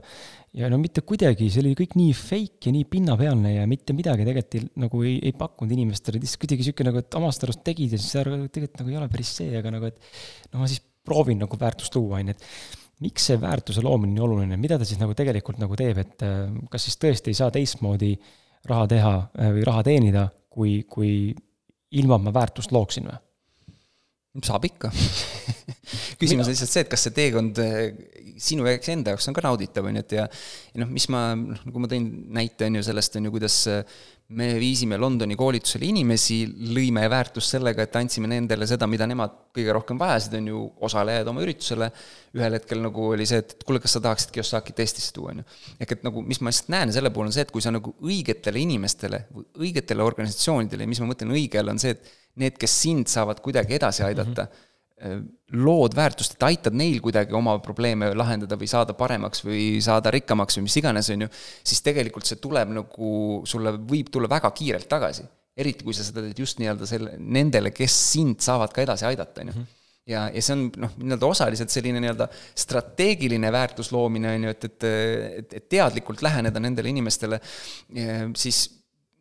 ja 0.55 0.69
no 0.71 0.77
mitte 0.79 1.03
kuidagi, 1.07 1.49
see 1.51 1.63
oli 1.65 1.73
kõik 1.79 1.97
nii 1.99 2.13
fake 2.15 2.69
ja 2.69 2.75
nii 2.77 2.87
pinnapealne 2.93 3.57
ja 3.57 3.65
mitte 3.67 3.97
midagi 3.97 4.27
tegelikult 4.29 4.77
nagu 4.85 5.01
ei, 5.03 5.17
ei 5.27 5.35
pakkunud 5.35 5.75
inimestele, 5.75 6.21
lihtsalt 6.23 6.45
kuidagi 6.45 6.63
niisugune 6.63 6.93
nagu, 6.93 7.03
et 7.03 7.19
omast 7.19 7.47
arust 7.47 7.65
tegid 7.67 7.97
ja 7.97 7.99
siis 7.99 8.15
tegelikult 8.15 8.79
nagu 8.83 8.93
ei 8.93 9.01
ole 9.01 9.11
päris 9.11 9.35
see, 9.41 9.51
aga 9.59 9.75
nagu, 9.75 9.91
et 9.91 10.55
no 10.55 10.63
ma 10.63 10.71
siis 10.71 10.85
proovin 11.03 11.43
nagu 11.43 11.59
väärtust 11.59 11.99
luua, 11.99 12.21
on 12.21 12.31
ju, 12.31 12.37
et 12.37 13.03
miks 13.03 13.27
see 13.31 13.41
väärtuse 13.43 13.83
loomine 13.83 14.15
nii 14.15 14.23
oluline, 14.23 14.59
mida 14.61 14.79
ta 14.79 14.87
siis 14.87 15.01
nagu 15.03 15.17
tegelikult 15.19 15.59
nagu 15.59 15.79
teeb, 15.79 15.99
et 16.05 16.23
äh, 16.27 16.45
kas 16.71 16.87
siis 16.87 17.01
tõesti 17.03 17.33
ei 17.33 17.39
saa 17.39 17.51
teistmoodi 17.55 18.13
raha 18.71 18.87
teha 18.93 19.15
äh, 19.19 19.51
või 19.57 19.65
raha 19.67 19.83
teenida, 19.89 20.29
kui, 20.53 20.83
kui 20.87 21.33
ilma 21.93 22.17
et 22.19 22.27
ma 22.27 22.35
väärtust 22.35 22.73
looksin 22.73 23.09
või? 23.11 23.21
Saab 24.41 24.65
ikka. 24.65 24.89
Küsimus 26.21 26.47
on 26.49 26.55
lihtsalt 26.55 26.73
see, 26.73 26.85
et 26.87 26.91
kas 26.93 27.05
see 27.05 27.17
teekond 27.17 27.59
sinu 28.43 28.67
jaoks 28.67 28.89
enda 28.93 29.13
jaoks 29.13 29.29
on 29.29 29.37
ka 29.37 29.45
nauditav, 29.45 29.87
on 29.89 29.99
ju, 29.99 30.05
et 30.07 30.17
ja 30.17 30.25
ja 30.25 30.83
noh, 30.83 30.91
mis 30.93 31.07
ma, 31.13 31.33
noh, 31.39 31.61
nagu 31.67 31.83
ma 31.83 31.91
tõin 31.91 32.09
näite, 32.33 32.67
on 32.69 32.79
ju, 32.79 32.85
sellest, 32.87 33.19
on 33.19 33.29
ju, 33.29 33.35
kuidas 33.35 33.59
me 34.33 34.47
viisime 34.57 34.97
Londoni 34.97 35.37
koolitusele 35.37 35.85
inimesi, 35.91 36.39
lõime 36.73 37.03
väärtust 37.13 37.53
sellega, 37.53 37.85
et 37.85 37.97
andsime 38.01 38.31
nendele 38.31 38.65
seda, 38.69 38.89
mida 38.89 39.05
nemad 39.09 39.35
kõige 39.53 39.75
rohkem 39.77 40.01
vajasid, 40.01 40.39
on 40.39 40.49
ju, 40.49 40.63
osalejad 40.89 41.29
oma 41.29 41.45
üritusele, 41.45 41.91
ühel 42.39 42.57
hetkel 42.57 42.81
nagu 42.81 43.11
oli 43.13 43.27
see, 43.29 43.43
et 43.45 43.67
kuule, 43.67 43.83
kas 43.83 43.99
sa 43.99 44.03
tahaksid 44.07 44.33
Kiyosakit 44.33 44.81
Eestisse 44.81 45.13
tuua, 45.17 45.35
on 45.35 45.43
ju. 45.43 45.47
ehk 45.85 45.99
et 45.99 46.09
nagu, 46.09 46.25
mis 46.25 46.41
ma 46.41 46.53
lihtsalt 46.53 46.73
näen 46.73 46.95
selle 46.97 47.13
puhul, 47.13 47.29
on 47.29 47.37
see, 47.37 47.45
et 47.45 47.53
kui 47.53 47.65
sa 47.65 47.75
nagu 47.75 47.93
õigetele 48.01 48.63
inimestele, 48.65 49.27
õigetele 49.61 50.07
organisatsioonidele, 50.07 50.89
mis 50.89 51.03
ma 51.05 51.13
mõtlen 51.13 51.37
õigele, 51.37 51.77
on 51.77 51.83
see, 51.83 51.93
et 51.99 52.22
need, 52.41 52.57
kes 52.61 52.77
sind 52.85 53.11
saavad 53.13 53.43
kuidagi 53.45 53.77
edasi 53.81 54.07
aidata 54.07 54.47
mm, 54.47 54.53
-hmm 54.53 54.71
lood 55.53 55.97
väärtust, 55.97 56.37
et 56.37 56.47
aitad 56.47 56.77
neil 56.79 57.01
kuidagi 57.03 57.35
oma 57.37 57.57
probleeme 57.65 58.13
lahendada 58.17 58.57
või 58.59 58.69
saada 58.71 58.95
paremaks 58.97 59.43
või 59.45 59.67
saada 59.85 60.13
rikkamaks 60.15 60.59
või 60.59 60.67
mis 60.69 60.79
iganes, 60.79 61.11
on 61.13 61.27
ju, 61.27 61.29
siis 61.67 61.83
tegelikult 61.85 62.29
see 62.29 62.41
tuleb 62.43 62.73
nagu, 62.73 63.13
sulle 63.49 63.75
võib 63.77 64.13
tulla 64.13 64.31
väga 64.31 64.53
kiirelt 64.55 64.89
tagasi. 64.89 65.27
eriti, 65.57 65.85
kui 65.85 65.93
sa 65.93 66.01
seda 66.01 66.23
teed 66.25 66.39
just 66.39 66.63
nii-öelda 66.63 66.87
selle, 66.89 67.11
nendele, 67.19 67.75
kes 67.77 67.93
sind 68.15 68.41
saavad 68.41 68.73
ka 68.73 68.87
edasi 68.87 69.05
aidata, 69.05 69.43
on 69.43 69.51
ju. 69.51 69.55
Mhm. 69.59 69.67
ja, 70.09 70.23
ja 70.33 70.43
see 70.43 70.55
on 70.55 70.63
noh, 70.81 70.95
nii-öelda 71.03 71.29
osaliselt 71.29 71.75
selline 71.75 72.01
nii-öelda 72.01 72.29
strateegiline 72.65 73.53
väärtus 73.53 73.93
loomine, 73.93 74.37
on 74.39 74.47
ju, 74.47 74.55
et, 74.55 74.65
et, 74.71 74.87
et, 75.43 75.59
et 75.61 75.69
teadlikult 75.69 76.23
läheneda 76.25 76.63
nendele 76.63 76.89
inimestele, 76.95 77.41
siis 78.37 78.65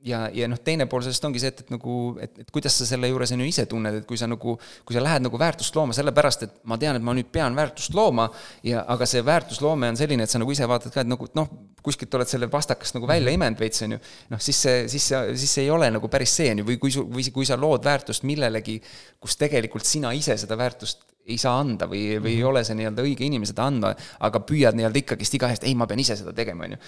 ja, 0.04 0.22
ja 0.34 0.48
noh, 0.50 0.60
teine 0.64 0.88
pool 0.90 1.04
sellest 1.06 1.26
ongi 1.28 1.42
see, 1.42 1.52
et, 1.54 1.64
et 1.64 1.74
nagu, 1.74 1.96
et, 2.22 2.34
et 2.44 2.52
kuidas 2.54 2.76
sa 2.80 2.88
selle 2.90 3.10
juures 3.12 3.34
on 3.36 3.44
ju 3.44 3.50
ise 3.50 3.66
tunned, 3.70 4.02
et 4.02 4.08
kui 4.10 4.20
sa 4.20 4.30
nagu, 4.30 4.56
kui 4.88 4.96
sa 4.96 5.04
lähed 5.04 5.26
nagu 5.26 5.40
väärtust 5.42 5.76
looma 5.78 5.96
sellepärast, 5.98 6.46
et 6.48 6.56
ma 6.70 6.78
tean, 6.82 6.98
et 6.98 7.06
ma 7.06 7.16
nüüd 7.18 7.30
pean 7.34 7.58
väärtust 7.58 7.96
looma 7.98 8.28
ja 8.68 8.86
aga 8.92 9.08
see 9.10 9.24
väärtusloome 9.26 9.92
on 9.92 10.00
selline, 10.00 10.26
et 10.26 10.34
sa 10.34 10.42
nagu 10.42 10.54
ise 10.54 10.68
vaatad 10.70 10.94
ka, 10.94 11.06
et 11.06 11.12
nagu 11.12 11.30
noh, 11.38 11.54
kuskilt 11.86 12.14
oled 12.18 12.30
selle 12.30 12.50
pastakast 12.52 12.98
nagu 12.98 13.10
välja 13.10 13.34
imenud 13.34 13.62
veits, 13.62 13.86
on 13.86 13.98
ju, 13.98 14.02
noh, 14.34 14.42
siis 14.42 14.64
see, 14.66 14.84
siis 14.92 15.08
see, 15.12 15.22
siis 15.44 15.56
see 15.58 15.68
ei 15.68 15.74
ole 15.74 15.90
nagu 15.94 16.12
päris 16.14 16.34
see, 16.42 16.52
on 16.54 16.64
ju, 16.64 16.70
või 16.72 16.82
kui 16.82 16.94
su, 16.94 17.06
või 17.10 17.26
kui 17.34 17.48
sa 17.48 17.60
lood 17.60 17.86
väärtust 17.86 18.26
millelegi, 18.30 18.80
kus 19.22 19.38
tegelikult 19.42 19.88
sina 19.88 20.14
ise 20.18 20.38
seda 20.42 20.58
väärtust 20.60 21.11
ei 21.30 21.38
saa 21.38 21.60
anda 21.62 21.86
või, 21.90 22.18
või 22.18 22.34
ei 22.34 22.40
mhm. 22.40 22.50
ole 22.50 22.64
see 22.66 22.76
nii-öelda 22.80 23.04
õige 23.06 23.26
inimene 23.26 23.50
seda 23.50 23.68
andma, 23.70 23.92
aga 24.26 24.42
püüad 24.48 24.78
nii-öelda 24.78 25.02
ikkagist 25.04 25.36
iga 25.38 25.52
eest, 25.54 25.66
ei, 25.70 25.76
ma 25.78 25.86
pean 25.90 26.02
ise 26.02 26.18
seda 26.18 26.34
tegema, 26.36 26.66
on 26.66 26.76
ju. 26.76 26.80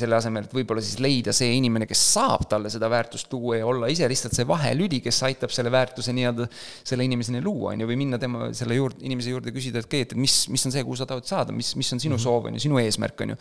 selle 0.00 0.18
asemel, 0.18 0.44
et 0.44 0.54
võib-olla 0.54 0.82
siis 0.84 1.00
leida 1.02 1.32
see 1.36 1.54
inimene, 1.56 1.88
kes 1.88 2.02
saab 2.14 2.44
talle 2.50 2.72
seda 2.72 2.90
väärtust 2.92 3.30
tuua 3.32 3.60
ja 3.60 3.68
olla 3.68 3.88
ise 3.92 4.08
lihtsalt 4.10 4.36
see 4.36 4.46
vahelüli, 4.48 5.00
kes 5.04 5.22
aitab 5.28 5.54
selle 5.54 5.72
väärtuse 5.72 6.12
nii-öelda 6.16 6.48
selle 6.52 7.06
inimeseni 7.08 7.42
luua, 7.44 7.72
on 7.72 7.84
ju, 7.84 7.90
või 7.90 8.00
minna 8.04 8.20
tema 8.20 8.50
selle 8.56 8.76
juurde, 8.76 9.00
inimese 9.08 9.32
juurde 9.32 9.54
küsida, 9.56 9.82
et 9.82 9.88
okei 9.88 10.04
et 10.06 10.16
mis, 10.18 10.36
mis 10.52 10.68
on 10.68 10.74
see, 10.74 10.84
kuhu 10.86 10.98
sa 11.00 11.08
tahad 11.08 11.28
saada, 11.28 11.56
mis, 11.56 11.72
mis 11.78 11.92
on 11.96 12.02
sinu 12.02 12.16
-hmm. 12.16 12.24
soov, 12.26 12.50
on 12.50 12.58
ju, 12.58 12.66
sinu 12.68 12.80
eesmärk, 12.82 13.24
on 13.24 13.34
ju. 13.34 13.38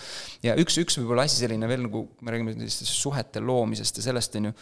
ja 0.48 0.56
üks, 0.56 0.80
üks 0.80 1.02
võib-olla 1.02 1.28
asi 1.28 1.42
selline 1.44 1.68
veel 1.68 1.84
nagu, 1.90 2.08
me 2.22 2.32
räägime 2.32 2.56
sellistest 2.56 2.96
suhete 3.04 3.44
loomisest 3.44 4.00
ja 4.00 4.08
sellest, 4.10 4.40
on 4.40 4.52
ju, 4.52 4.56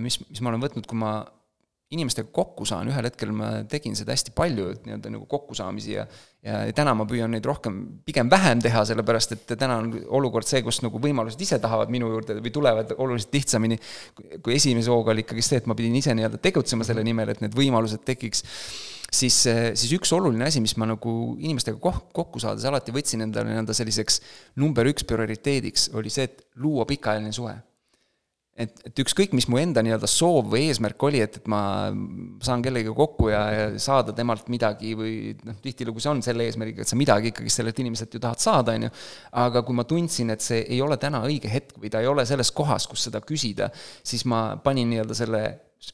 mis, 0.00 0.18
mis 0.28 0.40
ma 0.40 0.54
olen 0.54 0.64
võtnud, 0.64 0.88
kui 0.88 0.98
ma 0.98 1.20
inimestega 1.90 2.30
kokku 2.30 2.66
saan, 2.68 2.88
ühel 2.92 3.08
hetkel 3.08 3.32
ma 3.34 3.48
tegin 3.70 3.96
seda 3.98 4.14
hästi 4.14 4.30
palju, 4.36 4.68
et 4.76 4.84
nii-öelda 4.86 5.10
nagu 5.10 5.24
kokkusaamisi 5.30 5.96
ja 5.96 6.04
ja 6.40 6.60
täna 6.72 6.94
ma 6.96 7.04
püüan 7.04 7.34
neid 7.34 7.44
rohkem, 7.44 7.80
pigem 8.06 8.30
vähem 8.32 8.62
teha, 8.64 8.80
sellepärast 8.88 9.34
et 9.34 9.50
täna 9.60 9.76
on 9.82 9.90
olukord 10.20 10.48
see, 10.48 10.62
kus 10.64 10.78
nagu 10.80 11.00
võimalused 11.02 11.42
ise 11.44 11.58
tahavad 11.60 11.92
minu 11.92 12.08
juurde 12.08 12.38
või 12.40 12.52
tulevad 12.54 12.94
oluliselt 12.96 13.36
lihtsamini, 13.36 13.76
kui 14.40 14.54
esimese 14.56 14.88
hooga 14.88 15.12
oli 15.12 15.26
ikkagi 15.26 15.44
see, 15.44 15.60
et 15.60 15.68
ma 15.68 15.76
pidin 15.76 15.98
ise 16.00 16.14
nii-öelda 16.16 16.40
tegutsema 16.40 16.86
selle 16.88 17.04
nimel, 17.04 17.34
et 17.34 17.44
need 17.44 17.58
võimalused 17.58 18.06
tekiks, 18.08 18.46
siis, 19.12 19.36
siis 19.44 19.96
üks 19.98 20.14
oluline 20.16 20.48
asi, 20.48 20.64
mis 20.64 20.78
ma 20.80 20.88
nagu 20.88 21.16
inimestega 21.36 21.76
koh-, 21.82 22.06
kokku 22.16 22.40
saades 22.40 22.64
alati 22.70 22.94
võtsin 22.96 23.26
endale 23.26 23.50
nii-öelda 23.50 23.76
selliseks 23.76 24.22
number 24.62 24.88
üks 24.88 25.04
prioriteediks, 25.04 25.90
oli 25.98 26.14
see, 26.14 26.30
et 26.30 26.46
luua 26.62 26.88
pikaajaline 26.88 27.36
suhe 27.36 27.58
et, 28.60 28.82
et 28.90 29.00
ükskõik, 29.02 29.32
mis 29.36 29.46
mu 29.50 29.58
enda 29.60 29.82
nii-öelda 29.84 30.08
soov 30.10 30.50
või 30.52 30.66
eesmärk 30.68 31.02
oli, 31.06 31.22
et, 31.24 31.38
et 31.40 31.48
ma 31.50 31.60
saan 32.44 32.62
kellegagi 32.64 32.92
kokku 32.96 33.30
ja, 33.32 33.40
ja 33.54 33.64
saada 33.82 34.14
temalt 34.16 34.50
midagi 34.52 34.92
või 34.98 35.14
noh, 35.46 35.56
tihtilugu 35.64 36.02
see 36.02 36.12
on 36.12 36.22
selle 36.24 36.46
eesmärgiga, 36.48 36.84
et 36.84 36.90
sa 36.90 36.98
midagi 36.98 37.32
ikkagi 37.32 37.52
sellelt 37.52 37.80
inimeselt 37.82 38.14
ju 38.16 38.22
tahad 38.22 38.42
saada, 38.42 38.76
on 38.76 38.88
ju, 38.88 38.92
aga 39.44 39.64
kui 39.66 39.78
ma 39.78 39.86
tundsin, 39.88 40.32
et 40.34 40.44
see 40.44 40.62
ei 40.66 40.80
ole 40.84 40.98
täna 41.00 41.22
õige 41.26 41.50
hetk 41.52 41.80
või 41.80 41.92
ta 41.92 42.04
ei 42.04 42.10
ole 42.10 42.26
selles 42.28 42.52
kohas, 42.56 42.88
kus 42.90 43.08
seda 43.08 43.22
küsida, 43.24 43.70
siis 44.06 44.26
ma 44.28 44.42
panin 44.62 44.92
nii-öelda 44.92 45.16
selle 45.16 45.44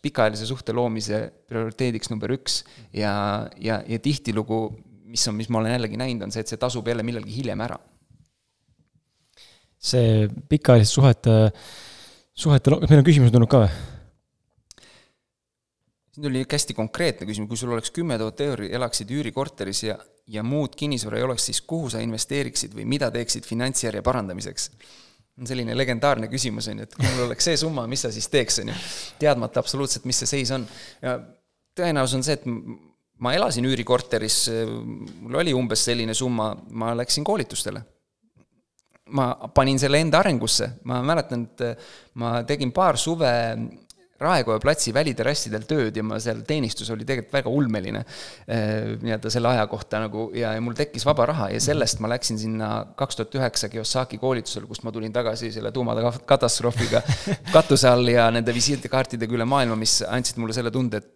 pikaajalise 0.03 0.49
suhte 0.49 0.75
loomise 0.75 1.23
prioriteediks 1.47 2.11
number 2.11 2.35
üks 2.35 2.62
ja, 2.91 3.47
ja, 3.62 3.81
ja 3.87 4.03
tihtilugu, 4.03 4.61
mis 5.07 5.23
on, 5.31 5.37
mis 5.39 5.51
ma 5.53 5.62
olen 5.62 5.77
jällegi 5.77 6.01
näinud, 6.01 6.27
on 6.27 6.35
see, 6.35 6.43
et 6.43 6.51
see 6.51 6.61
tasub 6.61 6.89
jälle 6.91 7.07
millalgi 7.07 7.37
hiljem 7.39 7.62
ära. 7.69 7.79
see 9.87 10.25
pikaajaliste 10.51 10.99
suhete 10.99 11.35
äh 11.47 11.85
suhete, 12.37 12.72
meil 12.84 13.01
on 13.01 13.07
küsimus 13.07 13.32
tulnud 13.34 13.51
ka 13.51 13.64
või? 13.64 13.70
siin 16.16 16.24
tuli 16.24 16.45
hästi 16.49 16.74
konkreetne 16.76 17.26
küsimus, 17.28 17.49
kui 17.51 17.59
sul 17.61 17.72
oleks 17.74 17.93
kümme 17.93 18.16
tuhat 18.20 18.41
euri, 18.41 18.70
elaksid 18.72 19.11
üürikorteris 19.12 19.82
ja, 19.84 19.99
ja 20.32 20.45
muud 20.45 20.72
kinnisvara 20.78 21.18
ei 21.20 21.26
oleks, 21.26 21.45
siis 21.51 21.61
kuhu 21.61 21.91
sa 21.93 22.01
investeeriksid 22.01 22.72
või 22.76 22.87
mida 22.89 23.11
teeksid 23.12 23.49
finantsjärje 23.49 24.05
parandamiseks? 24.05 24.70
on 25.37 25.45
selline 25.45 25.74
legendaarne 25.76 26.30
küsimus, 26.32 26.64
on 26.72 26.78
ju, 26.80 26.87
et 26.87 26.95
kui 26.97 27.05
mul 27.05 27.26
oleks 27.26 27.45
see 27.45 27.59
summa, 27.61 27.82
mis 27.84 28.01
sa 28.07 28.09
siis 28.09 28.24
teeks, 28.32 28.62
on 28.62 28.70
ju, 28.70 28.76
teadmata 29.20 29.61
absoluutselt, 29.61 30.07
mis 30.09 30.22
see 30.22 30.30
seis 30.30 30.53
on. 30.57 30.64
ja 31.05 31.18
tõenäosus 31.76 32.16
on 32.16 32.24
see, 32.24 32.39
et 32.39 32.47
ma 33.20 33.34
elasin 33.37 33.68
üürikorteris, 33.68 34.39
mul 35.20 35.37
oli 35.43 35.53
umbes 35.53 35.84
selline 35.91 36.16
summa, 36.16 36.55
ma 36.72 36.95
läksin 36.97 37.24
koolitustele 37.28 37.84
ma 39.14 39.32
panin 39.54 39.78
selle 39.78 40.00
enda 40.02 40.18
arengusse, 40.18 40.72
ma 40.88 41.00
mäletan, 41.07 41.46
et 41.46 41.88
ma 42.18 42.40
tegin 42.46 42.72
paar 42.74 42.98
suve 42.98 43.32
Raekoja 44.16 44.61
platsi 44.64 44.94
väliterrassidel 44.96 45.66
tööd 45.68 45.98
ja 45.98 46.02
ma 46.07 46.16
seal 46.22 46.38
teenistus 46.48 46.88
oli 46.94 47.04
tegelikult 47.04 47.34
väga 47.36 47.50
ulmeline 47.52 48.00
eh, 48.00 48.94
nii-öelda 49.02 49.32
selle 49.32 49.50
aja 49.50 49.66
kohta 49.68 50.00
nagu 50.07 50.30
ja, 50.32 50.54
ja 50.57 50.62
mul 50.64 50.76
tekkis 50.78 51.04
vaba 51.04 51.26
raha 51.28 51.50
ja 51.52 51.61
sellest 51.61 52.00
ma 52.00 52.09
läksin 52.14 52.40
sinna 52.40 52.70
kaks 52.96 53.20
tuhat 53.20 53.36
üheksa 53.36 53.68
Kiyosaki 53.68 54.16
koolitusele, 54.22 54.64
kust 54.70 54.86
ma 54.88 54.94
tulin 54.94 55.12
tagasi 55.12 55.52
selle 55.52 55.72
tuumade 55.72 56.00
katastroofiga 56.24 57.04
katuse 57.57 57.92
all 57.92 58.09
ja 58.09 58.30
nende 58.32 58.57
visiitkaartidega 58.57 59.36
üle 59.36 59.44
maailma, 59.48 59.76
mis 59.76 60.00
andsid 60.09 60.40
mulle 60.40 60.57
selle 60.57 60.72
tunde, 60.72 61.02
et 61.04 61.12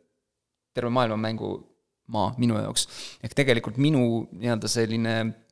terve 0.76 0.92
maailm 0.92 1.16
on 1.16 1.24
mängumaa 1.24 2.34
minu 2.36 2.60
jaoks. 2.60 2.84
ehk 3.24 3.32
tegelikult 3.38 3.80
minu 3.80 4.26
nii-öelda 4.28 4.68
selline 4.68 5.22
Äh, 5.24 5.49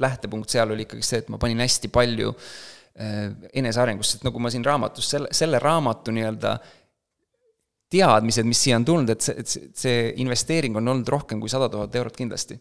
lähtepunkt 0.00 0.50
seal 0.52 0.70
oli 0.74 0.86
ikkagi 0.86 1.04
see, 1.06 1.22
et 1.22 1.30
ma 1.32 1.38
panin 1.40 1.60
hästi 1.62 1.90
palju 1.92 2.32
äh, 2.32 3.30
enesearengusse, 3.58 4.18
et 4.18 4.26
nagu 4.28 4.42
ma 4.42 4.52
siin 4.54 4.66
raamatus, 4.66 5.10
selle, 5.14 5.32
selle 5.34 5.60
raamatu 5.62 6.14
nii-öelda 6.14 6.56
teadmised, 7.92 8.48
mis 8.48 8.62
siia 8.62 8.78
on 8.78 8.86
tulnud, 8.88 9.12
et 9.14 9.24
see, 9.24 9.36
et 9.40 9.82
see, 9.82 10.00
investeering 10.22 10.76
on 10.78 10.94
olnud 10.94 11.08
rohkem 11.08 11.40
kui 11.40 11.50
sada 11.52 11.70
tuhat 11.72 11.94
eurot 11.96 12.16
kindlasti. 12.16 12.60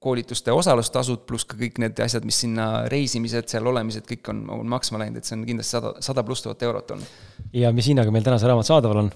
koolituste 0.00 0.48
osalustasud 0.56 1.26
pluss 1.28 1.44
ka 1.44 1.58
kõik 1.60 1.76
need 1.82 1.98
asjad, 2.00 2.24
mis 2.24 2.38
sinna 2.40 2.86
reisimised, 2.88 3.50
seal 3.52 3.66
olemised, 3.68 4.06
kõik 4.08 4.30
on, 4.32 4.46
on 4.54 4.70
maksma 4.72 5.02
läinud, 5.02 5.20
et 5.20 5.28
see 5.28 5.36
on 5.36 5.42
kindlasti 5.44 5.76
sada, 5.76 5.90
sada 6.00 6.24
pluss 6.24 6.40
tuhat 6.40 6.62
eurot 6.64 6.94
olnud. 6.96 7.18
ja 7.52 7.72
mis 7.76 7.90
hinnaga 7.92 8.14
meil 8.14 8.24
täna 8.24 8.38
see 8.40 8.48
raamat 8.48 8.70
saadaval 8.70 9.02
on? 9.02 9.12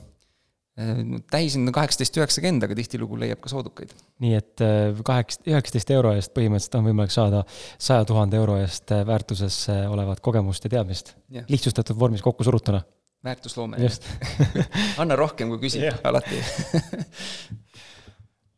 Äh, 0.74 0.96
täishind 1.30 1.70
on 1.70 1.74
kaheksateist 1.74 2.16
üheksakümmend, 2.18 2.64
aga 2.66 2.74
tihtilugu 2.74 3.14
leiab 3.20 3.38
ka 3.44 3.50
soodukaid. 3.52 3.92
nii 4.24 4.32
et 4.34 4.62
äh, 4.64 5.02
kaheksa, 5.06 5.44
üheksateist 5.46 5.92
euro 5.94 6.10
eest 6.18 6.32
põhimõtteliselt 6.34 6.74
on 6.80 6.88
võimalik 6.88 7.14
saada 7.14 7.44
saja 7.78 8.02
tuhande 8.08 8.40
euro 8.40 8.56
eest 8.58 8.90
äh, 8.90 9.04
väärtuses 9.06 9.60
olevat 9.70 10.18
kogemust 10.24 10.66
ja 10.66 10.72
teadmist. 10.72 11.14
lihtsustatud 11.46 11.98
vormis 11.98 12.24
kokku 12.26 12.42
surutuna. 12.42 12.82
väärtusloome. 13.24 13.78
just 13.84 14.08
anna 15.04 15.14
rohkem, 15.14 15.54
kui 15.54 15.62
küsid 15.68 15.86
alati 16.02 16.42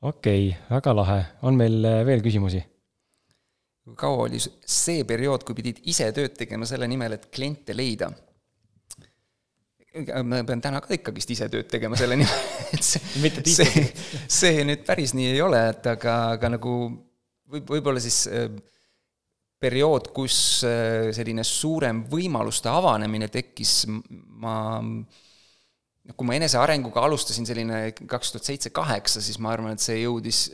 okei 0.00 0.48
okay,, 0.48 0.56
väga 0.70 0.96
lahe, 0.96 1.18
on 1.42 1.60
meil 1.60 1.84
veel 2.08 2.24
küsimusi? 2.24 2.64
kaua 3.92 4.24
oli 4.30 4.40
see 4.40 5.04
periood, 5.04 5.44
kui 5.44 5.60
pidid 5.60 5.84
ise 5.84 6.08
tööd 6.16 6.32
tegema 6.32 6.64
selle 6.64 6.88
nimel, 6.88 7.20
et 7.20 7.28
kliente 7.28 7.76
leida? 7.76 8.08
Ma 10.26 10.42
pean 10.46 10.62
täna 10.64 10.80
ka 10.84 10.94
ikkagist 10.96 11.32
ise 11.34 11.48
tööd 11.52 11.68
tegema 11.70 11.98
selle 11.98 12.16
nimel, 12.20 12.46
et 12.76 12.86
see, 12.86 13.02
see, 13.56 13.84
see 14.40 14.64
nüüd 14.68 14.86
päris 14.86 15.14
nii 15.16 15.34
ei 15.34 15.42
ole, 15.44 15.60
et 15.72 15.90
aga, 15.92 16.16
aga 16.36 16.52
nagu 16.56 16.78
võib, 17.52 17.68
võib-olla 17.76 18.02
siis 18.02 18.24
äh, 18.30 18.48
periood, 19.62 20.10
kus 20.16 20.38
äh, 20.68 21.12
selline 21.16 21.44
suurem 21.46 22.04
võimaluste 22.10 22.70
avanemine 22.72 23.30
tekkis, 23.32 23.84
ma 23.88 24.56
kui 26.14 26.28
ma 26.28 26.36
enesearenguga 26.36 27.02
alustasin 27.02 27.48
selline 27.48 27.80
kaks 28.06 28.34
tuhat 28.34 28.46
seitse, 28.46 28.70
kaheksa, 28.74 29.22
siis 29.24 29.40
ma 29.42 29.50
arvan, 29.54 29.74
et 29.74 29.82
see 29.82 29.98
jõudis 30.04 30.44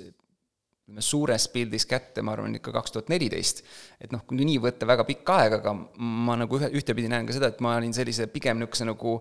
ütleme, 0.93 1.03
suures 1.03 1.49
pildis 1.49 1.87
kätte, 1.89 2.23
ma 2.23 2.35
arvan, 2.37 2.55
ikka 2.57 2.73
kaks 2.73 2.93
tuhat 2.93 3.09
neliteist. 3.09 3.65
et 4.01 4.13
noh, 4.13 4.23
kui 4.27 4.37
nii 4.37 4.59
võtta, 4.61 4.87
väga 4.87 5.05
pikk 5.05 5.31
aeg, 5.31 5.57
aga 5.61 5.73
ma 5.97 6.37
nagu 6.37 6.59
ühe, 6.59 6.69
ühtepidi 6.77 7.09
näen 7.09 7.27
ka 7.27 7.33
seda, 7.33 7.49
et 7.49 7.61
ma 7.61 7.77
olin 7.77 7.93
sellise 7.93 8.27
pigem 8.27 8.59
niisuguse 8.59 8.85
nagu 8.85 9.21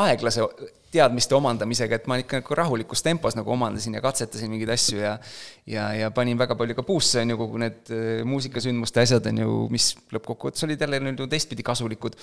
aeglase 0.00 0.44
teadmiste 0.92 1.34
omandamisega, 1.34 1.98
et 1.98 2.06
ma 2.06 2.16
ikka 2.20 2.38
nagu 2.40 2.54
rahulikus 2.54 3.02
tempos 3.02 3.34
nagu 3.34 3.50
omandasin 3.50 3.94
ja 3.94 4.00
katsetasin 4.00 4.50
mingeid 4.50 4.70
asju 4.70 5.00
ja 5.00 5.18
ja, 5.66 5.92
ja 5.94 6.10
panin 6.10 6.38
väga 6.38 6.54
palju 6.54 6.76
ka 6.78 6.84
puusse, 6.86 7.20
on 7.20 7.34
ju, 7.34 7.40
kogu 7.40 7.58
need 7.58 7.90
äh, 7.90 8.22
muusikasündmuste 8.24 9.02
asjad, 9.02 9.26
on 9.32 9.42
ju, 9.42 9.56
mis 9.74 9.92
lõppkokkuvõttes 10.14 10.66
olid 10.66 10.80
jälle 10.80 11.02
ju 11.10 11.26
teistpidi 11.26 11.66
kasulikud. 11.66 12.16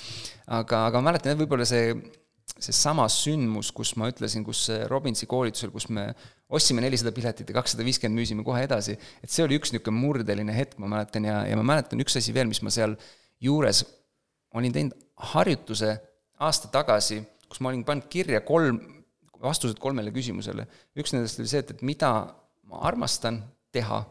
aga, 0.48 0.88
aga 0.88 1.02
ma 1.02 1.12
mäletan, 1.12 1.36
et 1.36 1.44
võib-olla 1.44 1.68
see 1.68 1.92
seesama 2.58 3.06
sündmus, 3.12 3.70
kus 3.76 3.92
ma 4.00 4.08
ütlesin, 4.10 4.42
kus 4.48 4.70
Robinsi 4.90 5.28
koolitusel, 5.30 5.70
kus 5.70 5.90
me 5.94 6.08
ostsime 6.50 6.82
nelisada 6.84 7.12
piletit 7.12 7.50
ja 7.50 7.56
kakssada 7.58 7.84
viiskümmend 7.84 8.22
müüsime 8.22 8.44
kohe 8.48 8.64
edasi, 8.64 8.96
et 9.24 9.32
see 9.32 9.44
oli 9.44 9.58
üks 9.60 9.74
niisugune 9.74 10.00
murdeline 10.00 10.54
hetk, 10.56 10.78
ma 10.80 10.90
mäletan, 10.96 11.28
ja, 11.28 11.42
ja 11.50 11.58
ma 11.60 11.66
mäletan 11.74 12.00
üks 12.04 12.16
asi 12.20 12.36
veel, 12.36 12.48
mis 12.48 12.62
ma 12.64 12.72
seal 12.74 12.96
juures 13.44 13.84
olin 14.56 14.74
teinud 14.74 14.96
harjutuse 15.34 15.98
aasta 16.40 16.72
tagasi, 16.72 17.20
kus 17.50 17.60
ma 17.62 17.72
olin 17.72 17.84
pannud 17.88 18.08
kirja 18.12 18.42
kolm, 18.48 18.80
vastused 19.42 19.78
kolmele 19.82 20.12
küsimusele. 20.16 20.66
üks 20.98 21.14
nendest 21.14 21.42
oli 21.42 21.52
see, 21.52 21.62
et, 21.66 21.76
et 21.76 21.84
mida 21.86 22.12
ma 22.68 22.82
armastan 22.90 23.42
teha, 23.76 24.02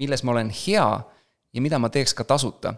milles 0.00 0.24
ma 0.24 0.34
olen 0.34 0.50
hea 0.64 0.86
ja 1.52 1.62
mida 1.62 1.78
ma 1.78 1.90
teeks 1.92 2.14
ka 2.16 2.24
tasuta. 2.24 2.74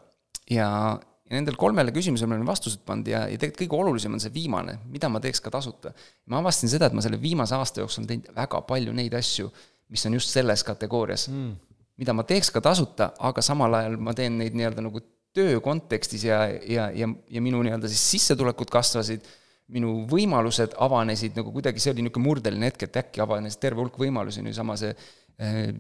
ja, 0.51 0.99
ja 1.33 1.39
nendele 1.39 1.57
kolmele 1.57 1.95
küsimusele 1.97 2.29
ma 2.29 2.37
olen 2.37 2.49
vastused 2.49 2.83
pannud 2.87 3.09
ja, 3.09 3.25
ja 3.31 3.41
tegelikult 3.41 3.63
kõige 3.65 3.79
olulisem 3.81 4.17
on 4.17 4.21
see 4.21 4.33
viimane, 4.35 4.77
mida 4.93 5.09
ma 5.09 5.21
teeks 5.25 5.41
ka 5.41 5.53
tasuta. 5.55 5.95
ma 6.29 6.43
avastasin 6.43 6.75
seda, 6.75 6.91
et 6.91 6.97
ma 6.97 7.05
selle 7.05 7.21
viimase 7.21 7.57
aasta 7.57 7.81
jooksul 7.81 8.03
olen 8.03 8.11
teinud 8.11 8.33
väga 8.37 8.61
palju 8.69 8.93
neid 8.97 9.17
asju, 9.17 9.49
mis 9.93 10.05
on 10.09 10.19
just 10.19 10.35
selles 10.35 10.65
kategoorias 10.69 11.31
mm.. 11.33 11.55
mida 12.03 12.17
ma 12.17 12.27
teeks 12.29 12.53
ka 12.53 12.61
tasuta, 12.65 13.13
aga 13.19 13.45
samal 13.45 13.81
ajal 13.81 13.97
ma 13.97 14.15
teen 14.19 14.37
neid 14.43 14.59
nii-öelda 14.59 14.85
nagu 14.85 15.01
töö 15.33 15.61
kontekstis 15.65 16.27
ja, 16.29 16.45
ja, 16.69 16.91
ja, 16.93 17.09
ja 17.09 17.45
minu 17.45 17.63
nii-öelda 17.65 17.89
siis 17.89 18.05
sissetulekud 18.17 18.69
kasvasid, 18.73 19.25
minu 19.73 20.03
võimalused 20.11 20.77
avanesid 20.85 21.39
nagu 21.39 21.55
kuidagi, 21.55 21.81
see 21.81 21.95
oli 21.95 22.05
niisugune 22.05 22.29
murdeline 22.29 22.69
hetk, 22.69 22.85
et 22.85 23.01
äkki 23.07 23.25
avanes 23.25 23.57
terve 23.57 23.81
hulk 23.81 23.97
võimalusi, 23.97 24.45
niisama 24.45 24.77
see 24.77 24.93
eh, 24.93 25.73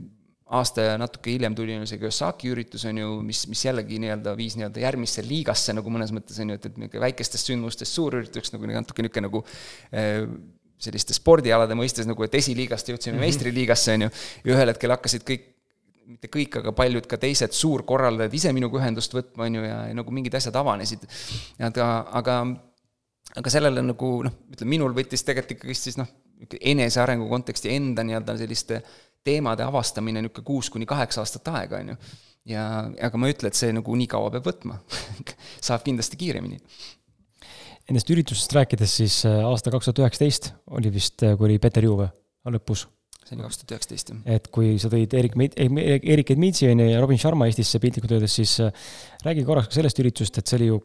aasta 0.58 0.86
ja 0.86 0.96
natuke 1.00 1.32
hiljem 1.32 1.54
tuli 1.56 1.76
see 1.88 2.00
Kiyosaki 2.00 2.50
üritus, 2.52 2.84
on 2.88 2.98
ju, 3.00 3.12
mis, 3.24 3.44
mis 3.50 3.62
jällegi 3.64 4.00
nii-öelda 4.02 4.34
viis 4.38 4.56
nii-öelda 4.58 4.82
järgmisse 4.82 5.24
liigasse 5.24 5.74
nagu 5.76 5.92
mõnes 5.92 6.12
mõttes, 6.14 6.40
on 6.42 6.52
ju, 6.52 6.58
et, 6.58 6.66
et 6.68 6.80
niisugune 6.80 7.04
väikestest 7.06 7.48
sündmustest 7.48 7.96
suurürituseks 7.96 8.52
nagu 8.56 8.68
natuke 8.68 9.04
niisugune 9.04 9.28
nagu 9.28 9.42
äh, 9.96 10.26
selliste 10.82 11.16
spordialade 11.16 11.76
mõistes 11.78 12.08
nagu, 12.08 12.24
et 12.26 12.34
esiliigast 12.36 12.90
jõudsime 12.90 13.14
mm 13.14 13.18
-hmm. 13.18 13.28
meistriliigasse, 13.28 13.94
on 13.96 14.06
ju, 14.06 14.10
ja 14.44 14.56
ühel 14.56 14.72
hetkel 14.74 14.92
hakkasid 14.96 15.24
kõik 15.28 15.48
mitte 16.12 16.28
kõik, 16.28 16.58
aga 16.58 16.72
paljud 16.76 17.06
ka 17.08 17.16
teised 17.16 17.54
suurkorraldajad 17.56 18.34
ise 18.34 18.50
minuga 18.52 18.80
ühendust 18.80 19.14
võtma, 19.14 19.46
on 19.46 19.54
ju, 19.54 19.62
ja, 19.64 19.76
ja 19.88 19.94
nagu 19.96 20.12
mingid 20.12 20.34
asjad 20.34 20.56
avanesid. 20.58 21.06
aga, 21.62 21.86
aga, 22.20 22.34
aga 23.38 23.52
sellele 23.54 23.84
nagu 23.86 24.10
noh, 24.26 24.34
ütleme, 24.52 24.70
minul 24.74 24.92
võttis 24.92 25.24
tegelikult 25.24 25.56
ikkagi 25.56 25.78
siis 25.78 25.96
noh, 25.96 26.10
enesearengu 26.60 27.28
konteksti 27.30 27.70
enda 27.70 28.02
nii-öelda 28.04 28.34
selliste 28.42 28.80
äh, 28.82 28.98
teemade 29.26 29.64
avastamine 29.66 30.22
niisugune 30.22 30.46
kuus 30.46 30.70
kuni 30.72 30.88
kaheksa 30.88 31.22
aastat 31.22 31.50
aega, 31.52 31.82
on 31.82 31.92
ju. 31.92 31.98
ja, 32.54 32.64
aga 33.08 33.20
ma 33.20 33.28
ei 33.28 33.36
ütle, 33.36 33.52
et 33.52 33.58
see 33.58 33.74
nagu 33.74 33.98
nii 33.98 34.08
kaua 34.10 34.32
peab 34.34 34.48
võtma 34.50 34.80
saab 35.66 35.84
kindlasti 35.86 36.18
kiiremini. 36.20 36.58
Nendest 37.90 38.10
üritustest 38.14 38.54
rääkides, 38.54 38.96
siis 39.02 39.20
äh, 39.28 39.42
aasta 39.46 39.72
kaks 39.74 39.88
tuhat 39.90 40.02
üheksateist 40.04 40.52
oli 40.78 40.92
vist, 40.94 41.22
äh, 41.26 41.36
kui 41.38 41.50
oli 41.50 41.60
Peter 41.62 41.84
Juve 41.84 42.08
lõpus. 42.48 42.86
see 43.22 43.36
oli 43.36 43.46
kaks 43.46 43.60
tuhat 43.60 43.76
üheksateist, 43.76 44.14
jah. 44.14 44.24
et 44.38 44.48
kui 44.54 44.74
sa 44.82 44.90
tõid 44.92 45.14
Erik 45.18 45.38
Erik 45.38 46.34
Edmitsi, 46.34 46.70
on 46.70 46.82
ju, 46.82 46.88
ja 46.90 47.02
Robin 47.02 47.18
Sharma 47.18 47.46
Eestisse 47.50 47.82
piltlikult 47.82 48.16
öeldes, 48.18 48.34
siis 48.38 48.58
äh, 48.62 48.74
räägi 49.26 49.46
korraks 49.46 49.70
ka 49.70 49.78
sellest 49.78 50.02
üritusest, 50.02 50.42
et 50.42 50.50
see 50.50 50.60
oli 50.60 50.70
ju 50.72 50.82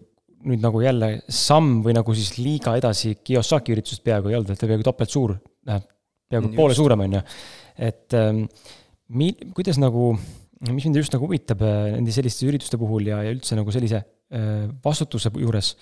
nüüd 0.48 0.62
nagu 0.62 0.82
jälle 0.84 1.12
samm 1.34 1.80
või 1.86 1.96
nagu 1.98 2.14
siis 2.16 2.36
liiga 2.38 2.76
edasi 2.78 3.16
Kiyosaki 3.26 3.74
üritusest 3.74 4.04
peaaegu 4.06 4.30
ei 4.30 4.38
olnud, 4.38 4.52
et 4.54 4.60
ta 4.62 4.70
peaaegu 4.70 4.86
topelt 4.86 5.14
suur, 5.14 5.34
peaaegu 5.66 6.52
poole 6.56 6.78
suurem, 6.78 7.06
on 7.08 7.18
ju 7.18 7.24
et 7.78 8.18
ähm, 8.18 8.46
mi-, 9.14 9.36
kuidas 9.56 9.80
nagu, 9.82 10.12
mis 10.68 10.86
mind 10.88 11.00
just 11.00 11.16
nagu 11.16 11.30
huvitab 11.30 11.64
äh, 11.66 11.96
nende 11.96 12.14
selliste 12.16 12.48
ürituste 12.50 12.80
puhul 12.82 13.10
ja, 13.12 13.22
ja 13.26 13.34
üldse 13.36 13.58
nagu 13.58 13.74
sellise 13.74 14.02
äh, 14.02 14.68
vastutuse 14.84 15.32
juures, 15.38 15.74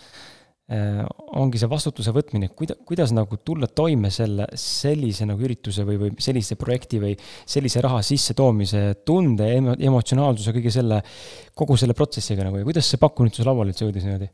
äh, 0.71 1.01
ongi 1.39 1.61
see 1.61 1.69
vastutuse 1.71 2.13
võtmine, 2.15 2.51
kuida-, 2.57 2.77
kuidas 2.87 3.13
nagu 3.15 3.39
tulla 3.47 3.69
toime 3.71 4.11
selle, 4.13 4.47
sellise 4.59 5.27
nagu 5.29 5.45
ürituse 5.47 5.87
või, 5.87 5.99
või 6.01 6.15
sellise 6.21 6.59
projekti 6.59 7.01
või 7.01 7.13
sellise 7.17 7.83
raha 7.85 8.01
sissetoomise 8.05 8.87
tunde, 9.07 9.51
emotsionaalsuse, 9.75 10.55
kõige 10.55 10.73
selle, 10.73 11.01
kogu 11.57 11.79
selle 11.79 11.97
protsessiga 11.97 12.47
nagu 12.47 12.59
ja 12.61 12.67
kuidas 12.67 12.91
see 12.91 13.01
pakkumine 13.01 13.33
üldse 13.33 13.47
lauale 13.47 13.73
üldse 13.73 13.87
jõudis 13.87 14.07
niimoodi? 14.07 14.33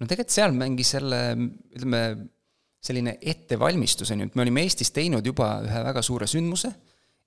no 0.00 0.08
tegelikult 0.08 0.32
seal 0.32 0.54
mängis 0.56 0.94
selle, 0.96 1.24
ütleme, 1.76 2.04
selline 2.80 3.18
ettevalmistus, 3.20 4.10
on 4.14 4.22
ju, 4.22 4.30
et 4.30 4.38
me 4.38 4.44
olime 4.46 4.64
Eestis 4.64 4.92
teinud 4.96 5.26
juba 5.26 5.58
ühe 5.66 5.82
väga 5.84 6.02
suure 6.04 6.28
sündmuse 6.30 6.70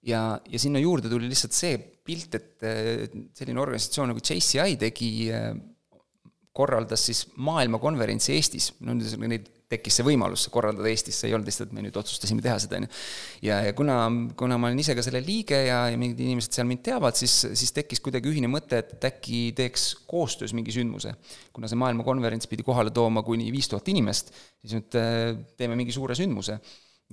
ja, 0.10 0.24
ja 0.50 0.62
sinna 0.62 0.82
juurde 0.82 1.12
tuli 1.12 1.30
lihtsalt 1.30 1.56
see 1.56 1.78
pilt, 2.04 2.36
et 2.36 2.66
selline 3.38 3.62
organisatsioon 3.62 4.12
nagu 4.12 4.24
JCI 4.24 4.80
tegi, 4.82 5.12
korraldas 6.54 7.06
siis 7.10 7.24
maailmakonverentsi 7.38 8.34
Eestis, 8.36 8.72
no 8.86 8.98
neid 8.98 9.48
tekkis 9.74 10.00
see 10.00 10.06
võimalus 10.08 10.46
korraldada 10.54 10.90
Eestis, 10.92 11.18
see 11.20 11.32
ei 11.32 11.36
olnud 11.38 11.50
lihtsalt, 11.50 11.74
me 11.76 11.84
nüüd 11.86 11.98
otsustasime 12.00 12.44
teha 12.46 12.56
seda, 12.64 12.80
on 12.80 12.88
ju. 12.88 12.92
ja, 13.50 13.60
ja 13.68 13.74
kuna, 13.78 13.98
kuna 14.40 14.60
ma 14.62 14.70
olen 14.70 14.84
ise 14.84 14.96
ka 14.98 15.06
selle 15.06 15.24
liige 15.26 15.60
ja, 15.68 15.84
ja 15.92 16.00
mingid 16.00 16.22
inimesed 16.24 16.56
seal 16.56 16.70
mind 16.70 16.86
teavad, 16.86 17.18
siis, 17.20 17.36
siis 17.52 17.76
tekkis 17.76 18.04
kuidagi 18.06 18.32
ühine 18.32 18.52
mõte, 18.52 18.84
et 18.84 19.10
äkki 19.12 19.44
teeks 19.58 19.90
koostöös 20.10 20.56
mingi 20.58 20.76
sündmuse. 20.76 21.16
kuna 21.54 21.70
see 21.70 21.80
maailmakonverents 21.82 22.50
pidi 22.52 22.66
kohale 22.66 22.94
tooma 22.96 23.26
kuni 23.26 23.52
viis 23.54 23.70
tuhat 23.72 23.90
inimest, 23.94 24.34
siis 24.64 24.78
nüüd 24.78 24.98
äh, 25.00 25.36
teeme 25.58 25.78
mingi 25.80 25.96
suure 25.96 26.18
sündmuse 26.18 26.60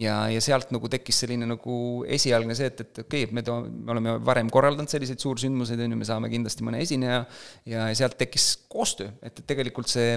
ja, 0.00 0.14
ja 0.32 0.40
sealt 0.42 0.70
nagu 0.74 0.88
tekkis 0.90 1.22
selline 1.24 1.48
nagu 1.48 1.76
esialgne 2.08 2.56
see, 2.58 2.70
et, 2.70 2.82
et 2.84 3.02
okei 3.02 3.24
okay,, 3.24 3.28
et 3.28 3.34
me 3.36 3.44
toome, 3.46 3.70
me 3.72 3.94
oleme 3.94 4.16
varem 4.26 4.50
korraldanud 4.52 4.92
selliseid 4.92 5.22
suursündmuseid, 5.22 5.82
on 5.84 5.94
ju, 5.94 6.00
me 6.00 6.08
saame 6.08 6.30
kindlasti 6.32 6.66
mõne 6.66 6.82
esineja 6.84 7.24
ja 7.68 7.88
sealt 7.98 8.18
tekkis 8.20 8.52
koostöö, 8.70 9.12
et, 9.20 9.34
et 9.34 9.46
tegelikult 9.50 9.90
see 9.90 10.16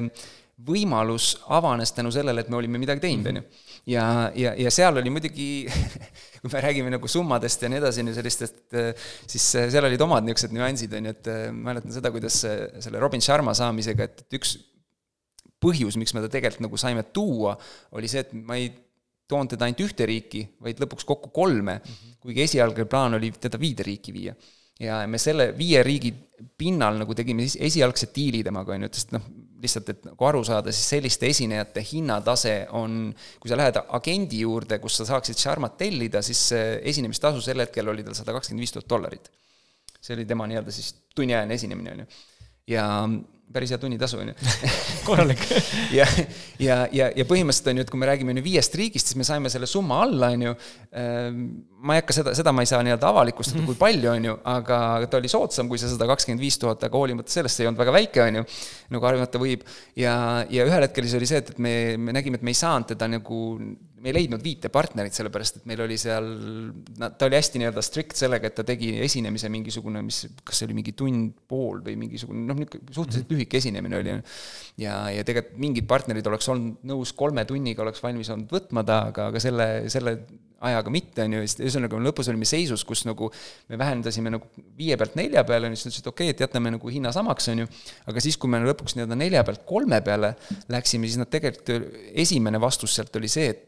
võimalus 0.67 1.33
avanes 1.51 1.91
tänu 1.95 2.11
sellele, 2.13 2.43
et 2.43 2.51
me 2.51 2.59
olime 2.59 2.79
midagi 2.81 3.03
teinud, 3.03 3.29
on 3.31 3.39
ju. 3.39 3.43
ja, 3.93 4.05
ja, 4.35 4.53
ja 4.59 4.71
seal 4.73 4.99
oli 5.01 5.11
muidugi 5.13 5.47
kui 6.43 6.51
me 6.51 6.61
räägime 6.63 6.93
nagu 6.93 7.07
summadest 7.07 7.63
ja 7.63 7.71
nii 7.71 7.79
edasi, 7.81 8.05
sellistest, 8.15 8.61
siis 9.31 9.49
seal 9.73 9.87
olid 9.87 10.01
omad 10.03 10.27
niisugused 10.27 10.55
nüansid, 10.55 10.95
on 10.99 11.09
ju, 11.09 11.15
et 11.15 11.31
mäletan 11.55 11.95
seda, 11.95 12.11
kuidas 12.13 12.39
selle 12.43 13.01
Robin 13.03 13.23
Sharma 13.23 13.55
saamisega, 13.57 14.09
et, 14.09 14.25
et 14.25 14.39
üks 14.39 14.57
põhjus, 15.63 15.95
miks 15.99 16.15
me 16.15 16.23
ta 16.23 16.31
tegelikult 16.31 16.65
nagu 16.67 16.79
saime 16.79 17.05
tuua, 17.15 17.55
oli 17.95 18.09
see, 18.11 18.25
et 18.25 18.33
ma 18.35 18.59
ei 18.59 18.71
toonud 19.31 19.53
teda 19.53 19.69
ainult 19.69 19.85
ühte 19.85 20.07
riiki, 20.07 20.43
vaid 20.63 20.81
lõpuks 20.83 21.07
kokku 21.07 21.31
kolme 21.35 21.77
mm, 21.77 21.93
-hmm. 21.93 22.19
kuigi 22.25 22.43
esialgne 22.43 22.85
plaan 22.91 23.15
oli 23.15 23.31
teda 23.31 23.59
viide 23.59 23.85
riiki 23.87 24.11
viia 24.13 24.35
ja 24.81 25.03
me 25.07 25.19
selle 25.21 25.51
viie 25.57 25.83
riigi 25.85 26.11
pinnal 26.57 26.97
nagu 27.01 27.15
tegime 27.15 27.45
siis 27.45 27.59
esialgse 27.71 28.09
diili 28.15 28.43
temaga, 28.45 28.73
on 28.75 28.83
ju, 28.83 28.89
et 28.89 28.99
sest 28.99 29.13
noh, 29.15 29.25
lihtsalt, 29.63 29.89
et 29.93 30.05
nagu 30.09 30.27
aru 30.27 30.43
saada, 30.47 30.73
siis 30.75 30.89
selliste 30.95 31.29
esinejate 31.31 31.83
hinnatase 31.87 32.55
on, 32.77 33.07
kui 33.39 33.51
sa 33.51 33.57
lähed 33.59 33.79
agendi 33.83 34.43
juurde, 34.43 34.79
kus 34.83 34.99
sa 34.99 35.07
saaksid 35.09 35.39
Sharmat 35.39 35.77
tellida, 35.79 36.21
siis 36.25 36.41
esinemistasu 36.93 37.41
sel 37.43 37.63
hetkel 37.63 37.89
oli 37.91 38.05
tal 38.05 38.17
sada 38.17 38.35
kakskümmend 38.35 38.65
viis 38.65 38.75
tuhat 38.75 38.89
dollarit. 38.89 39.31
see 40.03 40.17
oli 40.17 40.25
tema 40.27 40.43
nii-öelda 40.51 40.71
siis 40.75 40.89
tunniajane 41.15 41.55
esinemine, 41.55 41.91
on 41.91 41.99
ju. 42.03 42.05
ja 42.75 42.87
päris 43.53 43.73
hea 43.73 43.79
tunnitasu, 43.81 44.19
on 44.21 44.31
ju. 44.31 44.35
korralik 45.07 45.41
ja, 45.99 46.07
ja, 46.61 46.77
ja, 46.91 47.09
ja 47.13 47.25
põhimõtteliselt 47.29 47.69
on 47.71 47.81
ju, 47.81 47.85
et 47.85 47.91
kui 47.91 48.01
me 48.01 48.09
räägime 48.09 48.35
nüüd 48.37 48.45
viiest 48.45 48.75
riigist, 48.79 49.11
siis 49.11 49.19
me 49.19 49.27
saime 49.27 49.51
selle 49.53 49.69
summa 49.69 49.99
alla, 50.05 50.31
on 50.33 50.47
ju. 50.47 50.55
Ehm, 51.01 51.43
ma 51.83 51.97
ei 51.97 52.03
hakka 52.03 52.15
seda, 52.15 52.33
seda 52.37 52.53
ma 52.55 52.63
ei 52.63 52.69
saa 52.69 52.81
nii-öelda 52.85 53.09
avalikustada 53.11 53.59
mm, 53.59 53.65
-hmm. 53.65 53.73
kui 53.73 53.81
palju, 53.81 54.09
on 54.13 54.27
ju, 54.29 54.35
aga 54.53 54.79
ta 55.11 55.19
oli 55.19 55.31
soodsam 55.31 55.69
kui 55.69 55.81
see 55.81 55.91
sada 55.91 56.07
kakskümmend 56.09 56.41
viis 56.41 56.57
tuhat, 56.61 56.83
aga 56.87 56.97
hoolimata 56.97 57.33
sellest 57.33 57.59
see 57.59 57.65
ei 57.65 57.71
olnud 57.71 57.83
väga 57.83 57.95
väike, 57.99 58.23
on 58.23 58.41
ju. 58.41 58.45
nagu 58.95 59.09
arvata 59.09 59.41
võib 59.41 59.65
ja, 59.99 60.45
ja 60.49 60.67
ühel 60.69 60.87
hetkel 60.87 61.07
siis 61.07 61.19
oli 61.19 61.29
see, 61.29 61.43
et, 61.43 61.49
et 61.53 61.59
me, 61.59 61.73
me 61.97 62.15
nägime, 62.15 62.39
et 62.39 62.45
me 62.45 62.53
ei 62.55 62.61
saanud 62.61 62.87
teda 62.95 63.09
nagu 63.11 63.41
me 64.03 64.11
ei 64.11 64.17
leidnud 64.17 64.43
viite 64.43 64.67
partnerit, 64.73 65.15
sellepärast 65.15 65.61
et 65.61 65.67
meil 65.69 65.79
oli 65.85 65.95
seal, 65.99 66.27
ta 66.99 67.27
oli 67.29 67.37
hästi 67.39 67.61
nii-öelda 67.61 67.83
strict 67.85 68.19
sellega, 68.19 68.49
et 68.49 68.57
ta 68.57 68.65
tegi 68.67 68.91
esinemise 69.05 69.47
mingisugune, 69.53 70.01
mis, 70.03 70.25
kas 70.43 70.59
see 70.59 70.67
oli 70.67 70.77
mingi 70.81 70.95
tund-pool 70.99 71.79
või 71.85 71.95
mingisugune 72.01 72.43
noh, 72.49 72.59
niisugune 72.59 72.91
suhteliselt 72.91 73.29
mhm. 73.29 73.37
lühike 73.37 73.61
esinemine 73.61 74.01
oli. 74.01 74.17
ja, 74.83 74.97
ja 75.15 75.23
tegelikult 75.27 75.61
mingid 75.63 75.87
partnerid 75.87 76.27
oleks 76.27 76.51
olnud 76.51 76.83
nõus 76.91 77.13
kolme 77.15 77.45
tunniga, 77.47 77.85
oleks 77.85 78.03
valmis 78.03 78.31
olnud 78.33 78.51
võtma 78.51 78.83
ta, 78.87 79.05
aga, 79.13 79.29
aga 79.31 79.43
selle, 79.43 79.69
selle 79.93 80.17
ajaga 80.69 80.93
mitte, 80.93 81.25
on 81.25 81.37
ju, 81.37 81.43
siis 81.47 81.59
ühesõnaga 81.61 81.99
lõpus 82.07 82.29
olime 82.31 82.47
seisus, 82.47 82.85
kus 82.87 83.03
nagu 83.09 83.29
me 83.71 83.79
vähendasime 83.79 84.31
nagu 84.33 84.47
viie 84.77 84.97
pealt 84.99 85.17
nelja 85.19 85.43
peale, 85.47 85.71
siis 85.73 85.89
ütlesid, 85.89 86.07
okei 86.11 86.29
okay,, 86.29 86.35
et 86.35 86.45
jätame 86.45 86.71
nagu 86.75 86.93
hinna 86.93 87.11
samaks, 87.15 87.49
on 87.53 87.63
ju, 87.63 87.71
aga 88.11 88.23
siis, 88.23 88.37
kui 88.39 88.51
me 88.51 88.61
lõpuks 88.63 88.97
nii-öelda 88.97 89.19
nelja 89.19 89.43
pealt 89.47 89.65
kolme 89.69 89.99
peale 90.05 90.33
läksime, 90.73 91.09
siis 91.09 91.19
nad 91.21 91.31
tegelikult, 91.33 91.91
esimene 92.25 92.61
vastus 92.63 92.95
sealt 92.97 93.15
oli 93.19 93.31
see, 93.31 93.51
et 93.53 93.67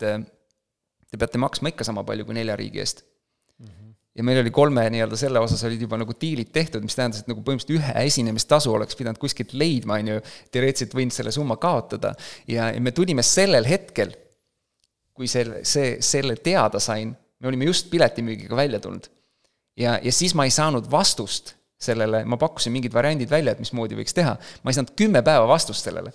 te 1.11 1.19
peate 1.21 1.41
maksma 1.41 1.71
ikka 1.73 1.87
sama 1.87 2.03
palju 2.07 2.27
kui 2.27 2.37
nelja 2.37 2.57
riigi 2.59 2.81
eest 2.83 3.03
mm. 3.03 3.67
-hmm. 3.67 3.93
ja 4.19 4.25
meil 4.27 4.41
oli 4.41 4.51
kolme 4.51 4.83
nii-öelda 4.95 5.19
selle 5.19 5.39
osas 5.43 5.63
olid 5.67 5.81
juba 5.81 5.99
nagu 6.01 6.15
diilid 6.21 6.51
tehtud, 6.55 6.83
mis 6.83 6.97
tähendas, 6.97 7.23
et 7.23 7.31
nagu 7.31 7.43
põhimõtteliselt 7.45 7.79
ühe 7.79 8.05
esinemistasu 8.09 8.73
oleks 8.73 8.99
pidanud 8.99 9.21
kuskilt 9.21 9.53
leidma, 9.53 9.99
on 10.01 10.13
ju, 10.15 10.21
teoreetiliselt 10.51 10.95
võinud 10.97 11.15
selle 11.15 11.31
summa 11.35 11.57
kaotada. 11.57 12.15
ja, 12.47 12.71
ja 12.71 12.81
me 12.81 12.91
tulime 12.91 13.23
sellel 13.23 13.67
hetkel, 13.67 14.15
kui 15.15 15.27
selle, 15.31 15.63
see, 15.67 15.97
selle 16.03 16.35
teada 16.43 16.79
sain, 16.83 17.13
me 17.39 17.47
olime 17.51 17.69
just 17.69 17.89
piletimüügiga 17.91 18.55
välja 18.55 18.79
tulnud. 18.83 19.07
ja, 19.79 19.99
ja 20.03 20.11
siis 20.11 20.35
ma 20.35 20.45
ei 20.45 20.51
saanud 20.51 20.89
vastust 20.91 21.55
sellele, 21.81 22.23
ma 22.25 22.37
pakkusin 22.39 22.73
mingid 22.73 22.93
variandid 22.93 23.29
välja, 23.29 23.53
et 23.53 23.59
mismoodi 23.63 23.97
võiks 23.97 24.15
teha, 24.15 24.35
ma 24.63 24.71
ei 24.71 24.77
saanud 24.77 24.95
kümme 24.99 25.21
päeva 25.23 25.47
vastust 25.47 25.87
sellele 25.87 26.13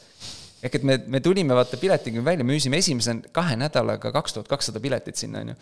ehk 0.62 0.76
et 0.76 0.84
me, 0.86 0.96
me 1.08 1.20
tulime 1.24 1.56
vaata 1.56 1.78
piletiga 1.80 2.22
välja, 2.24 2.44
müüsime 2.46 2.80
esimese 2.82 3.14
kahe 3.36 3.56
nädalaga 3.60 4.12
kaks 4.12 4.36
tuhat 4.36 4.50
kakssada 4.50 4.82
piletit 4.82 5.16
sinna, 5.20 5.40
on 5.40 5.52
ju. 5.52 5.54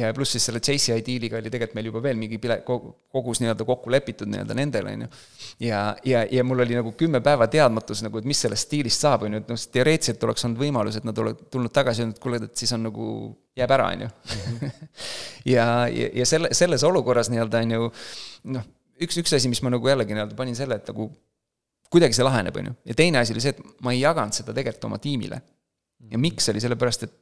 ja 0.00 0.12
pluss 0.16 0.36
siis 0.36 0.48
selle 0.48 0.62
JCI 0.62 1.02
diiliga 1.04 1.38
oli 1.40 1.52
tegelikult 1.52 1.76
meil 1.78 1.90
juba 1.90 2.02
veel 2.04 2.20
mingi 2.20 2.40
pile-, 2.42 2.60
kogus 2.64 3.42
nii-öelda 3.42 3.66
kokku 3.68 3.92
lepitud 3.92 4.30
nii-öelda 4.32 4.56
nendele, 4.56 4.94
on 4.96 5.04
ju. 5.04 5.10
ja, 5.68 5.82
ja, 6.04 6.24
ja 6.32 6.44
mul 6.44 6.64
oli 6.64 6.78
nagu 6.78 6.94
kümme 6.98 7.20
päeva 7.24 7.48
teadmatus 7.52 8.02
nagu, 8.06 8.22
et 8.22 8.28
mis 8.28 8.40
sellest 8.46 8.72
diilist 8.72 9.04
saab, 9.04 9.26
on 9.28 9.36
ju, 9.36 9.42
et 9.44 9.52
noh, 9.52 9.60
teoreetiliselt 9.76 10.24
oleks 10.28 10.48
olnud 10.48 10.64
võimalus, 10.64 10.98
et 11.00 11.08
nad 11.08 11.22
oleks 11.24 11.50
tulnud 11.52 11.74
tagasi 11.74 12.02
ja 12.02 12.06
öelnud, 12.06 12.16
et 12.16 12.24
kuule, 12.24 12.42
et 12.48 12.64
siis 12.64 12.72
on 12.76 12.84
nagu, 12.88 13.12
jääb 13.58 13.76
ära, 13.76 13.92
on 13.92 14.06
ju. 14.06 14.72
ja, 15.54 15.68
ja, 15.92 16.10
ja 16.22 16.28
selle, 16.28 16.54
selles 16.56 16.84
olukorras 16.88 17.32
nii-öelda 17.32 17.64
on 17.66 17.76
ju 17.76 17.94
noh, 18.56 18.68
üks, 19.04 19.20
üks 19.20 19.36
asi, 19.36 19.50
mis 19.52 19.60
ma 19.64 19.72
nagu 19.74 19.88
jällegi 19.92 20.16
nii-öelda 20.16 20.38
panin 20.38 20.56
selle, 20.58 20.80
et 20.80 20.88
nagu 20.88 21.10
kuidagi 21.92 22.16
see 22.16 22.26
laheneb, 22.26 22.56
on 22.60 22.70
ju. 22.70 22.74
ja 22.90 22.98
teine 22.98 23.22
asi 23.22 23.34
oli 23.34 23.44
see, 23.44 23.54
et 23.56 23.80
ma 23.84 23.94
ei 23.94 24.02
jaganud 24.02 24.36
seda 24.36 24.54
tegelikult 24.56 24.88
oma 24.90 24.98
tiimile. 25.02 25.40
ja 26.10 26.18
miks, 26.18 26.48
oli 26.52 26.60
sellepärast, 26.62 27.08
et 27.08 27.16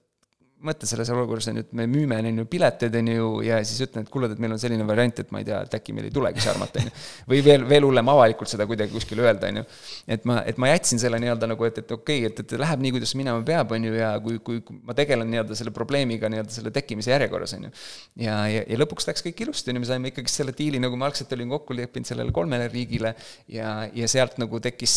mõtle 0.65 0.89
selles 0.89 1.09
olukorras 1.13 1.47
on 1.51 1.59
ju, 1.59 1.65
et 1.67 1.73
me 1.77 1.85
müüme, 1.91 2.17
on 2.17 2.41
ju, 2.41 2.47
pileteid, 2.49 2.95
on 2.97 3.09
ju, 3.11 3.27
ja 3.45 3.59
siis 3.67 3.83
ütlen, 3.85 4.07
et 4.07 4.13
kuule, 4.13 4.31
et 4.33 4.41
meil 4.41 4.55
on 4.55 4.61
selline 4.61 4.87
variant, 4.89 5.19
et 5.21 5.33
ma 5.35 5.43
ei 5.43 5.47
tea, 5.49 5.59
et 5.67 5.75
äkki 5.77 5.93
meil 5.93 6.09
ei 6.09 6.15
tulegi 6.15 6.41
Sharmat, 6.41 6.79
on 6.81 6.89
ju. 6.89 6.93
või 7.33 7.41
veel, 7.45 7.67
veel 7.69 7.85
hullem, 7.85 8.09
avalikult 8.09 8.49
seda 8.49 8.65
kuidagi 8.69 8.95
kuskil 8.95 9.21
öelda, 9.21 9.51
on 9.53 9.61
ju. 9.61 9.65
et 10.17 10.25
ma, 10.29 10.39
et 10.49 10.57
ma 10.63 10.71
jätsin 10.71 11.03
selle 11.03 11.21
nii-öelda 11.21 11.51
nagu, 11.53 11.67
et, 11.69 11.83
et 11.83 11.93
okei 11.93 12.23
okay,, 12.25 12.31
et, 12.33 12.41
et 12.41 12.57
läheb 12.63 12.85
nii, 12.87 12.95
kuidas 12.97 13.13
minema 13.21 13.45
peab, 13.47 13.75
on 13.77 13.85
ju, 13.89 13.99
ja 13.99 14.15
kui, 14.25 14.39
kui 14.47 14.63
ma 14.87 14.97
tegelen 14.97 15.29
nii-öelda 15.35 15.59
selle 15.61 15.75
probleemiga 15.77 16.31
nii-öelda 16.33 16.57
selle 16.57 16.73
tekkimise 16.75 17.13
järjekorras, 17.13 17.57
on 17.59 17.69
ju. 17.69 17.75
ja, 18.25 18.39
ja, 18.49 18.65
ja 18.65 18.81
lõpuks 18.81 19.11
läks 19.11 19.27
kõik 19.29 19.45
ilusti, 19.45 19.75
on 19.75 19.81
ju, 19.81 19.85
me 19.85 19.91
saime 19.93 20.13
ikkagi 20.15 20.33
selle 20.33 20.57
diili, 20.57 20.81
nagu 20.81 20.97
ma 20.97 21.11
algselt 21.11 21.37
olin 21.37 21.53
kokku 21.53 21.77
leppinud 21.77 22.09
sellele 22.09 22.33
kolmele 22.33 22.71
riigile 22.73 23.13
ja, 23.53 23.77
ja 23.93 24.09
sealt 24.09 24.41
nagu 24.41 24.63
tekkis, 24.65 24.97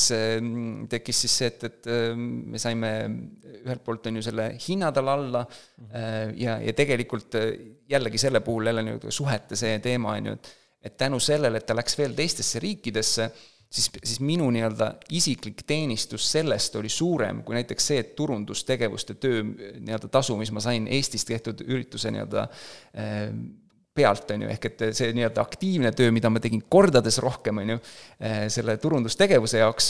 tekkis 0.95 1.25
siis 1.25 1.37
see, 1.43 1.51
et, 1.51 1.67
et 1.67 1.93
me 1.99 2.61
saime 2.61 2.95
ühelt 3.59 3.83
poolt 3.83 4.07
on 4.07 4.19
ju 4.19 4.23
selle 4.23 4.53
hinna 4.63 4.93
tal 4.95 5.11
alla 5.11 5.43
ja, 6.35 6.57
ja 6.61 6.73
tegelikult 6.77 7.35
äh, 7.39 7.51
jällegi 7.89 8.21
selle 8.21 8.41
puhul 8.45 8.69
jälle 8.69 8.83
nii-öelda 8.85 9.11
suhete 9.11 9.55
see 9.59 9.79
teema, 9.83 10.15
on 10.17 10.31
ju, 10.31 10.39
et 10.39 10.55
et 10.79 10.97
tänu 10.97 11.19
sellele, 11.19 11.59
et 11.59 11.65
ta 11.67 11.75
läks 11.75 11.97
veel 11.99 12.13
teistesse 12.15 12.59
riikidesse, 12.63 13.25
siis, 13.67 13.89
siis 13.99 14.19
minu 14.23 14.45
nii-öelda 14.55 14.93
isiklik 15.11 15.65
teenistus 15.67 16.29
sellest 16.31 16.77
oli 16.79 16.89
suurem 16.89 17.41
kui 17.43 17.57
näiteks 17.57 17.89
see, 17.91 17.97
et 17.99 18.13
turundustegevuste 18.15 19.17
töö 19.19 19.41
nii-öelda 19.43 20.07
tasu, 20.07 20.37
mis 20.39 20.53
ma 20.55 20.63
sain 20.63 20.87
Eestis 20.87 21.27
tehtud 21.27 21.65
ürituse 21.67 22.13
nii-öelda 22.15 22.45
äh, 22.45 23.25
pealt, 23.99 24.31
on 24.31 24.45
ju, 24.45 24.53
ehk 24.53 24.69
et 24.69 24.85
see 24.95 25.11
nii-öelda 25.17 25.43
aktiivne 25.43 25.91
töö, 25.91 26.13
mida 26.15 26.31
ma 26.31 26.39
tegin 26.39 26.63
kordades 26.71 27.19
rohkem, 27.19 27.59
on 27.59 27.73
ju, 27.73 27.79
selle 28.53 28.77
turundustegevuse 28.79 29.59
jaoks, 29.59 29.89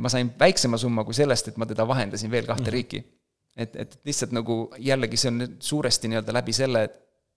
ma 0.00 0.10
sain 0.10 0.32
väiksema 0.40 0.80
summa 0.80 1.04
kui 1.06 1.14
sellest, 1.14 1.52
et 1.52 1.60
ma 1.60 1.68
teda 1.68 1.86
vahendasin 1.86 2.32
veel 2.32 2.48
kahte 2.48 2.64
mm 2.64 2.66
-hmm. 2.66 2.72
riiki 2.72 3.04
et, 3.56 3.76
et 3.76 3.94
lihtsalt 4.08 4.34
nagu 4.36 4.64
jällegi 4.80 5.20
see 5.20 5.32
on 5.32 5.46
suuresti 5.60 6.10
nii-öelda 6.10 6.34
läbi 6.38 6.54
selle 6.56 6.86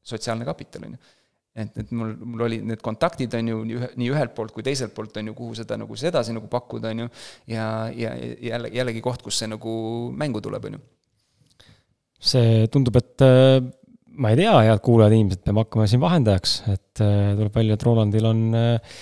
sotsiaalne 0.06 0.48
kapital, 0.48 0.88
on 0.88 0.96
ju. 0.96 1.14
et, 1.56 1.78
et 1.82 1.94
mul, 1.96 2.12
mul 2.34 2.46
olid 2.48 2.66
need 2.72 2.84
kontaktid, 2.84 3.34
on 3.38 3.52
ju, 3.52 3.62
nii 3.68 3.80
ühe, 3.80 3.90
nii 4.02 4.12
ühelt 4.14 4.36
poolt 4.38 4.54
kui 4.56 4.66
teiselt 4.66 4.94
poolt, 4.96 5.16
on 5.22 5.32
ju, 5.32 5.38
kuhu 5.38 5.58
seda 5.58 5.80
nagu 5.82 5.98
sedasi 6.00 6.36
nagu 6.36 6.50
pakkuda, 6.52 6.92
on 6.96 7.06
ju, 7.06 7.10
ja, 7.52 7.66
ja 7.96 8.14
jälle, 8.50 8.72
jällegi 8.76 9.04
koht, 9.06 9.26
kus 9.26 9.42
see 9.42 9.50
nagu 9.52 9.74
mängu 10.16 10.44
tuleb, 10.46 10.70
on 10.70 10.78
ju. 10.78 10.84
see 12.34 12.70
tundub, 12.74 13.00
et 13.02 13.26
äh, 13.26 13.60
ma 14.16 14.32
ei 14.32 14.40
tea, 14.40 14.56
head 14.70 14.84
kuulajad, 14.86 15.18
inimesed, 15.18 15.44
peame 15.44 15.64
hakkama 15.66 15.88
siin 15.90 16.04
vahendajaks, 16.04 16.58
et 16.72 17.04
äh, 17.04 17.34
tuleb 17.36 17.62
välja, 17.62 17.80
et 17.80 17.88
Rolandil 17.88 18.32
on 18.32 18.46
äh, 18.56 19.00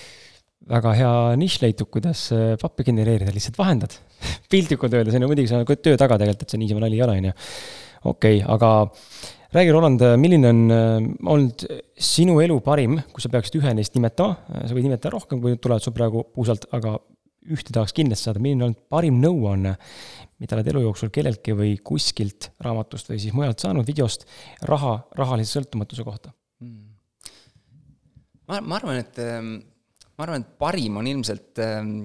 väga 0.70 0.96
hea 0.96 1.14
nišš 1.40 1.62
leitud, 1.64 1.90
kuidas 1.92 2.26
pappi 2.62 2.86
genereerida, 2.88 3.34
lihtsalt 3.36 3.58
vahendad 3.60 3.96
piltlikult 4.52 4.94
öeldes, 4.96 5.16
on 5.18 5.26
ju, 5.26 5.32
muidugi 5.32 5.52
see 5.52 5.60
on 5.60 5.68
töö 5.68 6.00
taga 6.00 6.20
tegelikult, 6.22 6.46
et 6.46 6.56
see 6.56 6.62
niisama 6.62 6.86
nali 6.86 7.00
ei 7.00 7.06
ole, 7.06 7.18
on 7.20 7.32
ju. 7.32 7.38
okei 8.12 8.38
okay,, 8.42 8.46
aga 8.56 8.70
räägi, 9.54 9.74
Roland, 9.76 10.06
milline 10.18 10.50
on 10.50 10.62
äh, 10.74 11.10
olnud 11.36 11.66
sinu 12.00 12.40
elu 12.44 12.60
parim, 12.66 13.00
kui 13.14 13.24
sa 13.24 13.32
peaksid 13.34 13.60
ühe 13.60 13.74
neist 13.78 13.98
nimetama, 13.98 14.62
sa 14.64 14.76
võid 14.76 14.88
nimetada 14.88 15.14
rohkem, 15.14 15.42
kui 15.44 15.58
tulevad 15.62 15.86
sul 15.86 15.96
praegu 15.96 16.26
puusalt, 16.34 16.70
aga 16.74 16.96
ühte 17.54 17.76
tahaks 17.76 17.94
kindlasti 17.96 18.30
saada, 18.30 18.42
milline 18.44 18.64
on 18.64 18.72
olnud 18.72 18.88
parim 18.92 19.20
nõuanne, 19.22 19.76
mida 20.42 20.58
oled 20.58 20.70
elu 20.72 20.86
jooksul 20.86 21.12
kelleltki 21.14 21.56
või 21.58 21.76
kuskilt 21.84 22.50
raamatust 22.64 23.12
või 23.12 23.20
siis 23.22 23.36
mujalt 23.36 23.64
saanud, 23.64 23.88
videost, 23.88 24.26
raha, 24.70 24.96
rahalise 25.20 25.58
sõltumatuse 25.58 26.06
kohta 26.08 26.34
hmm.? 26.64 26.90
ma, 28.50 28.62
ma 28.64 28.80
arvan, 28.80 29.02
et 29.04 29.22
ähm, 29.24 29.54
ma 30.24 30.30
arvan, 30.30 30.46
et 30.46 30.60
parim 30.60 31.02
on 31.02 31.08
ilmselt 31.10 31.60
ähm, 31.60 31.96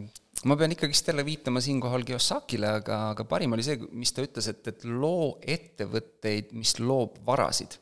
ma 0.47 0.57
pean 0.59 0.75
ikkagist 0.75 1.09
jälle 1.09 1.25
viitama 1.27 1.61
siinkohal 1.63 2.05
Kiyosakile, 2.07 2.71
aga, 2.81 2.99
aga 3.13 3.27
parim 3.31 3.55
oli 3.55 3.65
see, 3.67 3.79
mis 3.95 4.13
ta 4.15 4.25
ütles, 4.27 4.49
et, 4.51 4.63
et 4.71 4.87
loo 4.87 5.37
ettevõtteid, 5.43 6.51
mis 6.59 6.75
loob 6.83 7.21
varasid. 7.27 7.79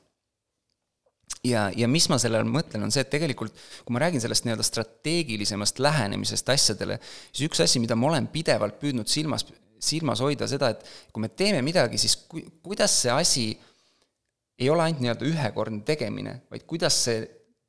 ja, 1.45 1.67
ja 1.77 1.89
mis 1.89 2.09
ma 2.13 2.19
selle 2.23 2.41
all 2.41 2.49
mõtlen, 2.49 2.85
on 2.87 2.93
see, 2.93 3.05
et 3.05 3.13
tegelikult 3.13 3.55
kui 3.85 3.95
ma 3.97 4.03
räägin 4.05 4.23
sellest 4.23 4.47
nii-öelda 4.47 4.65
strateegilisemast 4.67 5.81
lähenemisest 5.85 6.53
asjadele, 6.53 6.99
siis 7.31 7.49
üks 7.49 7.63
asi, 7.65 7.81
mida 7.83 7.97
ma 7.97 8.11
olen 8.11 8.29
pidevalt 8.33 8.77
püüdnud 8.81 9.09
silmas, 9.11 9.47
silmas 9.83 10.23
hoida, 10.25 10.49
seda, 10.51 10.73
et 10.73 10.85
kui 11.13 11.25
me 11.25 11.33
teeme 11.33 11.63
midagi, 11.65 12.01
siis 12.01 12.17
ku-, 12.29 12.45
kuidas 12.65 12.95
see 13.03 13.13
asi 13.13 13.47
ei 14.57 14.71
ole 14.73 14.87
ainult 14.87 15.03
nii-öelda 15.05 15.29
ühekordne 15.29 15.83
tegemine, 15.85 16.41
vaid 16.51 16.65
kuidas 16.69 16.97
see 17.09 17.25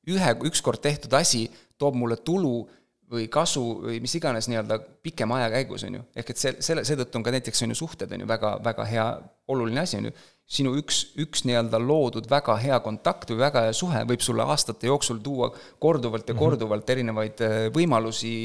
ühe, 0.07 0.31
ükskord 0.47 0.79
tehtud 0.79 1.11
asi 1.17 1.49
toob 1.77 1.95
mulle 1.95 2.17
tulu 2.25 2.67
või 3.11 3.27
kasu 3.31 3.61
või 3.85 4.01
mis 4.03 4.13
iganes 4.19 4.49
nii-öelda 4.51 4.77
pikema 5.03 5.37
aja 5.39 5.51
käigus, 5.53 5.85
on 5.87 5.95
ju. 5.95 6.01
ehk 6.19 6.31
et 6.33 6.39
see, 6.41 6.55
selle, 6.63 6.83
seetõttu 6.87 7.19
on 7.19 7.23
ka 7.23 7.31
näiteks, 7.31 7.61
on 7.63 7.71
ju, 7.71 7.77
suhted 7.79 8.11
on 8.11 8.23
ju 8.23 8.27
väga, 8.27 8.57
väga 8.63 8.87
hea, 8.89 9.05
oluline 9.53 9.79
asi, 9.79 10.01
on 10.01 10.09
ju. 10.09 10.11
sinu 10.57 10.73
üks, 10.79 10.99
üks 11.23 11.45
nii-öelda 11.47 11.79
loodud 11.79 12.27
väga 12.31 12.57
hea 12.59 12.79
kontakt 12.83 13.31
või 13.31 13.39
väga 13.45 13.63
hea 13.67 13.77
suhe 13.79 14.03
võib 14.09 14.23
sulle 14.23 14.43
aastate 14.43 14.91
jooksul 14.91 15.21
tuua 15.23 15.53
korduvalt 15.79 16.27
ja 16.27 16.35
mhm. 16.35 16.43
korduvalt 16.43 16.83
mm 16.83 16.87
-hmm. 16.87 16.97
erinevaid 16.97 17.41
äh, 17.47 17.55
võimalusi 17.75 18.35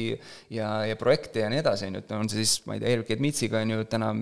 ja, 0.49 0.85
ja 0.87 0.95
projekte 0.95 1.43
ja 1.43 1.51
nii 1.51 1.59
edasi, 1.59 1.91
on 1.91 1.99
ju, 1.99 2.05
et 2.05 2.11
on 2.11 2.31
see 2.31 2.43
siis, 2.45 2.65
ma 2.65 2.77
ei 2.77 2.83
tea, 2.83 2.95
Erik 2.95 3.11
Edmitsiga 3.11 3.59
on 3.59 3.75
ju 3.75 3.85
täna 3.85 4.15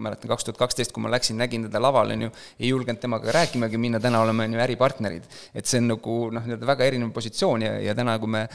mäletan 0.00 0.32
kaks 0.32 0.48
tuhat 0.48 0.58
kaksteist, 0.58 0.92
kui 0.92 1.04
ma 1.04 1.12
läksin, 1.12 1.38
nägin 1.40 1.68
teda 1.68 1.82
laval, 1.82 2.12
on 2.16 2.26
ju, 2.28 2.34
ei 2.58 2.72
julgenud 2.72 3.00
temaga 3.00 3.32
rääkimagi 3.38 3.80
minna, 3.80 4.00
täna 4.00 4.20
oleme, 4.24 4.48
on 4.48 4.58
ju, 4.58 4.60
äripartnerid. 4.66 5.24
et 5.54 5.66
see 5.66 5.80
on 5.82 5.92
nagu 5.94 6.20
noh, 6.34 6.46
nii-öelda 6.46 6.66
väga 6.74 6.88
erinev 6.90 7.12
positsioon 7.16 7.66
ja, 7.68 7.74
ja 7.80 7.94
täna, 7.94 8.18
kui 8.18 8.30
me 8.38 8.48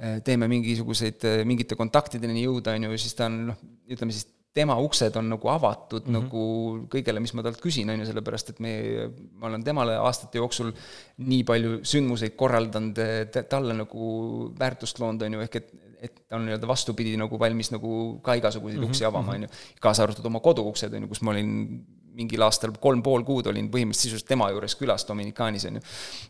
Äh, 0.00 0.22
teeme 0.24 0.46
mingisuguseid, 0.48 1.24
äh, 1.28 1.42
mingite 1.44 1.76
kontaktideni 1.76 2.46
jõuda, 2.46 2.72
on 2.72 2.86
ju, 2.86 2.98
siis 3.02 3.12
ta 3.18 3.26
on 3.28 3.34
noh, 3.50 3.56
ütleme 3.92 4.14
siis 4.16 4.24
tema 4.56 4.72
uksed 4.80 5.14
on 5.20 5.26
nagu 5.28 5.50
avatud 5.52 6.06
mm 6.06 6.14
-hmm. 6.14 6.22
nagu 6.24 6.86
kõigele, 6.94 7.20
mis 7.20 7.34
ma 7.36 7.44
talt 7.44 7.60
küsin, 7.60 7.90
on 7.92 8.00
ju, 8.00 8.06
sellepärast 8.08 8.54
et 8.54 8.62
me, 8.64 8.72
ma 9.36 9.50
olen 9.50 9.64
temale 9.64 9.98
aastate 10.00 10.40
jooksul 10.40 10.72
nii 11.20 11.44
palju 11.44 11.82
sündmuseid 11.84 12.32
korraldanud, 12.32 12.96
talle 13.52 13.76
nagu 13.76 14.08
väärtust 14.58 14.98
loonud, 15.04 15.22
on 15.22 15.36
ju, 15.36 15.40
ehk 15.44 15.60
et, 15.60 15.68
et 16.00 16.22
ta 16.28 16.38
on 16.38 16.46
nii-öelda 16.48 16.68
vastupidi 16.68 17.16
nagu 17.20 17.38
valmis 17.38 17.72
nagu 17.74 17.94
ka 18.24 18.34
igasuguseid 18.40 18.80
mm 18.80 18.84
-hmm. 18.84 18.90
uksi 18.90 19.04
avama, 19.04 19.34
on 19.36 19.42
ju. 19.42 19.48
kaasa 19.80 20.02
arvatud 20.02 20.26
oma 20.26 20.40
koduuksed, 20.40 20.94
on 20.94 21.06
ju, 21.06 21.08
kus 21.08 21.22
ma 21.22 21.30
olin 21.30 21.54
mingil 22.20 22.42
aastal 22.42 22.72
kolm 22.80 23.02
pool 23.02 23.24
kuud 23.24 23.46
olin 23.46 23.70
põhimõtteliselt 23.70 24.08
sisuliselt 24.08 24.28
tema 24.28 24.50
juures 24.50 24.74
külas 24.76 25.06
Dominikaanis, 25.08 25.64
on 25.70 25.80
ju. 25.80 25.82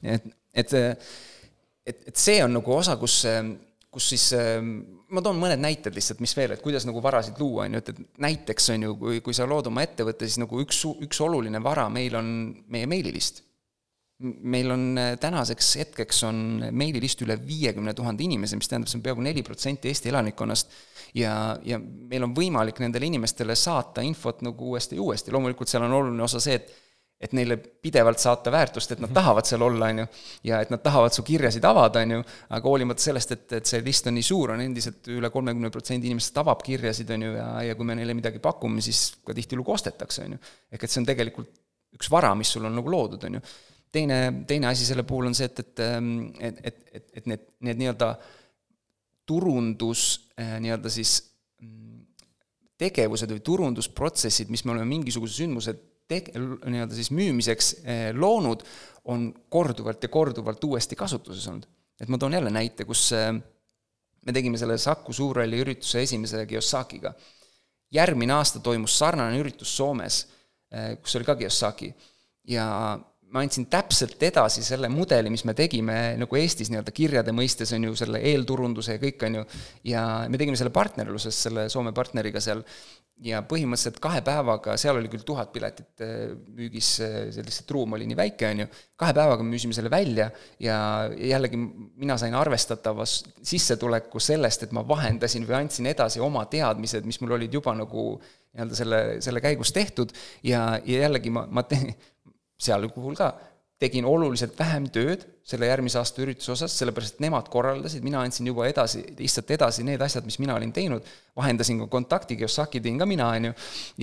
et, 0.02 0.24
et 0.54 0.72
et, 1.86 2.08
et 2.12 2.16
see 2.16 2.40
on 2.44 2.52
nagu 2.58 2.74
osa, 2.76 2.96
kus, 3.00 3.22
kus 3.90 4.08
siis 4.12 4.26
ma 5.10 5.22
toon 5.24 5.38
mõned 5.40 5.60
näited 5.62 5.96
lihtsalt, 5.96 6.22
mis 6.22 6.34
veel, 6.36 6.54
et 6.54 6.64
kuidas 6.64 6.86
nagu 6.88 7.02
varasid 7.02 7.38
luua, 7.42 7.66
on 7.66 7.76
ju, 7.76 7.82
et, 7.82 7.92
et 7.92 8.22
näiteks 8.26 8.72
on 8.76 8.88
ju, 8.88 8.96
kui, 9.00 9.20
kui 9.26 9.36
sa 9.36 9.48
lood 9.50 9.70
oma 9.70 9.84
ettevõtte, 9.86 10.28
siis 10.28 10.40
nagu 10.42 10.60
üks, 10.62 10.82
üks 11.06 11.22
oluline 11.24 11.62
vara 11.64 11.88
meil 11.92 12.18
on 12.20 12.34
meie 12.72 12.88
meililist. 12.90 13.42
Meil 14.20 14.70
on 14.74 14.84
tänaseks 15.20 15.70
hetkeks 15.80 16.22
on 16.28 16.40
meililist 16.76 17.22
üle 17.24 17.38
viiekümne 17.40 17.94
tuhande 17.96 18.24
inimese, 18.26 18.58
mis 18.60 18.68
tähendab, 18.68 18.90
see 18.90 18.98
on 19.00 19.04
peaaegu 19.06 19.24
neli 19.24 19.44
protsenti 19.46 19.88
Eesti 19.88 20.12
elanikkonnast, 20.12 20.76
ja, 21.16 21.32
ja 21.64 21.80
meil 21.80 22.26
on 22.26 22.36
võimalik 22.36 22.82
nendele 22.82 23.08
inimestele 23.08 23.56
saata 23.56 24.04
infot 24.04 24.44
nagu 24.46 24.74
uuesti 24.74 24.98
ja 24.98 25.06
uuesti, 25.06 25.32
loomulikult 25.32 25.72
seal 25.72 25.86
on 25.88 25.98
oluline 26.02 26.26
osa 26.26 26.42
see, 26.42 26.60
et 26.60 26.78
et 27.20 27.34
neile 27.36 27.58
pidevalt 27.60 28.18
saata 28.18 28.48
väärtust, 28.52 28.94
et 28.94 29.00
nad 29.04 29.10
tahavad 29.12 29.44
seal 29.44 29.60
olla, 29.66 29.90
on 29.92 29.98
ju, 30.00 30.06
ja 30.48 30.62
et 30.64 30.70
nad 30.72 30.80
tahavad 30.80 31.12
su 31.12 31.22
kirjasid 31.26 31.64
avada, 31.68 32.00
on 32.00 32.14
ju, 32.14 32.20
aga 32.56 32.70
hoolimata 32.72 33.04
sellest, 33.04 33.34
et, 33.36 33.42
et 33.58 33.68
see 33.68 33.82
list 33.84 34.08
on 34.08 34.16
nii 34.16 34.24
suur, 34.24 34.54
on 34.54 34.62
endiselt 34.64 35.10
üle 35.12 35.28
kolmekümne 35.32 35.68
protsendi 35.74 36.08
inimestest 36.08 36.40
avab 36.40 36.64
kirjasid, 36.64 37.12
on 37.12 37.26
ju, 37.26 37.34
ja, 37.36 37.48
ja 37.68 37.76
kui 37.76 37.88
me 37.88 37.98
neile 37.98 38.16
midagi 38.16 38.40
pakume, 38.40 38.80
siis 38.84 39.02
ka 39.26 39.36
tihtilugu 39.36 39.74
ostetakse, 39.76 40.24
on 40.24 40.38
ju. 40.38 40.40
ehk 40.72 40.86
et 40.86 40.94
see 40.94 41.02
on 41.02 41.10
tegelikult 41.10 41.52
üks 41.98 42.08
vara, 42.08 42.32
mis 42.38 42.54
sul 42.56 42.64
on 42.64 42.80
nagu 42.80 42.96
loodud, 42.96 43.28
on 43.28 43.36
ju. 43.36 43.44
Teine, 43.92 44.44
teine 44.46 44.70
asi 44.70 44.86
selle 44.86 45.04
puhul 45.06 45.30
on 45.30 45.36
see, 45.36 45.48
et, 45.50 45.60
et, 45.60 45.82
et, 46.40 46.60
et, 46.70 46.82
et, 46.94 47.10
et 47.20 47.30
need, 47.30 47.46
need 47.66 47.82
nii-öelda 47.82 48.14
turundus 49.30 50.04
nii-öelda 50.36 50.90
siis 50.90 51.18
mm, 51.62 52.00
tegevused 52.80 53.30
või 53.34 53.44
turundusprotsessid, 53.46 54.50
mis 54.50 54.64
me 54.64 54.74
oleme 54.74 54.88
mingisuguse 54.90 55.42
sündmuse 55.42 55.76
teg-, 56.10 56.32
nii-öelda 56.34 56.96
siis 56.96 57.12
müümiseks 57.14 57.74
loonud, 58.16 58.64
on 59.10 59.30
korduvalt 59.52 60.02
ja 60.02 60.10
korduvalt 60.12 60.64
uuesti 60.64 60.98
kasutuses 60.98 61.46
olnud. 61.48 61.68
et 62.00 62.08
ma 62.08 62.18
toon 62.18 62.32
jälle 62.32 62.50
näite, 62.50 62.84
kus 62.84 63.10
me 63.14 64.32
tegime 64.32 64.58
selle 64.60 64.78
Saku 64.78 65.12
Suurhalli 65.12 65.60
ürituse 65.60 66.02
esimese 66.02 66.46
Kiyosakiga. 66.46 67.14
järgmine 67.92 68.32
aasta 68.32 68.60
toimus 68.60 68.98
sarnane 68.98 69.38
üritus 69.38 69.76
Soomes, 69.76 70.26
kus 71.02 71.16
oli 71.16 71.24
ka 71.24 71.36
Kiyosaki. 71.36 71.94
ja 72.48 72.98
ma 73.30 73.44
andsin 73.44 73.66
täpselt 73.70 74.22
edasi 74.26 74.62
selle 74.66 74.90
mudeli, 74.90 75.30
mis 75.32 75.44
me 75.46 75.54
tegime 75.58 75.96
nagu 76.18 76.38
Eestis 76.38 76.70
nii-öelda 76.70 76.94
kirjade 76.94 77.34
mõistes, 77.34 77.70
on 77.76 77.86
ju, 77.86 77.98
selle 77.98 78.22
eelturunduse 78.32 78.96
ja 78.96 79.02
kõik, 79.02 79.22
on 79.28 79.40
ju, 79.40 79.44
ja 79.92 80.06
me 80.30 80.40
tegime 80.40 80.58
selle 80.58 80.74
partnerluses 80.74 81.44
selle 81.46 81.68
Soome 81.70 81.94
partneriga 81.96 82.42
seal. 82.42 82.64
Ja 83.20 83.42
põhimõtteliselt 83.44 83.98
kahe 84.00 84.22
päevaga, 84.24 84.78
seal 84.80 84.96
oli 84.96 85.10
küll 85.12 85.26
tuhat 85.28 85.50
piletit 85.52 86.00
äh, 86.00 86.30
müügis, 86.56 86.94
äh, 87.04 87.26
lihtsalt 87.36 87.74
ruum 87.76 87.92
oli 87.92 88.06
nii 88.08 88.16
väike, 88.16 88.48
on 88.48 88.62
ju, 88.62 88.66
kahe 88.96 89.12
päevaga 89.12 89.44
müüsime 89.44 89.76
selle 89.76 89.90
välja 89.92 90.30
ja 90.56 90.78
jällegi 91.12 91.60
mina 91.60 92.16
sain 92.16 92.32
arvestatava 92.38 93.04
sissetuleku 93.04 94.22
sellest, 94.24 94.64
et 94.64 94.72
ma 94.72 94.86
vahendasin 94.88 95.44
või 95.44 95.58
andsin 95.58 95.90
edasi 95.92 96.24
oma 96.24 96.46
teadmised, 96.48 97.04
mis 97.04 97.20
mul 97.20 97.36
olid 97.36 97.60
juba 97.60 97.76
nagu 97.76 98.06
nii-öelda 98.16 98.78
selle, 98.80 99.02
selle 99.20 99.44
käigus 99.44 99.74
tehtud. 99.76 100.16
Ja, 100.42 100.78
ja 100.80 101.04
jällegi 101.04 101.34
ma, 101.34 101.44
ma 101.44 101.68
teen, 101.68 101.92
seal 102.60 102.88
puhul 102.94 103.16
ka. 103.18 103.32
Tegin 103.80 104.04
oluliselt 104.04 104.58
vähem 104.58 104.90
tööd 104.92 105.22
selle 105.50 105.70
järgmise 105.70 105.96
aasta 105.96 106.20
ürituse 106.20 106.52
osas, 106.52 106.74
sellepärast 106.76 107.16
et 107.16 107.22
nemad 107.24 107.46
korraldasid, 107.48 108.04
mina 108.04 108.20
andsin 108.20 108.50
juba 108.50 108.66
edasi, 108.68 109.00
lihtsalt 109.16 109.54
edasi 109.56 109.86
need 109.88 110.02
asjad, 110.04 110.26
mis 110.28 110.36
mina 110.42 110.52
olin 110.58 110.74
teinud, 110.76 111.06
vahendasin 111.38 111.80
ka 111.80 111.88
kontakti, 111.94 112.36
Kiyosaki 112.36 112.82
tegin 112.84 113.00
ka 113.00 113.08
mina, 113.08 113.30
on 113.38 113.48
ju, 113.48 113.54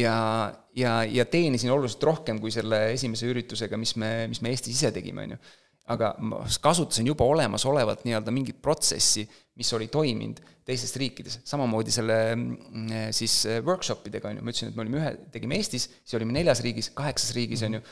ja, 0.02 0.16
ja, 0.76 0.96
ja 1.06 1.28
teenisin 1.30 1.72
oluliselt 1.76 2.04
rohkem 2.10 2.42
kui 2.42 2.50
selle 2.54 2.88
esimese 2.96 3.30
üritusega, 3.30 3.78
mis 3.78 3.94
me, 4.02 4.12
mis 4.32 4.42
me 4.42 4.56
Eestis 4.56 4.80
ise 4.80 4.92
tegime, 4.98 5.28
on 5.28 5.38
ju. 5.38 5.40
aga 5.94 6.10
ma 6.20 6.42
kasutasin 6.60 7.08
juba 7.08 7.24
olemasolevat 7.30 8.02
nii-öelda 8.04 8.34
mingit 8.36 8.58
protsessi, 8.62 9.24
mis 9.56 9.70
oli 9.78 9.88
toiminud 9.94 10.42
teistes 10.68 10.98
riikides, 11.00 11.40
samamoodi 11.48 11.94
selle 11.96 12.18
mm, 12.36 13.14
siis 13.16 13.40
workshop 13.64 14.10
idega, 14.10 14.34
on 14.34 14.42
ju, 14.42 14.44
ma 14.44 14.52
ütlesin, 14.52 14.74
et 14.74 14.76
me 14.76 14.84
olime 14.84 15.00
ühe, 15.00 15.16
tegime 15.38 15.62
Eestis, 15.62 15.88
siis 16.02 16.18
olime 16.18 16.36
neljas 16.36 16.66
riigis, 16.66 16.92
kaheksas 16.98 17.32
riigis, 17.38 17.64
on 17.70 17.78
ju, 17.78 17.88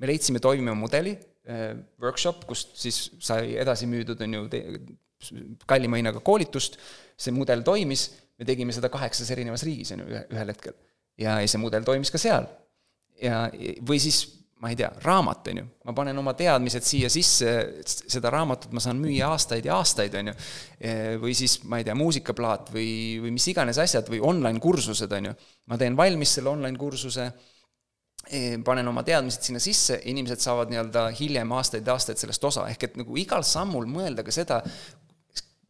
me 0.00 0.08
leidsime 0.08 0.40
toimiva 0.40 0.74
mudeli, 0.78 1.14
Äh, 1.48 1.72
workshop, 2.02 2.44
kust 2.44 2.74
siis 2.76 2.98
sai 3.24 3.54
edasi 3.58 3.86
müüdud, 3.88 4.20
on 4.26 4.34
ju, 4.36 4.42
kallima 5.68 5.96
hinnaga 5.96 6.20
koolitust, 6.24 6.76
see 7.16 7.32
mudel 7.32 7.64
toimis, 7.64 8.10
me 8.36 8.44
tegime 8.48 8.74
seda 8.76 8.90
kaheksas 8.92 9.30
erinevas 9.32 9.64
riigis, 9.64 9.94
on 9.96 10.04
ju, 10.04 10.20
ühel 10.20 10.52
hetkel. 10.52 10.76
ja, 11.20 11.38
ja 11.40 11.48
see 11.48 11.60
mudel 11.60 11.86
toimis 11.86 12.12
ka 12.12 12.20
seal. 12.20 12.44
ja, 13.24 13.46
või 13.88 13.98
siis 14.04 14.20
ma 14.60 14.68
ei 14.68 14.76
tea, 14.76 14.90
raamat, 15.00 15.48
on 15.48 15.62
ju, 15.62 15.66
ma 15.88 15.94
panen 15.96 16.20
oma 16.20 16.34
teadmised 16.36 16.84
siia 16.84 17.08
sisse, 17.08 17.54
seda 17.88 18.30
raamatut 18.36 18.76
ma 18.76 18.84
saan 18.84 19.00
müüa 19.00 19.32
aastaid 19.32 19.64
ja 19.64 19.78
aastaid, 19.80 20.18
on 20.20 20.30
ju. 20.30 20.34
või 21.24 21.32
siis, 21.40 21.56
ma 21.64 21.80
ei 21.80 21.88
tea, 21.88 21.96
muusikaplaat 21.96 22.68
või, 22.76 22.90
või 23.24 23.32
mis 23.38 23.48
iganes 23.48 23.80
asjad 23.80 24.12
või 24.12 24.20
online-kursused, 24.28 25.16
on 25.16 25.32
ju. 25.32 25.34
ma 25.72 25.80
teen 25.80 25.96
valmis 25.96 26.36
selle 26.36 26.52
online-kursuse 26.52 27.30
panen 28.64 28.88
oma 28.88 29.02
teadmised 29.06 29.46
sinna 29.46 29.60
sisse, 29.62 30.00
inimesed 30.10 30.42
saavad 30.42 30.70
nii-öelda 30.70 31.08
hiljem 31.18 31.52
aastaid 31.56 31.86
ja 31.86 31.96
aastaid 31.96 32.20
sellest 32.20 32.44
osa, 32.44 32.68
ehk 32.70 32.88
et 32.88 32.98
nagu 33.00 33.16
igal 33.18 33.42
sammul 33.46 33.88
mõelda 33.90 34.24
ka 34.26 34.34
seda, 34.34 34.60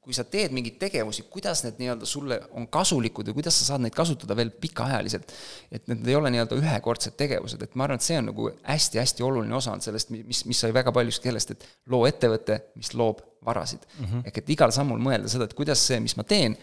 kui 0.01 0.17
sa 0.17 0.25
teed 0.25 0.55
mingeid 0.57 0.79
tegevusi, 0.81 1.27
kuidas 1.31 1.61
need 1.67 1.77
nii-öelda 1.79 2.07
sulle 2.09 2.39
on 2.57 2.67
kasulikud 2.73 3.29
ja 3.29 3.35
kuidas 3.37 3.59
sa 3.61 3.67
saad 3.69 3.85
neid 3.85 3.95
kasutada 3.95 4.35
veel 4.37 4.51
pikaajaliselt. 4.63 5.33
et 5.71 5.87
need 5.93 6.09
ei 6.09 6.17
ole 6.17 6.33
nii-öelda 6.33 6.57
ühekordsed 6.57 7.15
tegevused, 7.21 7.63
et 7.63 7.77
ma 7.77 7.85
arvan, 7.85 8.01
et 8.01 8.07
see 8.07 8.17
on 8.19 8.31
nagu 8.31 8.49
hästi-hästi 8.65 9.27
oluline 9.27 9.55
osa 9.57 9.77
on 9.77 9.85
sellest, 9.85 10.11
mis, 10.11 10.43
mis 10.49 10.65
sai 10.65 10.73
väga 10.75 10.93
paljuski 10.97 11.29
sellest, 11.29 11.53
et 11.55 11.69
loo 11.93 12.07
ettevõte, 12.09 12.59
mis 12.81 12.95
loob 12.97 13.21
varasid 13.45 13.85
mm. 13.87 14.05
-hmm. 14.05 14.27
ehk 14.27 14.43
et 14.43 14.53
igal 14.57 14.73
sammul 14.75 14.99
mõelda 15.05 15.29
seda, 15.29 15.45
et 15.45 15.55
kuidas 15.55 15.87
see, 15.87 16.01
mis 16.01 16.17
ma 16.17 16.25
teen, 16.25 16.57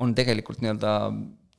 on 0.00 0.14
tegelikult 0.14 0.64
nii-öelda 0.64 0.94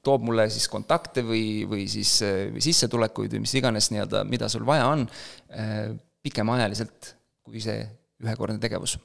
toob 0.05 0.25
mulle 0.29 0.47
siis 0.53 0.67
kontakte 0.71 1.25
või, 1.25 1.65
või 1.69 1.87
siis 1.91 2.17
või 2.53 2.63
sissetulekuid 2.63 3.35
või 3.35 3.45
mis 3.45 3.55
iganes 3.57 3.91
nii-öelda, 3.93 4.23
mida 4.29 4.49
sul 4.51 4.65
vaja 4.67 4.87
on, 4.93 5.05
äh, 5.53 5.89
pikemaajaliselt 6.25 7.15
kui 7.45 7.61
see 7.63 7.83
ühekordne 8.23 8.61
tegevus. 8.61 8.97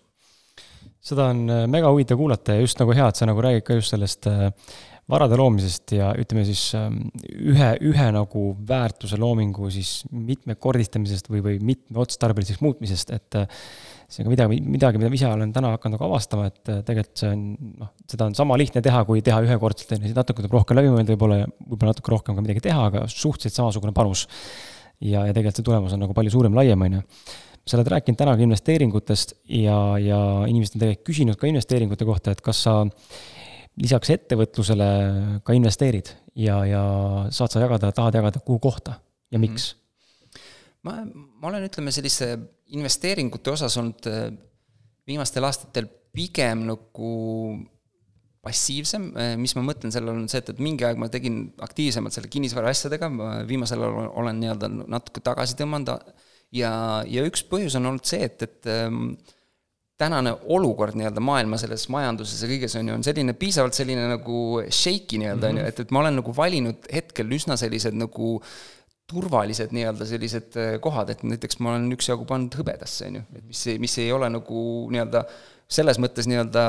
seda 1.00 1.30
on 1.32 1.42
äh, 1.48 1.66
mega 1.70 1.90
huvitav 1.92 2.20
kuulata 2.20 2.56
ja 2.56 2.64
just 2.64 2.80
nagu 2.80 2.94
hea, 2.96 3.08
et 3.08 3.18
sa 3.18 3.28
nagu 3.28 3.42
räägid 3.44 3.66
ka 3.66 3.76
just 3.78 3.94
sellest 3.94 4.28
äh, 4.30 4.48
varade 5.10 5.36
loomisest 5.38 5.96
ja 5.96 6.12
ütleme 6.18 6.44
siis 6.46 6.68
ähm, 6.78 7.02
ühe, 7.50 7.70
ühe 7.90 8.08
nagu 8.14 8.44
väärtuse 8.68 9.18
loomingu 9.18 9.70
siis 9.74 10.04
mitmekordistamisest 10.12 11.30
või, 11.32 11.42
või 11.46 11.56
mitmeotstarbeliseks 11.72 12.62
muutmisest, 12.62 13.10
et 13.16 13.40
see 14.10 14.22
on 14.24 14.26
ka 14.26 14.32
midagi, 14.32 14.58
midagi, 14.66 14.98
mida 15.00 15.10
ma 15.10 15.16
ise 15.16 15.28
olen 15.30 15.52
täna 15.54 15.72
hakanud 15.76 15.96
nagu 15.96 16.06
avastama, 16.08 16.48
et 16.50 16.70
äh, 16.70 16.80
tegelikult 16.86 17.20
see 17.22 17.30
on 17.30 17.44
noh, 17.82 17.90
seda 18.10 18.26
on 18.26 18.34
sama 18.38 18.56
lihtne 18.58 18.82
teha, 18.82 19.02
kui 19.06 19.22
teha 19.26 19.38
ühekordselt, 19.46 19.92
on 19.94 20.08
ju, 20.08 20.14
natuke 20.16 20.42
tuleb 20.42 20.56
rohkem 20.56 20.78
läbi 20.80 20.90
mõelda 20.90 21.14
võib-olla, 21.14 21.44
võib-olla 21.60 21.94
natuke 21.94 22.14
rohkem 22.14 22.38
ka 22.38 22.44
midagi 22.44 22.64
teha, 22.66 22.88
aga 22.90 23.04
suhteliselt 23.10 23.60
samasugune 23.60 23.94
panus. 23.96 24.26
ja, 24.98 25.22
ja 25.28 25.30
tegelikult 25.30 25.60
see 25.60 25.68
tulemus 25.70 25.94
on 25.94 26.02
nagu 26.04 26.16
palju 26.16 26.34
suurem, 26.34 26.58
laiem, 26.58 26.86
on 26.88 26.98
ju. 26.98 27.04
sa 27.70 27.78
oled 27.78 27.92
rääkinud 27.94 28.18
täna 28.18 28.34
ka 28.34 28.44
investeeringutest 28.48 29.36
ja, 29.60 29.78
ja 30.02 30.20
inimesed 30.50 30.74
on 30.74 30.84
tegelikult 30.84 31.06
küsinud 31.12 31.38
ka 31.38 31.50
investeeringute 31.50 32.08
kohta, 32.08 32.34
et 32.34 32.42
kas 32.42 32.64
sa 32.66 32.80
lisaks 33.80 34.10
ettevõtlusele 34.16 34.88
ka 35.46 35.54
investeerid 35.54 36.10
ja, 36.34 36.64
ja 36.66 36.82
saad 37.30 37.54
sa 37.54 37.62
jagada, 37.62 37.92
tahad 37.94 38.18
jagada, 38.18 38.42
kuhu 38.42 38.58
kohta 38.58 38.98
ja 39.30 39.38
miks 39.38 39.70
mm? 39.70 39.76
-hmm 39.76 39.80
ma, 40.86 40.96
ma 41.04 41.50
olen, 41.50 41.66
ütleme, 41.68 41.92
sellise 41.94 42.34
investeeringute 42.76 43.52
osas 43.52 43.76
olnud 43.80 44.08
äh, 44.10 44.30
viimastel 45.08 45.46
aastatel 45.46 45.88
pigem 46.14 46.66
nagu 46.68 47.10
passiivsem, 48.44 49.10
äh, 49.20 49.34
mis 49.40 49.54
ma 49.56 49.64
mõtlen 49.66 49.92
selle 49.92 50.12
all, 50.12 50.22
on 50.22 50.30
see, 50.30 50.40
et, 50.40 50.52
et 50.54 50.62
mingi 50.62 50.86
aeg 50.86 51.00
ma 51.00 51.10
tegin 51.12 51.42
aktiivsemalt 51.62 52.16
selle 52.16 52.30
kinnisvara 52.32 52.72
asjadega, 52.72 53.10
ma 53.12 53.34
viimasel 53.48 53.84
ajal 53.84 54.14
olen 54.22 54.40
nii-öelda 54.40 54.70
natuke 54.80 55.22
tagasi 55.24 55.58
tõmmanud 55.58 55.92
ja, 56.56 56.72
ja 57.06 57.26
üks 57.28 57.44
põhjus 57.50 57.76
on 57.78 57.90
olnud 57.92 58.08
see, 58.08 58.24
et, 58.30 58.40
et 58.46 58.70
ähm, 58.72 59.12
tänane 60.00 60.32
olukord 60.48 60.96
nii-öelda 60.96 61.20
maailma 61.20 61.60
selles 61.60 61.84
majanduses 61.92 62.40
ja 62.40 62.48
kõiges 62.48 62.78
on 62.80 62.88
ju, 62.88 62.96
on 62.96 63.04
selline 63.04 63.36
piisavalt 63.36 63.76
selline 63.76 64.08
nagu 64.14 64.40
shaky 64.72 65.20
nii-öelda, 65.20 65.52
on 65.52 65.60
ju, 65.60 65.70
et, 65.74 65.84
et 65.84 65.92
ma 65.92 66.00
olen 66.06 66.16
nagu 66.22 66.34
valinud 66.34 66.88
hetkel 66.96 67.36
üsna 67.36 67.60
sellised 67.60 67.98
nagu 68.00 68.38
äh, 68.40 68.79
turvalised 69.10 69.74
nii-öelda 69.74 70.08
sellised 70.08 70.58
äh, 70.60 70.74
kohad, 70.82 71.12
et 71.12 71.24
näiteks 71.26 71.60
ma 71.60 71.74
olen 71.74 71.90
üksjagu 71.96 72.26
pannud 72.28 72.54
hõbedasse, 72.60 73.08
on 73.10 73.20
ju, 73.20 73.24
et 73.36 73.46
mis, 73.46 73.64
mis 73.82 73.96
ei 74.02 74.12
ole 74.14 74.30
nagu 74.32 74.66
nii-öelda 74.94 75.24
selles 75.70 76.00
mõttes 76.02 76.28
nii-öelda 76.30 76.66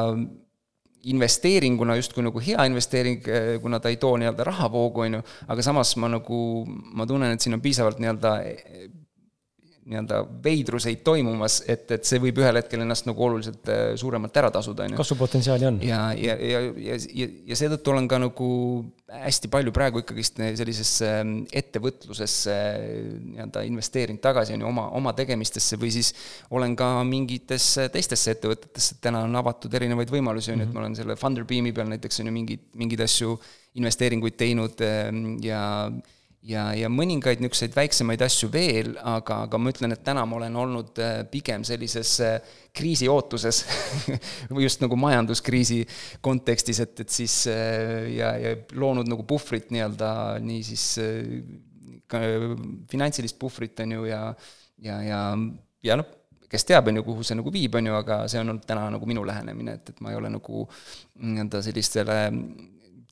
investeeringuna 1.11 1.95
justkui 1.97 2.23
nagu 2.25 2.41
hea 2.43 2.65
investeering, 2.69 3.29
äh, 3.29 3.51
kuna 3.61 3.79
ta 3.81 3.93
ei 3.93 3.99
too 4.01 4.17
nii-öelda 4.21 4.45
rahavoogu, 4.47 5.05
on 5.07 5.19
ju, 5.19 5.21
aga 5.53 5.65
samas 5.65 5.95
ma 6.01 6.11
nagu, 6.11 6.41
ma 6.97 7.07
tunnen, 7.09 7.33
et 7.33 7.45
siin 7.45 7.57
on 7.57 7.63
piisavalt 7.63 8.01
nii-öelda 8.01 8.35
nii-öelda 9.81 10.19
veidruseid 10.43 10.99
toimumas, 11.03 11.61
et, 11.69 11.87
et 11.95 12.05
see 12.05 12.21
võib 12.21 12.37
ühel 12.43 12.59
hetkel 12.59 12.83
ennast 12.83 13.07
nagu 13.07 13.23
oluliselt 13.25 13.69
äh, 13.71 13.79
suuremalt 13.97 14.35
ära 14.37 14.51
tasuda, 14.53 14.85
on 14.85 14.93
ju. 14.93 14.99
kasvupotentsiaali 14.99 15.67
on. 15.71 15.79
ja, 15.85 16.01
ja, 16.13 16.35
ja, 16.37 16.59
ja, 16.77 16.97
ja, 17.17 17.27
ja 17.49 17.57
seetõttu 17.57 17.93
olen 17.93 18.09
ka 18.11 18.19
nagu 18.21 18.49
hästi 19.11 19.49
palju 19.51 19.73
praegu 19.75 20.03
ikkagist 20.03 20.37
sellisesse 20.37 21.09
ähm, 21.23 21.33
ettevõtlusesse 21.49 22.55
nii-öelda 22.85 23.65
investeerinud 23.71 24.21
tagasi, 24.21 24.55
on 24.55 24.67
ju, 24.67 24.69
oma, 24.69 24.85
oma 25.01 25.15
tegemistesse 25.17 25.81
või 25.81 25.89
siis 25.97 26.13
olen 26.53 26.77
ka 26.77 26.93
mingitesse 27.07 27.89
teistesse 27.93 28.37
ettevõtetesse, 28.37 28.99
et 28.99 29.03
täna 29.09 29.25
on 29.25 29.41
avatud 29.41 29.73
erinevaid 29.81 30.13
võimalusi, 30.13 30.53
on 30.53 30.61
ju, 30.61 30.69
et 30.69 30.77
ma 30.77 30.85
olen 30.85 30.97
selle 30.99 31.17
Funderbeami 31.17 31.73
peal 31.73 31.89
näiteks 31.89 32.21
on 32.21 32.29
ju 32.29 32.37
mingeid, 32.37 32.69
mingeid 32.77 33.01
asju, 33.09 33.33
investeeringuid 33.81 34.37
teinud 34.37 34.85
ähm, 34.85 35.39
ja 35.41 35.63
ja, 36.47 36.63
ja 36.77 36.89
mõningaid 36.91 37.41
niisuguseid 37.41 37.75
väiksemaid 37.77 38.23
asju 38.25 38.49
veel, 38.53 38.93
aga, 38.97 39.43
aga 39.47 39.59
ma 39.61 39.73
ütlen, 39.73 39.95
et 39.95 40.03
täna 40.05 40.23
ma 40.29 40.39
olen 40.39 40.57
olnud 40.63 41.01
äh, 41.01 41.21
pigem 41.31 41.65
sellises 41.67 42.15
äh, 42.25 42.55
kriisi 42.73 43.09
ootuses 43.11 43.63
just 44.65 44.81
nagu 44.83 44.97
majanduskriisi 44.99 45.83
kontekstis, 46.23 46.81
et, 46.85 47.03
et 47.05 47.13
siis 47.13 47.43
äh, 47.51 48.07
ja, 48.15 48.33
ja 48.41 48.55
loonud 48.73 49.09
nagu 49.11 49.27
puhvrit 49.27 49.69
nii-öelda, 49.73 50.13
nii 50.41 50.63
siis 50.65 50.87
ka 52.11 52.19
finantsilist 52.91 53.37
puhvrit, 53.39 53.79
on 53.85 53.99
ju, 53.99 54.09
ja 54.09 54.25
ja, 54.81 55.01
ja, 55.05 55.21
ja 55.83 55.97
noh, 55.99 56.09
kes 56.51 56.65
teab, 56.67 56.89
on 56.89 56.99
ju, 56.99 57.05
kuhu 57.05 57.25
see 57.25 57.37
nagu 57.37 57.53
viib, 57.53 57.75
on 57.77 57.89
ju, 57.91 57.95
aga 57.95 58.23
see 58.31 58.41
on 58.41 58.49
olnud 58.49 58.67
täna 58.67 58.89
nagu 58.93 59.07
minu 59.09 59.23
lähenemine, 59.27 59.77
et, 59.79 59.93
et 59.93 60.01
ma 60.03 60.11
ei 60.11 60.19
ole 60.19 60.31
nagu 60.33 60.65
nii-öelda 61.21 61.61
sellistele 61.65 62.17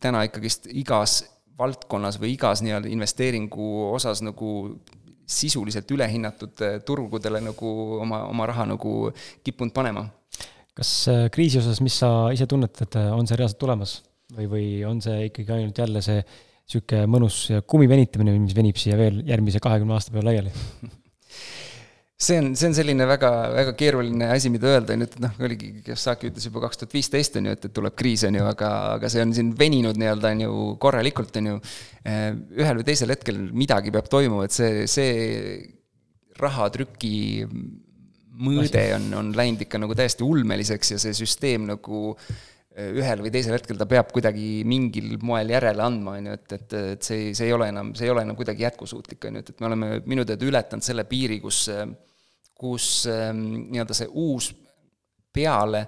täna 0.01 0.23
ikkagist 0.27 0.69
igas 0.71 1.21
valdkonnas 1.59 2.19
või 2.21 2.33
igas 2.35 2.63
nii-öelda 2.65 2.89
investeeringu 2.91 3.69
osas 3.91 4.23
nagu 4.25 4.51
sisuliselt 5.29 5.91
ülehinnatud 5.93 6.61
turgudele 6.87 7.41
nagu 7.45 7.73
oma, 7.99 8.23
oma 8.31 8.47
raha 8.49 8.65
nagu 8.71 9.11
kippunud 9.45 9.75
panema. 9.75 10.07
kas 10.73 10.91
kriisi 11.33 11.59
osas, 11.59 11.81
mis 11.83 11.97
sa 11.99 12.29
ise 12.33 12.47
tunnetad, 12.47 12.95
on 13.13 13.27
see 13.27 13.37
reaalselt 13.37 13.59
tulemas 13.61 13.99
või, 14.35 14.47
või 14.49 14.67
on 14.87 15.01
see 15.03 15.27
ikkagi 15.27 15.57
ainult 15.57 15.81
jälle 15.83 16.01
see 16.05 16.21
niisugune 16.23 17.09
mõnus 17.09 17.37
kummi 17.67 17.89
venitamine, 17.89 18.35
mis 18.39 18.55
venib 18.57 18.77
siia 18.77 18.97
veel 18.97 19.23
järgmise 19.27 19.61
kahekümne 19.63 19.97
aasta 19.97 20.13
peale 20.13 20.31
laiali 20.31 20.53
see 22.19 22.37
on, 22.37 22.51
see 22.59 22.67
on 22.67 22.75
selline 22.75 23.05
väga, 23.07 23.29
väga 23.55 23.73
keeruline 23.79 24.27
asi, 24.33 24.49
mida 24.51 24.67
öelda, 24.73 24.95
on 24.95 25.05
ju, 25.05 25.07
et 25.07 25.21
noh, 25.23 25.37
oligi, 25.47 25.69
Kiyosaki 25.85 26.27
ütles 26.27 26.49
juba 26.49 26.65
kaks 26.65 26.81
tuhat 26.81 26.95
viisteist, 26.97 27.37
on 27.39 27.47
ju, 27.47 27.55
et, 27.55 27.67
et 27.69 27.75
tuleb 27.75 27.95
kriis, 27.99 28.25
on 28.27 28.35
ju, 28.35 28.43
aga, 28.49 28.71
aga 28.97 29.11
see 29.11 29.23
on 29.23 29.31
siin 29.37 29.53
veninud 29.59 29.99
nii-öelda, 29.99 30.33
on 30.35 30.43
ju, 30.43 30.57
korralikult, 30.83 31.39
on 31.39 31.53
ju. 31.53 31.61
Eh, 32.03 32.25
ühel 32.59 32.81
või 32.81 32.87
teisel 32.89 33.15
hetkel 33.15 33.39
midagi 33.55 33.93
peab 33.95 34.11
toimuma, 34.11 34.49
et 34.49 34.55
see, 34.55 34.83
see 34.91 35.13
rahatrüki 36.39 37.13
mõõde 38.39 38.83
on, 38.97 39.07
on 39.19 39.31
läinud 39.35 39.63
ikka 39.63 39.79
nagu 39.79 39.95
täiesti 39.95 40.23
ulmeliseks 40.27 40.93
ja 40.95 40.99
see 40.99 41.15
süsteem 41.15 41.65
nagu 41.67 42.03
eh, 42.15 42.91
ühel 42.99 43.23
või 43.23 43.31
teisel 43.31 43.55
hetkel 43.55 43.79
ta 43.79 43.87
peab 43.87 44.11
kuidagi 44.15 44.65
mingil 44.67 45.15
moel 45.23 45.55
järele 45.55 45.87
andma, 45.87 46.17
on 46.19 46.29
ju, 46.33 46.35
et, 46.35 46.59
et, 46.59 46.77
et 46.97 47.09
see, 47.11 47.31
see 47.31 47.47
ei 47.47 47.55
ole 47.55 47.71
enam, 47.71 47.95
see 47.95 48.11
ei 48.11 48.13
ole 48.15 48.27
enam 48.27 48.35
kuidagi 48.39 48.67
jätkusuutlik, 48.67 49.23
on 49.31 49.39
ju, 49.39 49.47
et, 49.47 49.55
et 49.55 49.63
me 49.63 49.71
oleme 49.71 49.91
minu 50.03 50.27
teada 50.27 50.51
ületanud 50.51 50.83
selle 50.83 51.07
piiri, 51.07 51.39
kus 51.43 51.63
äh, 51.71 51.87
kus 52.59 53.07
ähm, 53.07 53.43
nii-öelda 53.71 53.95
see 53.95 54.09
uus 54.11 54.51
peale 55.33 55.85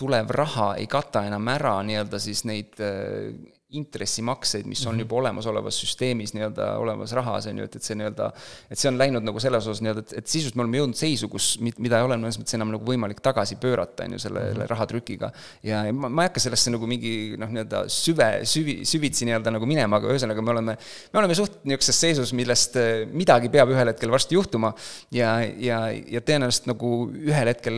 tulev 0.00 0.30
raha 0.34 0.74
ei 0.80 0.88
kata 0.90 1.22
enam 1.28 1.48
ära 1.52 1.76
nii-öelda 1.86 2.18
siis 2.22 2.44
neid 2.48 2.80
äh, 2.82 3.30
intressimakseid, 3.76 4.66
mis 4.66 4.82
on 4.86 4.94
mhm. 4.94 5.04
juba 5.04 5.16
olemasolevas 5.20 5.76
süsteemis 5.82 6.32
nii-öelda 6.34 6.72
olemas 6.82 7.12
rahas, 7.16 7.46
on 7.50 7.60
ju, 7.60 7.66
et, 7.68 7.76
et 7.78 7.86
see 7.86 7.96
nii-öelda, 7.98 8.30
et 8.70 8.80
see 8.80 8.90
on 8.90 8.98
läinud 8.98 9.26
nagu 9.26 9.42
selles 9.42 9.66
osas 9.70 9.82
nii-öelda, 9.84 10.04
et, 10.06 10.14
et 10.20 10.30
sisuliselt 10.30 10.58
me 10.58 10.64
oleme 10.64 10.80
jõudnud 10.80 10.98
seisu, 10.98 11.28
kus, 11.30 11.50
mida 11.62 12.00
ei 12.00 12.06
ole 12.06 12.18
mõnes 12.20 12.38
mõttes 12.40 12.56
enam 12.58 12.72
nagu 12.74 12.86
võimalik 12.86 13.22
tagasi 13.24 13.60
pöörata, 13.62 14.08
on 14.08 14.16
ju, 14.16 14.22
selle 14.24 14.42
mm 14.42 14.56
-hmm. 14.56 14.70
rahatrükiga. 14.72 15.30
ja, 15.62 15.84
ja 15.86 15.94
ma, 15.94 16.08
ma 16.08 16.26
ei 16.26 16.32
hakka 16.32 16.42
sellesse 16.46 16.74
nagu 16.74 16.90
mingi 16.90 17.14
noh, 17.38 17.52
nii-öelda 17.54 17.84
süve, 17.92 18.30
süvi, 18.44 18.80
süvitsi 18.88 19.28
nii-öelda 19.28 19.54
nagu 19.54 19.70
minema, 19.70 20.00
aga 20.00 20.10
ühesõnaga 20.14 20.42
me 20.42 20.54
oleme, 20.56 20.76
me 21.12 21.22
oleme 21.22 21.38
suht 21.38 21.62
niisuguses 21.64 22.00
seisus, 22.00 22.34
millest 22.34 22.76
äh, 22.76 23.06
midagi 23.12 23.52
peab 23.52 23.70
ühel 23.70 23.92
hetkel 23.92 24.10
varsti 24.10 24.34
juhtuma 24.34 24.74
ja, 25.14 25.38
ja, 25.58 25.86
ja 25.90 26.20
tõenäoliselt 26.20 26.66
nagu 26.72 27.10
ühel 27.14 27.54
hetkel 27.54 27.76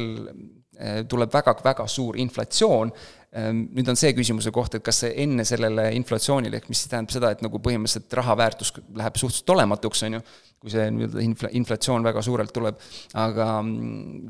äh, 0.78 1.02
tuleb 1.09 1.32
väga-väga 1.32 1.86
suur 1.89 2.16
inflatsioon 2.16 2.93
nüüd 3.33 3.89
on 3.89 3.97
see 3.97 4.13
küsimuse 4.13 4.53
koht, 4.53 4.75
et 4.77 4.85
kas 4.85 4.99
see 5.05 5.15
enne 5.25 5.45
sellele 5.49 5.87
inflatsioonile, 5.97 6.61
ehk 6.61 6.69
mis 6.69 6.85
tähendab 6.85 7.15
seda, 7.15 7.31
et 7.33 7.41
nagu 7.45 7.61
põhimõtteliselt 7.65 8.13
raha 8.19 8.37
väärtus 8.37 8.75
läheb 8.99 9.17
suhteliselt 9.17 9.55
olematuks, 9.55 10.05
on 10.09 10.19
ju, 10.19 10.23
kui 10.61 10.75
see 10.75 10.85
nii-öelda 10.93 11.25
infla-, 11.25 11.53
inflatsioon 11.63 12.05
väga 12.05 12.25
suurelt 12.27 12.53
tuleb, 12.53 12.83
aga 13.23 13.49
mm, 13.63 14.29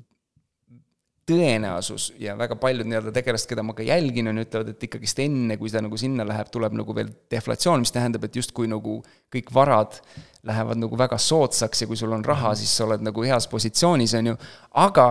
tõenäosus 1.33 2.13
ja 2.23 2.37
väga 2.39 2.55
paljud 2.63 2.87
nii-öelda 2.87 3.13
tegelased, 3.15 3.49
keda 3.51 3.67
ma 3.67 3.75
ka 3.79 3.87
jälgin, 3.87 4.31
on, 4.31 4.39
ütlevad, 4.43 4.71
et 4.71 4.87
ikkagist 4.87 5.19
enne, 5.23 5.59
kui 5.59 5.71
ta 5.75 5.83
nagu 5.83 5.99
sinna 5.99 6.27
läheb, 6.29 6.51
tuleb 6.55 6.79
nagu 6.79 6.95
veel 6.95 7.11
deflatsioon, 7.31 7.83
mis 7.83 7.95
tähendab, 7.95 8.27
et 8.27 8.39
justkui 8.39 8.71
nagu 8.71 9.01
kõik 9.35 9.51
varad 9.55 9.99
lähevad 10.47 10.79
nagu 10.83 10.99
väga 10.99 11.19
soodsaks 11.23 11.85
ja 11.85 11.91
kui 11.91 11.99
sul 11.99 12.15
on 12.15 12.23
raha, 12.27 12.55
siis 12.59 12.71
sa 12.75 12.87
oled 12.87 13.03
nagu 13.03 13.27
heas 13.27 13.51
positsioonis, 13.51 14.15
on 14.19 14.33
ju, 14.33 14.41
aga 14.83 15.07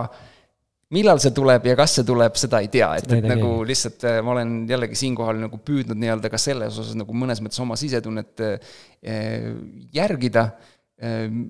millal 0.92 1.20
see 1.22 1.32
tuleb 1.36 1.66
ja 1.70 1.76
kas 1.78 1.96
see 1.98 2.06
tuleb, 2.08 2.36
seda 2.40 2.60
ei 2.62 2.70
tea, 2.72 2.90
et, 3.00 3.08
et 3.16 3.26
nagu 3.28 3.54
lihtsalt 3.68 4.06
äh, 4.08 4.20
ma 4.24 4.36
olen 4.36 4.62
jällegi 4.70 4.98
siinkohal 5.04 5.40
nagu 5.46 5.60
püüdnud 5.64 5.98
nii-öelda 6.00 6.32
ka 6.32 6.40
selles 6.40 6.78
osas 6.78 6.96
nagu 6.98 7.16
mõnes 7.16 7.42
mõttes 7.44 7.60
oma 7.64 7.78
sisetunnet 7.80 8.44
äh, 8.44 8.78
järgida. 9.94 10.50
Ähm, 11.02 11.44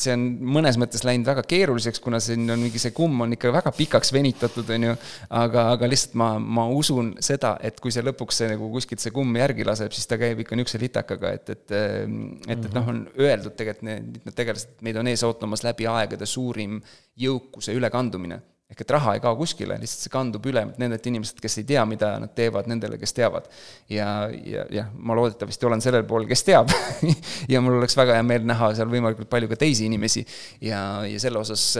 see 0.00 0.14
on 0.16 0.22
mõnes 0.56 0.78
mõttes 0.80 1.02
läinud 1.04 1.28
väga 1.28 1.42
keeruliseks, 1.48 2.00
kuna 2.00 2.20
siin 2.24 2.48
on 2.52 2.62
mingi 2.62 2.80
see 2.80 2.94
kumm 2.96 3.20
on 3.26 3.34
ikka 3.36 3.52
väga 3.52 3.72
pikaks 3.76 4.14
venitatud, 4.16 4.68
on 4.72 4.86
ju. 4.88 4.94
aga, 5.42 5.66
aga 5.74 5.90
lihtsalt 5.90 6.16
ma, 6.20 6.30
ma 6.40 6.64
usun 6.72 7.12
seda, 7.24 7.54
et 7.64 7.80
kui 7.84 7.92
see 7.94 8.04
lõpuks 8.06 8.40
see 8.40 8.48
nagu 8.52 8.70
kuskilt 8.72 9.02
see 9.04 9.12
kumm 9.14 9.36
järgi 9.40 9.66
laseb, 9.68 9.92
siis 9.96 10.08
ta 10.08 10.16
käib 10.20 10.40
ikka 10.40 10.56
niisuguse 10.56 10.80
litakaga, 10.82 11.34
et, 11.36 11.52
et. 11.52 11.66
et, 11.76 12.54
et 12.56 12.70
noh, 12.76 12.88
on 12.94 13.02
öeldud 13.20 13.56
tegelikult 13.58 13.88
need, 13.90 14.22
need 14.24 14.38
tegelased, 14.38 14.78
meid 14.86 15.00
on 15.00 15.12
ees 15.12 15.24
ootamas 15.26 15.66
läbi 15.66 15.88
aegade 15.90 16.28
suurim 16.28 16.80
jõukuse 17.20 17.76
ülekandumine 17.76 18.40
ehk 18.70 18.84
et 18.84 18.94
raha 18.94 19.16
ei 19.16 19.22
kao 19.22 19.34
kuskile, 19.38 19.76
lihtsalt 19.82 20.06
see 20.06 20.12
kandub 20.14 20.46
üle 20.46 20.62
nendelt 20.78 21.06
inimestelt, 21.10 21.42
kes 21.42 21.58
ei 21.62 21.66
tea, 21.72 21.82
mida 21.90 22.12
nad 22.22 22.32
teevad, 22.36 22.70
nendele, 22.70 23.00
kes 23.00 23.14
teavad. 23.16 23.50
ja, 23.90 24.08
ja 24.30 24.64
jah, 24.70 24.90
ma 24.94 25.16
loodetavasti 25.18 25.66
olen 25.66 25.82
sellel 25.84 26.06
pool, 26.08 26.28
kes 26.30 26.46
teab 26.46 26.70
ja 27.52 27.62
mul 27.64 27.80
oleks 27.80 27.98
väga 27.98 28.18
hea 28.18 28.26
meel 28.26 28.46
näha 28.46 28.72
seal 28.78 28.90
võimalikult 28.92 29.30
palju 29.32 29.50
ka 29.50 29.58
teisi 29.60 29.88
inimesi 29.90 30.24
ja, 30.62 31.02
ja 31.08 31.22
selle 31.22 31.42
osas 31.42 31.72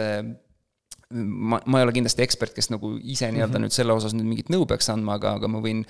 ma, 1.10 1.60
ma 1.66 1.80
ei 1.80 1.86
ole 1.86 1.94
kindlasti 1.94 2.24
ekspert, 2.26 2.54
kes 2.56 2.70
nagu 2.74 2.96
ise 2.98 3.30
nii-öelda 3.30 3.52
mm 3.52 3.54
-hmm. 3.54 3.68
nüüd 3.68 3.76
selle 3.76 3.94
osas 3.94 4.16
nüüd 4.16 4.28
mingit 4.30 4.50
nõu 4.52 4.66
peaks 4.66 4.90
andma, 4.92 5.18
aga, 5.18 5.36
aga 5.38 5.50
ma 5.50 5.62
võin 5.62 5.84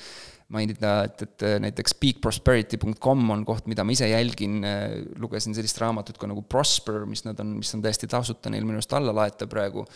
mainida, 0.51 0.95
et, 1.07 1.23
et 1.23 1.45
näiteks 1.63 1.95
peakprosperity.com 2.03 3.29
on 3.31 3.45
koht, 3.47 3.69
mida 3.71 3.85
ma 3.87 3.95
ise 3.95 4.09
jälgin, 4.11 4.65
lugesin 5.23 5.55
sellist 5.55 5.79
raamatut 5.79 6.19
ka 6.19 6.27
nagu 6.27 6.43
Prosper, 6.43 7.05
mis 7.07 7.23
nad 7.25 7.39
on, 7.41 7.59
mis 7.61 7.71
on 7.75 7.85
täiesti 7.85 8.09
tasuta 8.11 8.51
neil 8.51 8.67
minu 8.67 8.81
arust 8.81 8.97
alla 8.99 9.15
laeta 9.15 9.47
praegu 9.47 9.87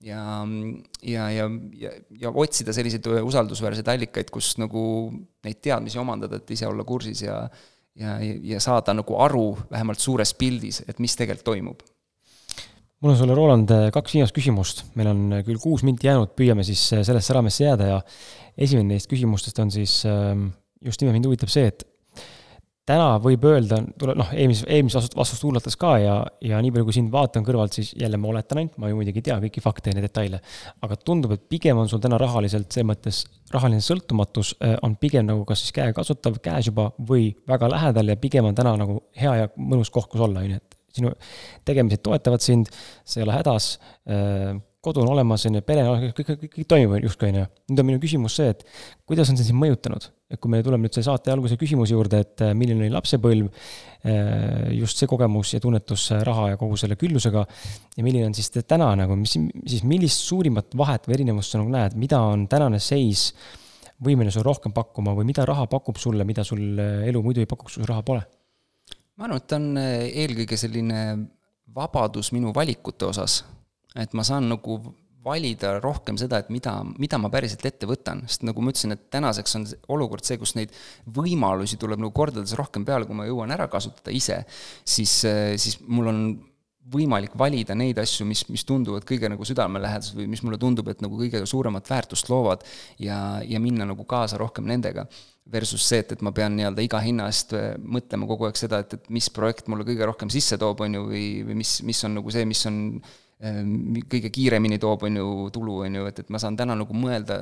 ja, 0.00 0.22
ja, 1.02 1.26
ja, 1.30 1.48
ja, 1.76 1.90
ja 2.22 2.30
otsida 2.30 2.72
selliseid 2.72 3.06
usaldusväärseid 3.20 3.88
allikaid, 3.92 4.30
kus 4.32 4.54
nagu 4.60 4.82
neid 5.44 5.60
teadmisi 5.62 6.00
omandada, 6.00 6.40
et 6.40 6.56
ise 6.56 6.68
olla 6.68 6.86
kursis 6.88 7.26
ja 7.26 7.42
ja, 7.98 8.16
ja 8.20 8.60
saada 8.62 8.94
nagu 8.96 9.16
aru 9.20 9.46
vähemalt 9.70 10.00
suures 10.00 10.32
pildis, 10.38 10.82
et 10.88 11.00
mis 11.02 11.16
tegelikult 11.18 11.48
toimub. 11.52 11.82
mul 13.00 13.12
on 13.14 13.18
sulle, 13.18 13.34
Roland, 13.36 13.72
kaks 13.94 14.14
viimast 14.14 14.36
küsimust, 14.36 14.84
meil 14.94 15.10
on 15.10 15.22
küll 15.46 15.60
kuus 15.62 15.84
minti 15.86 16.08
jäänud, 16.08 16.34
püüame 16.36 16.64
siis 16.66 16.82
sellesse 16.92 17.36
raamesse 17.36 17.64
jääda 17.64 17.88
ja 17.94 18.00
esimene 18.56 18.94
neist 18.94 19.10
küsimustest 19.10 19.58
on 19.62 19.72
siis 19.72 20.02
ähm, 20.08 20.50
just 20.84 21.00
nimelt 21.00 21.18
mind 21.18 21.30
huvitab 21.30 21.52
see, 21.52 21.70
et 21.72 21.86
täna 22.90 23.08
võib 23.22 23.44
öelda, 23.48 23.78
tuleb 23.98 24.18
noh, 24.20 24.30
eelmises, 24.34 24.66
eelmist 24.68 25.16
vastust, 25.16 25.42
kuulates 25.44 25.76
ka 25.80 25.94
ja, 26.02 26.14
ja 26.44 26.60
nii 26.62 26.72
palju, 26.74 26.88
kui 26.88 26.96
sind 26.96 27.12
vaatan 27.14 27.46
kõrvalt, 27.46 27.76
siis 27.76 27.92
jälle 27.98 28.18
ma 28.20 28.30
oletan 28.32 28.62
ainult, 28.62 28.78
ma 28.82 28.90
ju 28.90 28.98
muidugi 28.98 29.22
ei 29.22 29.26
tea 29.30 29.38
kõiki 29.44 29.62
fakte 29.64 29.92
ja 29.92 29.96
neid 29.96 30.08
detaile. 30.08 30.40
aga 30.82 30.98
tundub, 30.98 31.34
et 31.36 31.44
pigem 31.52 31.78
on 31.80 31.90
sul 31.90 32.02
täna 32.02 32.18
rahaliselt 32.20 32.70
selles 32.72 32.88
mõttes, 32.90 33.22
rahaline 33.54 33.84
sõltumatus 33.84 34.54
äh, 34.58 34.76
on 34.86 34.96
pigem 35.00 35.28
nagu 35.28 35.44
kas 35.48 35.64
siis 35.64 35.74
käekasutav, 35.76 36.38
käes 36.44 36.70
juba 36.70 36.90
või 36.98 37.30
väga 37.48 37.70
lähedal 37.72 38.12
ja 38.12 38.18
pigem 38.20 38.50
on 38.50 38.58
täna 38.58 38.76
nagu 38.80 39.00
hea 39.18 39.36
ja 39.42 39.52
mõnus 39.56 39.92
koht, 39.94 40.10
kus 40.12 40.26
olla, 40.26 40.44
on 40.44 40.54
ju, 40.54 40.60
et 40.60 40.78
sinu 41.00 41.14
tegemised 41.68 42.02
toetavad 42.02 42.42
sind, 42.42 42.70
sa 43.06 43.20
ei 43.20 43.26
ole 43.26 43.38
hädas 43.38 43.72
äh, 44.10 44.58
kodu 44.80 45.02
on 45.04 45.12
olemas, 45.12 45.44
on 45.46 45.58
ju, 45.58 45.64
pere 45.66 45.84
on 45.84 45.94
olemas, 45.94 46.14
kõik, 46.16 46.32
kõik, 46.32 46.54
kõik 46.54 46.70
toimib 46.70 47.04
justkui, 47.04 47.30
on 47.30 47.42
ju. 47.42 47.50
nüüd 47.70 47.82
on 47.82 47.88
minu 47.92 48.02
küsimus 48.02 48.38
see, 48.40 48.54
et 48.54 48.64
kuidas 49.08 49.30
on 49.32 49.38
see 49.38 49.50
sind 49.50 49.60
mõjutanud? 49.60 50.08
Kui 50.38 50.52
me 50.52 50.60
tuleme 50.62 50.86
nüüd 50.86 50.94
selle 50.94 51.08
saate 51.08 51.32
alguse 51.32 51.56
küsimuse 51.58 51.96
juurde, 51.96 52.20
et 52.22 52.42
äh, 52.46 52.52
milline 52.56 52.84
oli 52.84 52.92
lapsepõlv, 52.94 53.48
äh, 54.06 54.68
just 54.76 55.00
see 55.00 55.08
kogemus 55.10 55.54
ja 55.56 55.60
tunnetus 55.62 56.06
äh, 56.14 56.22
raha 56.26 56.52
ja 56.52 56.60
kogu 56.60 56.78
selle 56.80 56.98
küllusega, 57.00 57.42
ja 57.96 58.06
milline 58.06 58.28
on 58.28 58.36
siis 58.38 58.52
täna 58.60 58.92
nagu, 59.00 59.16
mis, 59.18 59.34
siis 59.66 59.82
millist 59.88 60.22
suurimat 60.28 60.76
vahet 60.78 61.08
või 61.08 61.18
erinevust 61.18 61.54
sa 61.54 61.62
nagu 61.62 61.72
näed, 61.74 61.98
mida 61.98 62.22
on 62.22 62.46
tänane 62.50 62.78
seis 62.82 63.30
võimeline 64.00 64.32
sulle 64.32 64.46
rohkem 64.46 64.74
pakkuma 64.76 65.16
või 65.18 65.26
mida 65.32 65.44
raha 65.48 65.66
pakub 65.70 65.98
sulle, 66.00 66.24
mida 66.28 66.46
sul 66.46 66.78
elu 66.78 67.24
muidu 67.24 67.42
ei 67.42 67.50
pakuks, 67.50 67.80
kui 67.80 67.90
raha 67.90 68.06
pole? 68.06 68.22
ma 69.20 69.26
arvan, 69.26 69.42
et 69.42 69.50
ta 69.50 69.58
on 69.58 69.72
eelkõige 69.76 70.56
selline 70.56 71.00
vabadus 71.74 72.30
minu 72.32 72.54
valikute 72.56 73.10
osas 73.10 73.42
et 73.98 74.14
ma 74.14 74.24
saan 74.26 74.48
nagu 74.50 74.78
valida 75.24 75.74
rohkem 75.82 76.16
seda, 76.20 76.40
et 76.40 76.50
mida, 76.52 76.78
mida 77.00 77.18
ma 77.20 77.28
päriselt 77.32 77.64
ette 77.68 77.88
võtan, 77.88 78.22
sest 78.28 78.44
nagu 78.48 78.62
ma 78.64 78.72
ütlesin, 78.72 78.94
et 78.96 79.08
tänaseks 79.12 79.56
on 79.58 79.66
olukord 79.96 80.24
see, 80.24 80.38
kus 80.40 80.54
neid 80.56 80.72
võimalusi 81.12 81.76
tuleb 81.80 82.00
nagu 82.00 82.12
kordades 82.16 82.56
rohkem 82.56 82.86
peale, 82.88 83.08
kui 83.08 83.18
ma 83.18 83.28
jõuan 83.28 83.52
ära 83.52 83.68
kasutada 83.72 84.14
ise, 84.16 84.40
siis, 84.88 85.20
siis 85.60 85.76
mul 85.84 86.12
on 86.12 86.22
võimalik 86.90 87.34
valida 87.38 87.76
neid 87.76 87.98
asju, 88.02 88.24
mis, 88.26 88.42
mis 88.50 88.64
tunduvad 88.66 89.04
kõige 89.06 89.28
nagu 89.30 89.44
südamelähedased 89.46 90.16
või 90.18 90.26
mis 90.32 90.42
mulle 90.42 90.58
tundub, 90.60 90.88
et 90.90 91.02
nagu 91.04 91.18
kõige 91.20 91.42
suuremat 91.46 91.86
väärtust 91.90 92.30
loovad 92.32 92.64
ja, 92.98 93.40
ja 93.46 93.60
minna 93.62 93.86
nagu 93.88 94.06
kaasa 94.08 94.40
rohkem 94.40 94.66
nendega. 94.70 95.06
Versus 95.50 95.82
see, 95.82 96.02
et, 96.02 96.12
et 96.14 96.20
ma 96.22 96.30
pean 96.34 96.54
nii-öelda 96.54 96.82
iga 96.84 97.00
hinna 97.02 97.26
eest 97.30 97.52
mõtlema 97.82 98.28
kogu 98.30 98.46
aeg 98.46 98.58
seda, 98.58 98.82
et, 98.84 98.94
et 98.96 99.08
mis 99.10 99.26
projekt 99.34 99.70
mulle 99.70 99.86
kõige 99.86 100.06
rohkem 100.06 100.30
sisse 100.30 100.58
toob, 100.60 100.82
on 100.86 100.98
ju, 100.98 101.06
või, 101.10 101.24
või 101.46 101.58
mis, 101.62 101.80
mis 101.86 102.04
on 102.06 102.14
nagu 102.20 102.34
see, 102.34 102.46
mis 102.46 102.62
on 102.70 102.80
kõige 103.40 104.30
kiiremini 104.32 104.78
toob, 104.78 105.06
on 105.08 105.16
ju, 105.16 105.30
tulu, 105.54 105.80
on 105.86 105.94
ju, 106.00 106.06
et, 106.10 106.18
et 106.24 106.30
ma 106.32 106.40
saan 106.42 106.58
täna 106.60 106.76
nagu 106.76 106.96
mõelda 106.96 107.40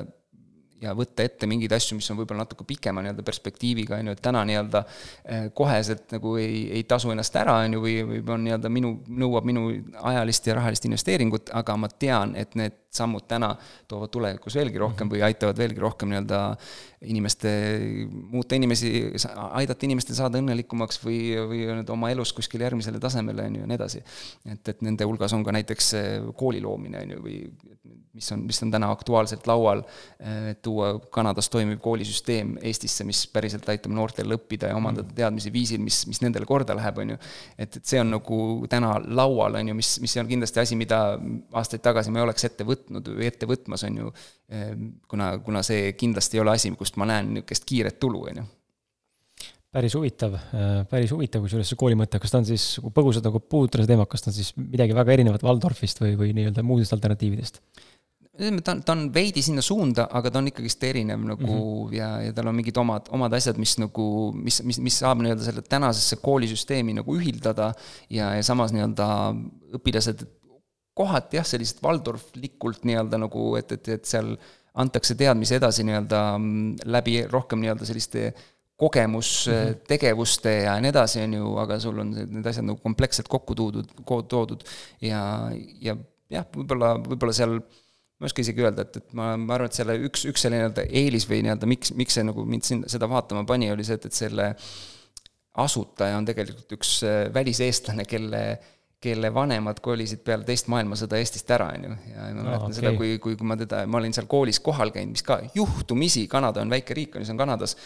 ja 0.79 0.93
võtta 0.95 1.25
ette 1.27 1.47
mingeid 1.49 1.73
asju, 1.75 1.97
mis 1.97 2.07
on 2.11 2.19
võib-olla 2.19 2.45
natuke 2.45 2.63
pikema 2.67 3.03
nii-öelda 3.03 3.23
perspektiiviga, 3.27 3.97
on 3.99 4.09
ju, 4.09 4.15
et 4.15 4.21
täna 4.23 4.45
nii-öelda 4.47 4.83
eh, 4.85 5.47
koheselt 5.55 6.15
nagu 6.15 6.35
ei, 6.39 6.61
ei 6.79 6.85
tasu 6.87 7.11
ennast 7.13 7.35
ära, 7.39 7.57
on 7.65 7.75
ju, 7.75 7.83
või, 7.83 7.95
või 8.07 8.23
on 8.35 8.45
nii-öelda 8.47 8.71
minu, 8.73 8.93
nõuab 9.23 9.47
minu 9.49 9.65
ajalist 10.11 10.47
ja 10.47 10.55
rahalist 10.59 10.87
investeeringut, 10.87 11.51
aga 11.59 11.75
ma 11.79 11.91
tean, 11.91 12.35
et 12.39 12.55
need 12.59 12.77
sammud 12.89 13.27
täna 13.29 13.51
toovad 13.87 14.09
tulevikus 14.09 14.55
veelgi 14.57 14.81
rohkem 14.81 15.11
või 15.11 15.21
aitavad 15.25 15.57
veelgi 15.57 15.81
rohkem 15.83 16.09
nii-öelda 16.09 16.39
inimeste, 17.01 17.51
muuta 18.11 18.57
inimesi, 18.57 18.89
aidata 19.53 19.85
inimestel 19.87 20.17
saada 20.17 20.41
õnnelikumaks 20.41 20.99
või, 21.03 21.19
või 21.37 21.61
nii-öelda 21.61 21.93
oma 21.93 22.09
elus 22.11 22.33
kuskile 22.35 22.65
järgmisele 22.65 22.99
tasemele, 22.99 23.45
on 23.45 23.59
ju, 23.59 23.63
ja 23.63 23.69
nii 23.69 23.77
edasi. 23.77 24.01
et, 24.51 24.73
et 24.73 24.81
nende 24.85 25.07
hulgas 25.07 25.33
on 25.37 25.45
ka 25.45 25.53
näiteks 25.55 25.93
kooli 26.39 26.61
loomine, 26.65 27.05
on 27.05 27.13
ju, 27.15 27.21
või 27.23 27.37
mis 28.19 28.31
on, 28.33 28.41
mis 28.49 28.59
on 28.65 28.73
täna 28.73 28.89
aktuaalselt 28.91 29.47
laual, 29.47 29.83
et 30.49 30.61
tuua 30.65 30.91
Kanadas 31.13 31.47
toimiv 31.49 31.79
koolisüsteem 31.83 32.57
Eestisse, 32.67 33.05
mis 33.07 33.21
päriselt 33.31 33.69
aitab 33.69 33.93
noortel 33.95 34.35
õppida 34.35 34.73
ja 34.73 34.75
omandada 34.75 35.13
teadmisi 35.15 35.53
viisil, 35.53 35.79
mis, 35.83 36.01
mis 36.09 36.19
nendele 36.25 36.49
korda 36.49 36.75
läheb, 36.75 36.99
on 36.99 37.13
ju. 37.13 37.19
et, 37.55 37.79
et 37.79 37.85
see 37.85 38.01
on 38.01 38.11
nagu 38.17 38.41
täna 38.69 38.95
laual, 39.05 39.61
on 39.61 39.71
ju, 39.71 39.77
mis, 39.77 39.93
mis 40.03 40.17
on 40.19 40.27
kindlasti 40.27 40.65
asi, 40.65 40.79
mida 40.79 40.99
aastaid 41.53 41.85
tagasi 41.85 42.11
ma 42.11 42.19
ei 42.19 42.27
oleks 42.27 42.49
ette 42.49 42.67
võtnud 42.67 42.78
või 42.87 43.27
ette 43.27 43.49
võtmas, 43.49 43.83
on 43.87 43.97
ju, 43.97 44.13
kuna, 45.07 45.33
kuna 45.43 45.63
see 45.65 45.91
kindlasti 45.99 46.37
ei 46.37 46.41
ole 46.45 46.55
asi, 46.55 46.71
kus 46.71 46.89
kust 46.89 46.97
ma 47.01 47.09
näen 47.09 47.33
niisugust 47.33 47.67
kiiret 47.69 47.99
tulu, 47.99 48.23
on 48.31 48.41
ju 48.41 48.47
päris 49.69 49.93
huvitav, 49.93 50.33
päris 50.89 51.11
huvitav, 51.13 51.43
kusjuures 51.45 51.69
see 51.69 51.77
kooli 51.77 51.97
mõte, 51.97 52.17
kas 52.21 52.33
ta 52.33 52.39
on 52.41 52.47
siis, 52.47 52.63
kui 52.81 52.93
põgusalt 52.93 53.27
nagu 53.27 53.41
puudutada 53.43 53.83
seda 53.83 53.93
teemat, 53.93 54.09
kas 54.09 54.25
ta 54.25 54.31
on 54.31 54.37
siis 54.39 54.49
midagi 54.57 54.95
väga 54.97 55.13
erinevat 55.13 55.45
Waldorfist 55.45 56.01
või, 56.01 56.15
või 56.17 56.33
nii-öelda 56.37 56.65
muudest 56.65 56.95
alternatiividest? 56.97 57.61
ta 58.39 58.71
on, 58.71 58.81
ta 58.87 58.93
on 58.95 59.01
veidi 59.13 59.41
sinna 59.43 59.61
suunda, 59.61 60.07
aga 60.15 60.31
ta 60.31 60.39
on 60.39 60.47
ikkagist 60.47 60.83
erinev 60.87 61.19
nagu 61.27 61.43
mm 61.43 61.89
-hmm. 61.89 61.95
ja, 61.95 62.09
ja 62.23 62.33
tal 62.33 62.47
on 62.47 62.55
mingid 62.55 62.77
omad, 62.77 63.09
omad 63.11 63.33
asjad, 63.33 63.57
mis 63.59 63.77
nagu, 63.77 64.31
mis, 64.33 64.61
mis, 64.63 64.79
mis 64.79 64.99
saab 64.99 65.19
nii-öelda 65.21 65.43
selle 65.43 65.61
tänasesse 65.61 66.15
koolisüsteemi 66.23 66.95
nagu 67.01 67.17
ühildada 67.17 67.73
ja, 68.09 68.33
ja 68.35 68.43
samas 68.43 68.71
nii-öelda 68.71 69.07
õpilased 69.75 70.23
kohati 70.99 71.39
jah, 71.39 71.47
sellised 71.47 71.81
Waldorflikult 71.85 72.85
nii-öelda 72.87 73.21
nagu, 73.23 73.49
et, 73.59 73.71
et, 73.77 73.91
et 73.95 74.07
seal 74.09 74.35
antakse 74.79 75.15
teadmisi 75.19 75.57
edasi 75.57 75.85
nii-öelda 75.87 76.21
mm, 76.37 76.87
läbi 76.91 77.19
rohkem 77.31 77.63
nii-öelda 77.63 77.87
selliste 77.89 78.29
kogemustegevuste 78.79 80.53
mhm. 80.53 80.63
ja 80.65 80.77
nii 80.79 80.93
edasi, 80.93 81.23
on 81.25 81.35
ju, 81.35 81.49
aga 81.63 81.79
sul 81.83 81.99
on 82.03 82.13
need 82.15 82.47
asjad 82.47 82.67
nagu 82.67 82.79
kompleksselt 82.83 83.27
kokku 83.31 83.57
toodud, 83.59 83.91
toodud 84.07 84.63
ja, 85.03 85.21
ja 85.83 85.97
jah, 86.31 86.47
võib-olla, 86.55 86.93
võib-olla 87.03 87.35
seal 87.35 87.57
ma 87.59 88.27
ei 88.27 88.31
oska 88.31 88.43
isegi 88.43 88.63
öelda, 88.63 88.83
et, 88.83 89.01
et 89.01 89.13
ma, 89.15 89.33
ma 89.39 89.55
arvan, 89.55 89.71
et 89.71 89.79
selle 89.79 89.95
üks, 90.07 90.25
üks 90.27 90.43
selline 90.43 90.65
nii-öelda 90.65 90.87
eelis 91.01 91.27
või 91.27 91.41
nii-öelda 91.45 91.67
miks, 91.71 91.93
miks 91.99 92.17
see 92.19 92.25
nagu 92.27 92.43
mind 92.47 92.67
siin 92.67 92.81
seda 92.91 93.07
vaatama 93.11 93.45
pani, 93.47 93.71
oli 93.71 93.85
see, 93.87 93.99
et, 93.99 94.07
et 94.09 94.15
selle 94.15 94.49
asutaja 95.59 96.19
on 96.19 96.27
tegelikult 96.27 96.75
üks 96.75 96.97
äh, 97.07 97.21
väliseestlane, 97.35 98.05
kelle 98.07 98.43
kelle 98.99 99.31
vanemad 99.33 99.79
kolisid 99.83 100.21
peale 100.27 100.43
teist 100.47 100.67
maailmasõda 100.71 101.19
Eestist 101.21 101.51
ära, 101.55 101.71
on 101.75 101.87
ju. 101.87 101.97
ja 102.11 102.29
ma 102.35 102.43
mäletan 102.43 102.67
okay. 102.67 102.77
seda, 102.81 102.93
kui, 102.99 103.15
kui, 103.23 103.37
kui 103.39 103.47
ma 103.47 103.55
teda, 103.59 103.85
ma 103.87 103.99
olin 104.01 104.15
seal 104.15 104.27
koolis 104.31 104.59
kohal 104.63 104.91
käinud, 104.95 105.15
mis 105.15 105.23
ka 105.25 105.39
juhtumisi, 105.55 106.25
Kanada 106.31 106.63
on 106.65 106.71
väike 106.73 106.97
riik, 106.97 107.15
on 107.15 107.23
ju, 107.23 107.29
see 107.29 107.35
on 107.35 107.39
Kanadas, 107.39 107.77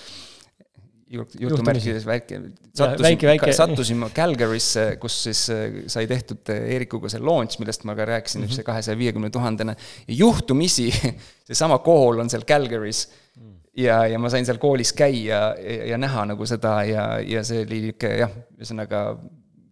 jutumärkides 1.14 2.06
väike, 2.10 2.40
sattusin, 2.74 3.54
sattusin 3.54 4.00
ma 4.02 4.10
Calgary'sse, 4.16 4.86
kus 5.02 5.20
siis 5.28 5.44
äh, 5.54 5.76
sai 5.92 6.08
tehtud 6.10 6.50
äh, 6.50 6.64
Eerikuga 6.74 7.12
see 7.14 7.22
launch, 7.22 7.60
millest 7.62 7.86
ma 7.86 7.94
ka 7.96 8.08
rääkisin 8.10 8.42
mm, 8.42 8.48
-hmm. 8.48 8.56
see 8.56 8.66
kahesaja 8.66 8.98
viiekümne 8.98 9.30
tuhandene, 9.30 9.76
ja 10.08 10.16
juhtumisi 10.24 10.90
seesama 11.48 11.78
kool 11.86 12.24
on 12.26 12.34
seal 12.34 12.48
Calgary's 12.50 13.06
mm. 13.38 13.54
ja, 13.78 14.08
ja 14.08 14.20
ma 14.20 14.34
sain 14.34 14.46
seal 14.50 14.58
koolis 14.58 14.94
käia 14.94 15.54
ja, 15.54 15.86
ja 15.94 15.98
näha 15.98 16.26
nagu 16.34 16.46
seda 16.50 16.80
ja, 16.90 17.08
ja 17.20 17.44
see 17.44 17.62
oli 17.68 17.82
niisugune 17.92 18.18
jah, 18.18 18.34
ühesõnaga 18.58 19.06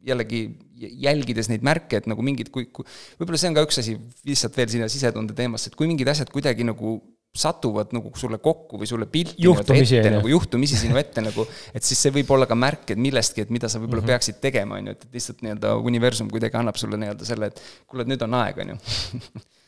jällegi 0.05 0.43
jälgides 0.81 1.49
neid 1.51 1.65
märke, 1.65 2.01
et 2.01 2.09
nagu 2.09 2.23
mingid, 2.25 2.51
kui, 2.53 2.67
kui 2.73 2.87
võib-olla 3.19 3.39
see 3.39 3.51
on 3.51 3.57
ka 3.57 3.65
üks 3.67 3.81
asi, 3.83 3.97
lihtsalt 4.27 4.57
veel 4.57 4.71
sinna 4.73 4.91
sisetunde 4.91 5.35
teemasse, 5.37 5.71
et 5.71 5.77
kui 5.79 5.89
mingid 5.89 6.09
asjad 6.11 6.31
kuidagi 6.33 6.67
nagu 6.67 6.99
satuvad 7.31 7.93
nagu 7.95 8.11
sulle 8.19 8.41
kokku 8.43 8.75
või 8.81 8.89
sulle 8.89 9.05
pilti 9.07 9.39
juhtumisi, 9.45 10.01
ette, 10.01 10.09
nagu 10.17 10.27
juhtumisi 10.27 10.75
sinu 10.75 10.97
ette 10.99 11.23
nagu, 11.23 11.45
et 11.71 11.85
siis 11.87 12.01
see 12.03 12.11
võib 12.17 12.33
olla 12.35 12.47
ka 12.49 12.57
märk, 12.59 12.91
et 12.91 12.99
millestki, 12.99 13.45
et 13.45 13.53
mida 13.55 13.69
sa 13.71 13.79
võib-olla 13.79 14.01
mm 14.01 14.07
-hmm. 14.09 14.19
peaksid 14.19 14.41
tegema, 14.43 14.81
on 14.81 14.91
ju, 14.91 14.97
et 14.97 15.07
lihtsalt 15.15 15.45
nii-öelda 15.45 15.77
universum 15.79 16.31
kuidagi 16.31 16.59
annab 16.59 16.75
sulle 16.75 16.99
nii-öelda 16.99 17.25
selle, 17.25 17.47
et 17.47 17.63
kuule, 17.87 18.03
et 18.03 18.11
nüüd 18.11 18.27
on 18.27 18.35
aeg, 18.41 18.59
on 18.65 18.73
ju 18.75 18.77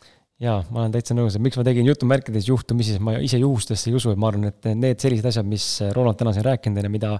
jaa, 0.43 0.59
ma 0.73 0.83
olen 0.83 0.93
täitsa 0.93 1.15
nõus, 1.15 1.35
et 1.37 1.43
miks 1.43 1.57
ma 1.59 1.63
tegin 1.65 1.87
jutumärkides 1.87 2.47
juhtumisi, 2.49 2.95
sest 2.95 3.03
ma 3.03 3.15
ise 3.23 3.39
juhustesse 3.39 3.89
ei 3.89 3.97
usu, 3.97 4.11
et 4.13 4.19
ma 4.19 4.29
arvan, 4.29 4.49
et 4.49 4.67
need 4.79 4.99
sellised 5.01 5.27
asjad, 5.29 5.47
mis 5.47 5.67
Ronald 5.95 6.19
täna 6.19 6.33
siin 6.35 6.45
rääkinud 6.47 6.81
on 6.81 6.87
ja 6.87 6.91
mida 6.91 7.11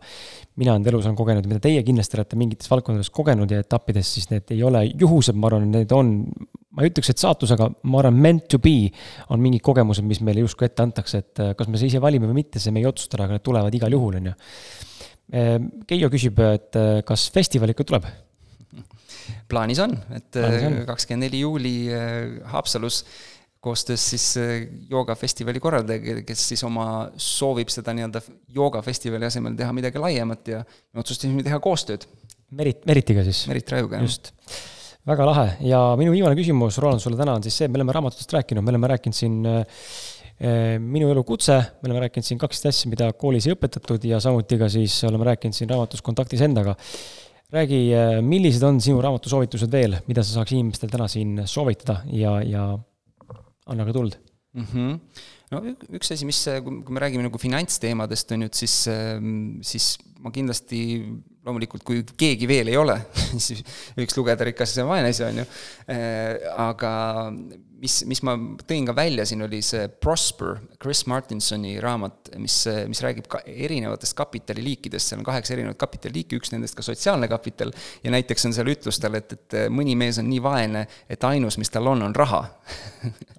mina 0.60 0.76
enda 0.80 0.92
elus 0.92 1.08
olen 1.08 1.18
kogenud, 1.20 1.48
mida 1.50 1.62
teie 1.64 1.84
kindlasti 1.86 2.20
olete 2.20 2.40
mingites 2.40 2.72
valdkondades 2.72 3.12
kogenud 3.14 3.54
ja 3.54 3.62
etappides, 3.64 4.12
siis 4.18 4.30
need 4.34 4.52
ei 4.56 4.64
ole 4.68 4.84
juhused, 4.90 5.38
ma 5.40 5.50
arvan, 5.52 5.70
need 5.74 5.96
on, 5.96 6.12
ma 6.74 6.84
ei 6.84 6.92
ütleks, 6.92 7.14
et 7.14 7.24
saatus, 7.24 7.54
aga 7.56 7.70
ma 7.90 8.02
arvan, 8.04 8.20
meant 8.26 8.50
to 8.52 8.60
be 8.64 8.90
on 9.30 9.44
mingid 9.44 9.64
kogemused, 9.66 10.06
mis 10.08 10.22
meile 10.26 10.44
justkui 10.44 10.68
ette 10.68 10.84
antakse, 10.86 11.24
et 11.24 11.46
kas 11.58 11.72
me 11.72 11.80
ise 11.80 12.04
valime 12.04 12.30
või 12.32 12.42
mitte, 12.44 12.62
see 12.64 12.76
me 12.76 12.84
ei 12.84 12.90
otsusta, 12.90 13.22
aga 13.22 13.38
need 13.38 13.46
tulevad 13.46 13.80
igal 13.80 13.96
juhul, 14.00 14.20
on 14.20 14.34
ju. 14.34 14.38
Keijo 15.90 16.12
küsib, 16.14 16.44
et 16.44 16.78
kas 17.08 17.30
festival 17.34 17.72
ikka 17.72 17.88
tuleb 17.88 18.12
plaanis 19.50 19.80
on, 19.84 19.96
et 20.16 20.42
kakskümmend 20.88 21.28
neli 21.28 21.44
juuli 21.44 21.76
äh, 21.94 22.52
Haapsalus 22.52 23.04
koostöös 23.64 24.10
siis 24.10 24.26
äh, 24.38 24.68
joogafestivali 24.90 25.60
korraldajaga, 25.64 26.20
kes 26.28 26.42
siis 26.52 26.64
oma, 26.68 26.86
soovib 27.16 27.72
seda 27.72 27.94
nii-öelda 27.96 28.20
joogafestivali 28.58 29.30
asemel 29.30 29.56
teha 29.56 29.72
midagi 29.76 30.02
laiemat 30.04 30.52
ja 30.52 30.60
me 30.66 31.00
otsustasime 31.00 31.46
teha 31.48 31.62
koostööd. 31.64 32.04
Merit, 32.60 32.84
Meritiga 32.90 33.24
siis? 33.24 33.46
Merit 33.48 33.72
Rajuga, 33.72 34.02
jah. 34.02 34.10
just. 34.10 34.34
väga 35.08 35.30
lahe 35.30 35.46
ja 35.70 35.80
minu 36.00 36.12
viimane 36.12 36.36
küsimus, 36.36 36.82
Roland, 36.84 37.00
sulle 37.04 37.20
täna 37.20 37.38
on 37.40 37.46
siis 37.46 37.62
see, 37.62 37.72
me 37.72 37.80
oleme 37.80 37.96
raamatutest 37.96 38.36
rääkinud, 38.36 38.68
me 38.68 38.76
oleme 38.76 38.92
rääkinud 38.92 39.16
siin 39.16 39.40
äh, 39.48 39.88
minu 40.84 41.08
elukutse, 41.16 41.62
me 41.80 41.92
oleme 41.92 42.04
rääkinud 42.10 42.28
siin 42.28 42.44
kaksteist 42.44 42.82
asja, 42.82 42.92
mida 42.92 43.14
koolis 43.16 43.48
ei 43.48 43.56
õpetatud 43.56 44.12
ja 44.12 44.20
samuti 44.24 44.60
ka 44.60 44.68
siis 44.76 45.00
oleme 45.08 45.32
rääkinud 45.32 45.56
siin 45.56 45.72
raamatus 45.72 46.04
Kontaktis 46.04 46.44
endaga 46.44 46.76
räägi, 47.54 47.82
äh, 47.94 48.20
millised 48.26 48.64
on 48.66 48.80
sinu 48.82 49.02
raamatu 49.04 49.32
soovitused 49.32 49.72
veel, 49.72 50.00
mida 50.10 50.24
sa 50.26 50.40
saaks 50.40 50.56
inimestel 50.56 50.92
täna 50.94 51.08
siin 51.12 51.44
soovitada 51.50 52.02
ja, 52.14 52.38
ja 52.46 52.64
anna 53.70 53.86
ka 53.88 53.94
tuld 53.96 54.18
mm. 54.54 54.66
-hmm. 54.72 54.96
no 55.52 55.62
üks 56.00 56.14
asi, 56.16 56.26
mis, 56.26 56.42
kui 56.64 56.96
me 56.96 57.04
räägime 57.04 57.28
nagu 57.28 57.42
finantsteemadest, 57.42 58.32
on 58.32 58.46
ju, 58.46 58.52
et 58.52 58.64
siis, 58.64 58.88
ähm, 58.88 59.62
siis 59.62 59.98
ma 60.24 60.32
kindlasti 60.32 60.80
loomulikult, 61.44 61.84
kui 61.84 62.04
keegi 62.18 62.48
veel 62.48 62.72
ei 62.72 62.78
ole 62.80 62.98
siis 63.46 63.64
võiks 63.98 64.18
lugeda 64.18 64.48
Rikas 64.48 64.78
ja 64.78 64.88
vaene 64.88 65.12
asi, 65.14 65.24
on 65.28 65.44
ju. 65.44 65.46
Äh, 65.92 66.50
aga 66.58 66.94
mis, 67.84 67.98
mis 68.08 68.22
ma 68.26 68.36
tõin 68.68 68.88
ka 68.88 68.96
välja 68.96 69.26
siin, 69.28 69.44
oli 69.46 69.60
see 69.66 69.88
Prosper, 70.02 70.56
Chris 70.82 71.04
Martinsoni 71.12 71.76
raamat, 71.84 72.32
mis, 72.42 72.56
mis 72.90 73.02
räägib 73.04 73.28
ka 73.32 73.42
erinevatest 73.50 74.16
kapitaliliikidest, 74.18 75.12
seal 75.12 75.22
on 75.22 75.28
kaheksa 75.28 75.56
erinevat 75.58 75.80
kapitaliliiki, 75.82 76.40
üks 76.40 76.54
nendest 76.54 76.78
ka 76.78 76.86
sotsiaalne 76.86 77.28
kapital, 77.32 77.74
ja 78.04 78.14
näiteks 78.14 78.48
on 78.48 78.56
seal 78.56 78.72
ütlus 78.72 79.02
tal, 79.04 79.20
et, 79.20 79.36
et 79.36 79.58
mõni 79.74 79.98
mees 80.00 80.20
on 80.22 80.30
nii 80.32 80.42
vaene, 80.44 80.86
et 81.12 81.28
ainus, 81.28 81.60
mis 81.62 81.72
tal 81.74 81.92
on, 81.92 82.06
on 82.08 82.16
raha. 82.16 82.44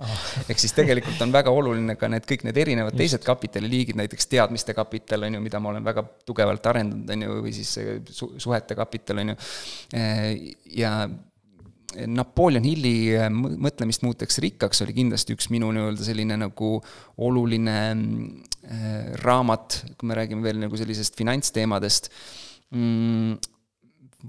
Oh. 0.05 0.25
ehk 0.51 0.61
siis 0.61 0.77
tegelikult 0.77 1.21
on 1.25 1.33
väga 1.35 1.53
oluline 1.55 1.97
ka 2.01 2.11
need 2.13 2.27
kõik 2.29 2.45
need 2.49 2.59
erinevad 2.61 2.97
teised 2.99 3.25
kapitaliliigid, 3.25 3.99
näiteks 4.01 4.29
teadmiste 4.33 4.77
kapital, 4.77 5.25
on 5.29 5.39
ju, 5.39 5.45
mida 5.45 5.61
ma 5.63 5.73
olen 5.73 5.87
väga 5.87 6.05
tugevalt 6.29 6.73
arendanud, 6.75 7.15
on 7.17 7.29
ju, 7.29 7.39
või 7.47 7.55
siis 7.57 7.77
su-, 8.13 8.35
suhete 8.43 8.77
kapital, 8.77 9.25
on 9.25 9.35
ju, 9.35 9.39
ja 10.77 10.99
Napoleon 12.11 12.65
Hilli 12.67 13.15
äh, 13.17 13.31
mõtlemist 13.31 14.05
muuteks 14.05 14.41
rikkaks 14.45 14.85
oli 14.85 14.97
kindlasti 14.97 15.37
üks 15.37 15.51
minu 15.53 15.71
nii-öelda 15.75 16.07
selline 16.07 16.39
nagu 16.41 16.77
oluline 17.23 17.79
äh, 17.91 19.11
raamat, 19.23 19.81
kui 19.99 20.11
me 20.11 20.19
räägime 20.19 20.45
veel 20.45 20.63
nagu 20.63 20.79
sellisest 20.79 21.19
finantsteemadest 21.19 22.11
mm,. 22.75 23.39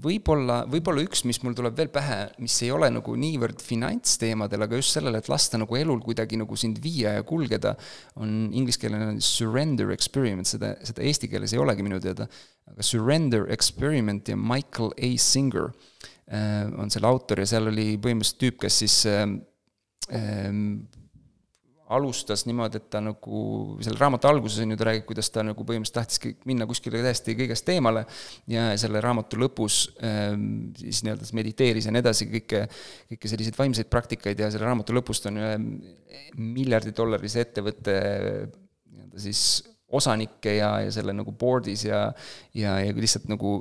võib-olla, 0.02 0.62
võib-olla 0.70 1.04
üks, 1.06 1.24
mis 1.28 1.40
mul 1.44 1.56
tuleb 1.56 1.76
veel 1.78 1.90
pähe, 1.92 2.18
mis 2.42 2.56
ei 2.66 2.72
ole 2.74 2.90
nagu 2.92 3.14
niivõrd 3.18 3.62
finantsteemadel, 3.64 4.66
aga 4.66 4.80
just 4.80 4.96
sellele, 4.96 5.22
et 5.22 5.30
lasta 5.32 5.60
nagu 5.60 5.78
elul 5.78 6.02
kuidagi 6.04 6.38
nagu 6.40 6.58
sind 6.60 6.82
viia 6.84 7.16
ja 7.18 7.26
kulgeda, 7.26 7.74
on 8.20 8.50
ingliskeelne 8.52 9.16
surrender 9.24 9.94
experiment, 9.96 10.48
seda, 10.48 10.74
seda 10.86 11.04
eesti 11.06 11.32
keeles 11.32 11.56
ei 11.56 11.62
olegi 11.62 11.86
minu 11.86 12.00
teada, 12.02 12.28
aga 12.70 12.84
surrender 12.84 13.48
experiment 13.54 14.28
ja 14.28 14.36
Michael 14.36 14.92
A 14.96 15.14
Singer 15.22 15.72
on 16.26 16.90
selle 16.90 17.06
autor 17.06 17.38
ja 17.38 17.46
seal 17.46 17.70
oli 17.70 17.92
põhimõtteliselt 18.02 18.40
tüüp, 18.42 18.56
kes 18.64 18.80
siis 18.82 18.94
ähm, 19.06 19.36
ähm, 20.10 20.62
alustas 21.86 22.42
niimoodi, 22.48 22.80
et 22.80 22.88
ta 22.90 22.98
nagu, 23.04 23.40
selle 23.84 23.98
raamatu 24.00 24.26
alguses 24.26 24.58
on 24.64 24.72
ju, 24.74 24.78
ta 24.78 24.88
räägib, 24.88 25.04
kuidas 25.06 25.30
ta 25.30 25.44
nagu 25.46 25.66
põhimõtteliselt 25.66 25.98
tahtiski 26.00 26.32
minna 26.48 26.66
kuskile 26.66 27.02
täiesti 27.04 27.36
kõigest 27.38 27.70
eemale 27.70 28.02
ja 28.50 28.72
selle 28.80 29.02
raamatu 29.04 29.38
lõpus 29.38 29.78
ähm, 30.02 30.72
siis 30.80 31.04
nii-öelda 31.06 31.30
mediteeris 31.38 31.86
ja 31.86 31.94
nii 31.94 32.02
edasi, 32.02 32.26
kõike, 32.32 32.64
kõike 33.12 33.30
selliseid 33.30 33.58
vaimseid 33.60 33.90
praktikaid 33.92 34.42
ja 34.42 34.50
selle 34.50 34.66
raamatu 34.66 34.96
lõpus 34.96 35.22
ta 35.22 35.30
on 35.30 35.38
ühe 35.44 35.54
miljardi 36.42 36.94
dollarise 36.96 37.46
ettevõtte 37.46 37.96
nii-öelda 38.02 39.22
siis 39.22 39.46
osanikke 39.86 40.56
ja, 40.58 40.72
ja 40.82 40.90
selle 40.90 41.14
nagu 41.14 41.30
board'is 41.38 41.86
ja 41.86 42.08
ja, 42.50 42.80
ja 42.82 42.98
lihtsalt 42.98 43.30
nagu 43.30 43.60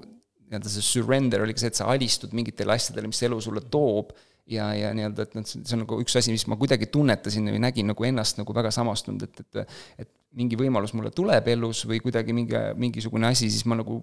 nii-öelda 0.56 0.72
see 0.72 0.86
surrender 0.86 1.44
oligi 1.44 1.64
see, 1.64 1.73
et 1.73 1.80
sa 1.82 1.90
alistud 1.91 2.34
mingitele 2.38 2.76
asjadele, 2.76 3.11
mis 3.11 3.22
elu 3.27 3.40
sulle 3.44 3.64
toob, 3.72 4.15
ja, 4.52 4.69
ja 4.77 4.91
nii-öelda, 4.95 5.26
et 5.26 5.38
noh, 5.38 5.45
see 5.48 5.64
on 5.76 5.84
nagu 5.84 5.99
üks 6.03 6.15
asi, 6.19 6.34
mis 6.34 6.45
ma 6.52 6.57
kuidagi 6.60 6.90
tunnetasin 6.94 7.53
või 7.53 7.61
nägin 7.64 7.90
nagu 7.91 8.07
ennast 8.07 8.40
nagu 8.40 8.56
väga 8.56 8.72
samastunud, 8.73 9.26
et, 9.26 9.41
et 9.41 10.06
et 10.06 10.11
mingi 10.36 10.57
võimalus 10.60 10.94
mulle 10.95 11.11
tuleb 11.15 11.48
elus 11.53 11.86
või 11.88 12.02
kuidagi 12.03 12.36
mingi, 12.36 12.60
mingisugune 12.80 13.30
asi, 13.32 13.49
siis 13.52 13.65
ma 13.69 13.77
nagu 13.80 14.02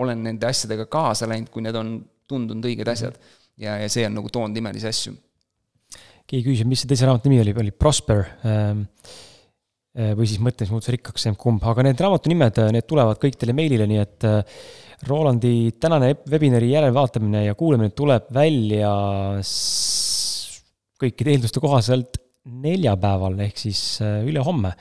olen 0.00 0.24
nende 0.26 0.46
asjadega 0.46 0.86
kaasa 0.90 1.28
läinud, 1.30 1.50
kui 1.52 1.64
need 1.64 1.76
on 1.78 1.96
tundunud 2.30 2.66
õiged 2.66 2.88
asjad. 2.90 3.18
ja, 3.60 3.76
ja 3.78 3.90
see 3.90 4.06
on 4.06 4.16
nagu 4.18 4.30
toonud 4.32 4.56
imelisi 4.58 4.88
asju. 4.90 5.14
keegi 6.26 6.46
küsib, 6.48 6.70
mis 6.70 6.82
see 6.82 6.90
teise 6.90 7.06
raamatu 7.06 7.30
nimi 7.30 7.42
oli, 7.42 7.54
oli 7.62 7.74
Prosper 7.74 8.24
ähm, 8.48 8.86
või 9.94 10.26
siis 10.26 10.40
Mõtlemis 10.42 10.72
muutus 10.74 10.90
rikkaks, 10.90 11.28
kumb, 11.38 11.62
aga 11.70 11.84
need 11.86 12.00
raamatu 12.02 12.32
nimed, 12.32 12.58
need 12.74 12.86
tulevad 12.90 13.20
kõik 13.22 13.36
teile 13.38 13.54
meilile, 13.54 13.86
nii 13.90 14.00
et 14.02 14.26
Rolandi 15.08 15.72
tänane 15.80 16.14
webinari 16.30 16.70
järelvaatamine 16.72 17.44
ja 17.46 17.54
kuulamine 17.58 17.90
tuleb 17.96 18.28
välja 18.34 18.92
kõikide 21.00 21.34
eelduste 21.34 21.62
kohaselt 21.62 22.20
neljapäeval 22.44 23.38
ehk 23.40 23.56
siis 23.56 23.80
äh, 24.04 24.18
ülehomme. 24.28 24.74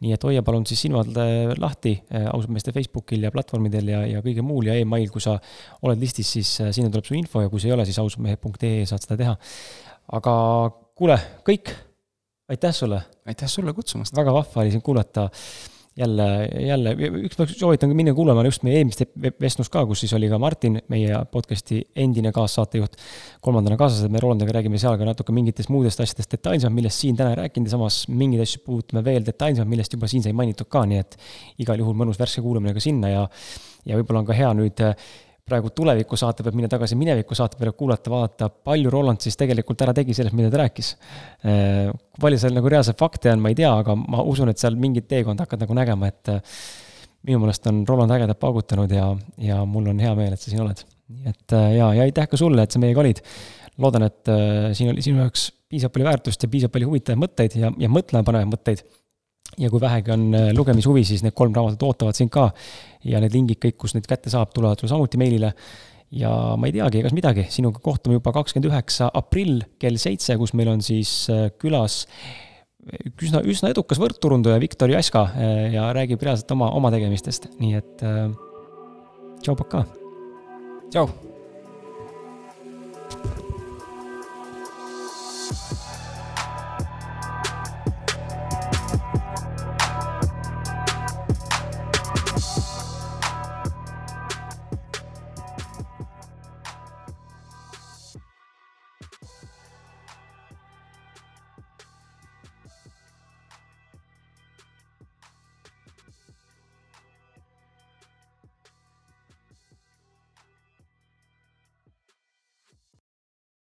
nii 0.00 0.14
et 0.16 0.22
hoia 0.24 0.42
palun 0.44 0.64
siis 0.68 0.80
silmad 0.86 1.10
äh, 1.20 1.50
lahti 1.60 1.92
äh, 2.08 2.24
ausalt 2.32 2.54
meeste 2.54 2.72
Facebookil 2.72 3.26
ja 3.26 3.32
platvormidel 3.34 3.90
ja, 3.92 4.00
ja 4.08 4.22
kõige 4.24 4.44
muul 4.44 4.70
ja 4.70 4.78
email, 4.80 5.10
kui 5.12 5.20
sa 5.20 5.36
oled 5.84 6.00
listis, 6.00 6.30
siis 6.38 6.54
sinna 6.72 6.88
tuleb 6.88 7.04
su 7.04 7.18
info 7.18 7.44
ja 7.44 7.52
kui 7.52 7.60
sa 7.60 7.68
ei 7.68 7.76
ole, 7.76 7.84
siis 7.88 8.00
ausamehed.ee 8.00 8.86
saad 8.88 9.04
seda 9.04 9.18
teha. 9.20 9.36
aga 10.16 10.34
kuule, 10.96 11.18
kõik, 11.44 11.74
aitäh 12.48 12.72
sulle! 12.76 13.02
aitäh 13.28 13.52
sulle 13.52 13.76
kutsumast! 13.76 14.16
väga 14.16 14.32
vahva 14.40 14.64
oli 14.64 14.72
sind 14.72 14.86
kuulata 14.86 15.28
jälle, 15.98 16.48
jälle, 16.66 16.94
üks 17.26 17.36
soovitan 17.58 17.92
minna 17.96 18.14
kuulama 18.14 18.44
just 18.46 18.62
meie 18.66 18.78
eelmist 18.80 19.02
vestlust 19.40 19.72
ka, 19.72 19.82
kus 19.88 20.04
siis 20.04 20.12
oli 20.16 20.28
ka 20.30 20.38
Martin, 20.38 20.78
meie 20.92 21.22
podcast'i 21.32 21.80
endine 21.98 22.32
kaassaatejuht, 22.34 22.96
kolmandana 23.44 23.78
kaasas, 23.80 24.04
et 24.06 24.14
me 24.14 24.22
Rolandiga 24.22 24.54
räägime 24.56 24.78
seal 24.80 24.98
ka 25.00 25.08
natuke 25.08 25.34
mingitest 25.36 25.72
muudest 25.72 26.00
asjadest 26.00 26.36
detailsemalt, 26.36 26.78
millest 26.78 27.02
siin 27.02 27.18
täna 27.18 27.34
ei 27.34 27.40
rääkinud 27.42 27.70
ja 27.70 27.76
samas 27.76 28.04
mingeid 28.08 28.44
asju 28.46 28.62
puudutame 28.66 29.04
veel 29.04 29.26
detailsemalt, 29.26 29.70
millest 29.72 29.98
juba 29.98 30.10
siin 30.10 30.24
sai 30.26 30.36
mainitud 30.36 30.70
ka, 30.70 30.84
nii 30.88 31.02
et 31.02 31.18
igal 31.64 31.82
juhul 31.82 31.98
mõnus 31.98 32.20
värske 32.20 32.44
kuulamine 32.44 32.76
ka 32.76 32.84
sinna 32.84 33.12
ja 33.12 33.26
ja 33.88 33.96
võib-olla 33.96 34.20
on 34.20 34.28
ka 34.28 34.36
hea 34.36 34.50
nüüd 34.54 34.82
praegu 35.50 35.72
tuleviku 35.74 36.18
saate 36.18 36.44
pealt 36.46 36.56
minna 36.58 36.70
tagasi 36.70 36.96
mineviku 36.98 37.36
saate 37.38 37.58
peale, 37.60 37.74
kuulata, 37.76 38.12
vaadata, 38.12 38.48
palju 38.70 38.92
Roland 38.92 39.22
siis 39.24 39.38
tegelikult 39.40 39.82
ära 39.84 39.94
tegi 39.96 40.16
sellest, 40.16 40.36
mida 40.38 40.50
ta 40.52 40.62
rääkis. 40.62 40.92
Kui 41.42 42.22
palju 42.24 42.40
seal 42.42 42.56
nagu 42.56 42.70
reaalselt 42.72 43.00
fakte 43.00 43.32
on, 43.32 43.42
ma 43.42 43.52
ei 43.52 43.58
tea, 43.58 43.70
aga 43.82 43.96
ma 43.98 44.24
usun, 44.30 44.52
et 44.52 44.62
seal 44.62 44.78
mingit 44.80 45.08
teekonda 45.10 45.46
hakkad 45.46 45.64
nagu 45.64 45.76
nägema, 45.76 46.10
et 46.10 46.32
äh, 46.32 46.58
minu 47.28 47.42
meelest 47.42 47.66
on 47.70 47.82
Roland 47.88 48.14
ägedalt 48.16 48.40
paugutanud 48.40 48.92
ja, 48.94 49.10
ja 49.40 49.60
mul 49.68 49.90
on 49.92 50.02
hea 50.02 50.12
meel, 50.18 50.36
et 50.36 50.42
sa 50.42 50.52
siin 50.52 50.64
oled. 50.64 50.84
nii 51.10 51.32
et 51.34 51.56
äh, 51.56 51.70
ja, 51.78 51.90
ja 51.98 52.06
aitäh 52.06 52.28
ka 52.30 52.40
sulle, 52.40 52.64
et 52.64 52.72
sa 52.72 52.82
meiega 52.82 53.02
olid. 53.02 53.22
loodan, 53.80 54.04
et 54.04 54.28
siin 54.76 54.90
oli 54.92 55.02
sinu 55.02 55.22
jaoks 55.22 55.50
piisavalt 55.70 55.94
palju 55.94 56.06
väärtust 56.08 56.42
ja 56.44 56.48
piisavalt 56.52 56.74
palju 56.74 56.88
huvitavaid 56.90 57.20
mõtteid 57.22 57.54
ja, 57.56 57.70
ja 57.80 57.88
mõtlemapanevaid 57.88 58.50
mõtteid 58.50 58.82
ja 59.58 59.70
kui 59.70 59.80
vähegi 59.82 60.12
on 60.14 60.26
äh, 60.34 60.50
lugemishuvi, 60.56 61.04
siis 61.06 61.24
need 61.26 61.36
kolm 61.36 61.54
raamatut 61.56 61.82
ootavad 61.88 62.18
sind 62.18 62.32
ka. 62.34 62.50
ja 63.04 63.20
need 63.22 63.32
lingid 63.32 63.60
kõik, 63.62 63.78
kus 63.80 63.96
neid 63.96 64.06
kätte 64.08 64.32
saab, 64.32 64.52
tulevad 64.54 64.80
sulle 64.80 64.92
samuti 64.92 65.20
meilile. 65.20 65.54
ja 66.10 66.30
ma 66.58 66.66
ei 66.66 66.74
teagi, 66.74 67.02
egas 67.04 67.14
midagi, 67.16 67.46
sinuga 67.54 67.82
kohtume 67.82 68.18
juba 68.18 68.32
kakskümmend 68.34 68.70
üheksa 68.72 69.10
aprill 69.14 69.62
kell 69.78 69.98
seitse, 70.00 70.36
kus 70.40 70.54
meil 70.58 70.72
on 70.72 70.82
siis 70.82 71.14
äh, 71.30 71.48
külas 71.58 72.04
üsna, 73.22 73.44
üsna 73.46 73.70
edukas 73.70 74.00
võrdturundaja 74.02 74.60
Viktor 74.62 74.90
Jaska 74.90 75.26
äh, 75.30 75.64
ja 75.76 75.90
räägib 75.96 76.22
reaalselt 76.22 76.50
oma, 76.56 76.72
oma 76.74 76.92
tegemistest, 76.94 77.50
nii 77.62 77.74
et 77.78 78.06
tšau, 79.40 79.58
pakaa. 79.58 79.84
tšau 80.90 81.29